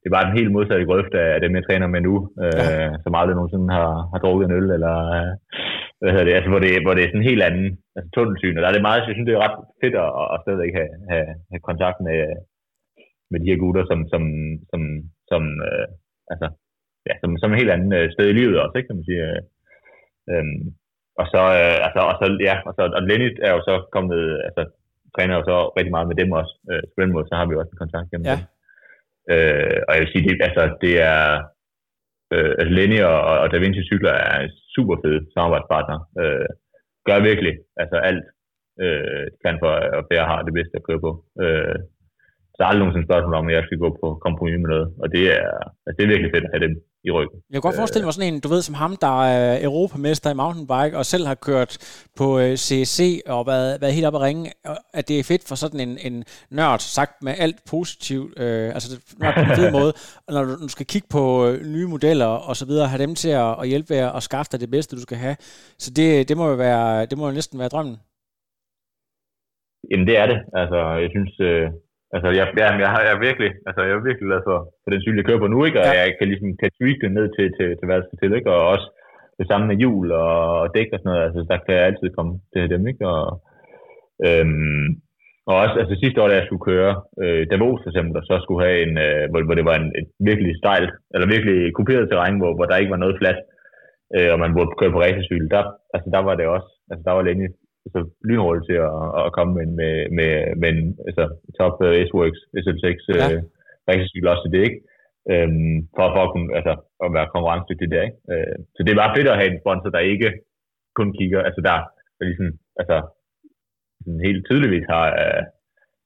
det 0.00 0.06
er 0.08 0.16
bare 0.16 0.28
den 0.28 0.38
helt 0.38 0.52
modsatte 0.56 0.88
grøft 0.90 1.12
af, 1.22 1.40
dem, 1.44 1.56
jeg 1.56 1.64
træner 1.66 1.86
med 1.94 2.00
nu, 2.08 2.14
øh, 2.44 2.52
Ja. 2.56 2.88
som 3.04 3.18
aldrig 3.20 3.36
nogensinde 3.36 3.68
har, 3.78 3.90
har 4.12 4.18
drukket 4.24 4.44
en 4.46 4.56
øl, 4.58 4.68
eller 4.76 4.94
øh, 5.16 5.32
hvad 6.00 6.10
hedder 6.12 6.26
det, 6.28 6.34
altså, 6.38 6.50
hvor, 6.52 6.60
det, 6.64 6.70
hvor 6.84 6.94
det 6.94 7.02
er 7.02 7.08
sådan 7.10 7.22
en 7.22 7.30
helt 7.32 7.44
anden 7.48 7.66
altså, 7.96 8.08
tunnelsyn. 8.14 8.56
Og 8.56 8.60
der 8.62 8.68
er 8.68 8.76
det 8.76 8.86
meget, 8.86 8.98
jeg 8.98 9.06
synes, 9.06 9.26
det 9.28 9.34
er 9.34 9.44
ret 9.46 9.58
fedt 9.82 9.96
at, 10.04 10.10
at 10.34 10.38
stadigvæk 10.44 10.72
have, 10.78 10.92
have, 11.12 11.28
have 11.52 11.62
kontakt 11.70 11.98
med, 12.08 12.18
med 13.30 13.38
de 13.40 13.50
her 13.50 13.62
gutter, 13.64 13.84
som, 13.90 13.98
som, 14.12 14.22
som, 14.70 14.80
som 15.30 15.42
øh, 15.68 15.86
altså, 16.32 16.46
ja, 17.08 17.14
som, 17.22 17.30
som 17.40 17.50
en 17.50 17.60
helt 17.60 17.74
anden 17.74 17.92
øh, 17.98 18.06
sted 18.14 18.26
i 18.30 18.38
livet 18.40 18.56
også, 18.62 18.74
ikke, 18.76 18.88
kan 18.88 18.98
man 19.00 19.08
sige. 19.10 19.22
Øh, 19.30 19.40
øhm, 20.32 20.60
og 21.20 21.26
så, 21.32 21.42
øh, 21.60 21.78
altså, 21.86 22.00
og 22.10 22.14
så, 22.20 22.24
ja, 22.48 22.54
og 22.68 22.72
så, 22.76 22.82
og 22.98 23.02
Lenny 23.08 23.28
er 23.46 23.52
jo 23.56 23.60
så 23.68 23.74
kommet, 23.94 24.20
altså, 24.48 24.62
træner 25.16 25.34
jo 25.38 25.42
så 25.50 25.56
rigtig 25.78 25.92
meget 25.96 26.08
med 26.10 26.16
dem 26.20 26.30
også. 26.40 26.52
Øh, 26.70 26.80
så 26.86 26.90
på 26.94 27.00
den 27.04 27.12
måde, 27.14 27.26
så 27.28 27.34
har 27.38 27.46
vi 27.46 27.54
også 27.60 27.72
en 27.74 27.82
kontakt 27.84 28.10
gennem 28.10 28.28
Ja. 28.32 28.36
dem. 28.38 28.44
Øh, 29.32 29.78
og 29.86 29.90
jeg 29.94 30.00
vil 30.02 30.12
sige, 30.12 30.24
det, 30.28 30.36
altså, 30.48 30.62
det 30.84 30.94
er, 31.12 31.22
øh, 32.34 32.52
altså 32.60 32.72
Lenny 32.76 33.00
og, 33.12 33.20
og 33.42 33.46
Da 33.50 33.56
Vinci 33.58 33.82
Cykler 33.90 34.12
er 34.12 34.48
super 34.74 34.96
fede 35.02 35.20
samarbejdspartner. 35.34 35.98
Øh, 36.20 36.48
gør 37.06 37.28
virkelig, 37.30 37.54
altså 37.82 37.96
alt, 38.10 38.24
øh, 38.82 39.24
de 39.32 39.36
kan 39.44 39.58
for 39.62 39.72
at 39.98 40.04
jeg 40.20 40.26
har 40.32 40.40
det 40.42 40.54
bedste 40.58 40.76
at 40.76 40.86
køre 40.88 41.00
på. 41.06 41.10
Øh, 41.42 41.78
der 42.60 42.66
er 42.66 42.70
aldrig 42.70 42.84
nogensinde 42.84 43.06
spørgsmål 43.10 43.34
om, 43.34 43.48
at 43.48 43.54
jeg 43.56 43.64
skal 43.66 43.78
gå 43.78 43.88
på 44.02 44.06
kompromis 44.26 44.56
med 44.62 44.70
noget. 44.74 44.88
Og 45.02 45.06
det 45.14 45.22
er, 45.38 45.46
altså, 45.86 45.96
det 45.96 46.02
er 46.04 46.12
virkelig 46.12 46.30
fedt 46.34 46.44
at 46.44 46.50
have 46.54 46.64
dem 46.66 46.74
i 47.08 47.10
ryggen. 47.10 47.36
Jeg 47.50 47.56
kan 47.56 47.66
godt 47.68 47.80
forestille 47.82 48.04
mig 48.06 48.14
sådan 48.14 48.34
en, 48.34 48.40
du 48.40 48.48
ved, 48.48 48.62
som 48.62 48.74
ham, 48.74 48.92
der 49.06 49.14
er 49.36 49.64
europamester 49.68 50.30
i 50.30 50.34
mountainbike, 50.42 50.98
og 50.98 51.04
selv 51.06 51.24
har 51.26 51.34
kørt 51.34 51.72
på 52.18 52.26
øh, 52.42 52.52
CSC 52.64 53.00
og 53.26 53.46
været, 53.46 53.80
været 53.80 53.94
helt 53.94 54.06
oppe 54.06 54.18
at 54.18 54.24
ringe, 54.28 54.44
at 54.98 55.08
det 55.08 55.16
er 55.18 55.24
fedt 55.32 55.44
for 55.48 55.54
sådan 55.62 55.80
en, 55.86 55.92
en 56.08 56.16
nørd, 56.50 56.78
sagt 56.78 57.14
med 57.26 57.32
alt 57.44 57.58
positivt, 57.72 58.30
øh, 58.42 58.68
altså 58.76 58.88
nørd 59.20 59.34
på 59.34 59.40
en 59.40 59.56
fed 59.60 59.70
måde, 59.78 59.92
og 60.26 60.30
når 60.34 60.42
du, 60.44 60.52
du 60.64 60.68
skal 60.76 60.86
kigge 60.92 61.08
på 61.16 61.22
øh, 61.46 61.54
nye 61.74 61.88
modeller 61.94 62.30
og 62.48 62.54
så 62.60 62.64
videre, 62.70 62.88
have 62.92 63.02
dem 63.04 63.14
til 63.14 63.32
at, 63.44 63.52
at 63.62 63.68
hjælpe 63.68 63.94
jer 63.94 64.08
og 64.16 64.22
skaffe 64.22 64.48
dig 64.52 64.60
det 64.60 64.70
bedste, 64.70 64.96
du 64.96 65.02
skal 65.08 65.18
have. 65.24 65.36
Så 65.84 65.88
det, 65.96 66.28
det 66.28 66.36
må 66.36 66.44
jo 66.52 66.56
være, 66.66 67.06
det 67.06 67.18
må 67.18 67.24
jo 67.28 67.34
næsten 67.38 67.58
være 67.58 67.68
drømmen. 67.74 67.96
Jamen 69.90 70.06
det 70.06 70.16
er 70.22 70.26
det. 70.26 70.38
Altså, 70.60 70.78
jeg 71.04 71.10
synes, 71.14 71.32
øh, 71.40 71.70
altså, 72.14 72.28
jeg, 72.38 72.46
jeg, 72.60 72.68
jeg, 72.84 72.90
har, 72.92 73.00
jeg, 73.06 73.12
er 73.16 73.24
virkelig, 73.28 73.50
altså, 73.68 73.80
jeg 73.86 73.92
er 73.94 74.08
virkelig 74.08 74.28
glad 74.30 74.42
for, 74.48 74.58
for 74.82 74.88
den 74.92 75.02
cykel, 75.02 75.20
jeg 75.20 75.26
kører 75.28 75.44
på 75.44 75.52
nu, 75.54 75.58
ikke? 75.68 75.78
Og 75.80 75.86
Ja. 75.86 75.92
ja. 75.96 76.02
jeg 76.06 76.14
kan 76.18 76.28
ligesom 76.32 76.50
kan 76.60 76.70
tweake 76.78 77.02
det 77.04 77.12
ned 77.18 77.26
til, 77.36 77.46
til, 77.56 77.66
til, 77.76 77.84
hvad 77.86 77.96
der 77.98 78.06
skal 78.06 78.20
til, 78.20 78.32
ikke? 78.38 78.50
Og 78.56 78.60
også 78.74 78.86
det 79.38 79.46
samme 79.48 79.64
med 79.66 79.76
hjul 79.82 80.06
og, 80.24 80.36
og 80.62 80.66
dæk 80.76 80.90
og 80.92 80.98
sådan 80.98 81.10
noget, 81.10 81.26
altså, 81.26 81.40
der 81.50 81.58
kan 81.64 81.74
jeg 81.76 81.84
altid 81.88 82.08
komme 82.16 82.32
til 82.52 82.64
dem, 82.74 82.82
ikke? 82.92 83.04
Og, 83.14 83.24
øhm, 84.26 84.88
og 85.48 85.54
også, 85.62 85.74
altså 85.82 85.94
sidste 86.02 86.18
år, 86.22 86.28
da 86.28 86.34
jeg 86.38 86.46
skulle 86.46 86.66
køre 86.70 86.92
øh, 87.22 87.42
Davos 87.50 87.80
for 87.82 87.90
eksempel, 87.90 88.14
og 88.20 88.24
så 88.28 88.34
skulle 88.40 88.64
have 88.66 88.78
en, 88.86 88.94
øh, 89.06 89.24
hvor, 89.30 89.40
hvor 89.46 89.56
det 89.58 89.66
var 89.70 89.76
en, 89.80 89.88
et 90.00 90.08
virkelig 90.30 90.52
stejlt, 90.62 90.92
eller 91.14 91.26
virkelig 91.34 91.56
kuperet 91.78 92.08
terræn, 92.10 92.40
hvor, 92.40 92.52
hvor 92.56 92.66
der 92.68 92.80
ikke 92.80 92.94
var 92.94 93.04
noget 93.04 93.18
fladt, 93.20 93.40
øh, 94.16 94.28
og 94.32 94.38
man 94.44 94.54
burde 94.54 94.76
køre 94.80 94.94
på 94.94 95.02
racercykel, 95.04 95.48
der, 95.54 95.62
altså 95.94 96.08
der 96.14 96.22
var 96.28 96.34
det 96.40 96.46
også, 96.56 96.68
altså 96.90 97.02
der 97.06 97.12
var 97.16 97.22
Lenny 97.22 97.48
altså, 97.90 98.00
lynhurtigt 98.28 98.66
til 98.68 98.78
at, 98.88 98.92
at 99.26 99.32
komme 99.36 99.52
med, 99.58 99.66
med, 99.78 99.92
med, 100.18 100.32
med 100.62 100.72
altså, 101.08 101.24
top 101.58 101.76
uh, 101.86 102.00
S-Works 102.08 102.40
SL6 102.64 102.88
Ja. 103.20 103.26
øh, 103.28 103.42
racercykel 103.88 104.28
også 104.32 104.44
til 104.44 104.54
det, 104.56 104.62
ikke? 104.68 104.80
Øhm, 105.32 105.76
for, 105.96 106.06
for 106.14 106.22
at 106.24 106.32
kunne 106.32 106.50
altså, 106.58 106.72
at 107.04 107.08
være 107.16 107.32
konkurrencedygtig 107.34 107.88
der, 107.94 108.02
ikke? 108.08 108.18
Øh, 108.32 108.56
så 108.74 108.80
det 108.82 108.90
er 108.90 109.02
bare 109.02 109.16
fedt 109.16 109.28
at 109.30 109.38
have 109.40 109.50
en 109.52 109.62
sponsor, 109.62 109.90
der 109.96 110.10
ikke 110.12 110.30
kun 110.98 111.10
kigger, 111.18 111.40
altså 111.48 111.60
der, 111.68 111.76
der 112.16 112.24
ligesom, 112.30 112.48
altså, 112.80 112.96
sådan 114.02 114.20
helt 114.28 114.42
tydeligvis 114.48 114.86
har, 114.94 115.06
uh, 115.22 115.42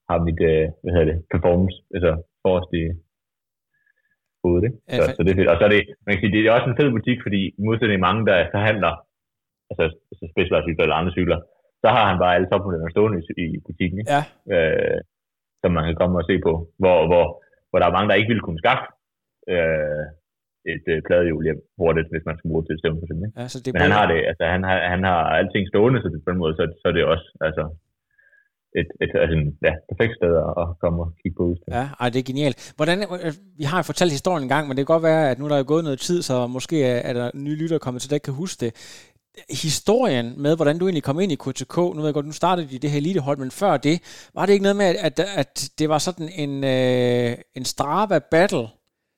har 0.09 0.19
mit, 0.27 0.41
uh, 0.53 0.65
hvad 0.81 0.93
hedder 0.95 1.09
det, 1.11 1.19
performance, 1.35 1.77
altså 1.97 2.11
forrest 2.43 2.71
i 2.83 2.85
hovedet, 4.43 4.65
ikke? 4.67 4.79
Ja, 4.89 4.97
Så, 4.97 5.03
så 5.15 5.21
det 5.23 5.31
er 5.31 5.39
fedt. 5.41 5.53
Og 5.53 5.57
så 5.59 5.65
er 5.69 5.73
det, 5.77 5.83
man 6.07 6.15
kan 6.15 6.23
sige, 6.23 6.33
det 6.33 6.41
er 6.41 6.57
også 6.59 6.69
en 6.71 6.79
fed 6.81 6.91
butik, 6.97 7.19
fordi 7.27 7.41
i 7.61 7.63
modsætning 7.69 8.01
mange, 8.09 8.23
der 8.31 8.39
forhandler, 8.57 8.93
altså, 9.71 9.85
altså 10.11 10.25
specialcykler 10.35 10.85
eller 10.85 11.01
andre 11.01 11.17
cykler, 11.19 11.39
så 11.85 11.89
har 11.97 12.05
han 12.11 12.19
bare 12.23 12.35
alle 12.35 12.49
topmodellerne 12.51 12.95
stående 12.95 13.19
i, 13.43 13.45
i 13.57 13.61
butikken, 13.67 13.97
ikke? 13.99 14.13
Ja, 14.15 14.23
øh, 14.55 15.01
som 15.63 15.71
man 15.77 15.85
kan 15.89 15.97
komme 16.01 16.19
og 16.21 16.27
se 16.31 16.35
på, 16.47 16.53
hvor, 16.83 16.99
hvor, 17.11 17.25
hvor 17.69 17.79
der 17.79 17.87
er 17.87 17.97
mange, 17.97 18.09
der 18.09 18.21
ikke 18.21 18.33
vil 18.33 18.45
kunne 18.47 18.63
skaffe 18.65 18.87
øh, 19.55 20.05
et 20.73 20.85
øh, 20.93 20.99
pladehjul 21.07 21.45
hjem 21.49 21.61
hurtigt, 21.81 22.09
hvis 22.13 22.27
man 22.29 22.37
skal 22.37 22.49
bruge 22.51 22.63
det 22.63 22.69
til 22.69 22.81
stævn 22.81 22.99
for 23.01 23.07
eksempel. 23.07 23.29
Ja 23.41 23.47
så 23.53 23.59
det 23.65 23.71
Men 23.75 23.83
han 23.87 23.97
har 23.99 24.07
det, 24.13 24.21
altså 24.31 24.45
han 24.55 24.63
har, 24.69 24.77
han 24.95 25.03
har 25.11 25.21
alting 25.39 25.65
stående, 25.73 25.99
så 26.01 26.09
det, 26.13 26.25
på 26.25 26.31
den 26.31 26.41
måde, 26.43 26.55
så, 26.59 26.65
så 26.81 26.87
er 26.91 26.95
det 26.97 27.05
også 27.15 27.27
altså, 27.47 27.65
et, 28.81 28.89
et 29.03 29.11
altså, 29.23 29.35
en, 29.39 29.47
ja, 29.69 29.73
perfekt 29.91 30.15
sted 30.19 30.33
at, 30.63 30.67
komme 30.83 30.99
og 31.05 31.09
kigge 31.21 31.37
på 31.39 31.45
udstilling. 31.51 31.77
Ja, 31.81 31.87
ej, 32.01 32.09
det 32.13 32.19
er 32.21 32.31
genialt. 32.33 32.59
Hvordan, 32.79 32.99
øh, 33.25 33.33
vi 33.61 33.65
har 33.73 33.83
fortalt 33.91 34.13
historien 34.19 34.43
en 34.45 34.53
gang, 34.55 34.65
men 34.65 34.73
det 34.77 34.83
kan 34.83 34.95
godt 34.95 35.09
være, 35.13 35.31
at 35.31 35.39
nu 35.39 35.49
der 35.49 35.57
er 35.59 35.73
gået 35.73 35.85
noget 35.85 35.99
tid, 36.09 36.19
så 36.29 36.47
måske 36.57 36.77
er, 36.93 36.99
er 37.09 37.13
der 37.21 37.27
nye 37.35 37.59
lyttere 37.63 37.85
kommet 37.85 38.01
til, 38.01 38.11
der 38.11 38.17
ikke 38.17 38.31
kan 38.31 38.43
huske 38.43 38.59
det. 38.65 38.73
Historien 39.65 40.43
med, 40.43 40.57
hvordan 40.57 40.79
du 40.79 40.85
egentlig 40.85 41.03
kom 41.03 41.21
ind 41.21 41.33
i 41.33 41.43
KTK, 41.45 41.77
nu 41.77 41.97
ved 41.97 42.05
jeg 42.05 42.15
godt, 42.15 42.27
nu 42.27 42.33
startede 42.33 42.69
de 42.71 42.79
det 42.79 42.91
her 42.91 42.99
elitehold, 42.99 43.39
men 43.39 43.51
før 43.51 43.77
det, 43.77 43.97
var 44.35 44.47
det 44.47 44.53
ikke 44.53 44.63
noget 44.63 44.77
med, 44.77 44.87
at, 45.09 45.21
at 45.37 45.71
det 45.79 45.89
var 45.89 45.99
sådan 45.99 46.29
en, 46.45 46.65
øh, 46.65 47.37
en 47.55 47.65
Strava 47.65 48.19
battle, 48.31 48.67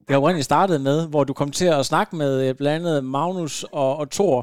det 0.09 0.17
oprindeligt 0.17 0.51
startede 0.53 0.81
med, 0.89 0.99
hvor 1.11 1.25
du 1.25 1.33
kom 1.41 1.51
til 1.51 1.69
at 1.79 1.87
snakke 1.93 2.13
med 2.23 2.33
øh, 2.45 2.55
blandt 2.61 2.87
andet 2.87 3.05
Magnus 3.05 3.55
og, 3.83 3.91
og 4.01 4.07
Thor 4.17 4.39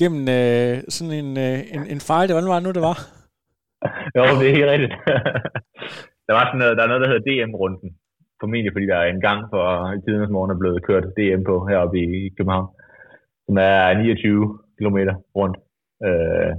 gennem 0.00 0.22
øh, 0.38 0.74
sådan 0.94 1.14
en, 1.20 1.30
øh, 1.46 1.58
en, 1.74 1.82
en 1.94 2.00
fejl. 2.10 2.28
Hvordan 2.32 2.52
var 2.52 2.58
det 2.58 2.66
nu, 2.68 2.72
det 2.78 2.88
var? 2.90 2.98
Jo, 4.16 4.22
det 4.40 4.46
er 4.48 4.56
helt 4.58 4.72
rigtigt. 4.74 4.94
der 6.26 6.34
var 6.36 6.44
sådan 6.46 6.60
noget, 6.62 6.76
der 6.76 6.82
er 6.84 6.90
noget, 6.90 7.02
der 7.02 7.10
hedder 7.10 7.26
DM-runden. 7.28 7.88
Formentlig 8.40 8.72
fordi 8.74 8.86
der 8.92 8.98
en 9.02 9.24
gang 9.28 9.40
for 9.52 9.64
i 9.96 10.00
tidens 10.06 10.30
morgen 10.34 10.50
er 10.54 10.62
blevet 10.62 10.86
kørt 10.88 11.14
DM 11.16 11.42
på 11.50 11.54
heroppe 11.68 11.96
i, 12.02 12.06
i 12.26 12.28
København. 12.36 12.68
Som 13.46 13.56
er 13.70 13.80
29 13.94 14.58
km 14.78 14.98
rundt. 15.38 15.56
Øh, 16.06 16.52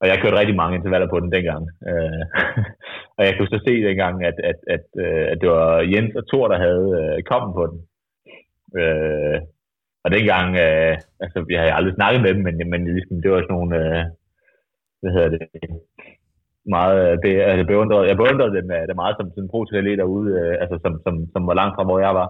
og 0.00 0.06
jeg 0.08 0.18
kørte 0.18 0.38
rigtig 0.40 0.56
mange 0.56 0.76
intervaller 0.76 1.08
på 1.10 1.20
den 1.20 1.32
dengang. 1.32 1.64
Øh, 1.90 2.22
og 3.16 3.22
jeg 3.26 3.34
kunne 3.34 3.52
så 3.54 3.60
se 3.66 3.74
dengang, 3.88 4.24
at, 4.30 4.36
at, 4.50 4.58
at, 4.74 4.86
øh, 5.04 5.26
at 5.32 5.38
det 5.40 5.48
var 5.48 5.80
Jens 5.92 6.14
og 6.20 6.24
Thor, 6.28 6.48
der 6.48 6.58
havde 6.66 6.88
øh, 7.00 7.22
kommet 7.30 7.52
på 7.58 7.64
den. 7.70 7.78
Øh, 8.80 9.38
og 10.04 10.08
dengang, 10.16 10.48
øh, 10.64 10.94
altså 11.24 11.38
vi 11.48 11.54
havde 11.54 11.76
aldrig 11.78 11.94
snakket 11.94 12.20
med 12.22 12.34
dem, 12.34 12.42
men, 12.46 12.70
men 12.72 12.80
ligesom, 12.96 13.22
det 13.22 13.30
var 13.30 13.40
sådan 13.40 13.56
nogle, 13.56 13.76
øh, 13.82 14.04
hvad 15.00 15.10
hedder 15.14 15.30
det, 15.36 15.42
meget 16.76 16.98
det, 17.12 17.20
be, 17.22 17.30
altså 17.50 17.66
beundrede, 17.72 18.08
jeg 18.08 18.16
beundrede 18.16 18.56
dem 18.58 18.68
det 18.88 18.96
meget 19.02 19.16
som 19.16 19.30
sådan 19.34 19.50
pro 19.52 19.60
derude, 20.00 20.28
øh, 20.40 20.56
altså 20.62 20.76
som, 20.84 20.92
som, 21.04 21.14
som 21.32 21.42
var 21.46 21.54
langt 21.60 21.74
fra, 21.76 21.84
hvor 21.84 21.98
jeg 22.06 22.14
var. 22.20 22.28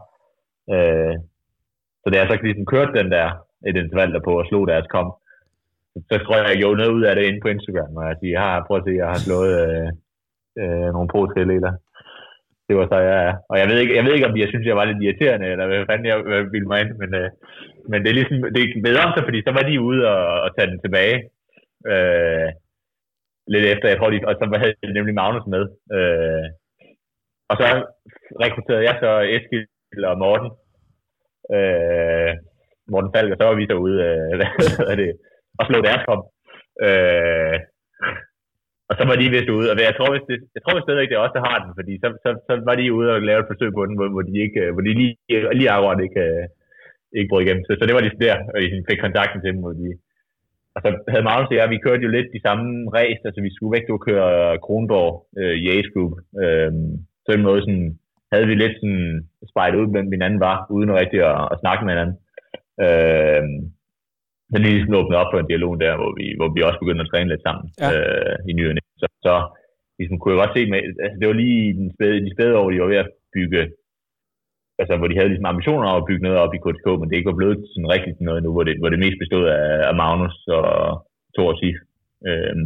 Øh, 0.74 1.14
så 2.00 2.06
da 2.10 2.18
jeg 2.18 2.26
så 2.26 2.38
ligesom 2.42 2.72
kørte 2.74 2.98
den 3.00 3.10
der, 3.16 3.26
et 3.68 3.76
interval 3.76 4.22
på 4.26 4.32
og 4.40 4.46
slog 4.48 4.64
deres 4.66 4.86
kom, 4.94 5.08
så, 6.08 6.14
tror 6.18 6.36
jeg, 6.36 6.46
jeg 6.48 6.60
gjorde 6.60 6.80
noget 6.80 6.96
ud 6.98 7.02
af 7.08 7.14
det 7.14 7.24
inde 7.24 7.40
på 7.42 7.48
Instagram, 7.48 7.96
og 7.96 8.04
jeg 8.22 8.40
har, 8.46 8.64
prøv 8.66 8.76
at 8.76 8.84
se, 8.86 9.00
jeg 9.02 9.08
har 9.12 9.20
slået 9.26 9.52
øh, 9.64 9.88
øh, 10.60 10.88
nogle 10.94 11.08
pro 11.12 11.20
Det 12.68 12.74
var 12.78 12.86
så, 12.92 12.98
ja, 13.10 13.18
ja. 13.26 13.32
Og 13.50 13.56
jeg 13.60 13.66
ved, 13.68 13.78
ikke, 13.82 13.96
jeg 13.96 14.04
ved 14.04 14.12
ikke, 14.14 14.28
om 14.30 14.36
jeg 14.36 14.48
synes, 14.48 14.66
jeg 14.66 14.76
var 14.76 14.84
lidt 14.84 15.02
irriterende, 15.02 15.46
eller 15.46 15.66
hvad 15.66 15.86
fanden 15.88 16.06
jeg 16.06 16.18
øh, 16.32 16.52
ville 16.52 16.68
mig 16.70 16.80
ind, 16.80 16.92
men, 17.02 17.10
øh, 17.20 17.30
men 17.90 17.98
det 18.02 18.08
er 18.10 18.18
ligesom, 18.18 18.38
det 18.54 18.60
er 18.60 18.86
bedre 18.88 19.06
om 19.06 19.12
sig, 19.14 19.24
fordi 19.26 19.40
så 19.42 19.52
var 19.56 19.64
de 19.70 19.80
ude 19.88 20.02
og, 20.14 20.24
og 20.44 20.50
tage 20.56 20.70
den 20.70 20.80
tilbage. 20.84 21.16
Øh, 21.92 22.48
lidt 23.52 23.66
efter, 23.72 23.86
jeg 23.88 23.98
tror, 23.98 24.10
de, 24.10 24.18
og 24.28 24.34
så 24.38 24.44
havde 24.60 24.74
jeg 24.82 24.92
nemlig 24.92 25.14
Magnus 25.14 25.46
med. 25.54 25.64
Øh, 25.96 26.46
og 27.50 27.56
så 27.60 27.66
rekrutterede 28.44 28.86
jeg 28.88 28.96
så 29.02 29.10
Eskild 29.34 30.04
og 30.10 30.18
Morten. 30.18 30.50
Øh, 31.56 32.32
Morten 32.92 33.12
Falk, 33.14 33.30
og 33.32 33.38
så 33.38 33.44
var 33.48 33.56
vi 33.60 33.70
derude 33.72 33.98
øh, 34.08 34.32
hvad 34.86 34.96
det, 35.02 35.10
og 35.58 35.64
slå 35.66 35.78
deres 35.88 36.02
kom. 36.08 36.20
Øh, 36.86 37.56
og 38.90 38.94
så 38.98 39.04
var 39.08 39.16
de 39.18 39.32
vist 39.34 39.50
ude, 39.56 39.68
og 39.72 39.76
jeg 39.88 39.96
tror, 39.96 40.10
hvis 40.12 40.26
det, 40.30 40.38
jeg 40.56 40.62
tror 40.62 40.84
stadigvæk, 40.84 41.08
det 41.08 41.16
er 41.16 41.24
også 41.24 41.36
der 41.38 41.48
har 41.50 41.58
den, 41.64 41.72
fordi 41.78 41.92
så, 42.02 42.08
så, 42.24 42.28
så 42.46 42.52
var 42.68 42.74
de 42.76 42.96
ude 42.98 43.10
og 43.14 43.26
lave 43.28 43.40
et 43.42 43.50
forsøg 43.50 43.70
på 43.74 43.82
den, 43.88 43.94
hvor, 43.98 44.08
hvor 44.14 44.24
de, 44.28 44.34
ikke, 44.46 44.60
øh, 44.64 44.70
hvor 44.72 44.82
de 44.86 44.92
lige, 45.00 45.14
lige 45.58 45.72
akkurat 45.74 46.00
ikke, 46.06 46.22
øh, 46.28 46.44
ikke 47.18 47.30
brød 47.30 47.42
igennem. 47.42 47.64
Så, 47.66 47.72
så 47.78 47.84
det 47.86 47.94
var 47.94 48.02
lige 48.04 48.24
der, 48.26 48.36
og 48.52 48.56
de 48.60 48.88
fik 48.90 49.00
kontakten 49.02 49.38
til 49.40 49.52
dem, 49.52 49.62
hvor 49.64 49.74
de, 49.80 49.88
og 50.74 50.78
så 50.84 50.88
havde 51.10 51.26
Magnus 51.28 51.52
og 51.52 51.56
jeg, 51.58 51.70
vi 51.70 51.84
kørte 51.84 52.04
jo 52.06 52.10
lidt 52.16 52.34
de 52.36 52.44
samme 52.46 52.66
race, 52.98 53.22
altså 53.26 53.40
vi 53.46 53.54
skulle 53.54 53.74
væk 53.76 53.84
til 53.86 53.98
at 53.98 54.06
køre 54.08 54.28
Kronborg 54.64 55.12
øh, 55.40 55.54
i 55.62 55.64
Ace 55.74 55.90
Group. 55.94 56.14
Øh, 56.42 56.72
så 57.24 57.28
en 57.32 57.46
måde 57.48 57.60
sådan, 57.62 57.88
havde 58.32 58.46
vi 58.50 58.54
lidt 58.54 58.76
sådan 58.80 59.06
spejlet 59.52 59.80
ud, 59.80 59.86
hvem 59.94 60.14
hinanden 60.16 60.40
var, 60.48 60.56
uden 60.76 60.98
rigtig 61.00 61.20
at, 61.30 61.38
at 61.52 61.60
snakke 61.62 61.82
med 61.84 61.92
hinanden. 61.94 62.16
Øh, 62.84 63.44
så 64.50 64.56
lige 64.58 64.76
ligesom 64.76 64.98
åbnet 65.00 65.20
op 65.20 65.30
for 65.32 65.38
en 65.40 65.50
dialog 65.52 65.72
der, 65.84 65.94
hvor 66.00 66.12
vi, 66.18 66.26
hvor 66.38 66.48
vi 66.54 66.60
også 66.68 66.80
begyndte 66.82 67.04
at 67.04 67.10
træne 67.10 67.30
lidt 67.30 67.46
sammen 67.46 67.64
ja. 67.82 67.88
øh, 67.94 68.36
i 68.50 68.52
nyerne. 68.58 68.82
Så, 69.02 69.06
så 69.26 69.34
ligesom 69.98 70.18
kunne 70.18 70.32
jeg 70.32 70.42
godt 70.42 70.56
se, 70.56 70.62
med, 70.70 70.80
altså 71.04 71.16
det 71.20 71.26
var 71.28 71.36
lige 71.42 71.76
den 71.80 71.88
spæde, 71.94 72.24
de 72.26 72.34
spæde 72.34 72.58
år, 72.60 72.70
de 72.70 72.82
var 72.82 72.92
ved 72.92 73.04
at 73.04 73.10
bygge, 73.36 73.62
altså 74.80 74.94
hvor 74.96 75.08
de 75.08 75.16
havde 75.16 75.30
ligesom 75.30 75.50
ambitioner 75.52 75.86
om 75.88 76.00
at 76.00 76.08
bygge 76.08 76.24
noget 76.26 76.38
op 76.44 76.52
i 76.54 76.62
KTK, 76.64 76.86
men 76.98 77.06
det 77.08 77.16
ikke 77.16 77.30
var 77.32 77.40
blevet 77.40 77.58
sådan 77.72 77.92
rigtigt 77.94 78.20
noget 78.28 78.42
nu, 78.42 78.50
hvor 78.52 78.64
det, 78.68 78.74
hvor 78.80 78.90
det 78.90 79.02
mest 79.04 79.18
bestod 79.22 79.46
af, 79.58 79.68
af 79.88 79.94
Magnus 80.02 80.36
og 80.58 80.68
Thor 81.34 81.50
Sif. 81.60 81.78
Øh, 82.28 82.56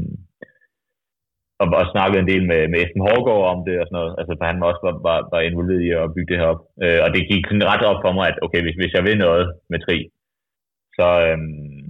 og, 1.64 1.68
og 1.80 1.84
snakkede 1.94 2.20
en 2.22 2.30
del 2.32 2.42
med, 2.50 2.60
med 2.70 2.78
Esben 2.80 3.06
Hårgaard 3.06 3.44
om 3.52 3.60
det 3.66 3.76
og 3.80 3.86
sådan 3.86 3.98
noget, 4.00 4.12
altså 4.18 4.32
for 4.38 4.44
han 4.50 4.68
også 4.70 4.82
var, 4.86 4.94
var, 5.08 5.18
var 5.32 5.40
involveret 5.40 5.82
i 5.88 5.90
at 6.02 6.12
bygge 6.14 6.30
det 6.30 6.40
her 6.40 6.52
op. 6.54 6.62
Øh, 6.84 7.00
og 7.04 7.08
det 7.14 7.28
gik 7.30 7.44
sådan 7.46 7.70
ret 7.72 7.84
op 7.90 8.00
for 8.04 8.12
mig, 8.18 8.26
at 8.28 8.38
okay, 8.44 8.60
hvis, 8.64 8.76
hvis 8.80 8.94
jeg 8.96 9.04
vil 9.06 9.18
noget 9.26 9.46
med 9.70 9.78
tri, 9.80 9.98
så, 10.98 11.08
øhm, 11.26 11.84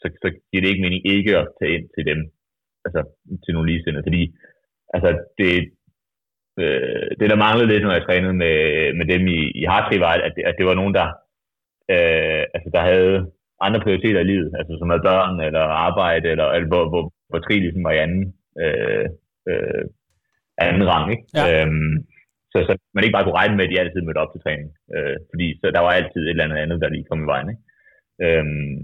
så, 0.00 0.06
så 0.22 0.28
giver 0.48 0.62
det 0.62 0.70
ikke 0.70 0.84
mening 0.84 1.02
ikke 1.14 1.32
at 1.40 1.48
tage 1.58 1.74
ind 1.76 1.86
til 1.94 2.04
dem, 2.10 2.18
altså 2.86 3.00
til 3.42 3.52
nogle 3.54 3.68
ligesindede, 3.68 4.06
fordi 4.08 4.22
altså 4.94 5.10
det, 5.38 5.52
øh, 6.62 7.08
det 7.18 7.26
der 7.30 7.42
manglede 7.44 7.70
lidt, 7.70 7.84
når 7.84 7.96
jeg 7.96 8.06
trænede 8.06 8.36
med, 8.44 8.56
med 8.98 9.06
dem 9.12 9.22
i, 9.36 9.40
i 9.60 9.62
Hartri, 9.70 9.96
var, 10.04 10.12
at 10.28 10.32
det, 10.36 10.42
at 10.50 10.54
det 10.58 10.66
var 10.66 10.76
nogen, 10.80 10.94
der, 10.98 11.06
øh, 11.94 12.42
altså, 12.54 12.68
der 12.74 12.82
havde 12.90 13.14
andre 13.66 13.80
prioriteter 13.84 14.20
i 14.20 14.30
livet, 14.32 14.50
altså 14.58 14.72
som 14.78 14.90
havde 14.90 15.08
børn 15.10 15.34
eller 15.46 15.64
arbejde, 15.88 16.26
eller, 16.32 16.48
eller 16.54 16.68
hvor, 16.72 16.84
hvor, 16.92 17.04
hvor 17.28 17.38
tri 17.38 17.54
ligesom 17.58 17.84
var 17.84 17.94
i 17.94 18.02
anden, 18.06 18.24
øh, 18.62 19.06
øh, 19.50 19.84
anden 20.66 20.84
rang. 20.92 21.06
Ikke? 21.14 21.24
Ja. 21.38 21.44
Øhm, 21.50 21.94
så, 22.52 22.58
så 22.66 22.72
man 22.94 23.04
ikke 23.04 23.16
bare 23.16 23.24
kunne 23.24 23.40
regne 23.40 23.56
med, 23.56 23.64
at 23.64 23.72
de 23.72 23.80
altid 23.80 24.00
mødte 24.02 24.22
op 24.22 24.32
til 24.32 24.42
træning. 24.44 24.68
Øh, 24.94 25.16
fordi 25.30 25.46
så 25.60 25.66
der 25.76 25.82
var 25.86 25.92
altid 25.98 26.20
et 26.22 26.30
eller 26.30 26.44
andet 26.44 26.62
andet, 26.64 26.80
der 26.82 26.88
lige 26.94 27.08
kom 27.10 27.24
i 27.24 27.30
vejen. 27.32 27.48
Ikke? 27.52 27.62
Øhm, 28.24 28.74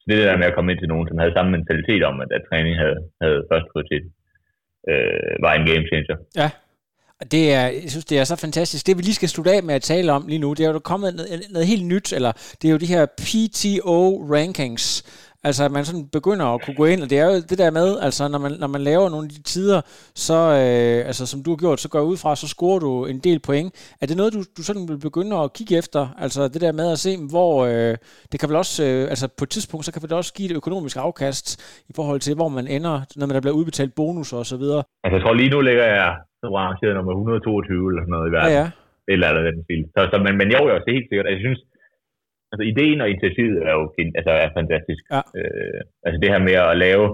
så 0.00 0.04
det 0.08 0.18
der 0.18 0.40
med 0.40 0.50
at 0.50 0.54
komme 0.54 0.70
ind 0.72 0.80
til 0.80 0.92
nogen, 0.92 1.08
som 1.08 1.18
havde 1.18 1.36
samme 1.36 1.50
mentalitet 1.56 2.02
om, 2.10 2.16
at, 2.24 2.30
at 2.36 2.42
træning 2.48 2.74
havde, 2.82 2.98
havde 3.22 3.46
første 3.50 3.68
prioritet, 3.72 4.04
øh, 4.90 5.32
var 5.44 5.52
en 5.54 5.66
game 5.70 5.86
changer. 5.90 6.16
Ja, 6.42 6.48
og 7.20 7.32
det 7.32 7.44
er, 7.58 7.66
jeg 7.82 7.90
synes, 7.90 8.04
det 8.04 8.18
er 8.18 8.24
så 8.24 8.36
fantastisk. 8.36 8.86
Det 8.86 8.96
vi 8.96 9.02
lige 9.02 9.14
skal 9.14 9.28
slutte 9.28 9.52
af 9.52 9.62
med 9.62 9.74
at 9.74 9.82
tale 9.82 10.12
om 10.12 10.26
lige 10.26 10.38
nu, 10.38 10.54
det 10.54 10.66
er 10.66 10.72
jo 10.72 10.78
kommet 10.78 11.14
noget, 11.14 11.30
noget 11.50 11.66
helt 11.72 11.86
nyt, 11.86 12.12
eller 12.12 12.32
det 12.58 12.68
er 12.68 12.72
jo 12.72 12.78
de 12.84 12.94
her 12.94 13.06
PTO 13.06 14.00
rankings, 14.34 14.84
Altså, 15.48 15.64
at 15.64 15.72
man 15.76 15.84
sådan 15.84 16.06
begynder 16.18 16.46
at 16.54 16.60
kunne 16.64 16.78
gå 16.82 16.86
ind, 16.92 17.00
og 17.04 17.10
det 17.10 17.18
er 17.18 17.26
jo 17.30 17.34
det 17.50 17.58
der 17.62 17.70
med, 17.80 17.88
altså, 18.06 18.22
når 18.28 18.40
man, 18.44 18.52
når 18.62 18.70
man 18.76 18.82
laver 18.90 19.06
nogle 19.14 19.26
af 19.28 19.32
de 19.36 19.42
tider, 19.52 19.80
så, 20.26 20.38
øh, 20.60 20.98
altså, 21.08 21.24
som 21.32 21.38
du 21.44 21.50
har 21.50 21.60
gjort, 21.64 21.80
så 21.80 21.88
går 21.94 22.02
ud 22.12 22.18
fra, 22.22 22.36
så 22.42 22.46
scorer 22.54 22.80
du 22.86 22.92
en 23.12 23.20
del 23.26 23.38
point. 23.48 23.68
Er 24.02 24.06
det 24.06 24.16
noget, 24.16 24.32
du, 24.36 24.40
du 24.56 24.62
sådan 24.68 24.84
vil 24.90 25.00
begynde 25.08 25.34
at 25.44 25.52
kigge 25.56 25.74
efter? 25.82 26.02
Altså, 26.24 26.40
det 26.52 26.60
der 26.66 26.72
med 26.80 26.88
at 26.94 26.98
se, 27.06 27.12
hvor, 27.34 27.52
øh, 27.72 27.94
det 28.30 28.36
kan 28.40 28.48
vel 28.50 28.56
også, 28.64 28.76
øh, 28.88 29.02
altså, 29.12 29.26
på 29.38 29.44
et 29.46 29.50
tidspunkt, 29.56 29.84
så 29.86 29.92
kan 29.92 30.02
det 30.02 30.12
også 30.22 30.32
give 30.38 30.50
et 30.50 30.56
økonomisk 30.62 30.96
afkast 31.06 31.46
i 31.90 31.92
forhold 31.98 32.20
til, 32.26 32.34
hvor 32.40 32.50
man 32.58 32.66
ender, 32.76 32.94
når 33.18 33.26
man 33.26 33.34
der 33.34 33.44
bliver 33.44 33.58
udbetalt 33.60 33.92
bonus 34.00 34.28
og 34.38 34.44
så 34.52 34.56
videre. 34.62 34.82
Altså, 35.04 35.14
jeg 35.16 35.22
tror 35.22 35.34
lige 35.34 35.52
nu 35.54 35.60
ligger 35.68 35.86
jeg 35.98 36.10
så 36.40 36.46
rangeret 36.62 36.94
nummer 36.96 37.12
122 37.12 37.90
eller 37.90 38.02
sådan 38.02 38.14
noget 38.16 38.28
i 38.30 38.32
verden. 38.36 38.52
Ja, 38.52 38.60
ja. 38.60 38.66
Eller 39.12 39.26
eller 39.30 39.42
den 39.50 39.58
stil. 39.66 39.82
Så, 39.94 40.00
så, 40.12 40.16
men, 40.26 40.34
men 40.40 40.48
jo, 40.54 40.60
jeg 40.68 40.74
er 40.76 40.92
helt 40.94 41.06
sikkert. 41.08 41.26
Altså, 41.26 41.38
jeg 41.38 41.44
synes, 41.46 41.60
altså 42.54 42.66
ideen 42.72 43.00
og 43.00 43.08
initiativet 43.08 43.58
er 43.68 43.72
jo 43.78 43.84
altså, 44.18 44.32
er 44.44 44.50
fantastisk. 44.58 45.02
Ja. 45.14 45.20
Øh, 45.38 45.80
altså 46.06 46.18
det 46.22 46.32
her 46.32 46.42
med 46.48 46.56
at 46.70 46.78
lave 46.86 47.06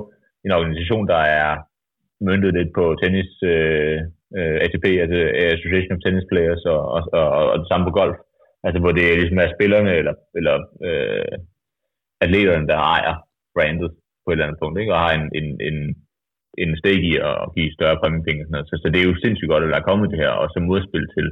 en 0.45 0.53
organisation, 0.59 1.05
der 1.13 1.23
er 1.41 1.51
myndet 2.29 2.53
lidt 2.59 2.73
på 2.79 2.85
tennis, 3.03 3.31
øh, 3.53 3.99
øh 4.39 4.57
ATP, 4.65 4.87
altså 5.05 5.19
Association 5.55 5.95
of 5.95 6.03
Tennis 6.05 6.27
Players, 6.31 6.65
og, 6.75 6.81
og, 6.95 7.03
og, 7.19 7.45
og 7.53 7.57
det 7.61 7.69
samme 7.69 7.87
på 7.87 7.95
golf. 8.01 8.17
Altså 8.67 8.79
hvor 8.81 8.93
det 8.93 9.19
ligesom 9.21 9.39
er 9.45 9.55
spillerne 9.57 9.93
eller, 10.01 10.15
eller 10.39 10.57
øh, 10.89 11.35
atleterne, 12.25 12.67
der 12.71 12.79
ejer 12.95 13.15
brandet 13.55 13.91
på 14.23 14.29
et 14.29 14.35
eller 14.35 14.47
andet 14.47 14.61
punkt, 14.63 14.77
ikke? 14.81 14.95
og 14.95 15.01
har 15.05 15.13
en, 15.19 15.27
en, 15.39 15.49
en, 15.69 15.77
en 16.63 16.71
stake 16.83 17.05
i 17.11 17.13
at 17.31 17.35
give 17.57 17.77
større 17.79 18.01
præmiepenge. 18.01 18.43
Sådan 18.43 18.55
noget. 18.57 18.69
Så, 18.71 18.75
så 18.83 18.87
det 18.93 19.01
er 19.01 19.09
jo 19.11 19.23
sindssygt 19.25 19.51
godt, 19.53 19.65
at 19.65 19.71
der 19.73 19.81
er 19.81 19.89
kommet 19.91 20.11
det 20.13 20.23
her, 20.25 20.33
og 20.41 20.47
som 20.51 20.63
modspil 20.71 21.07
til 21.17 21.27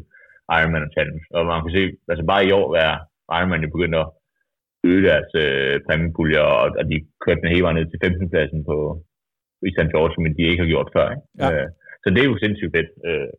Ironman 0.57 0.87
og 0.87 0.93
Challenge. 0.95 1.25
Og 1.37 1.41
man 1.47 1.63
kan 1.65 1.73
se, 1.77 1.83
altså 2.13 2.25
bare 2.33 2.47
i 2.47 2.55
år 2.61 2.69
er 2.87 2.93
Ironman 3.37 3.65
jo 3.65 3.71
begyndt 3.75 3.97
at 4.03 4.09
øge 4.89 5.03
deres 5.09 5.31
øh, 5.45 5.75
præmiepuljer, 5.87 6.45
og, 6.61 6.67
og 6.79 6.85
de 6.91 6.97
kørte 7.23 7.43
den 7.43 7.53
hele 7.53 7.65
vejen 7.65 7.77
ned 7.79 7.87
til 7.91 8.03
15. 8.05 8.31
pladsen 8.33 8.61
på, 8.71 8.77
i 9.69 9.71
St. 9.77 9.93
George, 9.95 10.17
men 10.23 10.33
de 10.37 10.43
ikke 10.51 10.63
har 10.63 10.73
gjort 10.73 10.95
før. 10.97 11.07
Ikke? 11.15 11.25
Ja. 11.43 11.49
Øh, 11.51 11.69
så 12.03 12.07
det 12.11 12.21
er 12.21 12.31
jo 12.31 12.43
sindssygt 12.43 12.75
fedt. 12.77 12.91
Øh, 13.09 13.31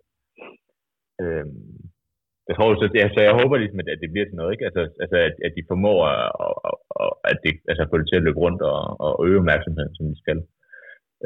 øh, 1.22 1.46
jeg 2.48 2.56
tror, 2.56 2.68
så, 2.82 2.86
ja, 3.00 3.06
så 3.16 3.20
jeg 3.28 3.40
håber 3.42 3.56
ligesom, 3.58 3.80
at, 3.80 4.02
det 4.04 4.12
bliver 4.12 4.26
sådan 4.28 4.40
noget, 4.42 4.54
ikke? 4.54 4.68
Altså, 4.70 4.84
altså 5.04 5.18
at, 5.28 5.36
at 5.46 5.52
de 5.58 5.68
formår 5.70 6.00
at, 6.14 6.24
at, 6.46 6.54
at, 7.04 7.12
at 7.30 7.38
det, 7.44 7.54
altså, 7.72 7.84
få 7.84 7.96
det 7.98 8.08
til 8.08 8.20
at 8.20 8.26
løbe 8.26 8.44
rundt 8.46 8.62
og, 8.74 8.82
og 9.06 9.12
øge 9.28 9.42
opmærksomheden, 9.42 9.94
som 9.96 10.06
de 10.12 10.16
skal. 10.24 10.40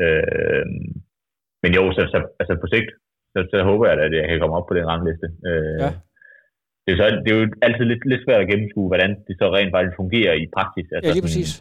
Øh, 0.04 0.66
men 1.64 1.72
jo, 1.78 1.84
så, 1.98 2.02
så 2.14 2.18
altså 2.42 2.54
på 2.64 2.68
sigt, 2.74 2.90
så, 3.34 3.40
så 3.52 3.58
håber 3.70 3.84
jeg, 3.88 3.96
at 4.08 4.14
jeg 4.20 4.28
kan 4.30 4.40
komme 4.40 4.58
op 4.58 4.68
på 4.68 4.76
den 4.78 4.90
rangliste. 4.92 5.28
Øh, 5.50 5.80
ja 5.86 5.92
det 6.84 6.92
er, 6.94 6.98
så, 7.00 7.06
det 7.24 7.30
er 7.32 7.38
jo 7.40 7.46
altid 7.68 7.86
lidt, 7.92 8.04
lidt 8.12 8.24
svært 8.26 8.42
at 8.42 8.50
gennemskue, 8.52 8.88
hvordan 8.92 9.12
det 9.28 9.36
så 9.42 9.46
rent 9.56 9.74
faktisk 9.76 9.96
fungerer 10.02 10.34
i 10.44 10.46
praksis. 10.56 10.88
Altså, 10.96 11.08
ja, 11.10 11.14
lige 11.14 11.28
præcis. 11.28 11.52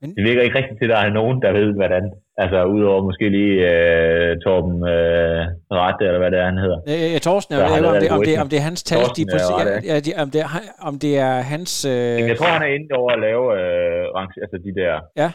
Men... 0.00 0.08
Det 0.16 0.22
virker 0.28 0.42
ikke 0.42 0.58
rigtigt 0.58 0.78
til, 0.78 0.88
at 0.88 0.94
der 0.94 1.00
er 1.06 1.12
nogen, 1.20 1.36
der 1.42 1.50
ved, 1.52 1.70
hvordan. 1.80 2.04
Altså, 2.42 2.58
udover 2.64 3.00
måske 3.08 3.26
lige 3.38 3.54
uh, 3.70 4.30
Torben 4.44 4.76
uh, 4.94 5.42
Rette, 5.80 6.04
eller 6.08 6.20
hvad 6.22 6.30
det 6.30 6.38
er, 6.42 6.46
han 6.52 6.58
hedder. 6.64 6.78
Ja 7.14 7.18
Torsten, 7.18 7.52
jeg 7.54 7.82
ved 7.82 7.88
om 7.94 8.00
det, 8.02 8.10
om, 8.16 8.22
det, 8.28 8.34
om 8.44 8.48
det 8.52 8.58
er 8.60 8.66
hans 8.70 8.82
tal, 8.90 9.04
de 9.16 9.22
ja, 9.32 9.80
ja, 9.90 9.96
de, 10.06 10.10
om, 10.22 10.28
det 10.34 10.40
er, 10.46 10.48
om 10.88 10.94
det 11.04 11.12
er 11.28 11.34
hans... 11.52 11.70
Uh... 11.86 12.30
Jeg 12.30 12.36
tror, 12.38 12.50
han 12.56 12.64
er 12.68 12.72
inde 12.76 12.88
over 13.00 13.10
at 13.16 13.20
lave 13.28 13.44
uh, 13.58 14.02
rangs, 14.18 14.36
altså 14.44 14.56
de 14.66 14.72
der... 14.80 14.92
Ja. 15.22 15.30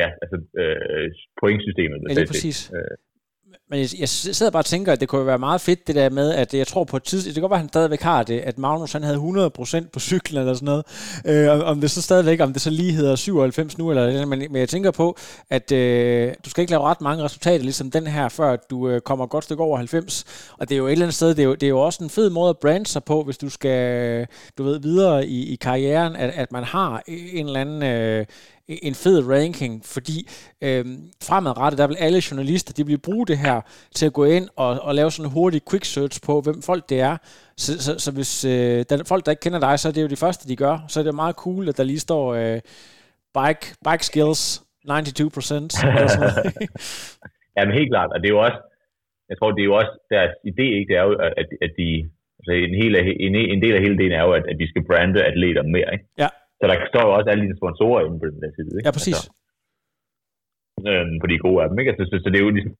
Ja, 0.00 0.08
altså 0.22 0.36
uh, 0.62 1.06
pointsystemet. 1.40 1.98
Ja, 2.08 2.14
lige 2.14 2.30
præcis. 2.32 2.58
Uh, 2.76 2.94
men 3.72 3.80
jeg, 3.80 3.88
jeg 4.00 4.08
sidder 4.08 4.50
bare 4.50 4.60
og 4.60 4.64
tænker, 4.64 4.92
at 4.92 5.00
det 5.00 5.08
kunne 5.08 5.26
være 5.26 5.38
meget 5.38 5.60
fedt 5.60 5.86
det 5.86 5.94
der 5.94 6.10
med, 6.10 6.34
at 6.34 6.54
jeg 6.54 6.66
tror 6.66 6.84
på 6.84 6.96
et 6.96 7.02
tidspunkt, 7.02 7.26
det 7.26 7.34
kan 7.34 7.40
godt 7.42 7.50
være, 7.50 7.56
at 7.56 7.62
han 7.62 7.68
stadigvæk 7.68 8.00
har 8.00 8.22
det, 8.22 8.40
at 8.40 8.58
Magnus 8.58 8.92
han 8.92 9.02
havde 9.02 9.16
100% 9.16 9.88
på 9.92 10.00
cyklen 10.00 10.40
eller 10.40 10.54
sådan 10.54 10.66
noget. 10.66 10.84
Øh, 11.24 11.68
om 11.68 11.80
det 11.80 11.90
så 11.90 12.02
stadigvæk, 12.02 12.40
om 12.40 12.52
det 12.52 12.62
så 12.62 12.70
lige 12.70 12.92
hedder 12.92 13.16
97 13.16 13.78
nu, 13.78 13.90
eller 13.90 14.26
men, 14.26 14.38
men 14.38 14.56
jeg 14.56 14.68
tænker 14.68 14.90
på, 14.90 15.16
at 15.50 15.72
øh, 15.72 16.32
du 16.44 16.50
skal 16.50 16.60
ikke 16.60 16.70
lave 16.70 16.82
ret 16.82 17.00
mange 17.00 17.24
resultater, 17.24 17.64
ligesom 17.64 17.90
den 17.90 18.06
her, 18.06 18.28
før 18.28 18.56
du 18.56 18.88
øh, 18.88 19.00
kommer 19.00 19.24
et 19.24 19.30
godt 19.30 19.44
stykke 19.44 19.62
over 19.62 19.76
90. 19.76 20.24
Og 20.58 20.68
det 20.68 20.74
er 20.74 20.78
jo 20.78 20.86
et 20.86 20.92
eller 20.92 21.04
andet 21.04 21.14
sted, 21.14 21.28
det 21.28 21.38
er 21.38 21.44
jo, 21.44 21.54
det 21.54 21.62
er 21.62 21.70
jo 21.70 21.80
også 21.80 22.04
en 22.04 22.10
fed 22.10 22.30
måde 22.30 22.50
at 22.50 22.58
brande 22.58 22.86
sig 22.86 23.04
på, 23.04 23.22
hvis 23.22 23.38
du 23.38 23.48
skal, 23.48 24.26
du 24.58 24.62
ved, 24.62 24.80
videre 24.80 25.26
i, 25.26 25.52
i 25.52 25.56
karrieren, 25.56 26.16
at, 26.16 26.30
at 26.30 26.52
man 26.52 26.64
har 26.64 27.02
en 27.06 27.46
eller 27.46 27.60
anden... 27.60 27.82
Øh, 27.82 28.26
en 28.68 28.94
fed 28.94 29.28
ranking, 29.28 29.84
fordi 29.84 30.28
øh, 30.66 30.84
fremadrettet, 31.28 31.78
der 31.78 31.86
vil 31.86 31.96
alle 32.00 32.22
journalister, 32.30 32.72
de 32.72 32.86
vil 32.86 32.98
bruge 32.98 33.26
det 33.26 33.38
her 33.38 33.60
til 33.94 34.06
at 34.06 34.12
gå 34.12 34.24
ind 34.24 34.48
og, 34.56 34.80
og 34.80 34.94
lave 34.94 35.10
sådan 35.10 35.28
en 35.28 35.32
hurtig 35.32 35.60
quick 35.70 35.84
search 35.84 36.20
på, 36.26 36.40
hvem 36.40 36.62
folk 36.62 36.88
det 36.88 37.00
er. 37.00 37.16
Så, 37.56 37.82
så, 37.82 37.98
så 37.98 38.12
hvis 38.12 38.44
øh, 38.44 38.84
der, 38.88 39.04
folk, 39.08 39.26
der 39.26 39.32
ikke 39.32 39.40
kender 39.40 39.60
dig, 39.60 39.78
så 39.78 39.88
er 39.88 39.92
det 39.92 40.02
jo 40.02 40.08
det 40.08 40.18
første, 40.18 40.48
de 40.48 40.56
gør. 40.56 40.84
Så 40.88 41.00
er 41.00 41.04
det 41.04 41.14
meget 41.14 41.36
cool, 41.36 41.68
at 41.68 41.76
der 41.76 41.84
lige 41.84 42.06
står 42.08 42.34
øh, 42.34 42.60
bike, 43.38 43.64
bike 43.88 44.04
skills 44.10 44.42
92 44.86 45.34
procent. 45.34 45.70
ja, 47.56 47.60
men 47.64 47.74
helt 47.78 47.92
klart. 47.94 48.10
Og 48.14 48.18
det 48.20 48.28
er 48.28 48.34
jo 48.36 48.42
også, 48.48 48.60
jeg 49.30 49.36
tror, 49.38 49.50
det 49.50 49.62
er 49.62 49.70
jo 49.72 49.76
også 49.82 49.94
deres 50.14 50.32
idé, 50.50 50.66
ikke? 50.78 50.88
det 50.90 50.96
er 51.00 51.04
jo, 51.08 51.14
at, 51.40 51.48
at 51.66 51.72
de, 51.78 51.88
altså 52.38 52.52
en, 52.66 52.74
hel, 52.82 52.92
en, 53.26 53.34
en 53.54 53.62
del 53.64 53.74
af 53.76 53.82
hele 53.86 53.98
delen 53.98 54.12
er 54.18 54.24
jo, 54.28 54.32
at, 54.32 54.44
at 54.50 54.56
de 54.60 54.68
skal 54.68 54.84
brande 54.90 55.24
atleter 55.30 55.62
mere, 55.62 55.90
ikke? 55.92 56.06
Ja. 56.18 56.28
Så 56.62 56.66
der 56.70 56.76
står 56.92 57.04
jo 57.06 57.12
også 57.18 57.28
alle 57.30 57.44
dine 57.44 57.60
sponsorer 57.60 58.00
inde 58.06 58.18
på 58.20 58.26
den 58.32 58.40
der 58.42 58.52
side. 58.56 58.72
Ikke? 58.76 58.86
Ja, 58.88 58.92
præcis. 58.98 59.18
Altså, 59.18 60.90
øhm, 60.90 61.16
på 61.22 61.26
de 61.30 61.44
gode 61.46 61.62
af 61.62 61.68
dem. 61.68 61.78
Ikke? 61.78 61.90
Altså, 61.92 62.04
så, 62.10 62.16
så, 62.22 62.28
det 62.30 62.38
er 62.38 62.46
jo 62.46 62.56
ligesom, 62.56 62.74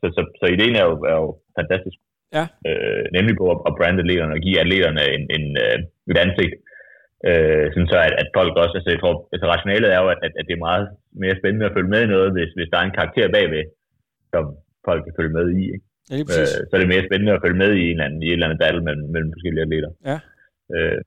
så, 0.00 0.06
så, 0.16 0.22
så 0.40 0.44
ideen 0.54 0.76
er 0.80 0.84
jo, 0.90 0.94
er 1.12 1.16
jo 1.22 1.28
fantastisk. 1.58 1.98
Ja. 2.36 2.44
Øh, 2.68 3.04
nemlig 3.16 3.34
på 3.40 3.46
at, 3.52 3.58
at 3.68 3.76
brande 3.78 4.02
atleterne 4.02 4.36
og 4.36 4.42
give 4.44 4.60
atleterne 4.62 5.02
en, 5.16 5.24
en, 5.36 5.44
øh, 5.64 5.78
et 6.12 6.18
ansigt. 6.24 6.54
Øh, 7.28 7.64
sådan 7.72 7.92
så 7.92 7.98
at, 8.06 8.14
at 8.22 8.28
folk 8.38 8.52
også, 8.62 8.74
altså 8.78 8.90
jeg 8.94 9.00
tror, 9.00 9.14
altså 9.34 9.46
rationalet 9.52 9.88
er 9.96 10.00
jo, 10.02 10.08
at, 10.14 10.20
at, 10.38 10.44
det 10.48 10.54
er 10.54 10.66
meget 10.68 10.86
mere 11.22 11.38
spændende 11.40 11.66
at 11.66 11.74
følge 11.76 11.92
med 11.94 12.02
i 12.04 12.12
noget, 12.14 12.30
hvis, 12.36 12.50
hvis 12.56 12.70
der 12.70 12.78
er 12.78 12.86
en 12.86 12.98
karakter 12.98 13.26
bagved, 13.36 13.64
som 14.32 14.44
folk 14.88 15.00
kan 15.04 15.16
følge 15.18 15.36
med 15.38 15.46
i. 15.60 15.62
Ikke? 15.74 15.86
Ja, 16.10 16.16
øh, 16.40 16.46
så 16.68 16.72
er 16.74 16.80
det 16.80 16.92
mere 16.94 17.08
spændende 17.08 17.32
at 17.36 17.42
følge 17.44 17.60
med 17.62 17.70
i 17.80 17.84
en 17.84 17.90
eller 17.90 18.06
anden, 18.06 18.22
i 18.22 18.26
en 18.26 18.32
eller 18.32 18.46
anden 18.46 18.62
battle 18.64 18.82
mellem, 18.88 19.06
mellem 19.14 19.30
forskellige 19.34 19.64
atleter. 19.66 19.90
Ja. 20.10 20.18
Øh, 20.74 20.98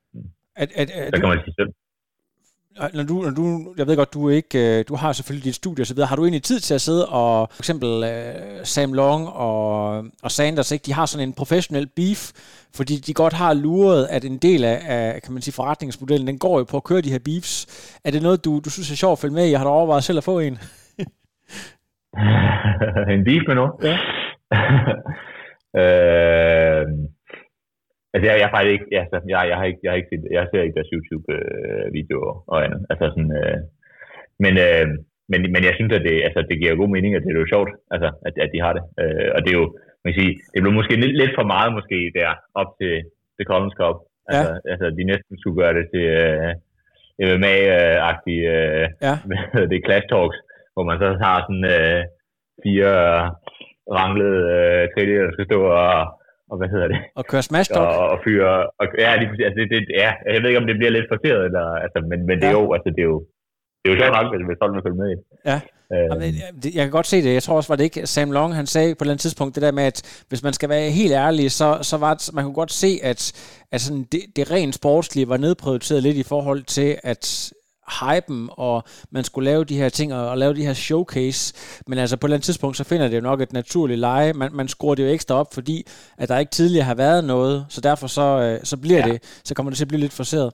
at, 0.61 0.69
at, 0.81 0.87
at, 0.99 1.07
så 1.13 1.17
kan 1.21 1.29
man 1.33 1.41
sige, 1.45 1.55
når 2.93 3.03
du, 3.03 3.21
når 3.21 3.29
du, 3.29 3.73
jeg 3.77 3.87
ved 3.87 3.95
godt, 3.95 4.13
du 4.13 4.29
er 4.29 4.35
ikke, 4.35 4.79
øh, 4.79 4.85
du 4.87 4.95
har 4.95 5.13
selvfølgelig 5.13 5.45
dit 5.45 5.55
studie 5.55 5.85
videre. 5.87 6.07
Har 6.07 6.15
du 6.15 6.23
egentlig 6.23 6.43
tid 6.43 6.59
til 6.59 6.73
at 6.73 6.81
sidde 6.81 7.09
og, 7.09 7.49
for 7.51 7.61
eksempel 7.61 7.89
uh, 7.89 8.63
Sam 8.63 8.93
Long 8.93 9.27
og, 9.27 9.97
og 10.23 10.31
Sanders, 10.31 10.71
ikke? 10.71 10.85
de 10.85 10.93
har 10.93 11.05
sådan 11.05 11.27
en 11.27 11.33
professionel 11.33 11.87
beef, 11.95 12.31
fordi 12.75 12.95
de 12.95 13.13
godt 13.13 13.33
har 13.33 13.53
luret, 13.53 14.07
at 14.09 14.25
en 14.25 14.37
del 14.37 14.63
af, 14.63 14.81
af 14.87 15.21
kan 15.21 15.33
man 15.33 15.41
sige, 15.41 15.53
forretningsmodellen, 15.53 16.27
den 16.27 16.39
går 16.39 16.57
jo 16.57 16.63
på 16.63 16.77
at 16.77 16.83
køre 16.83 17.01
de 17.01 17.11
her 17.11 17.19
beefs. 17.25 17.65
Er 18.05 18.11
det 18.11 18.21
noget, 18.21 18.45
du, 18.45 18.61
du 18.65 18.69
synes 18.69 18.91
er 18.91 18.95
sjovt 18.95 19.11
at 19.11 19.19
følge 19.19 19.33
med 19.33 19.49
i? 19.49 19.53
Har 19.53 19.63
du 19.63 19.69
overvejet 19.69 20.03
selv 20.03 20.17
at 20.17 20.23
få 20.23 20.39
en? 20.39 20.53
en 23.13 23.23
beef 23.23 23.43
med 23.47 23.55
nogen? 23.55 23.71
Ja. 23.83 23.97
øh, 25.81 26.85
altså, 28.13 28.25
jeg, 28.29 28.35
jeg, 28.35 28.41
jeg 28.43 28.49
faktisk 28.53 28.73
ikke, 28.75 28.87
altså, 29.03 29.17
jeg, 29.33 29.39
jeg, 29.51 29.57
har 29.59 29.65
ikke, 29.71 29.81
jeg 29.83 29.91
har 29.91 29.99
ikke 29.99 30.11
set, 30.13 30.23
jeg 30.37 30.43
ser 30.47 30.61
ikke 30.65 30.77
deres 30.79 30.93
YouTube-videoer 30.95 32.33
og 32.51 32.57
andet. 32.65 32.81
Altså 32.91 33.05
sådan, 33.13 33.33
øh, 33.41 33.59
men, 34.43 34.53
øh, 34.67 34.87
men, 35.31 35.39
men 35.53 35.61
jeg 35.67 35.73
synes, 35.75 35.93
at 35.97 36.05
det, 36.07 36.15
altså, 36.27 36.39
det 36.49 36.59
giver 36.59 36.81
god 36.81 36.91
mening, 36.95 37.11
at 37.13 37.23
det 37.23 37.31
er 37.31 37.43
jo 37.43 37.53
sjovt, 37.53 37.71
altså, 37.93 38.09
at, 38.27 38.33
at 38.43 38.49
de 38.53 38.59
har 38.65 38.73
det. 38.77 38.83
Øh, 39.01 39.29
og 39.35 39.39
det 39.43 39.49
er 39.51 39.59
jo, 39.61 39.67
man 40.01 40.09
kan 40.11 40.19
sige, 40.21 40.33
det 40.53 40.61
blev 40.61 40.73
måske 40.79 40.93
lidt, 41.03 41.15
lidt 41.21 41.33
for 41.37 41.45
meget 41.53 41.69
måske 41.77 41.97
der, 42.17 42.29
op 42.61 42.69
til, 42.79 42.95
til 43.35 43.45
Collins 43.49 43.77
Cup. 43.79 43.97
Altså, 44.31 44.51
ja. 44.53 44.71
altså, 44.71 44.85
de 44.97 45.03
næsten 45.11 45.33
skulle 45.37 45.59
gøre 45.61 45.75
det 45.79 45.85
til 45.93 46.05
øh, 46.21 46.51
MMA-agtig 47.41 48.37
øh, 48.55 48.85
ja. 49.05 49.13
det 49.69 49.75
er 49.77 49.85
Clash 49.87 50.07
Talks, 50.11 50.39
hvor 50.73 50.83
man 50.89 50.97
så 51.03 51.07
har 51.25 51.37
sådan 51.47 51.67
øh, 51.77 52.01
fire 52.63 52.93
ranglede 53.97 54.41
øh, 54.57 54.83
kritikker, 54.93 55.23
der 55.25 55.33
skal 55.33 55.49
stå 55.51 55.59
og, 55.83 56.18
og 56.51 56.55
hvad 56.59 56.69
hedder 56.73 56.87
det? 56.93 56.99
Og 57.19 57.23
køre 57.31 57.43
smash 57.49 57.67
talk. 57.71 57.87
Og, 57.87 58.09
og 58.13 58.17
fyre, 58.25 58.51
og, 58.79 58.85
ja, 59.03 59.09
lige, 59.21 59.45
altså, 59.47 59.57
det, 59.61 59.67
det, 59.73 59.95
ja, 60.03 60.11
jeg 60.33 60.41
ved 60.41 60.49
ikke, 60.49 60.61
om 60.63 60.67
det 60.69 60.77
bliver 60.79 60.93
lidt 60.97 61.07
forteret, 61.13 61.41
eller, 61.49 61.65
altså, 61.85 61.99
men, 62.09 62.19
men 62.29 62.35
ja. 62.37 62.41
det 62.41 62.47
er 62.53 62.57
jo, 62.61 62.65
altså, 62.75 62.89
det 62.95 63.01
er 63.05 63.09
jo, 63.13 63.19
det 63.79 63.85
er 63.87 63.93
jo 63.93 63.99
sjovt 64.01 64.15
nok, 64.17 64.27
hvis 64.49 64.61
folk 64.61 64.73
vil 64.75 64.85
følge 64.85 65.01
med 65.03 65.09
i. 65.15 65.17
Ja. 65.51 65.59
Øhm. 65.93 66.21
Jeg 66.77 66.83
kan 66.85 66.91
godt 66.91 67.07
se 67.07 67.23
det. 67.23 67.33
Jeg 67.33 67.43
tror 67.43 67.55
også, 67.55 67.69
var 67.69 67.75
det 67.75 67.83
ikke 67.83 68.07
Sam 68.07 68.31
Long, 68.31 68.55
han 68.55 68.65
sagde 68.65 68.95
på 68.95 68.97
et 68.97 69.01
eller 69.01 69.13
andet 69.13 69.21
tidspunkt, 69.21 69.55
det 69.55 69.63
der 69.63 69.71
med, 69.71 69.83
at 69.83 70.25
hvis 70.29 70.43
man 70.43 70.53
skal 70.53 70.69
være 70.69 70.89
helt 70.89 71.13
ærlig, 71.13 71.51
så, 71.51 71.79
så 71.81 71.97
var 71.97 72.13
det, 72.13 72.29
man 72.33 72.43
kunne 72.43 72.53
godt 72.53 72.71
se, 72.71 72.99
at, 73.03 73.21
at 73.71 73.81
sådan 73.81 74.05
det, 74.11 74.21
det 74.35 74.51
rent 74.51 74.75
sportslige 74.75 75.29
var 75.29 75.37
nedprioriteret 75.37 76.03
lidt 76.03 76.17
i 76.17 76.23
forhold 76.23 76.63
til, 76.63 76.95
at 77.03 77.53
hypen, 77.99 78.49
og 78.51 78.83
man 79.11 79.23
skulle 79.23 79.45
lave 79.51 79.63
de 79.63 79.77
her 79.81 79.89
ting, 79.89 80.13
og, 80.13 80.29
og 80.29 80.37
lave 80.37 80.53
de 80.53 80.65
her 80.65 80.73
showcase, 80.73 81.41
men 81.87 81.97
altså 81.99 82.15
på 82.17 82.25
et 82.25 82.27
eller 82.27 82.37
andet 82.37 82.45
tidspunkt, 82.45 82.77
så 82.77 82.83
finder 82.83 83.07
det 83.07 83.15
jo 83.15 83.21
nok 83.21 83.41
et 83.41 83.53
naturligt 83.53 83.99
leje. 83.99 84.33
Man, 84.33 84.49
man 84.53 84.67
skruer 84.67 84.95
det 84.95 85.03
jo 85.03 85.09
ekstra 85.17 85.35
op, 85.35 85.49
fordi 85.53 85.77
at 86.17 86.29
der 86.29 86.37
ikke 86.43 86.51
tidligere 86.59 86.85
har 86.85 86.95
været 86.95 87.23
noget, 87.23 87.65
så 87.69 87.79
derfor 87.81 88.07
så, 88.07 88.27
øh, 88.45 88.59
så 88.71 88.75
bliver 88.81 89.01
ja. 89.03 89.07
det, 89.09 89.17
så 89.47 89.51
kommer 89.55 89.69
det 89.69 89.77
til 89.77 89.85
at 89.85 89.93
blive 89.93 90.05
lidt 90.05 90.19
forseret. 90.21 90.51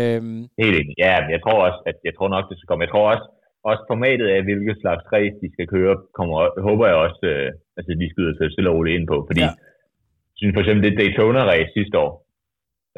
Øhm. 0.00 0.42
Helt 0.62 0.76
enig. 0.80 0.94
Ja, 1.04 1.14
jeg 1.34 1.40
tror 1.44 1.58
også, 1.66 1.80
at 1.90 1.96
jeg 2.08 2.14
tror 2.14 2.28
nok, 2.34 2.44
det 2.48 2.56
skal 2.56 2.68
komme. 2.68 2.84
Jeg 2.86 2.92
tror 2.92 3.06
også, 3.12 3.26
også 3.70 3.82
formatet 3.92 4.28
af, 4.34 4.40
hvilket 4.48 4.76
slags 4.82 5.04
race 5.14 5.36
de 5.42 5.48
skal 5.54 5.66
køre, 5.74 5.94
kommer, 6.18 6.36
håber 6.68 6.84
jeg 6.90 6.96
også, 7.06 7.22
øh, 7.32 7.48
altså 7.76 7.90
de 8.00 8.10
skyder 8.12 8.32
sig 8.34 8.52
stille 8.52 8.70
og 8.70 8.76
roligt 8.76 8.96
ind 8.98 9.06
på, 9.12 9.16
fordi 9.28 9.44
ja. 9.46 9.52
synes 10.38 10.54
for 10.54 10.62
eksempel 10.62 10.84
det 10.86 10.98
Daytona-race 11.00 11.72
sidste 11.76 11.96
år, 12.04 12.12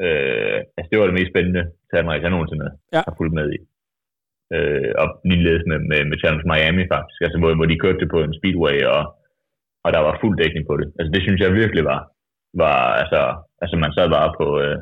øh, 0.05 0.57
altså 0.77 0.89
det 0.89 0.97
var 0.99 1.07
det 1.07 1.19
mest 1.19 1.31
spændende 1.33 1.63
race, 2.03 2.25
jeg 2.25 2.33
nogensinde 2.35 2.67
ja. 2.95 3.01
har 3.07 3.13
fulgt 3.17 3.37
med 3.39 3.47
i. 3.57 3.59
Øh, 4.55 4.91
og 5.01 5.07
ligeledes 5.29 5.63
med, 5.69 5.79
med, 5.91 6.01
med 6.09 6.17
Challenge 6.21 6.49
Miami 6.51 6.83
faktisk, 6.95 7.19
altså 7.25 7.37
hvor, 7.39 7.51
hvor 7.57 7.67
de 7.69 7.81
kørte 7.83 8.01
det 8.03 8.09
på 8.15 8.19
en 8.23 8.37
speedway, 8.39 8.77
og, 8.95 9.03
og 9.85 9.89
der 9.95 10.01
var 10.07 10.19
fuld 10.21 10.35
dækning 10.37 10.65
på 10.67 10.75
det. 10.79 10.87
Altså 10.99 11.11
det 11.15 11.21
synes 11.23 11.39
jeg 11.41 11.59
virkelig 11.61 11.83
var, 11.93 12.01
var 12.63 12.77
altså, 13.01 13.21
altså 13.63 13.75
man 13.83 13.93
sad 13.93 14.07
bare 14.17 14.31
på, 14.39 14.47
øh, 14.63 14.77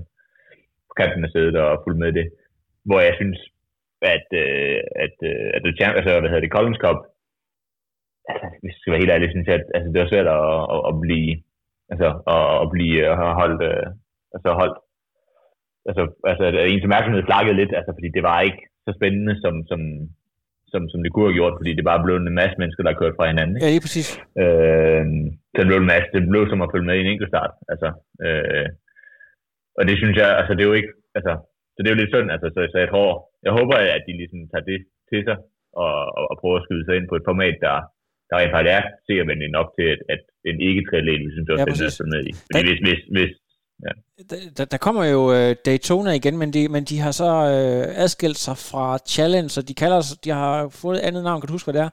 på 0.87 0.93
kanten 0.99 1.25
af 1.25 1.31
sædet 1.31 1.55
og 1.65 1.81
fulgte 1.83 2.03
med 2.05 2.13
det. 2.19 2.27
Hvor 2.87 2.99
jeg 3.07 3.13
synes, 3.19 3.39
at, 4.15 4.27
øh, 4.43 4.79
at, 5.05 5.15
øh, 5.29 5.47
at 5.55 5.61
det, 5.63 5.71
altså, 5.99 6.11
hvad 6.19 6.29
hedder 6.29 6.45
det, 6.45 6.55
Collins 6.55 6.81
Cup, 6.83 6.99
altså, 8.31 8.47
hvis 8.61 8.73
jeg 8.73 8.79
skal 8.79 8.91
være 8.91 9.03
helt 9.03 9.15
ærlig, 9.15 9.29
synes 9.31 9.47
jeg, 9.47 9.55
at 9.59 9.67
altså, 9.75 9.89
det 9.91 9.99
var 10.01 10.11
svært 10.11 10.29
at, 10.37 10.41
at, 10.73 10.81
at 10.89 10.93
blive, 11.03 11.31
altså, 11.91 12.07
at, 12.35 12.45
at 12.63 12.67
blive 12.73 12.97
holdt, 13.41 13.61
øh, 13.71 13.87
altså 14.35 14.49
holdt, 14.61 14.77
altså, 15.89 16.03
altså, 16.31 16.43
ens 16.71 16.85
opmærksomhed 16.87 17.23
flakkede 17.29 17.59
lidt, 17.61 17.71
altså, 17.79 17.91
fordi 17.97 18.09
det 18.17 18.23
var 18.29 18.39
ikke 18.47 18.61
så 18.85 18.91
spændende, 18.99 19.33
som, 19.43 19.53
som, 19.69 19.81
som, 20.71 20.81
som 20.91 20.99
det 21.03 21.11
kunne 21.11 21.27
have 21.29 21.39
gjort, 21.39 21.59
fordi 21.59 21.71
det 21.75 21.89
bare 21.89 22.03
blev 22.05 22.15
en 22.15 22.39
masse 22.41 22.55
mennesker, 22.61 22.83
der 22.83 22.99
kørte 22.99 23.17
fra 23.17 23.29
hinanden. 23.31 23.55
Ikke? 23.55 23.65
Ja, 23.65 23.73
lige 23.73 23.85
præcis. 23.85 24.09
Øh, 24.41 25.05
så 25.51 25.57
det 25.61 25.69
blev 25.69 25.79
en 25.81 25.91
masse, 25.93 26.09
det 26.15 26.31
blev 26.33 26.43
som 26.47 26.63
at 26.65 26.71
følge 26.73 26.87
med 26.89 26.97
i 26.97 27.03
en 27.03 27.11
enkelt 27.13 27.31
start, 27.33 27.53
altså, 27.73 27.89
øh, 28.25 28.67
og 29.77 29.83
det 29.87 29.95
synes 30.01 30.15
jeg, 30.21 30.29
altså, 30.39 30.51
det 30.53 30.61
er 30.61 30.69
jo 30.71 30.79
ikke, 30.79 30.93
altså, 31.17 31.33
så 31.73 31.77
det 31.79 31.87
er 31.87 31.95
jo 31.95 32.01
lidt 32.01 32.13
synd, 32.13 32.29
altså, 32.35 32.47
så, 32.53 32.59
så 32.71 32.77
jeg 32.83 32.89
tror, 32.89 33.09
jeg 33.45 33.53
håber, 33.59 33.75
at 33.97 34.03
de 34.07 34.13
ligesom 34.21 34.41
tager 34.51 34.67
det 34.71 34.79
til 35.09 35.21
sig, 35.27 35.37
og, 35.83 35.95
og, 36.17 36.23
og 36.31 36.35
prøver 36.41 36.57
at 36.59 36.65
skyde 36.65 36.85
sig 36.85 36.95
ind 36.95 37.07
på 37.09 37.15
et 37.19 37.27
format, 37.29 37.55
der, 37.65 37.75
der 38.29 38.35
rent 38.37 38.53
faktisk 38.55 38.75
er 38.77 38.83
seervenlig 39.07 39.49
nok 39.57 39.67
til, 39.77 39.87
at, 39.93 40.01
at 40.13 40.21
en 40.49 40.57
ikke-triatlet, 40.67 41.25
vi 41.27 41.31
synes 41.35 41.49
også, 41.49 41.61
ja, 41.61 41.73
den 41.73 42.07
er 42.07 42.13
med 42.15 42.23
i. 42.29 42.31
Fordi 42.51 42.63
hvis, 42.69 42.81
hvis, 42.87 43.01
hvis, 43.15 43.33
ja. 43.85 44.35
der, 44.57 44.65
der 44.65 44.77
kommer 44.77 45.03
jo 45.03 45.49
uh, 45.49 45.55
Daytona 45.65 46.11
igen, 46.11 46.37
men 46.37 46.53
de, 46.53 46.67
men 46.67 46.83
de 46.83 46.99
har 46.99 47.11
så 47.11 47.25
uh, 47.25 48.03
adskilt 48.03 48.37
sig 48.37 48.57
fra 48.57 48.97
Challenge, 49.07 49.49
så 49.49 49.61
de 49.61 49.73
kalder 49.73 50.15
de 50.23 50.29
har 50.29 50.69
fået 50.69 50.97
et 50.97 51.01
andet 51.01 51.23
navn, 51.23 51.41
kan 51.41 51.47
du 51.47 51.53
huske, 51.53 51.71
hvad 51.71 51.81
det 51.81 51.85
er? 51.85 51.89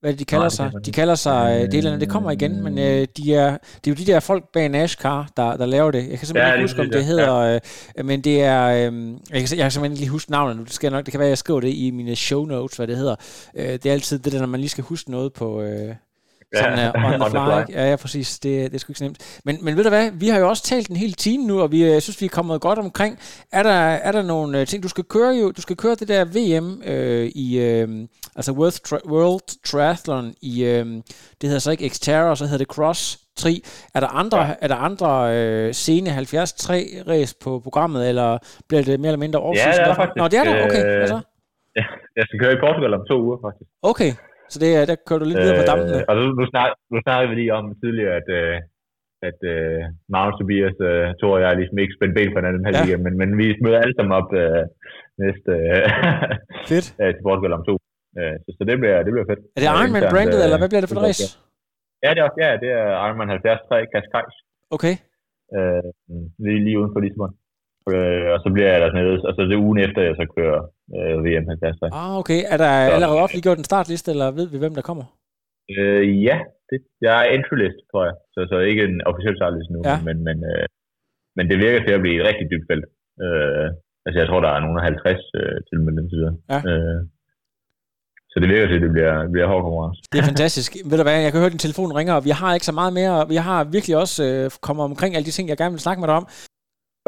hvad 0.00 0.14
de 0.14 0.24
kalder 0.24 0.42
Nej, 0.42 0.70
sig. 0.70 0.86
De 0.86 0.92
kalder 0.92 1.14
sig, 1.14 1.60
øh, 1.60 1.72
det, 1.72 1.74
eller 1.74 1.98
det 1.98 2.08
kommer 2.08 2.30
igen, 2.30 2.62
men 2.62 2.78
øh, 2.78 3.06
de 3.16 3.34
er, 3.34 3.50
det 3.84 3.86
er 3.86 3.90
jo 3.90 3.94
de 3.94 4.06
der 4.06 4.20
folk 4.20 4.44
bag 4.52 4.68
NASCAR, 4.68 5.30
der, 5.36 5.56
der 5.56 5.66
laver 5.66 5.90
det. 5.90 6.10
Jeg 6.10 6.18
kan 6.18 6.26
simpelthen 6.26 6.48
ja, 6.48 6.54
ikke 6.54 6.64
huske, 6.64 6.80
om 6.80 6.90
det 6.90 7.04
hedder, 7.04 7.42
ja. 7.42 7.58
øh, 7.96 8.04
men 8.04 8.20
det 8.20 8.42
er, 8.42 8.66
øh, 8.66 8.72
jeg, 8.72 8.88
kan, 9.30 9.32
jeg 9.32 9.40
kan 9.40 9.70
simpelthen 9.70 9.84
ikke 9.84 10.00
lige 10.00 10.10
huske 10.10 10.30
navnet 10.30 10.56
nu, 10.56 10.62
det, 10.64 10.72
skal 10.72 10.92
nok, 10.92 11.04
det 11.04 11.12
kan 11.12 11.20
være, 11.20 11.28
jeg 11.28 11.38
skriver 11.38 11.60
det 11.60 11.74
i 11.74 11.90
mine 11.90 12.16
show 12.16 12.44
notes, 12.44 12.76
hvad 12.76 12.86
det 12.86 12.96
hedder. 12.96 13.16
Øh, 13.54 13.68
det 13.68 13.86
er 13.86 13.92
altid 13.92 14.18
det 14.18 14.32
der, 14.32 14.38
når 14.38 14.46
man 14.46 14.60
lige 14.60 14.70
skal 14.70 14.84
huske 14.84 15.10
noget 15.10 15.32
på, 15.32 15.62
øh, 15.62 15.94
sådan 16.54 16.78
ja, 16.78 16.90
uh, 16.96 17.04
on, 17.04 17.20
the 17.20 17.30
fly. 17.30 17.64
fly. 17.66 17.74
Ja, 17.74 17.90
ja, 17.90 17.96
præcis. 17.96 18.38
Det, 18.38 18.70
det 18.70 18.74
er 18.74 18.78
sgu 18.78 18.90
ikke 18.90 18.98
så 18.98 19.04
nemt. 19.04 19.40
Men, 19.44 19.58
men 19.64 19.76
ved 19.76 19.84
du 19.84 19.88
hvad, 19.88 20.10
vi 20.10 20.28
har 20.28 20.38
jo 20.38 20.48
også 20.48 20.62
talt 20.62 20.88
en 20.88 20.96
hel 20.96 21.12
time 21.12 21.46
nu, 21.46 21.60
og 21.60 21.72
vi, 21.72 21.84
jeg 21.84 22.02
synes, 22.02 22.20
vi 22.20 22.26
er 22.26 22.30
kommet 22.30 22.60
godt 22.60 22.78
omkring. 22.78 23.18
Er 23.52 23.62
der, 23.62 23.70
er 23.70 24.12
der 24.12 24.22
nogle 24.22 24.60
uh, 24.60 24.66
ting, 24.66 24.82
du 24.82 24.88
skal 24.88 25.04
køre 25.04 25.34
jo, 25.34 25.52
du 25.52 25.60
skal 25.60 25.76
køre 25.76 25.94
det 25.94 26.08
der 26.08 26.24
VM 26.24 26.82
øh, 26.86 27.26
i, 27.34 27.58
øh, 27.58 27.88
altså 28.36 28.52
World, 28.52 28.72
Tra- 28.88 29.10
World 29.10 29.64
Triathlon 29.64 30.34
i, 30.42 30.64
øh, 30.64 30.86
det 31.40 31.42
hedder 31.42 31.58
så 31.58 31.70
ikke 31.70 31.88
Xterra, 31.88 32.36
så 32.36 32.44
hedder 32.44 32.58
det 32.58 32.66
Cross 32.66 33.18
3. 33.36 33.60
Er 33.94 34.00
der 34.00 34.06
andre, 34.06 34.40
ja. 34.44 34.54
er 34.62 34.68
der 34.68 34.76
andre 34.76 35.36
øh, 35.36 35.72
scene 35.72 36.10
73 36.10 36.70
race 37.08 37.34
på 37.42 37.60
programmet, 37.60 38.08
eller 38.08 38.38
bliver 38.68 38.82
det 38.82 39.00
mere 39.00 39.08
eller 39.08 39.18
mindre 39.18 39.40
off 39.40 39.56
Ja, 39.56 39.72
det 39.72 39.80
er 39.80 39.94
faktisk. 39.94 40.16
Nå, 40.16 40.28
det 40.28 40.38
er 40.38 40.44
der? 40.44 40.64
Okay, 40.66 40.82
øh, 40.86 40.96
hvad 40.98 41.08
så? 41.08 41.20
Ja, 41.76 41.84
jeg 42.16 42.24
skal 42.26 42.38
køre 42.40 42.52
i 42.52 42.60
Portugal 42.64 42.94
om 42.94 43.02
to 43.10 43.16
uger, 43.22 43.38
faktisk. 43.46 43.70
Okay, 43.82 44.12
så 44.52 44.56
det, 44.62 44.70
der 44.90 44.96
kører 45.06 45.20
du 45.22 45.26
lidt 45.28 45.40
videre 45.42 45.60
på 45.60 45.66
dampen. 45.70 45.88
Øh, 45.96 46.08
og 46.10 46.14
nu, 46.18 46.24
nu, 46.38 46.44
snak, 46.52 46.68
nu 46.92 46.98
snakkede 47.04 47.28
vi 47.30 47.36
lige 47.40 47.52
om 47.58 47.64
tidligere, 47.82 48.14
at, 48.20 48.28
øh, 48.38 48.56
at 49.28 49.38
uh, 49.52 49.80
Magnus 50.12 50.36
Tobias, 50.38 50.78
uh, 50.90 51.06
Thor 51.20 51.34
og 51.36 51.40
jeg 51.42 51.50
er 51.50 51.58
ligesom 51.60 51.78
ikke 51.82 51.96
spændt 51.96 52.14
ben 52.16 52.30
for 52.32 52.38
hinanden 52.40 52.64
her 52.66 52.72
ja. 52.74 52.82
Lige, 52.84 52.98
men, 53.06 53.14
men 53.20 53.28
vi 53.40 53.46
møder 53.64 53.78
alle 53.84 53.96
sammen 53.96 54.14
op 54.20 54.30
uh, 54.42 54.62
næste 55.22 55.52
uh, 55.72 55.88
fedt. 56.70 56.86
uh, 57.02 57.10
til 57.14 57.22
Portugal 57.26 57.56
om 57.58 57.62
to. 57.68 57.74
Uh, 58.18 58.34
så, 58.44 58.50
så 58.56 58.62
det 58.68 58.74
bliver, 58.82 58.98
det 59.06 59.12
bliver 59.14 59.28
fedt. 59.30 59.42
Er 59.56 59.60
det 59.60 59.68
Ironman 59.80 60.04
uh, 60.06 60.12
branded, 60.14 60.40
uh, 60.40 60.46
eller 60.46 60.58
hvad 60.60 60.70
bliver 60.70 60.82
det 60.82 60.90
for 60.90 60.98
et 61.00 61.06
race? 61.08 61.24
Ja, 62.04 62.08
det 62.12 62.20
er, 62.20 62.26
også, 62.28 62.38
ja, 62.44 62.50
det 62.62 62.70
er 62.80 62.86
Ironman 63.04 63.28
73 63.28 63.92
Cascais. 63.94 64.36
Okay. 64.76 64.94
Uh, 65.56 65.90
lige, 66.44 66.60
lige 66.66 66.76
uden 66.80 66.92
for 66.94 67.02
Lisbon. 67.06 67.32
Øh, 67.94 68.28
og 68.34 68.38
så 68.44 68.48
bliver 68.54 68.70
jeg 68.72 68.80
der 68.84 68.92
nede, 68.98 69.14
og 69.28 69.32
så 69.34 69.40
det 69.50 69.64
ugen 69.66 69.78
efter, 69.86 70.00
jeg 70.02 70.16
så 70.20 70.26
kører 70.36 70.60
øh, 70.94 71.16
VM 71.24 71.46
50. 71.48 71.76
Ah, 72.00 72.12
okay. 72.20 72.40
Er 72.52 72.58
der 72.64 72.72
så, 72.86 72.92
allerede 72.96 73.22
offentliggjort 73.24 73.58
en 73.58 73.70
startliste, 73.70 74.08
eller 74.14 74.28
ved 74.38 74.46
vi, 74.52 74.58
hvem 74.62 74.74
der 74.78 74.84
kommer? 74.90 75.06
Øh, 75.76 76.02
ja, 76.28 76.36
det, 76.68 76.78
jeg 77.04 77.12
er 77.20 77.32
entry 77.36 77.56
list, 77.62 77.80
tror 77.90 78.02
jeg. 78.08 78.14
Så, 78.34 78.38
så 78.50 78.56
ikke 78.70 78.82
en 78.90 79.00
officiel 79.10 79.36
startliste 79.40 79.72
nu, 79.72 79.80
ja. 79.90 79.96
men, 80.08 80.16
men, 80.28 80.36
øh, 80.50 80.66
men 81.36 81.44
det 81.50 81.56
virker 81.66 81.80
til 81.82 81.96
at 81.96 82.02
blive 82.04 82.16
et 82.20 82.26
rigtig 82.28 82.46
dybt 82.52 82.66
felt. 82.70 82.86
Øh, 83.24 83.66
altså, 84.06 84.18
jeg 84.20 84.28
tror, 84.28 84.40
der 84.46 84.52
er 84.52 84.60
nogle 84.64 84.78
af 84.80 84.84
50 84.84 85.20
øh, 85.40 85.56
til 85.66 85.78
med 85.86 85.92
den 85.98 86.08
side. 86.14 86.30
Ja. 86.52 86.60
Øh, 86.70 87.00
så 88.30 88.40
det 88.42 88.48
virker 88.54 88.68
til, 88.68 88.80
at 88.80 88.86
det 88.86 88.92
bliver, 88.96 89.14
bliver 89.34 89.46
hård 89.52 89.62
konkurrence. 89.66 90.00
Det 90.12 90.18
er 90.18 90.30
fantastisk. 90.32 90.70
Ved 90.90 90.96
du 90.98 91.04
hvad, 91.06 91.16
jeg 91.26 91.32
kan 91.32 91.40
høre, 91.40 91.50
at 91.52 91.56
din 91.56 91.66
telefon 91.66 91.96
ringer, 91.98 92.14
og 92.18 92.24
vi 92.28 92.32
har 92.40 92.50
ikke 92.54 92.70
så 92.70 92.76
meget 92.80 92.92
mere. 93.00 93.14
Vi 93.34 93.38
har 93.48 93.60
virkelig 93.76 93.96
også 94.04 94.18
øh, 94.28 94.50
kommet 94.66 94.84
omkring 94.90 95.10
alle 95.12 95.26
de 95.28 95.36
ting, 95.36 95.48
jeg 95.48 95.56
gerne 95.62 95.74
vil 95.76 95.86
snakke 95.86 96.00
med 96.00 96.08
dig 96.08 96.16
om. 96.20 96.26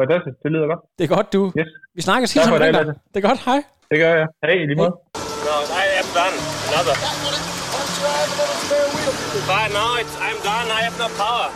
Fantastisk, 0.01 0.37
det 0.43 0.49
lyder 0.53 0.67
godt. 0.71 0.81
Det 0.97 1.03
er 1.07 1.11
godt, 1.15 1.27
du. 1.33 1.41
Yes. 1.59 1.71
Vi 1.97 2.01
snakkes 2.01 2.33
helt 2.33 2.45
sammen. 2.45 2.61
Det 3.13 3.17
er 3.21 3.27
godt, 3.29 3.39
hej. 3.45 3.59
Det 3.91 3.97
gør 4.03 4.11
jeg. 4.19 4.27
Hej, 4.43 4.55
lige 4.69 4.75
måde. 4.81 4.93
No, 5.47 5.55
I 5.83 5.85
am 6.01 6.07
done. 6.19 6.37
Another. 6.69 6.95
But 9.49 9.67
now 9.79 9.91
it's, 10.01 10.15
I'm 10.27 10.39
done. 10.49 10.67
I 10.77 10.79
have 10.85 10.97
no 11.03 11.07
power. 11.23 11.49